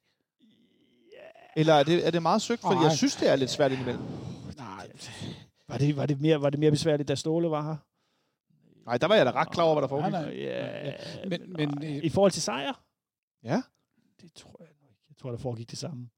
Eller 1.56 1.74
er 1.74 1.84
det, 1.84 2.08
er 2.08 2.12
det 2.12 2.22
meget 2.22 2.42
søgt? 2.42 2.62
Fordi 2.62 2.76
Nej. 2.76 2.84
jeg 2.84 2.92
synes, 2.98 3.16
det 3.16 3.30
er 3.30 3.36
lidt 3.36 3.50
svært 3.50 3.72
indimellem. 3.72 4.04
Nej, 4.58 4.88
Var 5.68 5.78
det, 5.78 5.98
var, 5.98 6.06
det 6.06 6.22
mere, 6.22 6.42
var 6.42 6.50
det 6.50 6.60
mere 6.60 6.72
besværligt, 6.72 7.08
da 7.08 7.16
Ståle 7.16 7.52
var 7.52 7.62
her? 7.64 7.76
Nej, 8.86 8.98
der 8.98 9.08
var 9.08 9.16
jeg 9.16 9.26
da 9.26 9.32
ret 9.32 9.52
klar 9.52 9.64
over, 9.64 9.74
hvad 9.74 9.82
der 9.82 9.88
foregik. 9.88 10.12
Nej, 10.12 10.22
nej. 10.22 10.36
Ja, 10.36 10.94
Men- 11.30 11.54
men, 11.54 11.84
øh, 11.84 12.04
I 12.04 12.10
forhold 12.10 12.32
til 12.32 12.42
sejr? 12.42 12.84
Ja, 13.44 13.62
Det 14.22 14.34
tror 14.34 14.56
jeg 14.60 14.68
ikke. 14.70 14.82
Jeg 15.10 15.18
tror, 15.18 15.32
der 15.32 15.38
foregik 15.38 15.72
det 15.72 15.78
samme. 15.80 16.10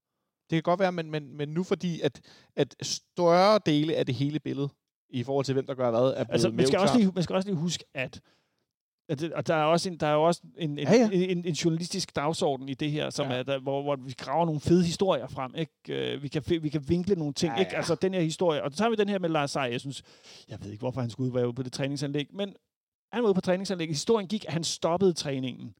det 0.50 0.56
kan 0.56 0.64
godt 0.64 0.80
være, 0.80 0.92
men, 0.92 1.12
men, 1.12 1.38
men 1.38 1.50
nu 1.50 1.64
fordi, 1.64 2.02
at, 2.02 2.22
at 2.56 2.76
større 2.82 3.60
dele 3.66 3.96
af 3.96 4.06
det 4.06 4.16
hele 4.16 4.40
billede, 4.40 4.70
i 5.10 5.24
forhold 5.24 5.46
til 5.46 5.54
hvem 5.54 5.66
der 5.66 5.74
gør 5.76 5.90
hvad, 5.92 6.00
er 6.00 6.12
blevet 6.14 6.28
Altså, 6.30 6.50
man 6.50 6.68
skal, 6.68 6.80
også 6.80 6.98
lige, 6.98 7.12
man 7.16 7.24
skal 7.24 7.36
også 7.36 7.50
lige 7.50 7.58
huske, 7.58 7.84
at 7.94 8.22
og 9.36 9.48
der 9.48 9.56
er 9.56 9.64
også 9.64 9.90
en, 9.90 9.98
der 9.98 10.08
er 10.08 10.16
også 10.16 10.42
en, 10.58 10.70
en, 10.72 10.78
Ja, 10.80 10.94
ja. 10.94 11.10
En, 11.12 11.46
en, 11.46 11.54
journalistisk 11.54 12.16
dagsorden 12.16 12.70
i 12.70 12.74
det 12.74 12.92
her, 12.92 13.10
som 13.10 13.28
Ja. 13.32 13.38
er 13.38 13.44
der, 13.44 13.60
hvor, 13.60 13.82
hvor 13.82 13.96
vi 13.96 14.14
graver 14.18 14.46
nogle 14.46 14.62
fede 14.62 14.84
historier 14.86 15.28
frem. 15.28 15.56
Ikke? 15.56 16.14
Øh, 16.16 16.24
Vi, 16.24 16.28
kan, 16.28 16.44
vi 16.48 16.70
kan 16.70 16.90
vinkle 16.90 17.16
nogle 17.16 17.34
ting. 17.34 17.52
Ja, 17.54 17.56
Ja, 17.60 17.66
Ikke? 17.66 17.78
Altså 17.78 17.96
den 17.96 18.14
her 18.14 18.22
historie. 18.22 18.64
Og 18.64 18.72
så 18.72 18.84
har 18.84 18.90
vi 18.90 18.96
den 18.96 19.10
her 19.10 19.20
med 19.20 19.30
Lars 19.30 19.52
Seier. 19.52 19.66
Jeg 19.66 19.80
synes, 19.80 20.04
jeg 20.50 20.58
ved 20.64 20.72
ikke, 20.72 20.82
hvorfor 20.82 21.02
han 21.02 21.10
skulle 21.10 21.34
være 21.36 21.46
ude 21.48 21.54
på 21.54 21.64
det 21.64 21.74
træningsanlæg, 21.74 22.28
men 22.34 22.56
han 23.14 23.24
var 23.24 23.30
ude 23.30 23.36
på 23.36 23.42
træningsanlægget. 23.42 23.96
Historien 23.96 24.28
gik, 24.28 24.46
at 24.48 24.54
han 24.54 24.64
stoppede 24.64 25.14
træningen. 25.14 25.74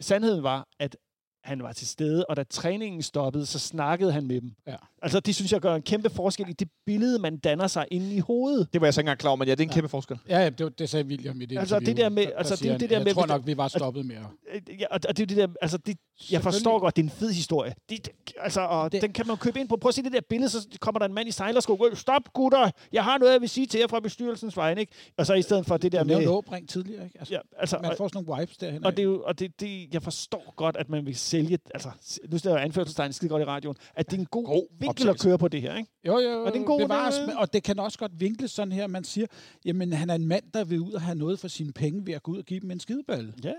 Sandheden 0.00 0.42
var, 0.42 0.68
at 0.78 0.96
han 1.44 1.62
var 1.62 1.72
til 1.72 1.86
stede, 1.88 2.24
og 2.26 2.36
da 2.36 2.42
træningen 2.50 3.02
stoppede, 3.02 3.46
så 3.46 3.58
snakkede 3.58 4.12
han 4.12 4.26
med 4.26 4.40
dem. 4.40 4.52
Ja. 4.66 4.74
Altså, 5.02 5.20
det 5.20 5.34
synes 5.34 5.52
jeg 5.52 5.60
gør 5.60 5.74
en 5.74 5.82
kæmpe 5.82 6.10
forskel 6.10 6.48
i 6.48 6.52
det 6.52 6.68
billede, 6.86 7.18
man 7.18 7.36
danner 7.36 7.66
sig 7.66 7.86
inde 7.90 8.14
i 8.14 8.18
hovedet. 8.18 8.68
Det 8.72 8.80
var 8.80 8.86
jeg 8.86 8.94
så 8.94 9.00
ikke 9.00 9.06
engang 9.06 9.18
klar 9.18 9.30
over, 9.30 9.36
men 9.36 9.48
ja, 9.48 9.54
det 9.54 9.60
er 9.60 9.64
en 9.64 9.70
Ja. 9.70 9.74
kæmpe 9.74 9.88
forskel. 9.88 10.18
Ja, 10.28 10.38
ja, 10.42 10.50
det, 10.50 10.78
det 10.78 10.88
sagde 10.88 11.04
William 11.06 11.40
i 11.40 11.46
det 11.46 11.58
Altså, 11.58 11.78
det 11.80 11.96
der 11.96 12.08
med- 12.08 12.26
altså, 12.36 12.56
det 12.56 12.80
det 12.80 12.90
der 12.90 12.96
Jeg 12.96 13.04
med- 13.04 13.14
tror 13.14 13.26
nok, 13.26 13.46
vi 13.46 13.56
var 13.56 13.68
stoppet 13.68 14.06
med 14.06 14.16
at... 14.16 14.62
Ja, 14.80 14.86
og 14.90 15.00
og 15.08 15.16
det 15.16 15.22
er 15.22 15.26
det 15.26 15.36
der, 15.36 15.46
altså 15.62 15.78
det, 15.78 15.96
jeg 16.30 16.42
forstår 16.42 16.78
godt, 16.78 16.96
det 16.96 17.02
er 17.02 17.06
en 17.06 17.10
fed 17.10 17.32
historie. 17.32 17.74
Det, 17.88 18.06
det, 18.06 18.12
altså, 18.40 18.60
og 18.60 18.84
Det- 18.84 18.92
det, 18.92 19.02
den 19.02 19.12
kan 19.12 19.26
man 19.26 19.36
jo 19.36 19.40
købe 19.40 19.60
ind 19.60 19.68
på. 19.68 19.76
Prøv 19.76 19.88
at 19.88 19.94
se 19.94 20.02
det 20.02 20.12
der 20.12 20.20
billede, 20.28 20.50
så 20.50 20.66
kommer 20.80 20.98
der 20.98 21.06
en 21.06 21.14
mand 21.14 21.28
i 21.28 21.32
sejlersko. 21.32 21.86
"Øh, 21.90 21.96
Stop, 21.96 22.32
gutter! 22.32 22.70
Jeg 22.92 23.04
har 23.04 23.18
noget, 23.18 23.32
jeg 23.32 23.40
vil 23.40 23.48
sige 23.48 23.66
til 23.66 23.80
jer 23.80 23.86
fra 23.86 24.00
bestyrelsens 24.00 24.56
vegne, 24.56 24.80
ikke? 24.80 24.92
Og 25.18 25.26
så 25.26 25.34
i 25.34 25.42
stedet 25.42 25.66
for 25.66 25.76
det 25.76 25.92
der 25.92 26.04
med... 26.04 26.14
nævnte 26.14 26.30
Åbring 26.30 26.68
tidligere, 26.68 27.04
ikke? 27.04 27.18
Altså, 27.18 27.34
Ja, 27.34 27.40
altså, 27.58 27.78
man 27.82 27.92
får 27.98 28.08
sådan 28.08 28.24
nogle 28.24 28.40
vibes 28.42 28.56
derhen. 28.56 28.84
og 28.86 28.92
det 28.92 28.98
er 28.98 29.04
jo, 29.04 29.22
og 29.26 29.38
det, 29.38 29.60
det, 29.60 29.94
jeg 29.94 30.02
forstår 30.02 30.52
godt, 30.56 30.76
at 30.76 30.88
man 30.88 31.06
vil 31.06 31.16
sælge, 31.28 31.58
altså, 31.74 31.90
nu 32.30 32.38
står 32.38 32.50
jeg 32.50 32.62
anførselstegn 32.62 33.12
skide 33.12 33.28
godt 33.28 33.42
i 33.42 33.44
radioen, 33.44 33.76
at 33.94 34.10
det 34.10 34.16
er 34.16 34.20
en 34.20 34.26
god, 34.26 34.44
God 34.44 34.66
vinkel 34.70 34.86
at 34.86 34.88
optagelse. 35.10 35.28
køre 35.28 35.38
på 35.38 35.48
det 35.48 35.62
her, 35.62 35.76
ikke? 35.76 35.90
Jo, 36.06 36.18
jo, 36.18 36.40
Og 36.40 36.46
det 36.46 36.56
er 36.56 36.60
en 36.60 36.66
god- 36.66 36.80
bevares, 36.80 37.14
det- 37.14 37.26
men- 37.26 37.36
og 37.36 37.52
det 37.52 37.62
kan 37.62 37.78
også 37.78 37.98
godt 37.98 38.20
vinkles 38.20 38.50
sådan 38.50 38.72
her, 38.72 38.86
man 38.86 39.04
siger, 39.04 39.26
jamen 39.64 39.92
han 39.92 40.10
er 40.10 40.14
en 40.14 40.26
mand, 40.26 40.44
der 40.54 40.64
vil 40.64 40.80
ud 40.80 40.92
og 40.92 41.00
have 41.02 41.14
noget 41.14 41.38
for 41.40 41.48
sine 41.48 41.72
penge 41.72 42.06
ved 42.06 42.14
at 42.14 42.22
gå 42.22 42.32
ud 42.32 42.38
og 42.38 42.44
give 42.44 42.60
dem 42.60 42.70
en 42.70 42.80
skideballe. 42.80 43.34
Ja, 43.44 43.48
ja. 43.48 43.54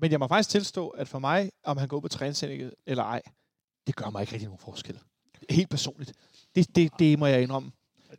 Men 0.00 0.10
jeg 0.10 0.18
må 0.18 0.26
faktisk 0.28 0.50
tilstå, 0.50 0.88
at 0.88 1.08
for 1.08 1.18
mig, 1.18 1.50
om 1.64 1.76
han 1.76 1.88
går 1.88 2.00
på 2.00 2.08
træningsanlægget 2.08 2.74
eller 2.86 3.04
ej, 3.04 3.22
det 3.86 3.96
gør 3.96 4.10
mig 4.10 4.20
ikke 4.20 4.32
rigtig 4.32 4.46
nogen 4.48 4.58
forskel. 4.58 4.98
Helt 5.50 5.68
personligt. 5.70 6.12
Det, 6.54 6.76
det, 6.76 6.90
det 6.98 7.18
må 7.18 7.26
jeg 7.26 7.42
indrømme. 7.42 7.70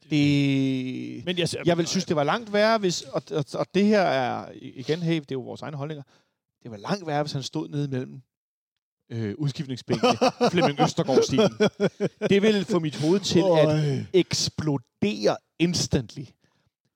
Det, 0.09 1.25
Men 1.25 1.37
jeg, 1.37 1.47
jeg 1.65 1.77
vil 1.77 1.87
synes, 1.87 2.05
det 2.05 2.15
var 2.15 2.23
langt 2.23 2.53
værre, 2.53 2.77
hvis... 2.77 3.01
Og, 3.01 3.21
og, 3.31 3.45
og 3.53 3.65
det 3.73 3.85
her 3.85 4.01
er... 4.01 4.51
Igen, 4.61 4.99
hey, 4.99 5.13
det 5.15 5.21
er 5.21 5.25
jo 5.31 5.41
vores 5.41 5.61
egne 5.61 5.77
holdninger. 5.77 6.03
Det 6.63 6.71
var 6.71 6.77
langt 6.77 7.07
værre, 7.07 7.23
hvis 7.23 7.31
han 7.31 7.43
stod 7.43 7.69
nede 7.69 7.85
imellem 7.85 8.21
øh, 9.09 9.35
udskiftningsbænkene. 9.37 10.11
Flemming 10.51 10.81
Østergaard-stilen. 10.81 11.51
Det 12.29 12.41
ville 12.41 12.65
få 12.65 12.79
mit 12.79 12.95
hoved 12.95 13.19
til 13.19 13.43
at 13.57 14.05
eksplodere 14.13 15.37
instantly. 15.59 16.25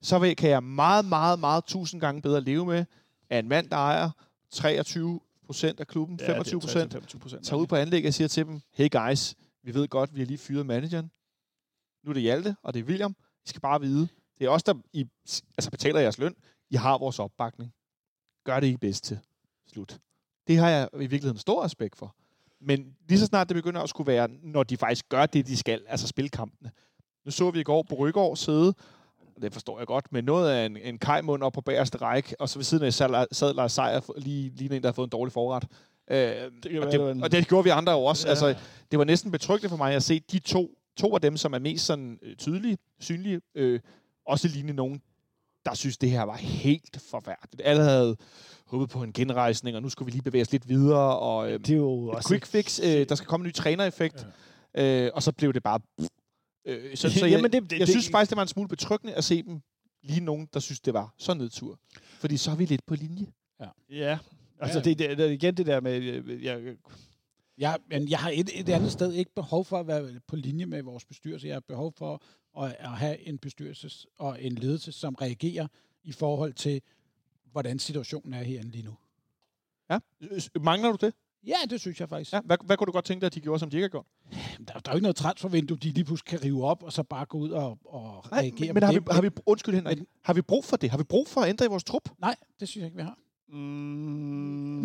Så 0.02 0.20
vil, 0.20 0.36
kan 0.36 0.50
jeg 0.50 0.64
meget, 0.64 1.06
meget, 1.06 1.40
meget 1.40 1.66
tusind 1.66 2.02
gange 2.02 2.22
bedre 2.22 2.42
leve 2.42 2.66
med, 2.66 2.86
at 3.30 3.40
en 3.40 3.50
mand, 3.50 3.70
der 3.70 3.78
ejer 3.78 4.10
23 4.52 5.20
procent 5.46 5.80
af 5.80 5.88
klubben, 5.88 6.20
25 6.20 6.62
procent, 6.62 6.92
25 6.92 7.20
procent. 7.20 7.46
tager 7.46 7.60
ud 7.60 7.68
på 7.68 7.76
anlægget 7.76 8.08
og 8.08 8.14
siger 8.14 8.28
til 8.28 8.46
dem, 8.46 8.62
hey 8.74 8.90
guys, 8.92 9.36
vi 9.64 9.74
ved 9.74 9.88
godt, 9.88 10.16
vi 10.16 10.20
har 10.20 10.26
lige 10.28 10.38
fyret 10.38 10.66
manageren. 10.66 11.12
Nu 12.04 12.10
er 12.10 12.14
det 12.14 12.22
Hjalte, 12.22 12.56
og 12.64 12.74
det 12.74 12.80
er 12.80 12.84
William. 12.84 13.16
I 13.46 13.50
skal 13.50 13.62
bare 13.62 13.82
vide, 13.82 14.08
det 14.40 14.46
er 14.46 14.50
os, 14.50 14.64
der 14.64 14.74
I, 14.94 15.08
altså 15.58 15.72
betaler 15.72 16.00
jeres 16.00 16.18
løn. 16.18 16.36
I 16.70 16.76
har 16.76 16.98
vores 16.98 17.20
opbakning. 17.20 17.74
Gør 18.44 18.60
det 18.60 18.68
I 18.68 18.78
bedst 18.78 19.04
til. 19.04 19.20
Slut. 19.68 20.00
Det 20.48 20.58
har 20.58 20.70
jeg 20.70 20.90
i 20.94 20.98
virkeligheden 20.98 21.38
stor 21.38 21.64
respekt 21.64 21.98
for. 21.98 22.16
Men 22.62 22.96
lige 23.10 23.20
så 23.20 23.26
snart 23.26 23.50
det 23.50 23.56
begynder 23.56 23.82
at 23.82 23.90
skulle 23.90 24.08
være, 24.08 24.28
når 24.44 24.64
de 24.64 24.78
faktisk 24.78 25.10
gør 25.10 25.26
det, 25.26 25.48
de 25.48 25.58
skal, 25.58 25.82
altså 25.88 26.08
spille 26.08 26.30
kampene. 26.30 26.72
Nu 27.26 27.32
så 27.32 27.52
vi 27.52 27.60
i 27.60 27.64
går 27.64 27.84
på 27.90 27.96
Rygård 27.96 28.38
sidde, 28.38 28.74
det 29.42 29.54
forstår 29.54 29.78
jeg 29.78 29.88
godt, 29.88 30.12
med 30.12 30.22
noget 30.22 30.52
af 30.52 30.66
en, 30.66 30.78
en 30.78 30.98
kajmund 30.98 31.44
op 31.44 31.54
på 31.54 31.62
bagerste 31.62 31.98
række, 31.98 32.36
og 32.40 32.50
så 32.50 32.60
ved 32.60 32.64
siden 32.64 32.84
af 32.84 32.94
sad, 32.94 33.54
Lars 33.54 33.72
Seier, 33.72 34.20
lige, 34.20 34.50
lige 34.56 34.76
en, 34.76 34.82
der 34.82 34.88
har 34.88 34.94
fået 34.94 35.08
en 35.08 35.12
dårlig 35.12 35.34
forret. 35.34 35.64
Øh, 36.12 36.18
kan 36.18 36.84
og, 36.84 36.92
det, 36.92 37.00
det 37.00 37.24
og 37.24 37.32
det 37.32 37.48
gjorde 37.48 37.64
vi 37.64 37.70
andre 37.70 37.92
jo 37.92 38.00
også. 38.04 38.28
Ja. 38.28 38.30
Altså, 38.30 38.56
det 38.92 39.00
var 39.00 39.06
næsten 39.06 39.32
betryggende 39.32 39.70
for 39.70 39.78
mig 39.78 39.96
at 39.96 40.04
se 40.04 40.20
de 40.20 40.40
to, 40.40 40.78
to 40.98 41.16
af 41.16 41.22
dem, 41.22 41.38
som 41.38 41.54
er 41.54 41.60
mest 41.60 41.86
sådan, 41.86 42.20
øh, 42.22 42.36
tydelige, 42.36 42.78
synlige, 43.00 43.42
øh, 43.56 43.80
også 44.28 44.48
lignende 44.48 44.74
nogen, 44.74 45.02
der 45.66 45.74
synes, 45.74 45.98
det 45.98 46.10
her 46.10 46.24
var 46.24 46.36
helt 46.36 47.02
forfærdeligt. 47.12 47.62
Alle 47.66 47.84
havde 47.84 48.18
håbet 48.74 48.90
på 48.90 49.04
en 49.04 49.14
genrejsning, 49.14 49.76
og 49.76 49.82
nu 49.82 49.90
skulle 49.90 50.06
vi 50.06 50.12
lige 50.12 50.22
bevæge 50.22 50.42
os 50.42 50.52
lidt 50.52 50.70
videre, 50.70 51.20
og 51.20 51.52
øh, 51.52 51.60
det 51.60 51.70
er 51.70 51.76
jo 51.76 52.10
et 52.10 52.16
også 52.16 52.30
quick 52.30 52.46
fix, 52.46 52.80
øh, 52.84 53.10
der 53.10 53.16
skal 53.16 53.28
komme 53.28 53.44
en 53.44 53.48
ny 53.48 53.54
trænereffekt, 53.54 54.28
ja. 54.76 55.06
øh, 55.06 55.12
og 55.14 55.24
så 55.24 55.32
blev 55.32 55.54
det 55.54 55.64
bare... 55.64 55.80
Øh, 56.66 56.96
så, 56.96 57.10
så 57.20 57.26
jeg, 57.26 57.32
Jamen, 57.36 57.52
det- 57.52 57.64
det- 57.64 57.72
jeg 57.72 57.80
det- 57.80 57.90
synes 57.90 58.10
faktisk, 58.10 58.30
det 58.30 58.36
var 58.36 58.42
en 58.42 58.48
smule 58.48 58.68
betryggende 58.70 59.14
at 59.14 59.24
se 59.24 59.44
dem 59.44 59.62
lige 60.04 60.20
nogen, 60.22 60.48
der 60.54 60.60
synes, 60.60 60.80
det 60.80 60.94
var 60.94 61.14
så 61.18 61.34
nedtur. 61.34 61.80
Fordi 62.20 62.38
så 62.38 62.52
er 62.52 62.56
vi 62.56 62.66
lidt 62.66 62.86
på 62.86 62.96
linje. 62.96 63.26
Ja, 63.90 64.18
altså 64.60 64.78
Ja. 64.80 64.84
det, 64.84 65.00
det, 65.00 65.18
det, 65.18 65.32
igen 65.32 65.58
det 65.58 65.66
der 65.66 65.82
med, 65.82 66.02
øh, 66.04 66.44
jeg, 66.44 66.62
Ja, 67.58 67.76
men 67.90 68.10
jeg 68.10 68.20
har 68.20 68.30
et, 68.34 68.50
et 68.60 68.70
andet 68.70 68.92
sted 68.92 69.14
ikke 69.14 69.32
behov 69.36 69.66
for 69.66 69.80
at 69.80 69.88
være 69.88 70.10
på 70.28 70.36
linje 70.36 70.66
med 70.66 70.84
vores 70.84 71.06
bestyrelse. 71.06 71.48
Jeg 71.48 71.56
har 71.56 71.64
behov 71.68 71.94
for 71.98 72.22
at, 72.62 72.76
at 72.80 72.90
have 72.90 73.28
en 73.28 73.38
bestyrelse 73.38 74.08
og 74.20 74.44
en 74.44 74.56
ledelse, 74.56 74.92
som 74.92 75.16
reagerer 75.16 75.68
i 76.04 76.12
forhold 76.12 76.54
til, 76.54 76.82
hvordan 77.54 77.80
situationen 77.80 78.34
er 78.34 78.44
herinde 78.44 78.72
lige 78.72 78.84
nu. 78.84 78.94
Ja. 79.90 80.00
Øh, 80.22 80.42
Mangler 80.62 80.92
du 80.92 81.06
det? 81.06 81.14
Ja, 81.48 81.56
det 81.70 81.82
synes 81.82 82.00
jeg 82.00 82.10
faktisk. 82.10 82.34
Ja. 82.34 82.42
Hvad, 82.42 82.58
hvad 82.66 82.78
kunne 82.78 82.86
du 82.86 82.92
godt 82.92 83.06
tænke 83.06 83.22
dig, 83.22 83.26
at 83.28 83.34
de 83.36 83.40
gjorde, 83.42 83.60
som 83.60 83.70
de 83.70 83.78
ikke 83.78 83.84
har 83.84 83.90
gjort? 83.90 84.06
Der, 84.68 84.74
der 84.74 84.74
er 84.74 84.94
jo 84.94 84.96
ikke 84.96 85.04
noget 85.04 85.16
transfervindue, 85.16 85.78
de 85.78 85.90
lige 85.92 86.04
pludselig 86.06 86.28
kan 86.30 86.44
rive 86.44 86.66
op, 86.66 86.84
og 86.84 86.94
så 86.94 87.04
bare 87.04 87.26
gå 87.26 87.38
ud 87.38 87.50
og, 87.50 87.78
og 87.86 88.26
Nej, 88.32 88.40
reagere 88.42 88.68
men, 88.68 88.74
men 88.74 88.84
har, 88.84 88.92
vi, 88.94 89.00
har 89.12 89.22
vi, 89.22 89.30
undskyld 89.46 89.76
Henrik, 89.76 89.98
Men- 89.98 90.08
har 90.24 90.34
vi 90.34 90.42
brug 90.42 90.66
for 90.66 90.78
det? 90.78 90.90
Har 90.90 90.98
vi 90.98 91.04
brug 91.04 91.28
for 91.28 91.42
at 91.42 91.50
ændre 91.50 91.66
i 91.66 91.70
vores 91.70 91.84
trup? 91.84 92.10
Nej, 92.20 92.36
det 92.60 92.68
synes 92.68 92.82
jeg 92.82 92.86
ikke, 92.86 92.98
vi 92.98 93.04
har. 93.04 93.18
mm, 93.48 93.58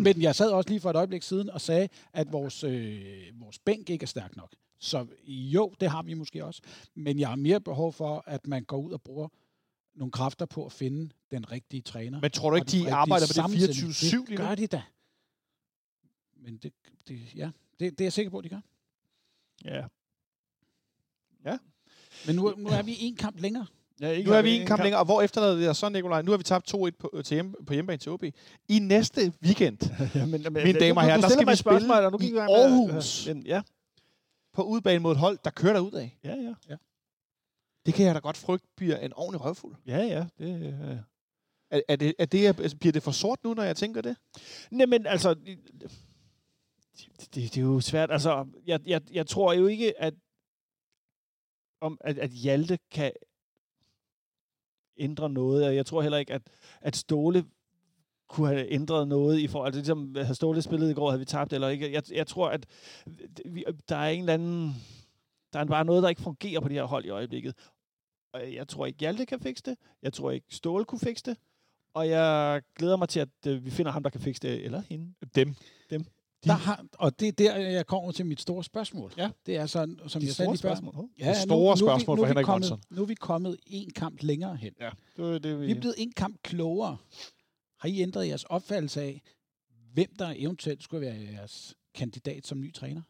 Men 0.01 0.21
jeg 0.21 0.35
sad 0.35 0.51
også 0.51 0.69
lige 0.69 0.79
for 0.81 0.89
et 0.89 0.95
øjeblik 0.95 1.23
siden 1.23 1.49
og 1.49 1.61
sagde, 1.61 1.87
at 2.13 2.31
vores, 2.31 2.63
øh, 2.63 3.01
vores 3.41 3.59
bænk 3.59 3.89
ikke 3.89 4.03
er 4.03 4.07
stærk 4.07 4.35
nok. 4.35 4.49
Så 4.79 5.05
jo, 5.27 5.73
det 5.79 5.89
har 5.89 6.03
vi 6.03 6.13
måske 6.13 6.45
også. 6.45 6.61
Men 6.95 7.19
jeg 7.19 7.29
har 7.29 7.35
mere 7.35 7.61
behov 7.61 7.93
for, 7.93 8.23
at 8.27 8.47
man 8.47 8.63
går 8.63 8.77
ud 8.77 8.91
og 8.91 9.01
bruger 9.01 9.27
nogle 9.99 10.11
kræfter 10.11 10.45
på 10.45 10.65
at 10.65 10.71
finde 10.71 11.09
den 11.31 11.51
rigtige 11.51 11.81
træner. 11.81 12.19
Men 12.21 12.31
tror 12.31 12.49
du 12.49 12.55
ikke, 12.55 12.65
de 12.71 12.93
arbejder 12.93 13.25
på 13.25 13.27
det 13.27 13.35
sammensætning. 13.35 13.89
24-7 13.91 14.01
lige 14.15 14.25
Det 14.27 14.37
gør 14.37 14.55
de 14.55 14.67
da. 14.67 14.81
Men 16.35 16.57
det, 16.57 16.73
det 17.07 17.35
ja, 17.35 17.49
det, 17.79 17.91
det 17.91 18.01
er 18.01 18.05
jeg 18.05 18.13
sikker 18.13 18.29
på, 18.29 18.37
at 18.37 18.43
de 18.43 18.49
gør. 18.49 18.59
Ja. 19.65 19.85
Men 22.27 22.35
nu, 22.35 22.53
nu 22.57 22.67
er 22.69 22.81
vi 22.81 22.95
en 22.99 23.15
kamp 23.15 23.39
længere. 23.39 23.65
ja 24.01 24.23
Nu 24.23 24.31
er 24.31 24.41
vi 24.41 24.57
en 24.57 24.67
kamp 24.67 24.81
længere, 24.83 24.99
og 25.01 25.05
hvor 25.05 25.21
efterlader 25.21 25.55
det 25.55 25.69
os 25.69 25.77
så, 25.77 25.89
Nikolaj? 25.89 26.21
Nu 26.21 26.31
har 26.31 26.37
vi 26.37 26.43
tabt 26.43 26.73
2-1 26.75 26.89
på, 26.99 27.21
til 27.25 27.35
hjemme, 27.35 27.53
på 27.67 27.73
hjemmebane 27.73 27.97
til 27.97 28.11
OB. 28.11 28.23
I 28.67 28.79
næste 28.79 29.33
weekend 29.43 29.77
ja, 30.15 30.25
men, 30.25 30.43
men, 30.43 30.53
Mine 30.53 30.79
damer 30.79 31.01
og 31.01 31.07
herrer, 31.07 31.21
der 31.21 31.29
skal 31.29 31.47
vi 31.47 31.55
spille 31.55 31.93
og 32.05 32.11
nu 32.11 32.17
i 32.17 32.21
gik 32.21 32.33
med- 32.33 32.41
Aarhus. 32.41 33.27
Men, 33.27 33.45
ja, 33.45 33.61
på 34.53 34.63
udebane 34.63 34.99
mod 34.99 35.11
et 35.11 35.17
hold, 35.17 35.39
der 35.43 35.49
kører 35.49 35.73
derud 35.73 35.91
af. 35.91 36.17
ja, 36.23 36.35
ja. 36.69 36.75
Det 37.89 37.95
kan 37.95 38.05
jeg 38.05 38.15
da 38.15 38.19
godt 38.19 38.37
frygte 38.37 38.67
bliver 38.75 38.97
en 38.97 39.13
ordentlig 39.13 39.45
røvfuld. 39.45 39.75
Ja, 39.87 39.97
ja. 39.97 40.27
Det, 40.37 40.63
øh. 40.63 40.97
Er, 41.71 41.81
er 41.87 41.95
det, 41.95 42.13
er 42.19 42.25
det, 42.25 42.45
altså, 42.45 42.77
bliver 42.77 42.93
det 42.93 43.03
for 43.03 43.11
sort 43.11 43.43
nu, 43.43 43.53
når 43.53 43.63
jeg 43.63 43.75
tænker 43.77 44.01
det? 44.01 44.17
Nej, 44.71 44.85
men 44.85 45.05
altså... 45.05 45.33
Det, 45.33 45.59
det, 47.19 47.35
det 47.35 47.57
er 47.57 47.61
jo 47.61 47.79
svært. 47.79 48.11
Altså, 48.11 48.47
jeg, 48.65 48.79
jeg, 48.85 49.01
jeg 49.11 49.27
tror 49.27 49.53
jo 49.53 49.67
ikke, 49.67 50.01
at, 50.01 50.13
om, 51.81 51.97
at, 52.01 52.17
at 52.17 52.29
Hjalte 52.29 52.79
kan 52.91 53.11
ændre 54.97 55.29
noget. 55.29 55.65
og 55.65 55.75
Jeg 55.75 55.85
tror 55.85 56.01
heller 56.01 56.17
ikke, 56.17 56.33
at, 56.33 56.41
at 56.81 56.95
Ståle 56.95 57.45
kunne 58.27 58.47
have 58.47 58.71
ændret 58.71 59.07
noget 59.07 59.39
i 59.39 59.47
forhold 59.47 59.67
altså 59.67 59.79
ligesom 59.79 60.15
havde 60.15 60.35
Ståle 60.35 60.61
spillet 60.61 60.91
i 60.91 60.93
går, 60.93 61.09
havde 61.09 61.19
vi 61.19 61.25
tabt 61.25 61.53
eller 61.53 61.67
ikke. 61.67 61.93
Jeg, 61.93 62.03
jeg 62.11 62.27
tror, 62.27 62.49
at 62.49 62.65
vi, 63.45 63.65
der 63.89 63.95
er 63.95 64.09
en 64.09 64.19
eller 64.19 64.33
anden... 64.33 64.73
Der 65.53 65.59
er 65.59 65.65
bare 65.65 65.85
noget, 65.85 66.03
der 66.03 66.09
ikke 66.09 66.21
fungerer 66.21 66.59
på 66.59 66.67
det 66.67 66.75
her 66.75 66.83
hold 66.83 67.05
i 67.05 67.09
øjeblikket. 67.09 67.55
Og 68.33 68.53
jeg 68.53 68.67
tror 68.67 68.85
ikke, 68.85 68.99
Hjalte 68.99 69.25
kan 69.25 69.39
fikse 69.39 69.63
det. 69.63 69.77
Jeg 70.01 70.13
tror 70.13 70.31
ikke, 70.31 70.45
Ståle 70.49 70.85
kunne 70.85 70.99
fikse 70.99 71.23
det. 71.25 71.37
Og 71.93 72.09
jeg 72.09 72.61
glæder 72.75 72.97
mig 72.97 73.09
til, 73.09 73.19
at 73.19 73.29
øh, 73.47 73.65
vi 73.65 73.69
finder 73.69 73.91
ham, 73.91 74.03
der 74.03 74.09
kan 74.09 74.21
fikse 74.21 74.41
det, 74.41 74.65
eller 74.65 74.81
hende. 74.89 75.13
Dem. 75.35 75.55
Der 76.43 76.53
har, 76.53 76.85
og 76.93 77.19
det 77.19 77.27
er 77.27 77.31
der, 77.31 77.57
jeg 77.57 77.85
kommer 77.87 78.11
til 78.11 78.25
mit 78.25 78.41
store 78.41 78.63
spørgsmål. 78.63 79.13
Ja. 79.17 79.29
Det 79.45 79.55
er 79.55 79.65
sådan, 79.65 79.99
som 80.07 80.21
De 80.21 80.25
jeg 80.27 80.35
sagde 80.35 80.49
før. 80.49 80.55
spørgsmål. 80.55 80.93
Oh. 80.97 81.05
Ja, 81.19 81.29
Det 81.29 81.37
store 81.37 81.77
spørgsmål 81.77 82.17
nu, 82.17 82.21
for 82.21 82.25
er 82.25 82.27
vi 82.27 82.31
Henrik 82.31 82.45
kommet, 82.45 82.69
Monson. 82.69 82.81
Nu 82.89 83.01
er 83.01 83.05
vi 83.05 83.13
kommet 83.15 83.57
en 83.67 83.91
kamp 83.91 84.23
længere 84.23 84.55
hen. 84.55 84.73
Ja, 84.79 84.89
det 85.15 85.25
var 85.25 85.37
det, 85.37 85.59
vi... 85.59 85.65
Vi 85.65 85.71
er 85.71 85.79
blevet 85.79 85.95
en 85.97 86.11
kamp 86.11 86.37
klogere. 86.43 86.97
Har 87.79 87.89
I 87.89 88.01
ændret 88.01 88.27
jeres 88.27 88.43
opfattelse 88.43 89.01
af, 89.01 89.21
hvem 89.93 90.15
der 90.19 90.33
eventuelt 90.35 90.83
skulle 90.83 91.01
være 91.05 91.15
jeres 91.33 91.75
kandidat 91.93 92.47
som 92.47 92.59
ny 92.61 92.73
træner? 92.73 93.01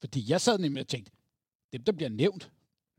Fordi 0.00 0.30
jeg 0.30 0.40
sad 0.40 0.58
nemlig 0.58 0.80
og 0.80 0.88
tænkte, 0.88 1.12
dem 1.72 1.82
der 1.84 1.92
bliver 1.92 2.08
nævnt, 2.08 2.50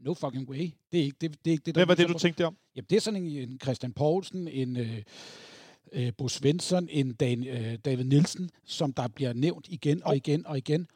no 0.05 0.13
fucking 0.13 0.49
way. 0.49 0.71
Det 0.91 0.99
er 0.99 1.03
ikke 1.03 1.17
det, 1.21 1.31
det, 1.45 1.51
er 1.51 1.51
ikke 1.51 1.63
det 1.65 1.75
der 1.75 1.79
Hvad 1.79 1.85
var 1.85 1.95
det, 1.95 2.07
du 2.07 2.13
på- 2.13 2.19
tænkte 2.19 2.45
om? 2.45 2.57
Jamen, 2.75 2.85
det 2.89 2.95
er 2.95 2.99
sådan 3.01 3.23
en, 3.23 3.49
en 3.49 3.59
Christian 3.63 3.93
Poulsen, 3.93 4.47
en 4.47 4.77
øh, 4.77 4.97
øh, 5.93 6.11
Bo 6.17 6.27
Svensson, 6.27 6.87
en 6.91 7.13
Dan, 7.13 7.47
øh, 7.47 7.77
David 7.85 8.03
Nielsen, 8.03 8.49
som 8.65 8.93
der 8.93 9.07
bliver 9.07 9.33
nævnt 9.33 9.65
igen 9.69 10.03
og 10.03 10.15
igen 10.15 10.47
og 10.47 10.57
igen. 10.57 10.87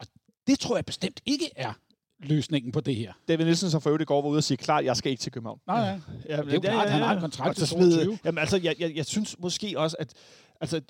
Og 0.00 0.06
det 0.46 0.58
tror 0.58 0.76
jeg 0.76 0.84
bestemt 0.84 1.20
ikke 1.26 1.50
er 1.56 1.72
løsningen 2.18 2.72
på 2.72 2.80
det 2.80 2.96
her. 2.96 3.12
David 3.28 3.44
Nielsen, 3.44 3.70
som 3.70 3.80
for 3.80 3.90
øvrigt 3.90 4.02
i 4.02 4.04
går 4.04 4.22
var 4.22 4.28
ude 4.28 4.38
og 4.38 4.44
sige, 4.44 4.56
klart, 4.56 4.84
jeg 4.84 4.96
skal 4.96 5.10
ikke 5.10 5.20
til 5.20 5.32
København. 5.32 5.60
Nej, 5.66 5.78
ja. 5.78 6.00
Ja, 6.28 6.36
det 6.42 6.48
er 6.48 6.54
jo 6.54 6.60
klart, 6.60 6.90
han 6.90 7.02
har 7.02 7.14
en 7.14 7.20
kontrakt 7.20 7.56
til 7.56 7.66
så 7.66 7.74
smide- 7.74 7.90
22. 7.96 8.18
Jamen 8.24 8.38
altså, 8.38 8.56
jeg, 8.56 8.74
jeg, 8.78 8.96
jeg 8.96 9.06
synes 9.06 9.38
måske 9.38 9.74
også, 9.78 9.96
at... 9.98 10.14
Altså, 10.60 10.80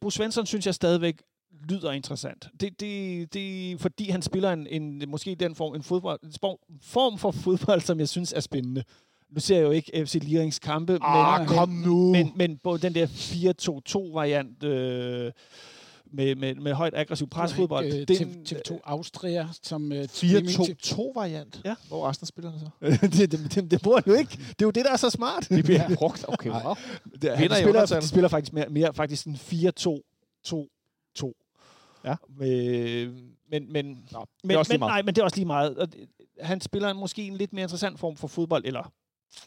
Bo 0.00 0.10
Svensson 0.10 0.46
synes 0.46 0.66
jeg 0.66 0.74
stadigvæk 0.74 1.22
lyder 1.68 1.92
interessant. 1.92 2.48
Det, 2.60 2.80
det, 2.80 3.34
det, 3.34 3.80
fordi 3.80 4.10
han 4.10 4.22
spiller 4.22 4.52
en, 4.52 4.66
en 4.66 5.02
måske 5.08 5.34
den 5.34 5.54
form, 5.54 5.74
en 5.74 5.82
fodbold, 5.82 6.20
en 6.22 6.32
spor- 6.32 6.60
form 6.82 7.18
for 7.18 7.30
fodbold, 7.30 7.80
som 7.80 7.98
jeg 8.00 8.08
synes 8.08 8.32
er 8.32 8.40
spændende. 8.40 8.84
Nu 9.30 9.40
ser 9.40 9.56
jeg 9.56 9.64
jo 9.64 9.70
ikke 9.70 10.06
FC 10.06 10.18
Lirings 10.22 10.58
kampe, 10.58 10.98
Ah, 11.02 11.40
men, 11.40 11.48
kom 11.48 11.68
nu! 11.68 12.12
men, 12.12 12.32
men 12.36 12.58
på 12.64 12.76
den 12.76 12.94
der 12.94 13.06
4-2-2-variant 13.06 14.64
øh, 14.64 15.32
med, 16.12 16.34
med, 16.34 16.54
med 16.54 16.72
højt 16.72 16.94
aggressiv 16.96 17.28
presfodbold, 17.28 17.86
Øh, 17.86 17.92
den, 18.08 18.44
TV, 18.44 18.56
TV2 18.56 18.78
Austria, 18.84 19.48
som... 19.62 19.92
Øh, 19.92 20.04
4-2-2-variant. 20.04 21.60
Ja. 21.64 21.74
Hvor 21.88 22.08
resten 22.08 22.24
af 22.24 22.28
spillerne 22.28 22.58
så? 22.60 22.66
det, 23.06 23.32
det, 23.32 23.54
det, 23.54 23.70
det 23.70 23.82
bruger 23.82 24.00
han 24.04 24.12
jo 24.12 24.18
ikke. 24.18 24.30
Det 24.36 24.62
er 24.62 24.66
jo 24.66 24.70
det, 24.70 24.84
der 24.84 24.92
er 24.92 24.96
så 24.96 25.10
smart. 25.10 25.48
De 25.48 25.62
bliver 25.62 25.94
brugt. 25.94 26.24
Okay, 26.28 26.50
wow. 26.50 26.74
Det, 27.22 27.30
han 27.36 27.50
spiller, 27.50 28.00
spiller 28.00 28.28
faktisk 28.28 28.52
mere, 28.52 28.68
mere 28.68 28.94
faktisk 28.94 29.26
en 29.26 29.34
4-2-2-2. 29.34 30.77
Ja. 32.04 32.14
Øh, 32.42 33.14
men, 33.50 33.72
men, 33.72 34.08
Nå, 34.12 34.24
men, 34.44 34.56
også 34.56 34.72
lige 34.72 34.78
men, 34.78 34.80
meget. 34.80 34.90
nej, 34.90 35.02
men 35.02 35.14
det 35.14 35.20
er 35.20 35.24
også 35.24 35.36
lige 35.36 35.46
meget. 35.46 35.76
Og 35.78 35.92
det- 35.92 36.08
Han 36.40 36.60
spiller 36.60 36.92
måske 36.92 37.22
en 37.26 37.36
lidt 37.36 37.52
mere 37.52 37.62
interessant 37.62 37.98
form 37.98 38.16
for 38.16 38.28
fodbold, 38.28 38.64
eller... 38.64 38.92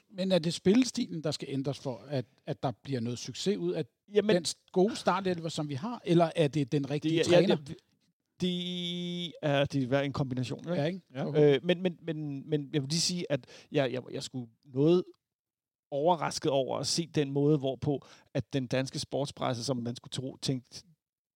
Men 0.09 0.31
er 0.31 0.39
det 0.39 0.53
spillestilen, 0.53 1.23
der 1.23 1.31
skal 1.31 1.47
ændres 1.51 1.79
for, 1.79 2.03
at, 2.07 2.25
at 2.45 2.63
der 2.63 2.71
bliver 2.83 2.99
noget 2.99 3.19
succes 3.19 3.57
ud 3.57 3.71
af 3.73 3.85
Jamen, 4.13 4.35
den 4.35 4.45
gode 4.71 4.95
startelver, 4.95 5.49
som 5.49 5.69
vi 5.69 5.73
har? 5.73 6.01
Eller 6.05 6.31
er 6.35 6.47
det 6.47 6.71
den 6.71 6.89
rigtige 6.89 7.17
det, 7.17 7.25
træner? 7.25 7.47
ja, 7.47 7.55
det, 7.55 7.75
det 8.41 9.33
er 9.41 9.65
det 9.65 9.93
er 9.93 9.99
en 9.99 10.13
kombination. 10.13 10.59
Ikke? 10.59 10.73
Ja, 10.73 10.85
ikke? 10.85 11.01
Ja. 11.15 11.25
Okay. 11.27 11.55
Øh, 11.55 11.59
men, 11.63 11.81
men, 11.81 11.97
men, 12.01 12.49
men 12.49 12.69
jeg 12.73 12.81
vil 12.81 12.89
lige 12.89 13.01
sige, 13.01 13.31
at 13.31 13.45
jeg, 13.71 13.91
jeg, 13.93 14.01
jeg 14.11 14.23
skulle 14.23 14.47
noget 14.65 15.03
overrasket 15.91 16.51
over 16.51 16.77
at 16.77 16.87
se 16.87 17.07
den 17.15 17.31
måde, 17.31 17.57
hvorpå 17.57 18.05
at 18.33 18.53
den 18.53 18.67
danske 18.67 18.99
sportspresse, 18.99 19.63
som 19.63 19.77
man 19.77 19.95
skulle 19.95 20.11
tro, 20.11 20.37
tænke, 20.41 20.83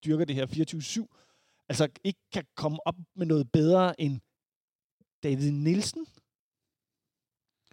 dyrker 0.06 0.24
det 0.24 0.34
her 0.36 0.46
24-7, 0.46 1.64
altså 1.68 1.88
ikke 2.04 2.20
kan 2.32 2.44
komme 2.54 2.86
op 2.86 2.94
med 3.16 3.26
noget 3.26 3.52
bedre 3.52 4.00
end 4.00 4.20
David 5.22 5.50
Nielsen, 5.50 6.06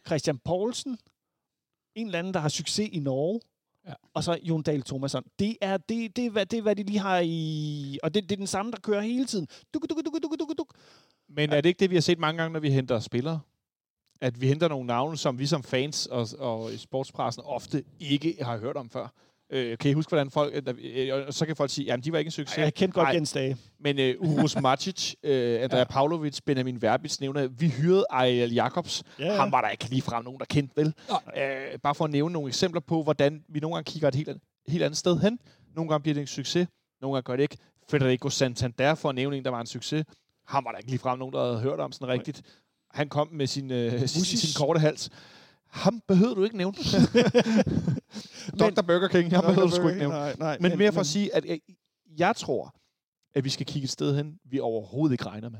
Christian 0.07 0.39
Poulsen, 0.39 0.97
en 1.95 2.05
eller 2.07 2.19
anden, 2.19 2.33
der 2.33 2.39
har 2.39 2.49
succes 2.49 2.89
i 2.91 2.99
Norge, 2.99 3.39
Ja. 3.87 3.93
og 4.13 4.23
så 4.23 4.39
Jon 4.43 4.61
Dahl 4.63 4.83
Thomasson. 4.83 5.23
Det 5.39 5.57
er, 5.61 5.77
det, 5.77 6.15
det, 6.15 6.25
er, 6.25 6.29
hvad, 6.29 6.45
det 6.45 6.57
er, 6.57 6.61
hvad 6.61 6.75
de 6.75 6.83
lige 6.83 6.99
har 6.99 7.19
i... 7.25 7.99
Og 8.03 8.13
det, 8.13 8.23
det 8.23 8.31
er 8.31 8.37
den 8.37 8.47
samme, 8.47 8.71
der 8.71 8.79
kører 8.79 9.01
hele 9.01 9.25
tiden. 9.25 9.47
Duk, 9.73 9.81
duk, 9.89 9.97
duk, 10.05 10.13
duk, 10.23 10.39
duk, 10.39 10.57
duk. 10.57 10.75
Men 11.27 11.49
er 11.49 11.61
det 11.61 11.69
ikke 11.69 11.79
det, 11.79 11.89
vi 11.89 11.95
har 11.95 12.01
set 12.01 12.19
mange 12.19 12.41
gange, 12.41 12.53
når 12.53 12.59
vi 12.59 12.69
henter 12.71 12.99
spillere? 12.99 13.39
At 14.21 14.41
vi 14.41 14.47
henter 14.47 14.67
nogle 14.67 14.87
navne, 14.87 15.17
som 15.17 15.39
vi 15.39 15.45
som 15.45 15.63
fans 15.63 16.05
og, 16.07 16.27
og 16.39 16.71
sportspressen 16.77 17.43
ofte 17.43 17.83
ikke 17.99 18.37
har 18.41 18.57
hørt 18.57 18.77
om 18.77 18.89
før. 18.89 19.07
Øh, 19.53 19.77
kan 19.77 19.91
I 19.91 19.93
huske, 19.93 20.09
hvordan 20.09 20.31
folk... 20.31 20.53
øh, 20.67 21.17
øh, 21.17 21.31
så 21.31 21.45
kan 21.45 21.55
folk 21.55 21.71
sige, 21.71 21.85
jamen 21.85 22.03
de 22.03 22.11
var 22.11 22.17
ikke 22.17 22.27
en 22.27 22.31
succes. 22.31 22.57
Jeg 22.57 22.73
kendte 22.73 22.93
godt 22.93 23.05
Nej. 23.05 23.13
Jens 23.13 23.31
Dage. 23.31 23.57
Men 23.79 24.15
uh, 24.19 24.29
Urus 24.29 24.61
Macic, 24.61 25.13
uh, 25.23 25.29
Andrea 25.29 25.77
ja. 25.79 25.83
Pavlovic, 25.83 26.39
Benjamin 26.45 26.81
Verbitz 26.81 27.19
nævner, 27.19 27.47
vi 27.47 27.67
hyrede 27.69 28.05
Ariel 28.09 28.53
Jacobs. 28.53 29.03
Ja, 29.19 29.25
Ja. 29.25 29.35
Ham 29.35 29.51
var 29.51 29.61
der 29.61 29.69
ikke 29.69 29.89
lige 29.89 30.01
frem 30.01 30.23
nogen, 30.23 30.39
der 30.39 30.45
kendte 30.45 30.73
vel. 30.77 30.93
Uh, 31.09 31.79
bare 31.83 31.95
for 31.95 32.05
at 32.05 32.11
nævne 32.11 32.33
nogle 32.33 32.47
eksempler 32.47 32.81
på, 32.81 33.03
hvordan 33.03 33.43
vi 33.49 33.59
nogle 33.59 33.75
gange 33.75 33.91
kigger 33.91 34.07
et 34.07 34.15
helt, 34.15 34.29
an- 34.29 34.41
helt 34.67 34.83
andet 34.83 34.97
sted 34.97 35.19
hen. 35.19 35.39
Nogle 35.75 35.89
gange 35.89 36.01
bliver 36.03 36.13
det 36.13 36.21
en 36.21 36.27
succes, 36.27 36.67
nogle 37.01 37.15
gange 37.15 37.23
gør 37.25 37.35
det 37.35 37.43
ikke. 37.43 37.57
Federico 37.89 38.29
Santander, 38.29 38.95
for 38.95 39.09
at 39.09 39.15
nævne 39.15 39.37
en, 39.37 39.43
der 39.45 39.51
var 39.51 39.61
en 39.61 39.67
succes. 39.67 40.05
Ham 40.47 40.65
var 40.65 40.71
der 40.71 40.77
ikke 40.77 40.89
lige 40.89 40.99
frem 40.99 41.19
nogen, 41.19 41.33
der 41.33 41.43
havde 41.45 41.59
hørt 41.59 41.79
om 41.79 41.91
sådan 41.91 42.07
rigtigt. 42.07 42.41
Han 42.91 43.09
kom 43.09 43.29
med 43.31 43.47
sin, 43.47 43.71
uh, 43.71 43.99
sin, 43.99 44.23
sin 44.37 44.49
korte 44.65 44.79
hals. 44.79 45.09
Ham 45.73 46.01
behøvede 46.07 46.35
du 46.35 46.43
ikke 46.43 46.57
nævne. 46.57 46.77
Dr. 48.59 48.81
Burger 48.81 49.07
King, 49.07 49.31
ham 49.31 49.43
behøvede 49.43 49.71
du 49.71 49.75
sgu 49.75 49.87
ikke 49.87 49.99
nævne. 49.99 50.15
Nej, 50.15 50.35
nej, 50.39 50.57
Men 50.59 50.77
mere 50.77 50.91
for 50.93 50.99
at 50.99 51.05
sige, 51.05 51.35
at 51.35 51.45
jeg, 51.45 51.59
jeg 52.17 52.35
tror, 52.35 52.75
at 53.35 53.43
vi 53.43 53.49
skal 53.49 53.65
kigge 53.65 53.83
et 53.83 53.89
sted 53.89 54.15
hen, 54.15 54.39
vi 54.45 54.59
overhovedet 54.59 55.13
ikke 55.13 55.25
regner 55.25 55.49
med. 55.49 55.59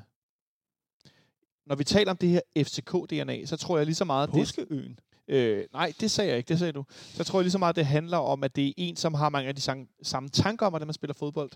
Når 1.66 1.76
vi 1.76 1.84
taler 1.84 2.12
om 2.12 2.18
det 2.18 2.30
her 2.30 2.42
FCK-DNA, 2.58 3.46
så 3.46 3.58
tror 3.58 3.78
jeg 3.78 3.86
lige 3.86 3.96
så 3.96 4.06
meget, 4.06 4.28
at 4.28 4.34
det, 4.34 4.40
Påskeøen. 4.42 5.00
øh, 5.28 5.66
nej, 5.74 5.94
det 6.00 6.12
sagde 6.12 6.30
jeg 6.30 6.38
ikke, 6.38 6.48
det 6.48 6.60
sagde 6.60 6.74
du. 6.74 6.86
Så 6.90 7.24
tror 7.24 7.40
jeg 7.40 7.44
lige 7.44 7.52
så 7.52 7.58
meget, 7.58 7.70
at 7.72 7.76
det 7.76 7.86
handler 7.86 8.18
om, 8.18 8.44
at 8.44 8.56
det 8.56 8.68
er 8.68 8.74
en, 8.78 8.96
som 8.96 9.14
har 9.14 9.30
mange 9.30 9.48
af 9.50 9.56
de 9.56 9.62
samme, 9.62 9.88
samme 10.04 10.30
tanker 10.30 10.66
om, 10.66 10.72
hvordan 10.72 10.88
man 10.88 10.94
spiller 10.94 11.14
fodbold, 11.14 11.52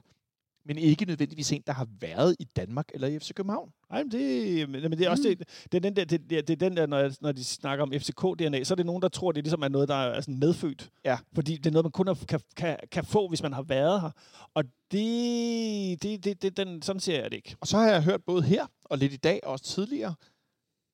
men 0.68 0.78
ikke 0.78 1.06
nødvendigvis 1.06 1.52
en, 1.52 1.64
der 1.68 1.74
har 1.74 1.88
været 2.00 2.36
i 2.40 2.44
Danmark 2.44 2.90
eller 2.94 3.08
i 3.08 3.20
FC 3.20 3.34
København. 3.34 3.72
Nej, 3.90 4.04
men 4.04 4.12
det, 4.12 4.70
men, 4.70 4.82
men 4.82 4.92
det 4.92 5.02
er 5.02 5.10
også 5.10 5.24
det, 5.24 5.40
det, 5.72 5.78
er 5.78 5.80
den 5.80 5.96
der, 5.96 6.06
det, 6.06 6.30
det 6.30 6.50
er 6.50 6.56
den 6.56 6.78
der, 6.78 6.86
når, 6.86 6.98
jeg, 6.98 7.14
når 7.22 7.32
de 7.32 7.44
snakker 7.44 7.84
om 7.84 7.94
FCK-DNA, 7.94 8.64
så 8.64 8.74
er 8.74 8.76
det 8.76 8.86
nogen, 8.86 9.02
der 9.02 9.08
tror, 9.08 9.32
det 9.32 9.44
ligesom 9.44 9.62
er 9.62 9.68
noget, 9.68 9.88
der 9.88 9.96
er 9.96 10.22
sådan 10.22 10.40
medfødt. 10.40 10.90
Ja. 11.06 11.18
Fordi 11.36 11.58
det 11.58 11.66
er 11.66 11.72
noget, 11.72 11.86
man 11.86 11.92
kun 11.92 12.16
kan, 12.28 12.40
kan, 12.56 12.78
kan 12.92 13.06
få, 13.06 13.28
hvis 13.28 13.44
man 13.44 13.54
har 13.54 13.62
været 13.62 14.02
her. 14.02 14.12
Og 14.54 14.64
det, 14.92 16.04
det, 16.04 16.24
det, 16.24 16.42
det 16.42 16.58
den, 16.58 16.82
sådan 16.82 17.00
ser 17.00 17.22
jeg 17.22 17.32
det 17.32 17.38
ikke. 17.38 17.56
Og 17.62 17.68
så 17.68 17.78
har 17.78 17.88
jeg 17.88 18.04
hørt 18.04 18.24
både 18.24 18.44
her 18.44 18.66
og 18.84 18.98
lidt 18.98 19.14
i 19.14 19.18
dag, 19.18 19.40
og 19.44 19.52
også 19.52 19.66
tidligere, 19.66 20.16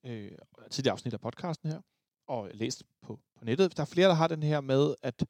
øh, 0.06 0.32
tidligere 0.72 0.94
afsnit 0.94 1.14
af 1.14 1.20
podcasten 1.22 1.70
her, 1.70 1.82
og 2.28 2.50
læst 2.54 2.84
på, 3.02 3.20
på 3.38 3.46
nettet. 3.46 3.78
Der 3.78 3.84
er 3.84 3.88
flere, 3.88 4.08
der 4.08 4.14
har 4.14 4.28
den 4.28 4.44
her 4.44 4.62
med, 4.62 4.96
at 5.04 5.20
de 5.20 5.26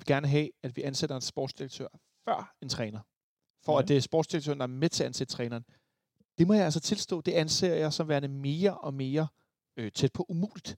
vil 0.00 0.06
gerne 0.06 0.28
have, 0.28 0.50
at 0.62 0.76
vi 0.76 0.82
ansætter 0.82 1.16
en 1.16 1.22
sportsdirektør 1.22 1.88
før 2.24 2.54
en 2.62 2.68
træner. 2.68 3.00
For 3.66 3.72
ja. 3.72 3.82
at 3.82 3.88
det 3.88 3.96
er 3.96 4.00
sportsdirektøren, 4.00 4.58
der 4.58 4.62
er 4.62 4.68
med 4.68 4.88
til 4.88 5.02
at 5.02 5.06
ansætte 5.06 5.34
træneren. 5.34 5.64
Det 6.38 6.46
må 6.46 6.54
jeg 6.54 6.64
altså 6.64 6.80
tilstå, 6.80 7.20
det 7.20 7.32
anser 7.32 7.74
jeg 7.74 7.92
som 7.92 8.08
værende 8.08 8.28
mere 8.28 8.78
og 8.78 8.94
mere 8.94 9.26
øh, 9.76 9.92
tæt 9.92 10.12
på 10.12 10.26
umuligt. 10.28 10.76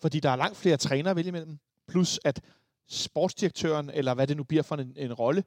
Fordi 0.00 0.20
der 0.20 0.30
er 0.30 0.36
langt 0.36 0.56
flere 0.56 0.76
trænere 0.76 1.10
at 1.10 1.16
vælge 1.16 1.28
imellem. 1.28 1.58
Plus 1.88 2.20
at 2.24 2.40
sportsdirektøren, 2.88 3.90
eller 3.90 4.14
hvad 4.14 4.26
det 4.26 4.36
nu 4.36 4.44
bliver 4.44 4.62
for 4.62 4.76
en, 4.76 4.92
en 4.96 5.12
rolle, 5.12 5.44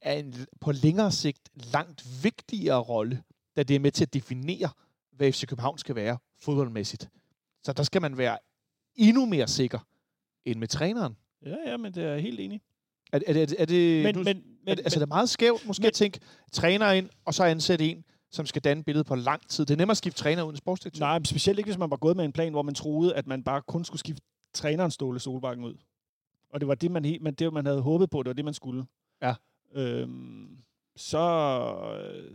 er 0.00 0.12
en 0.12 0.34
på 0.60 0.72
længere 0.72 1.12
sigt 1.12 1.50
langt 1.72 2.04
vigtigere 2.22 2.80
rolle, 2.80 3.22
da 3.56 3.62
det 3.62 3.76
er 3.76 3.80
med 3.80 3.90
til 3.90 4.04
at 4.04 4.14
definere, 4.14 4.70
hvad 5.12 5.32
FC 5.32 5.46
København 5.46 5.78
skal 5.78 5.94
være 5.94 6.18
fodboldmæssigt. 6.40 7.08
Så 7.62 7.72
der 7.72 7.82
skal 7.82 8.02
man 8.02 8.18
være 8.18 8.38
endnu 8.94 9.26
mere 9.26 9.48
sikker 9.48 9.78
end 10.44 10.58
med 10.58 10.68
træneren. 10.68 11.16
Ja, 11.46 11.56
ja, 11.66 11.76
men 11.76 11.94
det 11.94 12.04
er 12.04 12.08
jeg 12.08 12.22
helt 12.22 12.40
enig. 12.40 12.60
Er, 13.12 13.20
er, 13.26 13.32
det, 13.32 13.54
er 13.58 13.64
det, 13.64 14.02
Men, 14.02 14.14
nu, 14.14 14.22
men, 14.22 14.36
er 14.36 14.42
men, 14.64 14.78
altså, 14.78 14.98
det 14.98 15.02
er 15.02 15.06
meget 15.08 15.28
skævt 15.28 15.66
måske 15.66 15.82
men- 15.82 15.86
at 15.86 15.92
tænke 15.92 16.20
træner 16.52 16.90
ind, 16.90 17.08
og 17.24 17.34
så 17.34 17.44
ansætte 17.44 17.90
en, 17.90 18.04
som 18.30 18.46
skal 18.46 18.62
danne 18.62 18.84
billedet 18.84 19.06
på 19.06 19.14
lang 19.14 19.48
tid. 19.48 19.66
Det 19.66 19.74
er 19.74 19.78
nemmere 19.78 19.92
at 19.92 19.96
skifte 19.96 20.22
træner 20.22 20.42
uden 20.42 20.56
sportsdirektør. 20.56 21.00
Nej, 21.00 21.18
men 21.18 21.24
specielt 21.24 21.58
ikke, 21.58 21.68
hvis 21.68 21.78
man 21.78 21.90
var 21.90 21.96
gået 21.96 22.16
med 22.16 22.24
en 22.24 22.32
plan, 22.32 22.52
hvor 22.52 22.62
man 22.62 22.74
troede, 22.74 23.14
at 23.14 23.26
man 23.26 23.42
bare 23.42 23.62
kun 23.62 23.84
skulle 23.84 24.00
skifte 24.00 24.22
træneren 24.54 24.90
Ståle 24.90 25.20
Solbakken 25.20 25.64
ud. 25.64 25.74
Og 26.52 26.60
det 26.60 26.68
var 26.68 26.74
det, 26.74 26.90
man, 26.90 27.18
man, 27.20 27.34
det, 27.34 27.52
man 27.52 27.66
havde 27.66 27.80
håbet 27.80 28.10
på, 28.10 28.22
det 28.22 28.28
var 28.28 28.34
det, 28.34 28.44
man 28.44 28.54
skulle. 28.54 28.84
Ja. 29.22 29.34
Øhm, 29.74 30.56
så, 30.96 31.18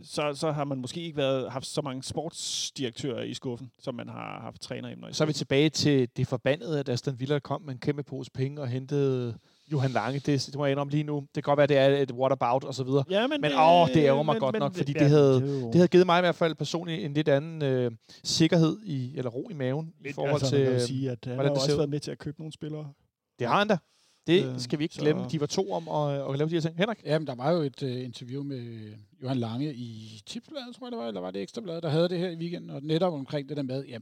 så, 0.02 0.34
så 0.34 0.52
har 0.52 0.64
man 0.64 0.78
måske 0.78 1.00
ikke 1.00 1.16
været, 1.16 1.50
haft 1.52 1.66
så 1.66 1.82
mange 1.82 2.02
sportsdirektører 2.02 3.22
i 3.22 3.34
skuffen, 3.34 3.70
som 3.78 3.94
man 3.94 4.08
har 4.08 4.40
haft 4.40 4.60
træner 4.62 5.08
i. 5.08 5.12
Så 5.12 5.24
er 5.24 5.26
vi 5.26 5.32
tilbage 5.32 5.70
til 5.70 6.08
det 6.16 6.26
forbandede, 6.26 6.80
at 6.80 6.88
Aston 6.88 7.20
Villa 7.20 7.38
kom 7.38 7.62
med 7.62 7.72
en 7.72 7.78
kæmpe 7.78 8.02
pose 8.02 8.30
penge 8.30 8.60
og 8.60 8.68
hentede 8.68 9.38
Johan 9.72 9.90
Lange. 9.90 10.18
Det, 10.18 10.46
det 10.46 10.54
må 10.54 10.64
jeg 10.64 10.70
indrømme 10.72 10.90
lige 10.90 11.02
nu. 11.02 11.20
Det 11.20 11.28
kan 11.34 11.42
godt 11.42 11.56
være, 11.58 11.66
det 11.66 11.76
er 11.76 11.86
et 12.02 12.10
whatabout 12.12 12.64
og 12.64 12.74
så 12.74 12.84
videre. 12.84 13.04
Ja, 13.10 13.26
men, 13.26 13.40
Men, 13.40 13.52
åh, 13.52 13.88
det 13.88 13.96
ærger 14.04 14.22
mig 14.22 14.40
godt 14.40 14.58
nok, 14.58 14.74
fordi 14.74 14.92
det 14.92 15.08
havde- 15.10 15.40
jo- 15.40 15.66
Det 15.66 15.74
havde 15.74 15.88
givet 15.88 16.06
mig 16.06 16.18
i 16.18 16.22
hvert 16.22 16.34
fald 16.34 16.54
personligt 16.54 17.04
en 17.04 17.14
lidt 17.14 17.28
anden 17.28 17.62
øh, 17.62 17.90
sikkerhed 18.24 18.78
i, 18.84 19.12
eller 19.16 19.30
ro 19.30 19.48
i 19.50 19.54
maven 19.54 19.92
i 20.04 20.12
forhold 20.12 20.32
altså, 20.34 20.50
til... 20.50 20.60
øh, 20.60 20.80
sige, 20.80 21.10
at 21.10 21.18
han 21.24 21.34
hvordan 21.34 21.50
har 21.50 21.54
det 21.54 21.62
også 21.62 21.76
været 21.76 21.90
med 21.90 22.00
til 22.00 22.10
at 22.10 22.18
købe 22.18 22.38
nogle 22.40 22.52
spillere. 22.52 22.92
Det 23.38 23.46
har 23.46 23.58
han 23.58 23.68
da. 23.68 23.78
Det 24.26 24.44
Øh, 24.46 24.60
skal 24.60 24.78
vi 24.78 24.84
ikke 24.84 24.94
så- 24.94 25.00
glemme. 25.00 25.22
De 25.32 25.40
var 25.40 25.46
to 25.46 25.72
om 25.72 25.88
at, 25.88 26.30
at 26.32 26.38
lave 26.38 26.48
de 26.50 26.54
her 26.54 26.60
ting. 26.60 26.76
Henrik? 26.78 26.98
Jamen, 27.04 27.26
der 27.26 27.34
var 27.34 27.50
jo 27.50 27.58
et 27.62 27.82
uh, 27.82 28.04
interview 28.04 28.42
med 28.42 28.92
Johan 29.22 29.36
Lange 29.36 29.74
i 29.74 30.20
Tipsbladet, 30.26 30.76
tror 30.76 30.86
jeg 30.86 30.92
det 30.92 30.98
var, 30.98 31.06
eller 31.08 31.20
var 31.20 31.30
det 31.30 31.42
Ekstrabladet, 31.42 31.82
der 31.82 31.88
havde 31.88 32.08
det 32.08 32.18
her 32.18 32.30
i 32.30 32.36
weekenden, 32.36 32.70
og 32.70 32.82
netop 32.82 33.12
omkring 33.12 33.48
det 33.48 33.56
der 33.56 33.62
med, 33.62 33.84
ja, 33.84 33.98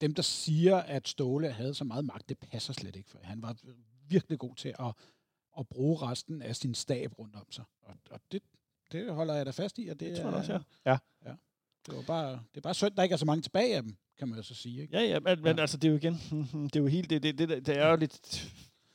dem, 0.00 0.14
der 0.14 0.22
siger, 0.22 0.76
at 0.76 1.08
Ståle 1.08 1.48
havde 1.50 1.74
så 1.74 1.84
meget 1.84 2.04
magt, 2.04 2.28
det 2.28 2.36
passer 2.50 2.72
slet 2.72 2.96
ikke, 2.96 3.10
for 3.10 3.18
han 3.22 3.42
var 3.42 3.56
virkelig 4.08 4.38
god 4.38 4.54
til 4.54 4.68
at, 4.68 4.92
at 5.58 5.68
bruge 5.68 5.98
resten 6.02 6.42
af 6.42 6.56
sin 6.56 6.74
stab 6.74 7.18
rundt 7.18 7.36
om 7.36 7.52
sig. 7.52 7.64
Og, 7.82 7.94
og 8.10 8.20
det, 8.32 8.42
det 8.92 9.12
holder 9.14 9.34
jeg 9.34 9.46
da 9.46 9.50
fast 9.50 9.78
i, 9.78 9.88
og 9.88 10.00
det, 10.00 10.10
Det 10.10 10.16
tror 10.20 10.28
jeg 10.30 10.38
også, 10.38 10.52
ja. 10.52 10.58
Ja. 10.90 10.98
ja. 11.26 11.32
Det, 11.86 11.96
var 11.96 12.02
bare, 12.02 12.30
det 12.32 12.56
er 12.56 12.60
bare 12.60 12.74
synd, 12.74 12.94
der 12.96 13.02
ikke 13.02 13.12
er 13.12 13.16
så 13.16 13.24
mange 13.26 13.42
tilbage 13.42 13.76
af 13.76 13.82
dem, 13.82 13.96
kan 14.18 14.28
man 14.28 14.36
jo 14.36 14.42
så 14.42 14.54
sige. 14.54 14.82
Ikke? 14.82 14.96
Ja, 14.98 15.04
ja, 15.04 15.20
men, 15.20 15.42
men 15.42 15.56
Ja. 15.56 15.60
altså, 15.60 15.76
det 15.76 15.88
er 15.88 15.92
jo 15.92 15.96
igen, 15.96 16.12
det 16.72 16.76
er 16.76 16.80
jo 16.80 16.86
helt, 16.86 17.10
det, 17.10 17.22
det, 17.22 17.38
det, 17.38 17.48
det 17.66 17.78
er 17.78 17.88
jo 17.90 17.96
lidt 17.96 18.48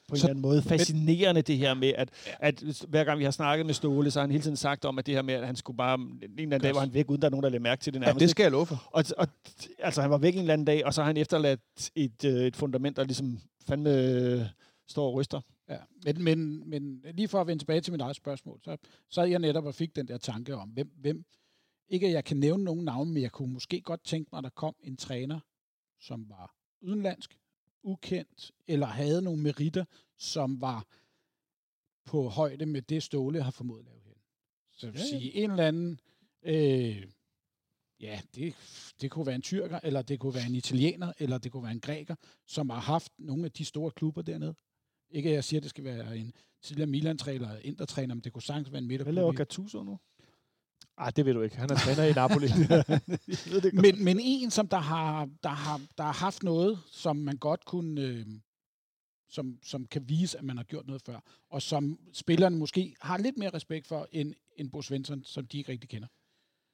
på 0.07 0.13
en 0.15 0.19
Så- 0.19 0.25
eller 0.25 0.29
anden 0.29 0.41
måde 0.41 0.61
fascinerende 0.61 1.41
det 1.41 1.57
her 1.57 1.73
med, 1.73 1.93
at, 1.97 2.09
Ja. 2.27 2.31
at 2.39 2.63
hver 2.87 3.03
gang 3.03 3.19
vi 3.19 3.23
har 3.23 3.31
snakket 3.31 3.65
med 3.65 3.73
Ståle, 3.73 4.11
så 4.11 4.19
har 4.19 4.23
han 4.23 4.31
hele 4.31 4.43
tiden 4.43 4.57
sagt 4.57 4.85
om, 4.85 4.99
at 4.99 5.05
det 5.05 5.13
her 5.13 5.21
med, 5.21 5.33
at 5.33 5.45
han 5.45 5.55
skulle 5.55 5.77
bare, 5.77 5.95
en 5.95 6.21
eller 6.21 6.41
anden 6.41 6.61
dag 6.61 6.73
var 6.73 6.79
han 6.79 6.93
væk, 6.93 7.09
uden 7.09 7.21
der 7.21 7.27
er 7.27 7.31
nogen, 7.31 7.43
der 7.43 7.49
lagde 7.49 7.63
mærke 7.63 7.81
til 7.83 7.93
det 7.93 7.99
Ja, 7.99 8.05
nærmest. 8.05 8.21
det 8.21 8.29
skal 8.29 8.43
jeg 8.43 8.51
love 8.51 8.65
for. 8.65 8.89
Og, 8.91 9.03
og 9.17 9.27
altså, 9.79 10.01
han 10.01 10.11
var 10.11 10.17
væk 10.17 10.33
en 10.33 10.39
eller 10.39 10.53
anden 10.53 10.65
dag, 10.65 10.85
og 10.85 10.93
så 10.93 11.01
har 11.01 11.07
han 11.07 11.17
efterladt 11.17 11.61
et, 11.95 12.25
øh, 12.25 12.33
et 12.45 12.55
fundament, 12.55 12.97
der 12.97 13.03
ligesom 13.03 13.39
fandme 13.67 14.49
står 14.91 15.07
og 15.07 15.13
ryster. 15.13 15.41
Ja, 15.69 15.77
men, 16.05 16.23
men, 16.23 16.69
men 16.69 17.05
lige 17.13 17.27
for 17.27 17.41
at 17.41 17.47
vende 17.47 17.61
tilbage 17.61 17.81
til 17.81 17.93
mit 17.93 18.01
eget 18.01 18.15
spørgsmål, 18.15 18.59
så 18.63 18.77
sad 19.09 19.25
jeg 19.25 19.39
netop 19.39 19.65
og 19.65 19.75
fik 19.75 19.95
den 19.95 20.07
der 20.07 20.17
tanke 20.17 20.55
om, 20.55 20.69
hvem, 20.69 20.91
hvem 20.97 21.25
ikke 21.87 22.07
at 22.07 22.13
jeg 22.13 22.25
kan 22.25 22.37
nævne 22.37 22.63
nogen 22.63 22.85
navne, 22.85 23.11
men 23.13 23.23
jeg 23.23 23.31
kunne 23.31 23.53
måske 23.53 23.81
godt 23.81 24.03
tænke 24.03 24.29
mig, 24.31 24.37
at 24.37 24.43
der 24.43 24.49
kom 24.49 24.75
en 24.83 24.97
træner, 24.97 25.39
som 25.99 26.29
var 26.29 26.55
udenlandsk, 26.81 27.37
ukendt, 27.83 28.51
eller 28.67 28.87
havde 28.87 29.21
nogle 29.21 29.41
meritter, 29.41 29.85
som 30.17 30.61
var 30.61 30.87
på 32.05 32.29
højde 32.29 32.65
med 32.65 32.81
det 32.81 33.03
Ståle 33.03 33.43
har 33.43 33.51
formået 33.51 33.79
at 33.79 33.85
lave 33.85 34.01
her. 34.05 34.13
Så 34.71 34.87
jeg 34.87 34.93
vil 34.93 34.99
Ja, 34.99 35.05
sige, 35.05 35.35
en 35.35 35.51
eller 35.51 35.67
anden, 35.67 35.99
øh, 36.43 37.07
ja, 37.99 38.21
det, 38.35 38.55
det 39.01 39.11
kunne 39.11 39.25
være 39.25 39.35
en 39.35 39.41
tyrker, 39.41 39.79
eller 39.83 40.01
det 40.01 40.19
kunne 40.19 40.33
være 40.33 40.45
en 40.45 40.55
italiener, 40.55 41.13
eller 41.19 41.37
det 41.37 41.51
kunne 41.51 41.63
være 41.63 41.71
en 41.71 41.79
græker, 41.81 42.15
som 42.47 42.69
har 42.69 42.79
haft 42.79 43.11
nogle 43.17 43.45
af 43.45 43.51
de 43.51 43.65
store 43.65 43.91
klubber 43.91 44.21
dernede. 44.21 44.55
Ikke 45.11 45.29
at 45.29 45.35
jeg 45.35 45.43
siger, 45.43 45.59
at 45.59 45.63
det 45.63 45.69
skal 45.69 45.83
være 45.83 46.17
en 46.17 46.33
tidligere 46.61 46.89
Milan-træner 46.89 47.47
eller 47.49 47.61
Inter-træner, 47.63 48.15
men 48.15 48.23
det 48.23 48.33
kunne 48.33 48.41
sagtens 48.41 48.71
være 48.71 48.77
en 48.79 48.85
Hvad 48.85 48.91
midterklub. 48.97 49.15
laver 49.15 49.33
i- 49.33 49.35
Gattuso 49.35 49.83
nu? 49.83 49.99
Ej, 50.97 51.09
det 51.09 51.25
ved 51.25 51.33
du 51.33 51.41
ikke. 51.41 51.55
Han 51.57 51.69
er 51.71 51.75
træner 51.75 52.03
i 52.03 52.13
Napoli. 52.13 52.47
Men, 53.81 54.03
men 54.03 54.19
en, 54.21 54.51
som 54.51 54.67
der 54.67 54.77
har, 54.77 55.29
der, 55.43 55.49
har, 55.49 55.81
der 55.97 56.03
har 56.03 56.13
haft 56.13 56.43
noget, 56.43 56.79
som 56.91 57.15
man 57.17 57.37
godt 57.37 57.65
kunne... 57.65 58.01
Øh, 58.01 58.25
som, 59.29 59.57
som 59.63 59.85
kan 59.85 60.09
vise, 60.09 60.37
at 60.37 60.43
man 60.43 60.57
har 60.57 60.63
gjort 60.63 60.87
noget 60.87 61.01
før, 61.05 61.19
og 61.49 61.61
som 61.61 61.99
spillerne 62.13 62.57
måske 62.57 62.95
har 63.01 63.17
lidt 63.17 63.37
mere 63.37 63.49
respekt 63.49 63.87
for, 63.87 64.07
end, 64.11 64.33
end 64.57 64.71
Bo 64.71 64.81
Svensson, 64.81 65.23
som 65.23 65.47
de 65.47 65.57
ikke 65.57 65.71
rigtig 65.71 65.89
kender. 65.89 66.07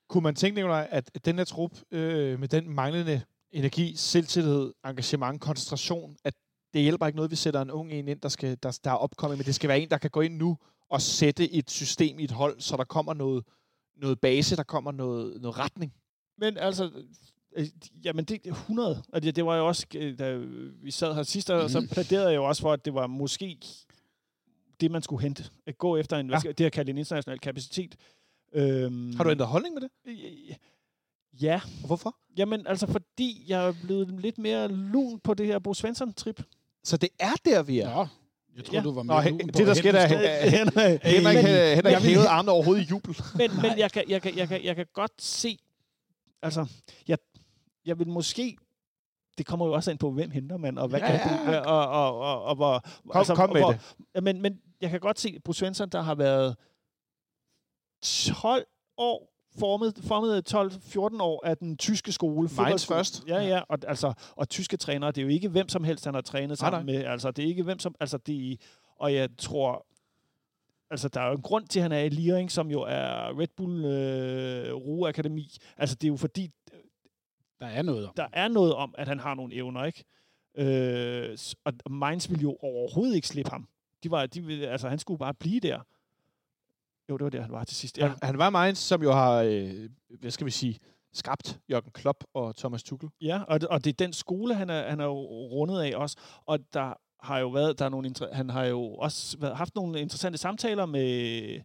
Kunne 0.10 0.24
man 0.24 0.36
tænke, 0.36 0.56
Nicolaj, 0.56 0.88
at 0.92 1.26
den 1.26 1.38
her 1.38 1.44
trup 1.46 1.72
øh, 1.92 2.40
med 2.40 2.48
den 2.48 2.70
manglende 2.70 3.22
energi, 3.52 3.96
selvtillid, 3.96 4.72
engagement, 4.86 5.42
koncentration, 5.42 6.18
at 6.24 6.34
det 6.74 6.82
hjælper 6.82 7.06
ikke 7.08 7.16
noget, 7.16 7.32
vi 7.32 7.36
sætter 7.36 7.62
en 7.62 7.72
ung 7.72 7.92
en 7.92 8.08
ind, 8.08 8.22
der, 8.22 8.30
skal, 8.30 8.58
der, 8.64 8.80
der 8.84 8.92
er 8.92 8.96
opkommet, 8.96 9.38
men 9.38 9.46
det 9.46 9.56
skal 9.56 9.68
være 9.68 9.80
en, 9.80 9.90
der 9.90 9.98
kan 9.98 10.10
gå 10.10 10.22
ind 10.22 10.38
nu 10.38 10.58
og 10.90 11.02
sætte 11.02 11.52
et 11.54 11.72
system 11.72 12.20
i 12.20 12.24
et 12.24 12.32
hold, 12.32 12.60
så 12.62 12.78
der 12.78 12.84
kommer 12.84 13.14
noget, 13.14 13.44
noget 13.96 14.20
base, 14.20 14.56
der 14.56 14.64
kommer 14.64 14.92
noget, 14.92 15.42
noget 15.42 15.60
retning. 15.60 15.94
Men 16.38 16.58
altså, 16.58 16.92
øh, 17.56 17.68
jamen 18.04 18.26
det 18.26 18.48
er 18.48 18.52
100. 18.52 19.04
Og 19.14 19.24
det, 19.24 19.36
det 19.36 19.46
var 19.46 19.56
jo 19.58 19.68
også, 19.68 19.88
øh, 19.96 20.20
da 20.20 20.36
vi 20.84 20.92
sad 20.92 21.16
her 21.16 21.24
sidst, 21.24 21.50
og 21.50 21.70
så 21.70 21.80
Mhm. 21.80 21.90
plæderede 21.90 22.30
jeg 22.30 22.36
jo 22.36 22.46
også 22.46 22.62
for, 22.62 22.74
at 22.74 22.86
det 22.86 22.94
var 22.94 23.08
måske 23.08 23.58
det, 24.82 24.92
man 24.92 25.02
skulle 25.02 25.22
hente. 25.24 25.44
At 25.66 25.78
gå 25.78 25.98
efter 25.98 26.18
en, 26.18 26.26
ja. 26.26 26.30
Ja. 26.30 26.34
hvad 26.34 26.40
skal, 26.40 26.58
det 26.58 26.64
her 26.64 26.70
kaldt 26.70 26.90
en 26.90 26.98
international 26.98 27.40
kapacitet. 27.40 27.96
Øhm, 28.54 29.14
Har 29.16 29.24
du 29.24 29.30
ændret 29.30 29.48
holdning 29.48 29.74
med 29.74 29.82
det? 29.82 29.90
Ja, 31.42 31.62
Og 31.82 31.88
hvorfor? 31.88 32.16
jamen 32.38 32.68
altså 32.68 32.88
fordi 32.88 33.44
jeg 33.48 33.68
er 33.68 33.74
blevet 33.84 34.20
lidt 34.22 34.38
mere 34.38 34.68
lun 34.68 35.20
på 35.20 35.34
det 35.34 35.46
her 35.46 35.60
Bo 35.60 35.74
Svensson-trip. 35.74 36.44
Så 36.84 36.98
det 36.98 37.10
er 37.20 37.34
der, 37.46 37.64
vi 37.64 37.80
er. 37.80 37.96
Nå, 37.96 38.08
jeg 38.56 38.66
tror, 38.66 38.74
Ja. 38.76 38.82
du 38.82 38.92
var 38.94 39.04
Nå, 39.04 39.14
med 39.14 39.22
he- 39.24 39.30
lun 39.30 39.38
på 39.40 39.46
det, 39.58 39.66
der 39.68 39.72
at 39.72 40.10
der 40.10 40.18
er- 40.18 40.46
en 40.46 40.52
Henrik, 40.52 41.02
Henrik, 41.04 41.46
Henrik 41.76 41.96
hævede 41.98 42.28
armene 42.28 42.52
overhovedet 42.52 42.84
i 42.84 42.86
jubel. 42.90 43.16
men, 43.38 43.52
men 43.62 43.78
jeg, 43.78 43.92
kan, 43.92 44.04
jeg, 44.10 44.22
kan, 44.22 44.38
jeg, 44.38 44.48
kan, 44.48 44.64
jeg, 44.64 44.76
kan, 44.76 44.86
godt 44.94 45.22
se, 45.22 45.60
altså, 46.42 46.66
jeg, 47.08 47.18
jeg 47.86 48.00
vil 48.00 48.08
måske, 48.08 48.58
det 49.38 49.46
kommer 49.46 49.66
jo 49.66 49.74
også 49.74 49.92
ind 49.92 50.00
på, 50.00 50.12
hvem 50.12 50.32
henter 50.32 50.58
man, 50.58 50.78
og 50.78 50.88
hvad 50.88 51.00
Ja, 51.00 51.08
kan 51.08 51.16
ja, 51.16 51.52
ja. 51.52 51.60
du, 51.64 51.70
og, 51.70 51.88
og, 51.88 52.20
og, 52.20 52.44
og 52.44 52.56
hvor... 52.56 52.84
Kom, 53.10 53.26
kom 53.36 53.50
med 53.50 53.62
hvor, 53.62 53.72
det. 53.72 53.96
Ja, 54.16 54.22
men, 54.22 54.42
men 54.42 54.62
jeg 54.82 54.90
kan 54.90 55.00
godt 55.00 55.20
se, 55.20 55.40
Bo 55.46 55.54
Svensson, 55.54 55.90
der 55.90 56.02
har 56.02 56.16
været 56.16 56.56
12 58.02 58.66
år 58.98 59.34
formet, 59.60 59.94
formet 60.04 60.54
12-14 61.16 61.22
år 61.22 61.46
af 61.46 61.58
den 61.58 61.78
tyske 61.78 62.12
skole. 62.12 62.50
fodboldskole. 62.50 62.98
først. 62.98 63.24
Ja, 63.28 63.38
ja, 63.42 63.62
og, 63.70 63.78
altså, 63.88 64.14
og 64.36 64.50
tyske 64.50 64.78
trænere, 64.78 65.12
det 65.12 65.18
er 65.18 65.22
jo 65.24 65.28
ikke 65.28 65.50
hvem 65.50 65.70
som 65.70 65.84
helst, 65.84 66.06
han 66.06 66.14
har 66.14 66.22
trænet 66.22 66.50
Nej, 66.50 66.56
sammen 66.56 66.86
med. 66.86 66.96
Altså, 67.06 67.32
det 67.32 67.44
er 67.44 67.48
ikke 67.50 67.64
hvem 67.64 67.80
som... 67.80 67.96
Altså, 68.00 68.18
det 68.18 68.52
er, 68.52 68.56
og 69.00 69.14
jeg 69.14 69.30
tror... 69.38 69.86
Altså, 70.92 71.08
der 71.10 71.22
er 71.22 71.28
jo 71.28 71.34
en 71.36 71.42
grund 71.42 71.68
til, 71.68 71.80
at 71.80 71.84
han 71.84 71.92
er 71.92 72.00
i 72.00 72.10
Liring, 72.10 72.52
som 72.52 72.72
jo 72.72 72.82
er 72.82 73.40
Red 73.40 73.48
Bull 73.58 73.86
øh, 73.86 74.74
Rue 74.74 75.10
Akademi. 75.10 75.50
Altså, 75.78 75.96
det 75.96 76.04
er 76.08 76.12
jo 76.12 76.16
fordi, 76.18 76.50
Der 77.60 77.68
er 77.68 77.82
noget 77.82 78.08
om. 78.08 78.14
der 78.18 78.28
er 78.34 78.48
noget 78.48 78.74
om, 78.74 78.96
at 78.98 79.08
han 79.08 79.20
har 79.20 79.34
nogle 79.36 79.56
evner, 79.56 79.84
ikke? 79.86 80.04
Øh, 80.58 81.38
og 81.66 81.92
Mainz 81.92 82.30
ville 82.30 82.42
jo 82.42 82.58
overhovedet 82.62 83.16
ikke 83.16 83.28
slippe 83.28 83.52
ham. 83.52 83.68
De 84.04 84.12
var, 84.12 84.26
de, 84.26 84.42
ville- 84.44 84.68
altså, 84.68 84.90
han 84.90 85.00
skulle 85.00 85.20
bare 85.20 85.34
blive 85.34 85.60
der. 85.60 85.80
Jo, 87.10 87.18
det 87.18 87.24
var 87.24 87.30
der, 87.30 87.42
han 87.42 87.52
var 87.52 87.64
til 87.64 87.76
sidst. 87.78 87.98
Ja, 87.98 88.08
Han, 88.08 88.18
han 88.24 88.38
var 88.38 88.50
Mainz, 88.50 88.78
som 88.80 89.04
jo 89.04 89.12
har, 89.12 89.34
øh, 89.42 89.90
hvad 90.20 90.32
skal 90.32 90.46
vi 90.46 90.52
sige, 90.52 90.80
skabt 91.14 91.60
Jørgen 91.72 91.92
Klopp 91.92 92.24
og 92.34 92.56
Thomas 92.56 92.84
Tuchel. 92.84 93.10
ja 93.22 93.42
og, 93.48 93.62
det- 93.62 93.70
og 93.70 93.84
det 93.84 93.90
er 93.90 94.06
den 94.06 94.14
skole, 94.14 94.56
han 94.56 94.70
er, 94.70 94.90
han 94.90 95.00
er 95.00 95.06
jo 95.06 95.18
rundet 95.28 95.82
af 95.82 95.96
også. 95.96 96.18
Og 96.46 96.60
der 96.74 96.94
har 97.24 97.40
jo 97.40 97.48
været, 97.50 97.80
der 97.80 97.86
er 97.86 97.90
nogle, 97.90 98.12
han 98.34 98.50
har 98.50 98.66
jo 98.66 98.82
også 98.94 99.38
været, 99.40 99.58
haft 99.58 99.76
nogle 99.76 100.02
interessante 100.02 100.38
samtaler 100.38 100.86
med 100.86 101.60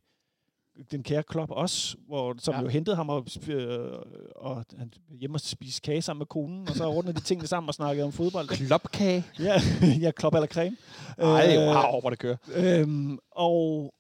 den 0.91 1.03
kære 1.03 1.23
Klopp 1.23 1.51
også, 1.51 1.97
hvor, 2.07 2.35
som 2.39 2.55
Ja. 2.55 2.61
jo 2.61 2.69
hentede 2.69 2.97
ham 2.97 3.09
og, 3.09 3.27
øh, 3.49 3.99
og 4.37 4.65
han 4.79 4.93
hjemme 5.21 5.37
og 5.37 5.41
spise 5.41 5.81
kage 5.81 6.03
sammen 6.03 6.19
med 6.19 6.27
konen, 6.27 6.69
og 6.69 6.75
så 6.75 6.93
rundede 6.93 7.15
de 7.17 7.21
tingene 7.21 7.49
sammen 7.49 7.69
og 7.69 7.75
snakkede 7.75 8.05
om 8.07 8.13
fodbold. 8.13 8.49
Kloppkage. 8.49 9.25
ja, 9.41 9.61
ja, 10.03 10.11
Klopp 10.11 10.35
eller 10.35 10.47
creme. 10.47 10.77
Ej, 11.19 11.57
Øh, 11.57 11.67
wow, 11.67 12.01
hvor 12.01 12.11
det 12.11 12.19
kører. 12.19 12.37
Øhm, 12.55 13.19
og, 13.31 13.95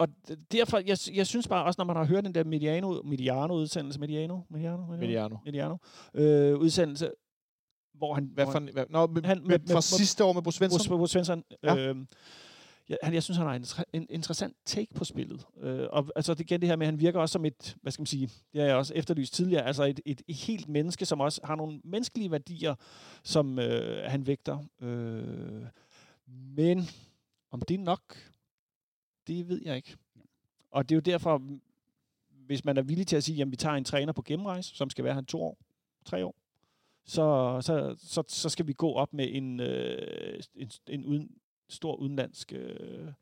og 0.00 0.08
derfor, 0.52 0.78
jeg, 0.78 0.96
jeg 1.16 1.26
synes 1.26 1.48
bare 1.48 1.64
også, 1.64 1.80
når 1.80 1.84
man 1.84 1.96
har 1.96 2.04
hørt 2.04 2.24
den 2.24 2.34
der 2.34 2.44
Mediano, 2.44 3.02
Mediano 3.02 3.54
udsendelse, 3.54 4.00
Mediano, 4.00 4.40
Mediano, 4.50 4.86
Mediano. 4.86 5.36
Mediano 5.44 5.76
øh, 6.14 6.58
udsendelse, 6.58 7.10
hvor 7.94 8.14
han, 8.14 8.30
Hvad 8.34 8.46
for, 8.46 8.72
hvad, 8.72 8.84
nå, 8.90 9.06
med, 9.06 9.22
Han- 9.22 9.38
med, 9.40 9.58
med- 9.58 9.66
fra 9.66 9.74
med- 9.74 9.82
sidste 9.82 10.24
år 10.24 10.32
med 10.32 10.42
Bo 10.42 10.50
Svensson? 10.50 10.80
Svensson, 10.80 11.08
Svensson 11.08 11.42
Ja. 11.62 11.76
øhm, 11.76 12.06
ja, 12.88 12.94
han, 13.02 13.14
jeg 13.14 13.22
synes, 13.22 13.38
han 13.38 13.46
har 13.46 13.54
en, 13.54 13.64
en 13.92 14.06
interessant 14.10 14.56
take 14.66 14.94
på 14.94 15.04
spillet. 15.04 15.46
Øh, 15.62 15.86
og 15.92 16.06
altså, 16.16 16.34
det 16.34 16.40
igen 16.40 16.60
det 16.60 16.68
her 16.68 16.76
med, 16.76 16.86
at 16.86 16.92
han 16.92 17.00
virker 17.00 17.20
også 17.20 17.32
som 17.32 17.44
et, 17.44 17.76
hvad 17.82 17.92
skal 17.92 18.00
man 18.00 18.06
sige, 18.06 18.26
det 18.52 18.60
har 18.60 18.68
jeg 18.68 18.76
også 18.76 18.94
efterlyst 18.94 19.34
tidligere, 19.34 19.66
altså 19.66 19.84
et, 19.84 20.00
et, 20.06 20.22
et 20.28 20.36
helt 20.36 20.68
menneske, 20.68 21.06
som 21.06 21.20
også 21.20 21.40
har 21.44 21.56
nogle 21.56 21.80
menneskelige 21.84 22.30
værdier, 22.30 22.74
som 23.24 23.58
øh, 23.58 24.04
han 24.10 24.26
vægter. 24.26 24.58
Øh, 24.82 25.62
men 26.56 26.88
om 27.50 27.62
det 27.62 27.74
er 27.74 27.78
nok, 27.78 28.02
det 29.26 29.48
ved 29.48 29.62
jeg 29.64 29.76
ikke. 29.76 29.96
Og 30.70 30.88
det 30.88 30.94
er 30.94 30.96
jo 30.96 31.00
derfor, 31.00 31.42
hvis 32.46 32.64
man 32.64 32.76
er 32.76 32.82
villig 32.82 33.06
til 33.06 33.16
at 33.16 33.24
sige, 33.24 33.42
at 33.42 33.50
vi 33.50 33.56
tager 33.56 33.76
en 33.76 33.84
træner 33.84 34.12
på 34.12 34.22
gennemrejse, 34.22 34.76
som 34.76 34.90
skal 34.90 35.04
være 35.04 35.14
her 35.14 35.20
to 35.20 35.42
år, 35.42 35.58
tre 36.04 36.24
år, 36.24 36.34
så, 37.04 37.58
så, 37.60 37.94
så, 37.98 38.22
så 38.28 38.48
skal 38.48 38.66
vi 38.66 38.72
gå 38.72 38.92
op 38.92 39.12
med 39.12 39.28
en, 39.30 39.60
øh, 39.60 40.40
en, 40.54 40.70
en 40.88 41.04
uden, 41.04 41.30
stor 41.68 41.94
udenlandsk 41.94 42.52
øh, 42.52 43.12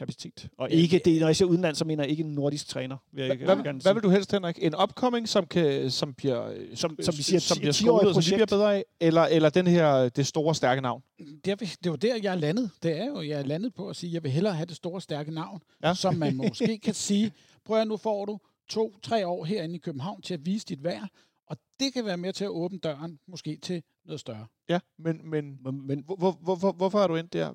kapacitet. 0.00 0.48
Og 0.58 0.70
ikke, 0.70 1.00
det, 1.04 1.20
når 1.20 1.26
jeg 1.28 1.36
siger 1.36 1.48
udenland, 1.48 1.74
så 1.76 1.84
mener 1.84 2.02
jeg 2.04 2.10
ikke 2.10 2.22
en 2.22 2.32
nordisk 2.34 2.68
træner. 2.68 2.96
Vil 3.12 3.24
jeg, 3.24 3.36
Hvad, 3.36 3.56
hvad, 3.56 3.82
hvad 3.82 3.94
vil 3.94 4.02
du 4.02 4.08
helst, 4.10 4.32
Henrik? 4.32 4.58
En 4.62 4.74
upcoming, 4.82 5.28
som, 5.28 5.46
kan, 5.46 5.90
som 5.90 6.14
bliver, 6.14 6.54
Som- 6.74 6.96
som 7.02 7.14
vi 7.18 7.22
siger, 7.22 7.40
som 7.40 7.54
ti- 7.54 7.60
bliver 7.60 7.72
10-årig 7.72 8.00
skolet, 8.00 8.14
som 8.24 8.30
vi 8.30 8.34
bliver 8.36 8.46
bedre 8.46 8.76
af? 8.76 8.84
Eller, 9.00 9.22
eller 9.22 9.50
den 9.50 9.66
her, 9.66 10.08
det 10.08 10.26
store, 10.26 10.54
stærke 10.54 10.80
navn? 10.80 11.02
Det, 11.44 11.48
er, 11.62 11.76
det 11.84 11.90
var 11.90 11.96
der, 11.96 12.16
jeg 12.22 12.32
er 12.32 12.38
landet. 12.38 12.70
Det 12.82 12.98
er 13.00 13.06
jo, 13.06 13.22
jeg 13.22 13.38
er 13.38 13.42
landet 13.42 13.74
på 13.74 13.88
at 13.88 13.96
sige, 13.96 14.10
at 14.10 14.14
jeg 14.14 14.22
vil 14.22 14.30
hellere 14.30 14.54
have 14.54 14.66
det 14.66 14.76
store, 14.76 15.00
stærke 15.00 15.30
navn, 15.34 15.60
Ja. 15.82 15.88
ja. 15.88 15.94
som 15.94 16.14
man 16.14 16.36
måske 16.46 16.78
kan 16.78 16.94
sige, 16.94 17.32
prøv 17.64 17.80
at 17.80 17.88
nu 17.88 17.96
får 17.96 18.24
du 18.24 18.38
to-tre 18.68 19.26
år 19.26 19.44
herinde 19.44 19.74
i 19.74 19.78
København 19.78 20.22
til 20.22 20.34
at 20.34 20.46
vise 20.46 20.66
dit 20.66 20.84
værd, 20.84 21.08
og 21.46 21.56
det 21.80 21.92
kan 21.92 22.04
være 22.04 22.16
med 22.16 22.32
til 22.32 22.44
at 22.44 22.50
åbne 22.50 22.78
døren 22.78 23.18
måske 23.28 23.58
til 23.62 23.82
noget 24.06 24.20
større. 24.20 24.46
Ja, 24.68 24.78
men, 24.98 25.30
men, 25.30 25.58
Men, 25.64 25.86
men 25.86 26.02
hvor, 26.06 26.16
hvor, 26.16 26.38
hvor, 26.42 26.56
hvor, 26.56 26.72
hvorfor 26.72 26.98
er 27.00 27.06
du 27.06 27.16
endt 27.16 27.32
der? 27.32 27.52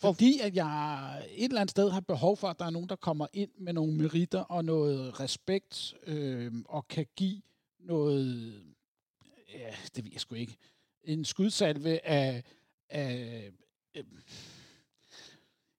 Fordi 0.00 0.40
at 0.42 0.54
jeg 0.54 1.26
et 1.30 1.44
eller 1.44 1.60
andet 1.60 1.70
sted 1.70 1.90
har 1.90 2.00
behov 2.00 2.36
for, 2.36 2.48
at 2.48 2.58
der 2.58 2.64
er 2.64 2.70
nogen, 2.70 2.88
der 2.88 2.96
kommer 2.96 3.26
ind 3.32 3.50
med 3.58 3.72
nogle 3.72 3.92
meritter 3.94 4.40
og 4.40 4.64
noget 4.64 5.20
respekt, 5.20 5.94
øh, 6.06 6.52
og 6.64 6.88
kan 6.88 7.06
give 7.16 7.42
noget, 7.78 8.54
ja, 9.54 9.74
det 9.96 10.04
ved 10.04 10.10
jeg 10.12 10.20
sgu 10.20 10.34
ikke, 10.34 10.56
en 11.04 11.24
skudsalve 11.24 12.06
af, 12.06 12.42
af 12.88 13.50
øh, 13.96 14.04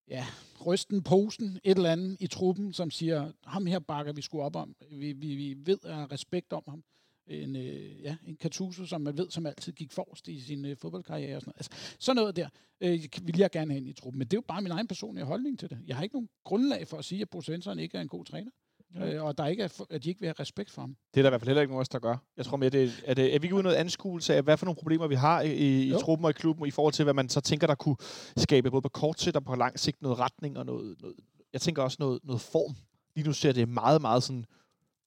ja, 0.07 0.26
rysten 0.65 1.03
posen, 1.03 1.59
et 1.63 1.78
eller 1.78 1.91
andet 1.91 2.17
i 2.19 2.28
truppen, 2.28 2.74
som 2.74 2.91
siger, 2.91 3.32
ham 3.43 3.65
her 3.65 3.80
bakker 3.80 4.13
vi 4.13 4.22
sgu 4.22 4.41
op 4.41 4.55
om. 4.55 4.76
Vi, 4.91 5.11
vi, 5.11 5.36
vi 5.36 5.55
ved 5.57 5.80
at 5.84 6.11
respekt 6.11 6.53
om 6.53 6.63
ham. 6.67 6.84
En, 7.28 7.55
øh, 7.55 8.01
ja, 8.03 8.15
en 8.28 8.36
Katuso, 8.36 8.86
som 8.86 9.01
man 9.01 9.17
ved, 9.17 9.30
som 9.30 9.45
altid 9.45 9.74
gik 9.74 9.91
forrest 9.91 10.28
i 10.28 10.39
sin 10.39 10.65
øh, 10.65 10.78
fodboldkarriere. 10.78 11.36
Og 11.36 11.41
sådan, 11.41 11.53
noget. 11.57 11.72
altså, 11.72 11.95
sådan 11.99 12.15
noget 12.15 12.36
der 12.36 12.49
øh, 12.82 12.99
vil 13.22 13.38
jeg 13.38 13.51
gerne 13.51 13.72
have 13.72 13.78
ind 13.78 13.88
i 13.89 13.93
truppen. 13.93 14.17
Men 14.17 14.28
det 14.28 14.34
er 14.34 14.38
jo 14.38 14.43
bare 14.47 14.61
min 14.61 14.72
egen 14.72 14.88
personlige 14.88 15.26
holdning 15.26 15.59
til 15.59 15.69
det. 15.69 15.80
Jeg 15.88 15.95
har 15.95 16.03
ikke 16.03 16.15
nogen 16.15 16.30
grundlag 16.43 16.88
for 16.88 16.97
at 16.97 17.05
sige, 17.05 17.22
at 17.22 17.30
Bo 17.30 17.41
Svensson 17.41 17.80
ikke 17.80 17.97
er 17.97 18.01
en 18.01 18.07
god 18.07 18.26
træner. 18.26 18.51
Ja. 18.95 19.13
Øh, 19.13 19.24
og 19.24 19.38
der 19.38 19.45
ikke 19.45 19.63
er, 19.63 19.84
at 19.89 20.03
de 20.03 20.09
ikke 20.09 20.22
vil 20.22 20.28
have 20.28 20.36
respekt 20.39 20.72
for 20.72 20.82
ham. 20.82 20.95
Det 21.13 21.19
er 21.19 21.24
der 21.24 21.30
i 21.30 21.32
hvert 21.32 21.41
fald 21.41 21.49
heller 21.49 21.61
ikke 21.61 21.72
nogen 21.72 21.80
af 21.80 21.82
os, 21.82 21.89
der 21.89 21.99
gør. 21.99 22.17
Jeg 22.38 22.45
tror 22.45 22.57
mere, 22.57 22.69
det 22.69 23.03
er, 23.05 23.13
det, 23.13 23.36
er 23.36 23.39
vi 23.39 23.45
ikke 23.45 23.55
ude 23.55 23.63
noget 23.63 23.76
anskuelse 23.76 24.36
af, 24.36 24.43
hvad 24.43 24.57
for 24.57 24.65
nogle 24.65 24.76
problemer 24.76 25.07
vi 25.07 25.15
har 25.15 25.41
i, 25.41 25.53
i, 25.53 25.84
i 25.84 25.89
Jo. 25.89 25.99
truppen 25.99 26.26
og 26.26 26.30
i 26.30 26.34
klubben, 26.34 26.67
i 26.67 26.72
forhold 26.72 26.93
til, 26.93 27.03
hvad 27.03 27.13
man 27.13 27.30
så 27.30 27.41
tænker, 27.41 27.67
der 27.67 27.76
kunne 27.76 27.95
skabe 28.38 28.72
både 28.72 28.82
på 28.82 28.89
kort 28.89 29.19
sigt 29.22 29.36
og 29.36 29.43
på 29.43 29.55
lang 29.55 29.80
sigt 29.80 30.01
noget 30.01 30.19
retning 30.19 30.57
og 30.57 30.65
noget, 30.65 31.01
noget 31.01 31.15
jeg 31.53 31.61
tænker 31.61 31.84
også 31.84 31.97
noget, 31.99 32.19
noget 32.24 32.41
form. 32.41 32.76
Lige 33.15 33.28
nu 33.28 33.34
ser 33.34 33.51
det 33.51 33.69
meget, 33.69 34.01
meget 34.01 34.24
sådan 34.24 34.45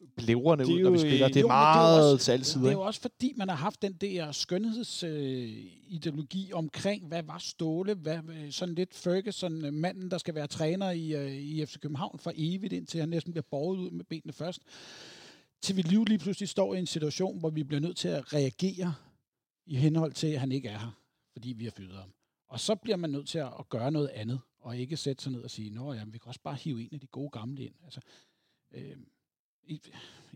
er 0.01 0.35
ud, 0.75 0.83
når 0.83 0.91
vi 0.91 0.99
spiller. 0.99 1.29
øh, 1.29 1.35
Det 1.35 1.37
er 1.37 1.41
jo, 1.41 1.43
det 1.43 1.43
er 1.43 1.47
meget 1.47 2.13
også- 2.13 2.25
til 2.25 2.33
alle 2.33 2.45
sider. 2.45 2.61
Det 2.65 2.69
er 2.69 2.73
jo 2.73 2.81
også 2.81 3.01
fordi, 3.01 3.33
man 3.37 3.49
har 3.49 3.57
haft 3.57 3.83
den 3.83 3.93
der 3.93 4.33
skønhedsideologi 4.33 6.51
øh, 6.51 6.57
omkring, 6.59 7.09
hvad 7.09 7.23
var 7.23 7.39
Ståle, 7.39 7.95
hvad, 7.95 8.19
sådan 8.51 8.75
lidt 8.75 8.95
Ferguson, 8.95 9.65
øh, 9.65 9.73
manden, 9.75 10.11
der 10.11 10.19
skal 10.19 10.35
være 10.35 10.47
træner 10.47 10.91
i, 10.91 11.15
øh, 11.15 11.33
i 11.33 11.67
FC 11.67 11.79
København 11.81 12.19
for 12.19 12.33
evigt, 12.37 12.73
indtil 12.73 13.01
han 13.01 13.09
næsten 13.09 13.33
bliver 13.33 13.45
borget 13.51 13.79
ud 13.79 13.91
med 13.91 14.05
benene 14.05 14.33
først. 14.33 14.63
Til 15.63 15.77
vi 15.77 15.83
lige, 15.83 16.05
lige 16.05 16.19
pludselig 16.19 16.49
står 16.49 16.75
i 16.75 16.79
en 16.79 16.87
situation, 16.87 17.39
hvor 17.41 17.51
vi 17.51 17.63
bliver 17.65 17.81
nødt 17.81 17.97
til 17.97 18.09
at 18.09 18.33
reagere 18.33 18.95
i 19.67 19.77
henhold 19.77 20.13
til, 20.13 20.27
at 20.27 20.41
han 20.41 20.53
ikke 20.53 20.69
er 20.69 20.79
her, 20.79 20.99
fordi 21.33 21.53
vi 21.53 21.65
har 21.65 21.71
fyret 21.71 21.97
ham. 21.97 22.11
Og 22.49 22.61
så 22.61 22.75
bliver 22.75 22.97
man 22.97 23.11
nødt 23.11 23.29
til 23.29 23.39
at, 23.39 23.49
at 23.59 23.69
gøre 23.69 23.91
noget 23.91 24.09
andet, 24.09 24.41
og 24.61 24.77
ikke 24.77 24.97
sætte 24.97 25.23
sig 25.23 25.33
ned 25.33 25.41
og 25.41 25.51
sige, 25.51 25.71
nå 25.71 25.93
ja, 25.93 26.05
vi 26.07 26.19
kan 26.19 26.29
også 26.29 26.41
bare 26.45 26.55
hive 26.55 26.83
en 26.83 26.89
af 26.93 27.01
de 27.01 27.07
gode 27.07 27.31
gamle 27.31 27.65
ind. 27.65 27.75
Altså, 27.85 28.01
øh, 28.75 28.97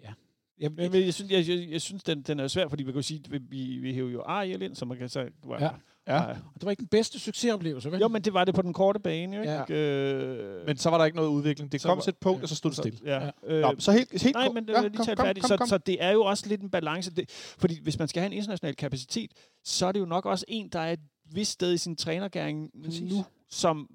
ja. 0.02 0.12
Jeg, 0.60 0.70
Men, 0.72 0.92
men 0.92 1.04
jeg 1.04 1.14
synes, 1.14 1.30
jeg, 1.32 1.48
jeg, 1.48 1.68
jeg 1.70 1.80
synes 1.82 2.02
den, 2.02 2.22
den 2.22 2.40
er 2.40 2.48
svær, 2.48 2.68
fordi 2.68 2.82
vi 2.82 2.92
kan 2.92 3.02
sige, 3.02 3.20
at 3.34 3.40
vi, 3.50 3.78
vi 3.82 3.92
hæver 3.94 4.10
jo 4.10 4.22
Ariel 4.22 4.62
ind, 4.62 4.74
så 4.74 4.84
man 4.84 4.98
kan 4.98 5.08
så... 5.08 5.20
Ja. 5.60 5.68
Ja. 6.06 6.20
Og 6.30 6.34
det 6.54 6.64
var 6.64 6.70
ikke 6.70 6.80
den 6.80 6.88
bedste 6.88 7.18
succesoplevelse, 7.18 7.92
vel? 7.92 8.00
Jo, 8.00 8.08
men 8.08 8.22
det 8.22 8.34
var 8.34 8.44
det 8.44 8.54
på 8.54 8.62
den 8.62 8.72
korte 8.72 9.00
bane, 9.00 9.36
jo, 9.36 9.42
ikke? 9.42 9.74
Ja. 9.74 9.74
Øh, 9.74 10.66
Men 10.66 10.76
så 10.76 10.90
var 10.90 10.98
der 10.98 11.04
ikke 11.04 11.16
noget 11.16 11.28
udvikling. 11.30 11.72
Det 11.72 11.80
Så 11.80 11.88
kom 11.88 11.96
var- 11.98 12.02
til 12.02 12.10
et 12.10 12.16
punkt, 12.16 12.42
og 12.42 12.48
så 12.48 12.54
stod 12.54 12.70
det 12.70 12.78
stille. 12.78 12.98
Ja. 13.04 13.24
Ja. 13.24 13.30
Øh, 13.54 13.60
Nå, 13.62 13.74
så 13.78 13.92
helt, 13.92 14.22
helt 14.22 14.34
Nej, 14.34 14.48
men 14.48 14.68
ja, 14.68 14.72
ja, 14.74 14.80
lige 14.82 14.96
kom, 14.96 15.06
kom, 15.06 15.16
færdigt. 15.26 15.42
kom, 15.44 15.48
Så, 15.48 15.56
kom. 15.56 15.66
så 15.66 15.78
det 15.78 15.96
er 16.04 16.10
jo 16.10 16.22
også 16.24 16.48
lidt 16.48 16.60
en 16.60 16.70
balance. 16.70 17.14
Det, 17.14 17.30
fordi 17.58 17.80
hvis 17.82 17.98
man 17.98 18.08
skal 18.08 18.20
have 18.20 18.26
en 18.26 18.32
international 18.32 18.74
kapacitet, 18.76 19.30
så 19.64 19.86
er 19.86 19.92
det 19.92 20.00
jo 20.00 20.04
nok 20.06 20.26
også 20.26 20.44
en, 20.48 20.68
der 20.68 20.80
er 20.80 20.92
et 20.92 21.00
vist 21.32 21.50
sted 21.52 21.72
i 21.72 21.76
sin 21.78 21.96
trænergæring 21.96 22.70
nu, 22.74 23.24
som... 23.50 23.90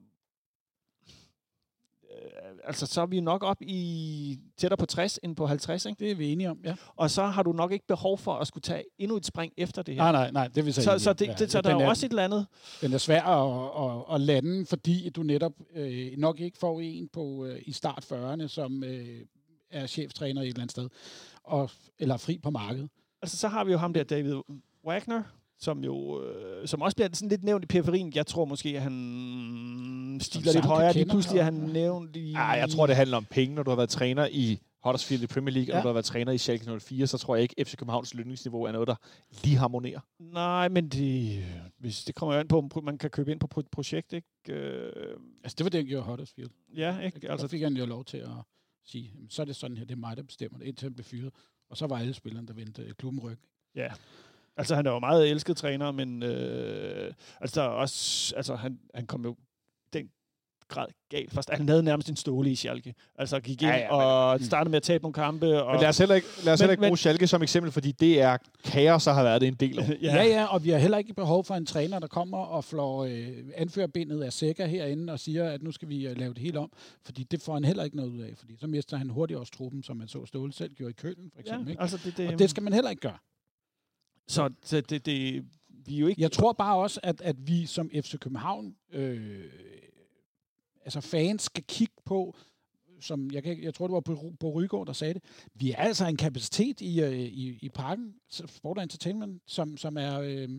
Øh, 2.14 2.51
altså, 2.64 2.86
så 2.86 3.01
er 3.01 3.05
vi 3.05 3.20
nok 3.20 3.43
op 3.43 3.57
i 3.61 4.39
tættere 4.57 4.78
på 4.78 4.86
60 4.86 5.20
end 5.24 5.36
på 5.36 5.47
50, 5.47 5.86
ikke? 5.86 5.99
Det 5.99 6.11
er 6.11 6.16
vi 6.16 6.32
enige 6.32 6.49
om, 6.49 6.59
ja. 6.64 6.76
Og 6.95 7.09
så 7.09 7.26
har 7.26 7.43
du 7.43 7.51
nok 7.51 7.72
ikke 7.72 7.88
behov 7.88 8.18
for 8.18 8.34
at 8.34 8.47
skulle 8.47 8.61
tage 8.61 8.84
endnu 8.99 9.18
et 9.18 9.26
spring 9.26 9.53
efter 9.57 9.82
det 9.82 9.95
her. 9.95 10.01
Nej, 10.01 10.11
nej, 10.11 10.32
nej, 10.32 10.47
det 10.47 10.57
er 10.57 10.61
vi 10.64 10.72
så 10.72 10.82
så, 10.82 10.99
så, 10.99 11.09
om. 11.09 11.16
det, 11.16 11.39
det, 11.39 11.51
så 11.51 11.61
der 11.61 11.76
er 11.76 11.84
jo 11.84 11.89
også 11.89 12.05
et 12.05 12.09
eller 12.09 12.24
andet... 12.24 12.47
Den 12.82 12.93
er 12.93 12.97
svær 12.97 13.24
at, 13.24 14.01
at, 14.09 14.16
at 14.16 14.22
lande, 14.22 14.66
fordi 14.66 15.09
du 15.09 15.24
netop 15.24 15.53
øh, 15.76 16.18
nok 16.18 16.39
ikke 16.39 16.57
får 16.57 16.80
en 16.82 17.09
på 17.14 17.45
øh, 17.45 17.59
i 17.66 17.72
start 17.72 18.05
40'erne, 18.11 18.47
som 18.47 18.84
øh, 18.84 19.26
er 19.72 19.88
cheftræner 19.88 20.41
et 20.41 20.47
eller 20.47 20.61
andet 20.61 20.72
sted, 20.72 20.89
og, 21.43 21.70
eller 21.99 22.18
fri 22.18 22.38
på 22.38 22.49
markedet. 22.49 22.89
Altså, 23.22 23.38
så 23.38 23.47
har 23.47 23.64
vi 23.64 23.72
jo 23.72 23.78
ham 23.78 23.93
der, 23.93 24.03
David 24.03 24.36
Wagner, 24.86 25.24
som 25.60 25.84
jo 25.84 26.24
øh, 26.24 26.68
som 26.68 26.82
også 26.82 26.95
bliver 26.95 27.10
sådan 27.14 27.30
lidt 27.30 27.43
nævnt 27.43 27.64
i 27.64 27.68
periferien. 27.68 28.12
Jeg 28.16 28.28
tror 28.28 28.45
måske, 28.45 28.70
at 28.76 28.82
han 28.82 30.18
stiler 30.22 30.54
lidt 30.54 30.66
højere. 30.66 30.93
Lige 30.93 31.06
pludselig 31.06 31.39
er 31.39 31.43
han 31.43 31.54
nævnt 31.54 32.16
i... 32.16 32.34
Ah, 32.38 32.58
jeg 32.60 32.70
tror, 32.70 32.88
det 32.88 32.95
handler 32.95 33.18
om 33.18 33.26
penge, 33.26 33.56
når 33.56 33.64
du 33.64 33.72
har 33.72 33.76
været 33.76 33.89
træner 33.89 34.28
i 34.32 34.60
Huddersfield 34.84 35.24
i 35.24 35.28
Premier 35.28 35.54
League, 35.54 35.68
ja. 35.68 35.74
og 35.74 35.78
når 35.78 35.82
du 35.82 35.88
har 35.88 35.93
været 35.93 36.06
træner 36.06 36.32
i 36.32 36.38
Schalke 36.38 36.80
04, 36.80 37.08
så 37.08 37.18
tror 37.18 37.36
jeg 37.36 37.43
ikke, 37.43 37.66
FC 37.66 37.76
Københavns 37.78 38.14
lønningsniveau 38.14 38.64
er 38.64 38.72
noget, 38.72 38.88
der 38.88 38.95
lige 39.43 39.58
harmonerer. 39.58 39.99
Nej, 40.20 40.70
men 40.70 40.89
det, 40.89 41.43
hvis 41.80 42.04
det 42.04 42.16
kommer 42.16 42.34
jo 42.36 42.39
an 42.39 42.47
på, 42.47 42.58
om 42.76 42.84
man 42.84 42.97
kan 42.97 43.10
købe 43.10 43.32
ind 43.32 43.39
på 43.39 43.47
pro- 43.56 43.68
projekt, 43.72 44.14
ikke? 44.14 44.28
Øh, 44.49 44.91
Altså, 45.43 45.56
det 45.58 45.64
var 45.64 45.70
det, 45.70 45.78
han 45.80 45.88
gjorde 45.88 46.06
i 46.06 46.10
Huddersfield. 46.10 46.49
ja, 46.78 46.99
ikke? 46.99 47.32
Altså, 47.32 47.47
så 47.47 47.51
fik 47.51 47.62
han 47.62 47.78
jo 47.78 47.86
lov 47.86 48.06
til 48.06 48.18
at 48.18 48.30
sige, 48.86 49.12
"Jamen, 49.16 49.30
så 49.30 49.41
er 49.41 49.45
det 49.45 49.56
sådan 49.56 49.78
her, 49.78 49.86
det 49.86 49.91
er 49.93 49.99
mig, 49.99 50.18
der 50.18 50.24
bestemmer 50.24 50.60
det, 50.60 50.66
indtil 50.66 50.86
han 50.86 50.93
blev 50.93 51.04
fyret. 51.06 51.34
Og 51.70 51.78
så 51.78 51.88
var 51.88 51.97
alle 51.99 52.14
spillerne, 52.14 52.47
der 52.47 52.54
vendte 52.54 52.93
klubben 52.97 53.20
ryg. 53.22 53.38
ja. 53.76 53.91
Altså, 54.58 54.76
han 54.76 54.86
er 54.88 54.91
jo 54.91 54.99
meget 54.99 55.30
elsket 55.32 55.58
træner, 55.58 55.91
men 55.91 56.24
øh, 56.24 57.14
altså, 57.41 57.62
der 57.62 57.68
er 57.68 57.72
også, 57.72 58.34
altså, 58.36 58.56
han, 58.56 58.80
han 58.93 59.06
kom 59.06 59.24
jo 59.26 59.36
den 59.93 60.10
grad 60.68 60.86
galt 61.10 61.32
først. 61.32 61.49
Han 61.54 61.70
havde 61.70 61.84
nærmest 61.84 62.10
en 62.10 62.16
ståle 62.16 62.51
i 62.51 62.56
Schalke. 62.56 62.93
Altså, 63.16 63.39
gik 63.39 63.62
ind 63.62 63.72
Ja, 63.72 63.78
ja, 63.78 63.82
men- 63.91 63.91
og 63.91 64.39
startede 64.41 64.70
med 64.72 64.78
at 64.78 64.84
tabe 64.84 65.01
nogle 65.01 65.14
kampe. 65.14 65.64
Og, 65.64 65.72
Men 65.74 65.82
lad 65.82 65.89
os 65.89 65.97
heller 65.97 66.16
ikke, 66.16 66.28
lad 66.45 66.54
os 66.54 66.60
Men- 66.60 66.64
heller 66.64 66.72
ikke 66.72 66.82
men- 66.82 66.89
bruge 66.89 66.97
Schalke 66.97 67.28
som 67.28 67.43
eksempel, 67.43 67.72
fordi 67.72 67.91
det 67.91 68.22
er 68.22 68.38
kaos, 68.66 69.04
der 69.04 69.14
har 69.14 69.24
været 69.24 69.41
det 69.41 69.47
en 69.47 69.54
del 69.54 69.80
år. 69.80 69.84
Ja. 70.04 70.16
ja, 70.16 70.24
ja, 70.24 70.45
og 70.45 70.64
vi 70.64 70.70
har 70.70 70.78
heller 70.78 70.97
ikke 70.97 71.14
behov 71.14 71.43
for 71.43 71.56
en 71.56 71.66
træner, 71.66 71.99
der 71.99 72.08
kommer 72.08 72.38
og 72.38 72.64
flår 72.64 73.04
øh, 73.06 73.28
anførerbindet 73.56 74.24
af 74.24 74.34
sækker 74.34 74.66
herinde 74.66 75.14
og 75.14 75.20
siger, 75.20 75.49
at 75.49 75.64
nu 75.64 75.72
skal 75.72 75.89
vi 75.89 76.08
øh, 76.08 76.18
lave 76.18 76.34
det 76.34 76.41
hele 76.41 76.60
om. 76.60 76.72
Fordi 77.06 77.24
det 77.24 77.41
får 77.41 77.54
han 77.54 77.64
heller 77.66 77.84
ikke 77.84 77.95
noget 77.97 78.10
ud 78.10 78.22
af, 78.22 78.34
fordi 78.38 78.58
så 78.60 78.68
mister 78.68 78.97
han 78.97 79.10
hurtigt 79.10 79.39
også 79.39 79.51
truppen, 79.58 79.84
som 79.84 79.97
man 79.97 80.08
så 80.08 80.26
Ståle 80.26 80.54
selv 80.54 80.74
gjorde 80.74 80.89
i 80.91 80.93
Kølen, 81.01 81.32
for 81.34 81.39
eksempel. 81.41 81.66
ja, 81.68 81.72
ikke? 81.72 81.82
altså, 81.82 81.97
det, 82.06 82.18
det, 82.18 82.34
Og 82.34 82.39
det 82.39 82.49
skal 82.49 82.64
man 82.64 82.74
heller 82.74 82.89
ikke 82.89 83.01
gøre. 83.01 83.18
Så 84.28 84.49
det, 84.71 84.89
det, 84.89 85.05
det, 85.05 85.45
vi 85.69 85.95
er 85.95 85.99
jo 85.99 86.07
ikke... 86.07 86.21
Jeg 86.21 86.32
tror 86.32 86.53
bare 86.53 86.78
også, 86.78 86.99
at, 87.03 87.21
at 87.21 87.47
vi 87.47 87.65
som 87.65 87.89
FC 87.89 88.19
København, 88.19 88.76
øh, 88.91 89.51
altså 90.86 91.01
fans, 91.01 91.41
skal 91.41 91.63
kigge 91.63 91.93
på, 92.05 92.36
som 93.01 93.32
jeg, 93.32 93.43
kan, 93.43 93.63
jeg 93.63 93.74
tror, 93.74 93.87
det 93.87 93.93
var 93.93 94.00
på, 94.00 94.33
på 94.39 94.50
Rygaard, 94.50 94.87
der 94.87 94.93
sagde 94.93 95.13
det, 95.13 95.24
vi 95.54 95.71
er 95.71 95.78
altså 95.78 96.05
en 96.05 96.17
kapacitet 96.17 96.82
i, 96.82 97.01
øh, 97.01 97.20
i, 97.20 97.59
i 97.62 97.70
parken, 97.70 98.16
så 98.29 98.47
Sport 98.47 98.78
og 98.78 98.83
Entertainment, 98.83 99.41
som, 99.47 99.78
som 99.78 99.97
er... 99.97 100.20
Øh, 100.20 100.50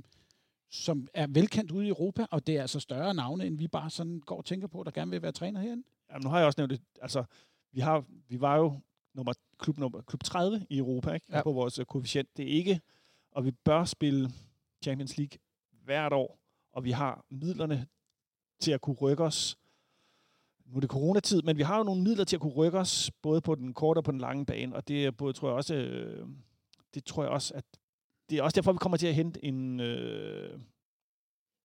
som 0.70 1.08
er 1.14 1.26
velkendt 1.30 1.70
ude 1.70 1.86
i 1.86 1.88
Europa, 1.88 2.26
og 2.30 2.46
det 2.46 2.56
er 2.56 2.60
altså 2.60 2.80
større 2.80 3.14
navne, 3.14 3.46
end 3.46 3.58
vi 3.58 3.68
bare 3.68 3.90
sådan 3.90 4.20
går 4.20 4.36
og 4.36 4.44
tænker 4.44 4.66
på, 4.66 4.82
der 4.82 4.90
gerne 4.90 5.10
vil 5.10 5.22
være 5.22 5.32
træner 5.32 5.60
herinde. 5.60 5.82
Jamen, 6.10 6.24
nu 6.24 6.30
har 6.30 6.38
jeg 6.38 6.46
også 6.46 6.60
nævnt 6.60 6.70
det. 6.70 6.80
Altså, 7.02 7.24
vi, 7.72 7.80
har, 7.80 8.04
vi 8.28 8.40
var 8.40 8.56
jo 8.56 8.80
nummer, 9.14 9.32
klub, 9.58 9.78
nummer, 9.78 10.00
klub 10.00 10.22
30 10.24 10.66
i 10.70 10.78
Europa 10.78 11.12
ikke? 11.12 11.26
Ja. 11.32 11.42
På 11.42 11.52
vores 11.52 11.78
uh, 11.78 11.84
koefficient. 11.84 12.36
Det 12.36 12.44
er 12.44 12.48
ikke, 12.48 12.80
og 13.34 13.44
vi 13.44 13.50
bør 13.50 13.84
spille 13.84 14.30
Champions 14.84 15.16
League 15.18 15.38
hvert 15.84 16.12
år, 16.12 16.38
og 16.72 16.84
vi 16.84 16.90
har 16.90 17.24
midlerne 17.30 17.86
til 18.60 18.72
at 18.72 18.80
kunne 18.80 18.96
rykke 18.96 19.24
os. 19.24 19.58
Nu 20.66 20.76
er 20.76 20.80
det 20.80 20.90
coronatid, 20.90 21.42
men 21.42 21.56
vi 21.56 21.62
har 21.62 21.76
jo 21.78 21.82
nogle 21.84 22.02
midler 22.02 22.24
til 22.24 22.36
at 22.36 22.40
kunne 22.40 22.52
rykke 22.52 22.78
os, 22.78 23.10
både 23.22 23.40
på 23.40 23.54
den 23.54 23.74
korte 23.74 23.98
og 23.98 24.04
på 24.04 24.10
den 24.12 24.20
lange 24.20 24.46
bane, 24.46 24.76
og 24.76 24.88
det 24.88 25.06
er 25.06 25.10
både, 25.10 25.32
tror 25.32 25.48
jeg 25.48 25.56
også, 25.56 25.74
øh, 25.74 26.28
det 26.94 27.04
tror 27.04 27.22
jeg 27.22 27.32
også, 27.32 27.54
at 27.54 27.64
det 28.30 28.38
er 28.38 28.42
også 28.42 28.54
derfor, 28.54 28.72
vi 28.72 28.78
kommer 28.78 28.96
til 28.98 29.06
at 29.06 29.14
hente 29.14 29.44
en, 29.44 29.80
øh, 29.80 30.60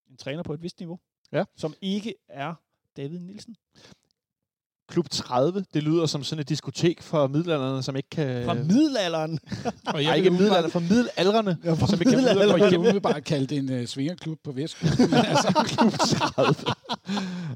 en 0.09 0.17
træner 0.17 0.43
på 0.43 0.53
et 0.53 0.61
vist 0.61 0.79
niveau, 0.79 0.99
Ja. 1.31 1.43
som 1.55 1.73
ikke 1.81 2.15
er 2.27 2.55
David 2.97 3.19
Nielsen. 3.19 3.55
Klub 4.89 5.09
30, 5.09 5.65
det 5.73 5.83
lyder 5.83 6.05
som 6.05 6.23
sådan 6.23 6.41
et 6.41 6.49
diskotek 6.49 7.01
for 7.01 7.27
middelalderne, 7.27 7.83
som 7.83 7.95
ikke 7.95 8.09
kan... 8.09 8.45
Fra 8.45 8.53
middelalderen. 8.53 9.39
Og 9.85 10.03
Nej, 10.03 10.15
ikke 10.15 10.29
middelalderne, 10.29 10.69
for 10.69 10.79
middelaldrende. 10.79 11.57
Ja, 11.63 11.73
fra 11.73 11.87
som 11.87 12.01
ikke 12.01 12.11
kan 12.11 12.19
middelalderen. 12.19 12.61
Og 12.61 12.71
jeg 12.71 12.81
vil 12.93 13.01
bare 13.01 13.21
kalde 13.21 13.47
det 13.47 13.57
en 13.57 13.81
uh, 13.81 13.85
svingerklub 13.85 14.37
på 14.43 14.51
Vestkysten. 14.51 15.13
Altså, 15.13 15.63
Klub 15.65 15.91
30. 15.91 16.55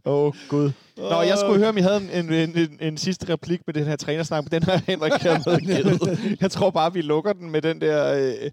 Åh, 0.06 0.26
oh, 0.26 0.34
Gud. 0.50 0.72
Nå, 0.98 1.22
jeg 1.22 1.38
skulle 1.38 1.58
høre, 1.58 1.70
om 1.70 1.78
I 1.78 1.82
havde 1.82 2.10
en, 2.14 2.34
en, 2.34 2.58
en, 2.58 2.78
en 2.82 2.98
sidste 2.98 3.34
replik 3.34 3.62
med 3.68 3.74
den 3.74 3.86
her 3.86 3.96
trænersnak, 3.96 4.44
men 4.44 4.52
den 4.52 4.64
har 4.64 4.82
Henrik 4.88 5.14
hermed 5.14 5.60
givet. 5.60 6.20
Jeg 6.42 6.52
tror 6.52 6.70
bare, 6.70 6.94
vi 6.94 7.02
lukker 7.02 7.34
den 7.34 7.52
med 7.52 7.62
den 7.62 7.82
der 7.82 8.14
øh, 8.14 8.52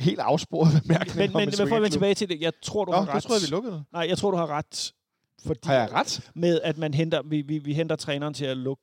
helt 0.00 0.20
afsporede 0.20 0.80
bemærkning 0.80 1.16
Men, 1.16 1.30
men, 1.32 1.42
en 1.42 1.54
men 1.58 1.68
for 1.68 1.76
at 1.76 1.82
vende 1.82 1.94
tilbage 1.94 2.14
til 2.14 2.28
det, 2.28 2.40
jeg 2.40 2.52
tror, 2.62 2.84
du 2.84 2.90
Nå, 2.92 2.96
har 2.96 3.14
ret. 3.14 3.22
tror 3.22 3.34
jeg, 3.34 3.42
vi 3.42 3.50
lukkede 3.50 3.74
det. 3.74 3.84
Nej, 3.92 4.06
jeg 4.08 4.18
tror, 4.18 4.30
du 4.30 4.36
har 4.36 4.46
ret. 4.46 4.92
Fordi 5.46 5.60
Har 5.64 5.74
jeg 5.74 5.92
ret? 5.92 6.30
Med, 6.34 6.60
at 6.60 6.78
man 6.78 6.94
henter, 6.94 7.22
vi, 7.22 7.40
vi, 7.40 7.58
vi 7.58 7.74
henter 7.74 7.96
træneren 7.96 8.34
til 8.34 8.44
at 8.44 8.56
lukke, 8.56 8.82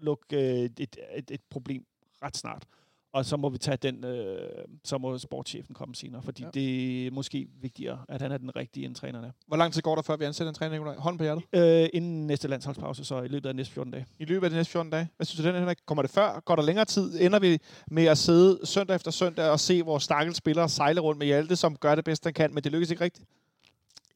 lukke 0.00 0.24
øh, 0.36 0.64
et, 0.64 0.80
et, 0.80 1.30
et 1.30 1.40
problem 1.50 1.84
ret 2.22 2.36
snart. 2.36 2.64
Og 3.12 3.24
så 3.24 3.36
må 3.36 3.48
vi 3.48 3.58
tage 3.58 3.76
den, 3.76 4.04
øh, 4.04 4.64
så 4.84 4.98
må 4.98 5.18
sportschefen 5.18 5.74
komme 5.74 5.94
senere, 5.94 6.22
fordi 6.22 6.42
Ja. 6.42 6.48
det 6.54 7.06
er 7.06 7.10
måske 7.10 7.46
vigtigere, 7.60 7.98
at 8.08 8.22
han 8.22 8.32
er 8.32 8.38
den 8.38 8.56
rigtige, 8.56 8.86
end 8.86 8.94
træneren 8.94 9.24
er. 9.24 9.30
Hvor 9.46 9.56
lang 9.56 9.72
tid 9.72 9.82
går 9.82 9.94
der, 9.94 10.02
før 10.02 10.16
vi 10.16 10.24
ansætter 10.24 10.48
en 10.48 10.54
træner, 10.54 10.72
Nikolaj? 10.72 10.94
Hånd 10.96 11.18
på 11.18 11.24
hjertet. 11.24 11.44
Øh, 11.52 11.88
inden 11.92 12.26
næste 12.26 12.48
landsholdspause, 12.48 13.04
så 13.04 13.22
i 13.22 13.28
løbet 13.28 13.48
af 13.48 13.54
de 13.54 13.56
næste 13.56 13.74
14 13.74 13.92
dage. 13.92 14.06
I 14.18 14.24
løbet 14.24 14.44
af 14.46 14.50
de 14.50 14.56
næste 14.56 14.70
14 14.72 14.90
dage. 14.92 15.08
Hvad 15.16 15.26
synes 15.26 15.42
du, 15.42 15.48
den 15.48 15.56
Henrik? 15.58 15.76
Kommer 15.86 16.02
det 16.02 16.10
før? 16.10 16.40
Går 16.40 16.56
der 16.56 16.62
længere 16.62 16.84
tid? 16.84 17.20
Ender 17.20 17.38
vi 17.38 17.58
med 17.90 18.04
at 18.04 18.18
sidde 18.18 18.60
søndag 18.66 18.96
efter 18.96 19.10
søndag 19.10 19.50
og 19.50 19.60
se 19.60 19.80
vores 19.84 20.02
stakkels 20.02 20.36
spillere 20.36 20.68
sejle 20.68 21.00
rundt 21.00 21.18
med 21.18 21.26
Hjalte, 21.26 21.56
som 21.56 21.76
gør 21.76 21.94
det 21.94 22.04
bedst, 22.04 22.24
han 22.24 22.34
kan, 22.34 22.54
men 22.54 22.64
det 22.64 22.72
lykkes 22.72 22.90
ikke 22.90 23.04
rigtigt? 23.04 23.28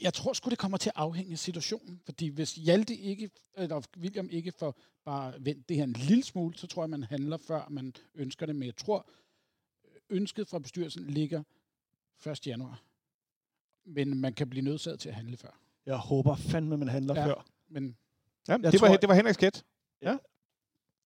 Jeg 0.01 0.15
tror 0.15 0.33
sgu, 0.33 0.51
det 0.51 0.59
kommer 0.59 0.79
til 0.79 0.89
at 0.91 0.93
afhænge 0.97 1.33
af 1.33 1.39
situationen. 1.39 2.01
Fordi 2.05 2.29
hvis 2.29 2.55
Hjalte 2.55 2.97
ikke, 2.97 3.31
eller 3.57 3.83
William 3.99 4.29
ikke 4.31 4.53
får 4.59 4.77
bare 5.05 5.35
vendt 5.41 5.69
det 5.69 5.77
her 5.77 5.85
en 5.85 5.93
lille 5.93 6.25
smule, 6.25 6.55
så 6.59 6.67
tror 6.67 6.83
jeg, 6.83 6.91
man 6.91 7.03
handler 7.03 7.37
før 7.37 7.67
man 7.71 7.95
ønsker 8.15 8.47
det. 8.47 8.57
Men 8.57 8.67
jeg 8.67 8.77
tror, 8.77 9.07
ønsket 10.11 10.49
fra 10.49 10.59
bestyrelsen 10.59 11.05
ligger 11.07 11.43
1. 12.27 12.47
januar. 12.47 12.83
Men 13.87 14.21
man 14.21 14.33
kan 14.33 14.51
blive 14.51 14.63
nødsaget 14.65 15.01
til 15.01 15.09
at 15.09 15.15
handle 15.15 15.37
før. 15.37 15.61
Jeg 15.87 15.97
håber 15.97 16.37
fandme, 16.37 16.77
man 16.77 16.89
handler 16.89 17.15
Ja. 17.21 17.27
før. 17.27 17.47
Men 17.69 17.97
Ja, 18.49 18.57
det, 18.57 18.65
var, 18.65 18.71
tror- 18.89 18.97
det 18.97 19.09
var 19.09 19.15
Henriks 19.15 19.39
gæt. 19.39 19.65
Ja. 20.03 20.17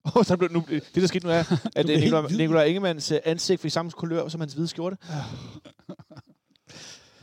Oh, 0.17 0.25
så 0.25 0.37
blev 0.37 0.51
nu, 0.51 0.65
det, 0.69 0.95
der 0.95 1.07
skete 1.07 1.27
nu 1.27 1.33
er, 1.33 1.39
at 1.77 1.91
øh, 1.91 2.01
Nikolaj. 2.01 2.27
Nikolaj 2.31 2.65
Ingemanns 2.65 3.13
øh, 3.13 3.19
ansigt 3.25 3.61
fik 3.61 3.71
samme 3.71 3.91
kulør 3.91 4.29
som 4.29 4.41
hans 4.41 4.53
hvide 4.55 4.69
skjorte. 4.69 4.97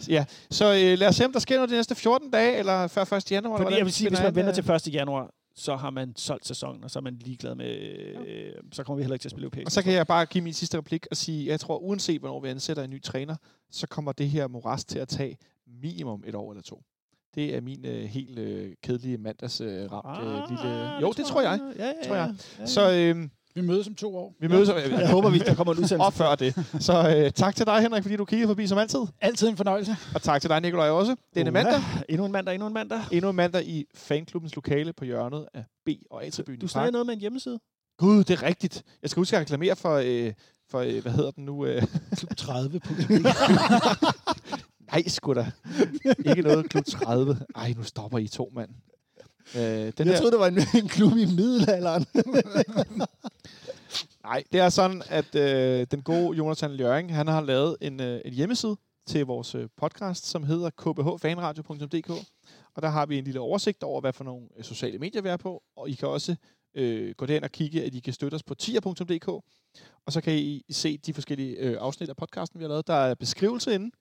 Ja, 0.09 0.25
så 0.49 0.65
øh, 0.73 0.99
lad 0.99 1.07
os 1.07 1.15
se, 1.15 1.25
om 1.25 1.31
der 1.31 1.39
sker 1.39 1.55
noget 1.55 1.69
de 1.69 1.75
næste 1.75 1.95
14 1.95 2.31
dage, 2.31 2.57
eller 2.57 2.87
før 2.87 3.13
1. 3.13 3.31
januar. 3.31 3.57
Fordi 3.57 3.75
jeg 3.77 3.85
vil 3.85 3.93
sige, 3.93 4.09
hvis 4.09 4.19
man 4.19 4.35
venter 4.35 4.53
til 4.53 4.71
1. 4.71 4.93
januar, 4.93 5.31
så 5.55 5.75
har 5.75 5.89
man 5.89 6.13
solgt 6.15 6.47
sæsonen, 6.47 6.83
og 6.83 6.91
så 6.91 6.99
er 6.99 7.03
man 7.03 7.17
ligeglad 7.21 7.55
med... 7.55 7.77
Øh, 8.27 8.53
så 8.71 8.83
kommer 8.83 8.97
vi 8.97 9.03
heller 9.03 9.15
ikke 9.15 9.23
til 9.23 9.27
at 9.27 9.31
spille 9.31 9.43
europæisk. 9.45 9.65
Og 9.65 9.71
så 9.71 9.81
kan 9.83 9.93
jeg 9.93 10.07
bare 10.07 10.25
give 10.25 10.43
min 10.43 10.53
sidste 10.53 10.77
replik 10.77 11.07
og 11.11 11.17
sige, 11.17 11.47
jeg 11.47 11.59
tror, 11.59 11.77
uanset 11.77 12.19
hvornår 12.19 12.39
vi 12.39 12.49
ansætter 12.49 12.83
en 12.83 12.89
ny 12.89 13.01
træner, 13.01 13.35
så 13.71 13.87
kommer 13.87 14.11
det 14.11 14.29
her 14.29 14.47
moras 14.47 14.85
til 14.85 14.99
at 14.99 15.07
tage 15.07 15.37
minimum 15.81 16.23
et 16.27 16.35
år 16.35 16.51
eller 16.51 16.63
to. 16.63 16.81
Det 17.35 17.55
er 17.55 17.61
min 17.61 17.85
øh, 17.85 18.03
helt 18.03 18.39
øh, 18.39 18.73
kedelige 18.83 19.17
mandags 19.17 19.61
øh, 19.61 19.91
ramt 19.91 20.27
øh, 20.27 20.43
Ah, 20.43 20.49
lille... 20.49 20.99
Jo, 21.01 21.11
det 21.17 21.25
tror 21.25 21.41
jeg. 21.41 21.59
Ja, 21.77 21.85
ja, 21.85 21.93
Tror 22.07 22.15
jeg. 22.15 22.35
Ja, 22.57 22.61
ja. 22.61 22.65
Så 22.65 22.91
øh, 22.91 23.27
vi 23.55 23.61
mødes 23.61 23.87
om 23.87 23.95
to 23.95 24.17
år. 24.17 24.33
vi 24.39 24.47
mødes... 24.47 24.69
jeg 24.69 25.09
håber, 25.11 25.29
vi, 25.29 25.39
der 25.39 25.55
kommer 25.55 25.73
en 25.73 25.79
udsendelse. 25.83 26.05
Og 26.05 26.13
før 26.13 26.35
det. 26.35 26.55
Så 26.79 27.15
øh, 27.17 27.31
tak 27.31 27.55
til 27.55 27.65
dig, 27.65 27.81
Henrik, 27.81 28.03
fordi 28.03 28.15
du 28.15 28.25
kiggede 28.25 28.47
forbi 28.47 28.67
som 28.67 28.77
altid. 28.77 28.99
Altid 29.21 29.47
en 29.47 29.57
fornøjelse. 29.57 29.95
Og 30.15 30.21
tak 30.21 30.41
til 30.41 30.49
dig, 30.49 30.61
Nikolaj, 30.61 30.89
også. 30.89 31.15
Denne 31.35 31.51
Uha. 31.51 31.63
mandag. 31.63 31.81
Endnu 32.09 32.25
en 32.25 32.31
mandag, 32.31 32.53
endnu 32.53 32.67
en 32.67 32.73
mandag. 32.73 32.99
Endnu 33.11 33.29
en 33.29 33.35
mandag 33.35 33.67
i 33.67 33.85
fanklubbens 33.95 34.55
lokale 34.55 34.93
på 34.93 35.05
hjørnet 35.05 35.45
af 35.53 35.63
B- 35.85 35.89
og 36.11 36.25
A-tribunen. 36.25 36.59
Du 36.59 36.67
snakker 36.67 36.91
noget 36.91 37.05
med 37.05 37.13
en 37.13 37.19
hjemmeside? 37.19 37.59
Gud, 37.97 38.23
det 38.23 38.29
er 38.29 38.43
rigtigt. 38.43 38.83
Jeg 39.01 39.09
skal 39.09 39.21
huske 39.21 39.35
at 39.35 39.41
reklamere 39.41 39.75
for, 39.75 39.95
øh, 40.05 40.33
for 40.71 40.79
øh, 40.79 41.01
hvad 41.01 41.11
hedder 41.11 41.31
den 41.31 41.45
nu? 41.45 41.65
Øh, 41.65 41.83
Klub 42.17 42.35
30 42.37 42.79
på 42.79 42.93
nej, 44.91 45.03
sgu 45.07 45.33
da. 45.33 45.51
Ikke 46.25 46.41
noget 46.41 46.69
klub 46.69 46.85
30. 46.85 47.37
Ej, 47.55 47.73
nu 47.77 47.83
stopper 47.83 48.17
I 48.17 48.27
to, 48.27 48.51
mand. 48.55 48.69
Øh, 49.55 49.61
den 49.61 49.77
Jeg 49.77 49.93
her, 50.05 50.17
troede, 50.17 50.31
det 50.31 50.39
var 50.39 50.47
en, 50.47 50.59
en 50.83 50.87
klub 50.87 51.11
i 51.11 51.25
middelalderen. 51.25 52.05
nej, 54.23 54.43
det 54.51 54.59
er 54.59 54.69
sådan, 54.69 55.01
at 55.09 55.35
øh, 55.35 55.87
den 55.91 56.01
gode 56.01 56.37
Jonathan 56.37 56.71
Ljøring, 56.71 57.15
han 57.15 57.27
har 57.27 57.41
lavet 57.41 57.77
en, 57.81 58.01
øh, 58.01 58.21
en 58.25 58.33
hjemmeside 58.33 58.77
til 59.07 59.25
vores 59.25 59.55
øh, 59.55 59.67
podcast, 59.77 60.25
som 60.25 60.43
hedder 60.43 60.69
kbhfanradio.dk. 60.69 62.09
Og 62.75 62.81
der 62.81 62.89
har 62.89 63.05
vi 63.05 63.17
en 63.17 63.23
lille 63.23 63.39
oversigt 63.39 63.83
over, 63.83 64.01
hvad 64.01 64.13
for 64.13 64.23
nogle 64.23 64.47
øh, 64.57 64.63
sociale 64.63 64.99
medier 64.99 65.21
vi 65.21 65.29
er 65.29 65.37
på. 65.37 65.63
Og 65.75 65.89
I 65.89 65.93
kan 65.93 66.07
også 66.07 66.35
øh, 66.75 67.15
gå 67.17 67.25
derind 67.25 67.43
og 67.43 67.51
kigge, 67.51 67.83
at 67.83 67.95
I 67.95 67.99
kan 67.99 68.13
støtte 68.13 68.35
os 68.35 68.43
på 68.43 68.55
tier.dk. 68.55 69.27
Og 70.05 70.13
så 70.13 70.21
kan 70.21 70.33
I 70.33 70.63
se 70.71 70.97
de 70.97 71.13
forskellige 71.13 71.55
øh, 71.55 71.77
afsnit 71.79 72.09
af 72.09 72.15
podcasten, 72.15 72.59
vi 72.59 72.63
har 72.63 72.69
lavet. 72.69 72.87
Der 72.87 72.93
er 72.93 73.15
beskrivelse 73.15 73.73
inde. 73.73 73.91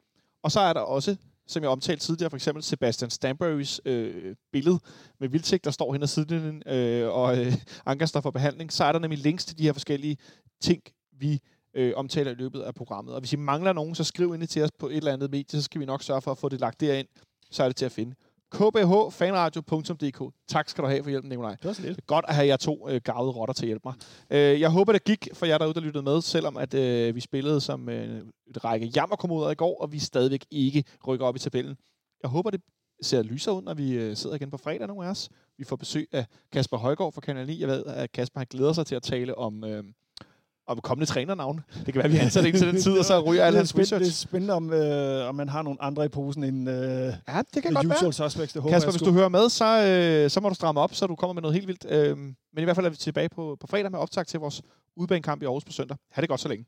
Og 0.43 0.53
så 0.53 0.61
er 0.61 0.73
der 0.73 0.81
også, 0.81 1.17
som 1.47 1.63
jeg 1.63 1.71
omtalte 1.71 2.05
tidligere, 2.05 2.31
for 2.31 2.37
eksempel 2.37 2.63
Sebastian 2.63 3.11
Stanburys 3.11 3.81
øh, 3.85 4.37
billede 4.53 4.79
med 5.21 5.29
vildtægt, 5.29 5.65
der 5.65 5.71
står 5.71 5.93
hen 5.93 6.03
ad 6.03 6.07
sidelinjen, 6.07 6.63
øh, 6.67 7.09
og 7.09 7.39
øh, 7.39 7.53
Anker 7.87 8.07
står 8.07 8.21
for 8.21 8.31
behandling. 8.31 8.73
Så 8.73 8.85
er 8.85 8.93
der 8.93 8.99
nemlig 8.99 9.19
links 9.19 9.45
til 9.45 9.59
de 9.59 9.63
her 9.63 9.73
forskellige 9.73 10.17
ting, 10.61 10.83
vi 11.13 11.41
øh, 11.75 11.93
omtaler 11.97 12.31
i 12.31 12.35
løbet 12.35 12.61
af 12.61 12.75
programmet. 12.75 13.15
Og 13.15 13.21
hvis 13.21 13.33
I 13.33 13.37
mangler 13.37 13.73
nogen, 13.73 13.95
så 13.95 14.05
skriv 14.05 14.35
ind 14.35 14.47
til 14.47 14.63
os 14.63 14.71
på 14.79 14.89
et 14.89 14.97
eller 14.97 15.13
andet 15.13 15.31
medie, 15.31 15.61
så 15.61 15.63
skal 15.63 15.81
vi 15.81 15.87
nok 15.87 16.03
sørge 16.03 16.23
for 16.23 16.31
at 16.31 16.39
få 16.39 16.49
det 16.49 16.61
lagt 16.61 16.81
derind. 16.81 17.09
Så 17.51 17.63
er 17.63 17.69
det 17.69 17.77
til 17.77 17.85
at 17.85 17.93
finde 17.93 18.15
kbhfanradio.dk 18.51 20.35
Tak 20.49 20.69
skal 20.69 20.85
du 20.85 20.89
have 20.89 21.03
for 21.03 21.11
hjælpen, 21.11 21.29
Nikolaj. 21.29 21.55
Det 21.55 21.65
var 21.65 21.73
så 21.73 21.83
lidt. 21.83 21.97
Det 21.97 22.03
er 22.03 22.07
godt 22.07 22.25
at 22.29 22.35
have 22.35 22.47
jer 22.47 22.57
to 22.57 22.89
øh, 22.89 23.01
gavede 23.05 23.33
rotter 23.33 23.55
til 23.55 23.65
at 23.65 23.67
hjælpe 23.67 23.89
mig. 23.89 23.95
Øh, 24.31 24.61
jeg 24.61 24.71
håber, 24.71 24.93
det 24.93 25.05
gik 25.05 25.29
for 25.35 25.47
jer 25.47 25.59
derude, 25.59 25.75
der 25.75 25.81
lyttede 25.81 26.05
med, 26.05 26.21
selvom 26.21 26.57
at 26.57 26.75
øh, 26.75 27.15
vi 27.15 27.21
spillede 27.21 27.61
som 27.61 27.89
øh, 27.89 28.23
et 28.47 28.65
række 28.65 28.87
jammerkommoder 28.87 29.51
i 29.51 29.55
går, 29.55 29.83
og 29.83 29.93
vi 29.93 29.99
stadigvæk 29.99 30.47
ikke 30.51 30.85
rykker 31.07 31.27
op 31.27 31.37
i 31.37 31.39
tabellen. 31.39 31.77
Jeg 32.23 32.31
håber, 32.31 32.51
det 32.51 32.61
ser 33.03 33.23
lysere 33.23 33.55
ud, 33.55 33.63
når 33.63 33.75
vi 33.75 33.93
øh, 33.93 34.17
sidder 34.17 34.37
igen 34.37 34.51
på 34.51 34.57
fredag, 34.57 34.87
nogle 34.87 35.07
af 35.07 35.11
os. 35.11 35.31
Vi 35.59 35.65
får 35.65 35.77
besøg 35.77 36.09
af 36.13 36.27
Kasper 36.53 36.77
Højgaard 36.77 37.13
fra 37.13 37.21
Kanal 37.21 37.47
9. 37.47 37.61
Jeg 37.61 37.69
ved, 37.69 37.85
at 37.87 38.13
Kasper 38.13 38.41
han 38.41 38.47
glæder 38.51 38.73
sig 38.73 38.87
til 38.87 38.95
at 38.95 39.03
tale 39.03 39.39
om, 39.39 39.65
øh, 39.65 39.85
om 40.67 40.81
kommende 40.81 41.07
trænernavne. 41.07 41.63
Det 41.75 41.85
kan 41.85 41.95
være, 41.95 42.05
at 42.05 42.13
vi 42.13 42.17
ansætter 42.17 42.51
en 42.51 42.57
til 42.57 42.67
den 42.67 42.81
tid, 42.87 42.99
og 42.99 43.05
så 43.05 43.21
ryger 43.21 43.45
alle 43.45 43.57
hans 43.57 43.69
spændende, 43.69 44.05
det 44.05 44.11
er 44.11 44.13
spændende, 44.15 44.55
om, 44.55 44.73
øh, 44.73 45.29
om 45.29 45.35
man 45.35 45.49
har 45.49 45.63
nogle 45.63 45.83
andre 45.83 46.05
i 46.05 46.09
posen 46.09 46.45
end 46.45 46.71
øh, 46.71 46.77
Ja, 46.77 47.43
det 47.55 47.63
kan 47.63 47.73
godt 47.75 47.89
være. 47.89 48.09
Usual 48.09 48.13
Suspects. 48.13 48.53
Det 48.53 48.63
håber 48.63 48.75
Kasper, 48.75 48.91
hvis 48.93 49.03
du 49.03 49.13
hører 49.13 49.29
med, 49.29 49.49
så, 49.49 49.87
øh, 49.87 50.31
så 50.31 50.41
må 50.41 50.49
du 50.49 50.55
stramme 50.55 50.81
op, 50.81 50.95
så 50.95 51.07
du 51.07 51.17
kommer 51.17 51.33
med 51.33 51.43
noget 51.43 51.55
helt 51.55 51.67
vildt. 51.69 51.87
Øh, 51.89 52.19
men 52.19 52.35
i 52.57 52.65
hvert 52.65 52.77
fald 52.77 52.87
er 52.87 52.91
vi 52.91 52.97
tilbage 52.97 53.29
på, 53.29 53.57
på 53.61 53.67
fredag 53.67 53.91
med 53.91 53.99
optag 53.99 54.27
til 54.27 54.41
vores 54.41 54.63
udbanekamp 54.97 55.43
i 55.43 55.45
Aarhus 55.45 55.65
på 55.65 55.73
søndag. 55.73 55.97
Ha' 56.13 56.21
det 56.21 56.29
godt 56.29 56.41
så 56.41 56.49
længe. 56.49 56.65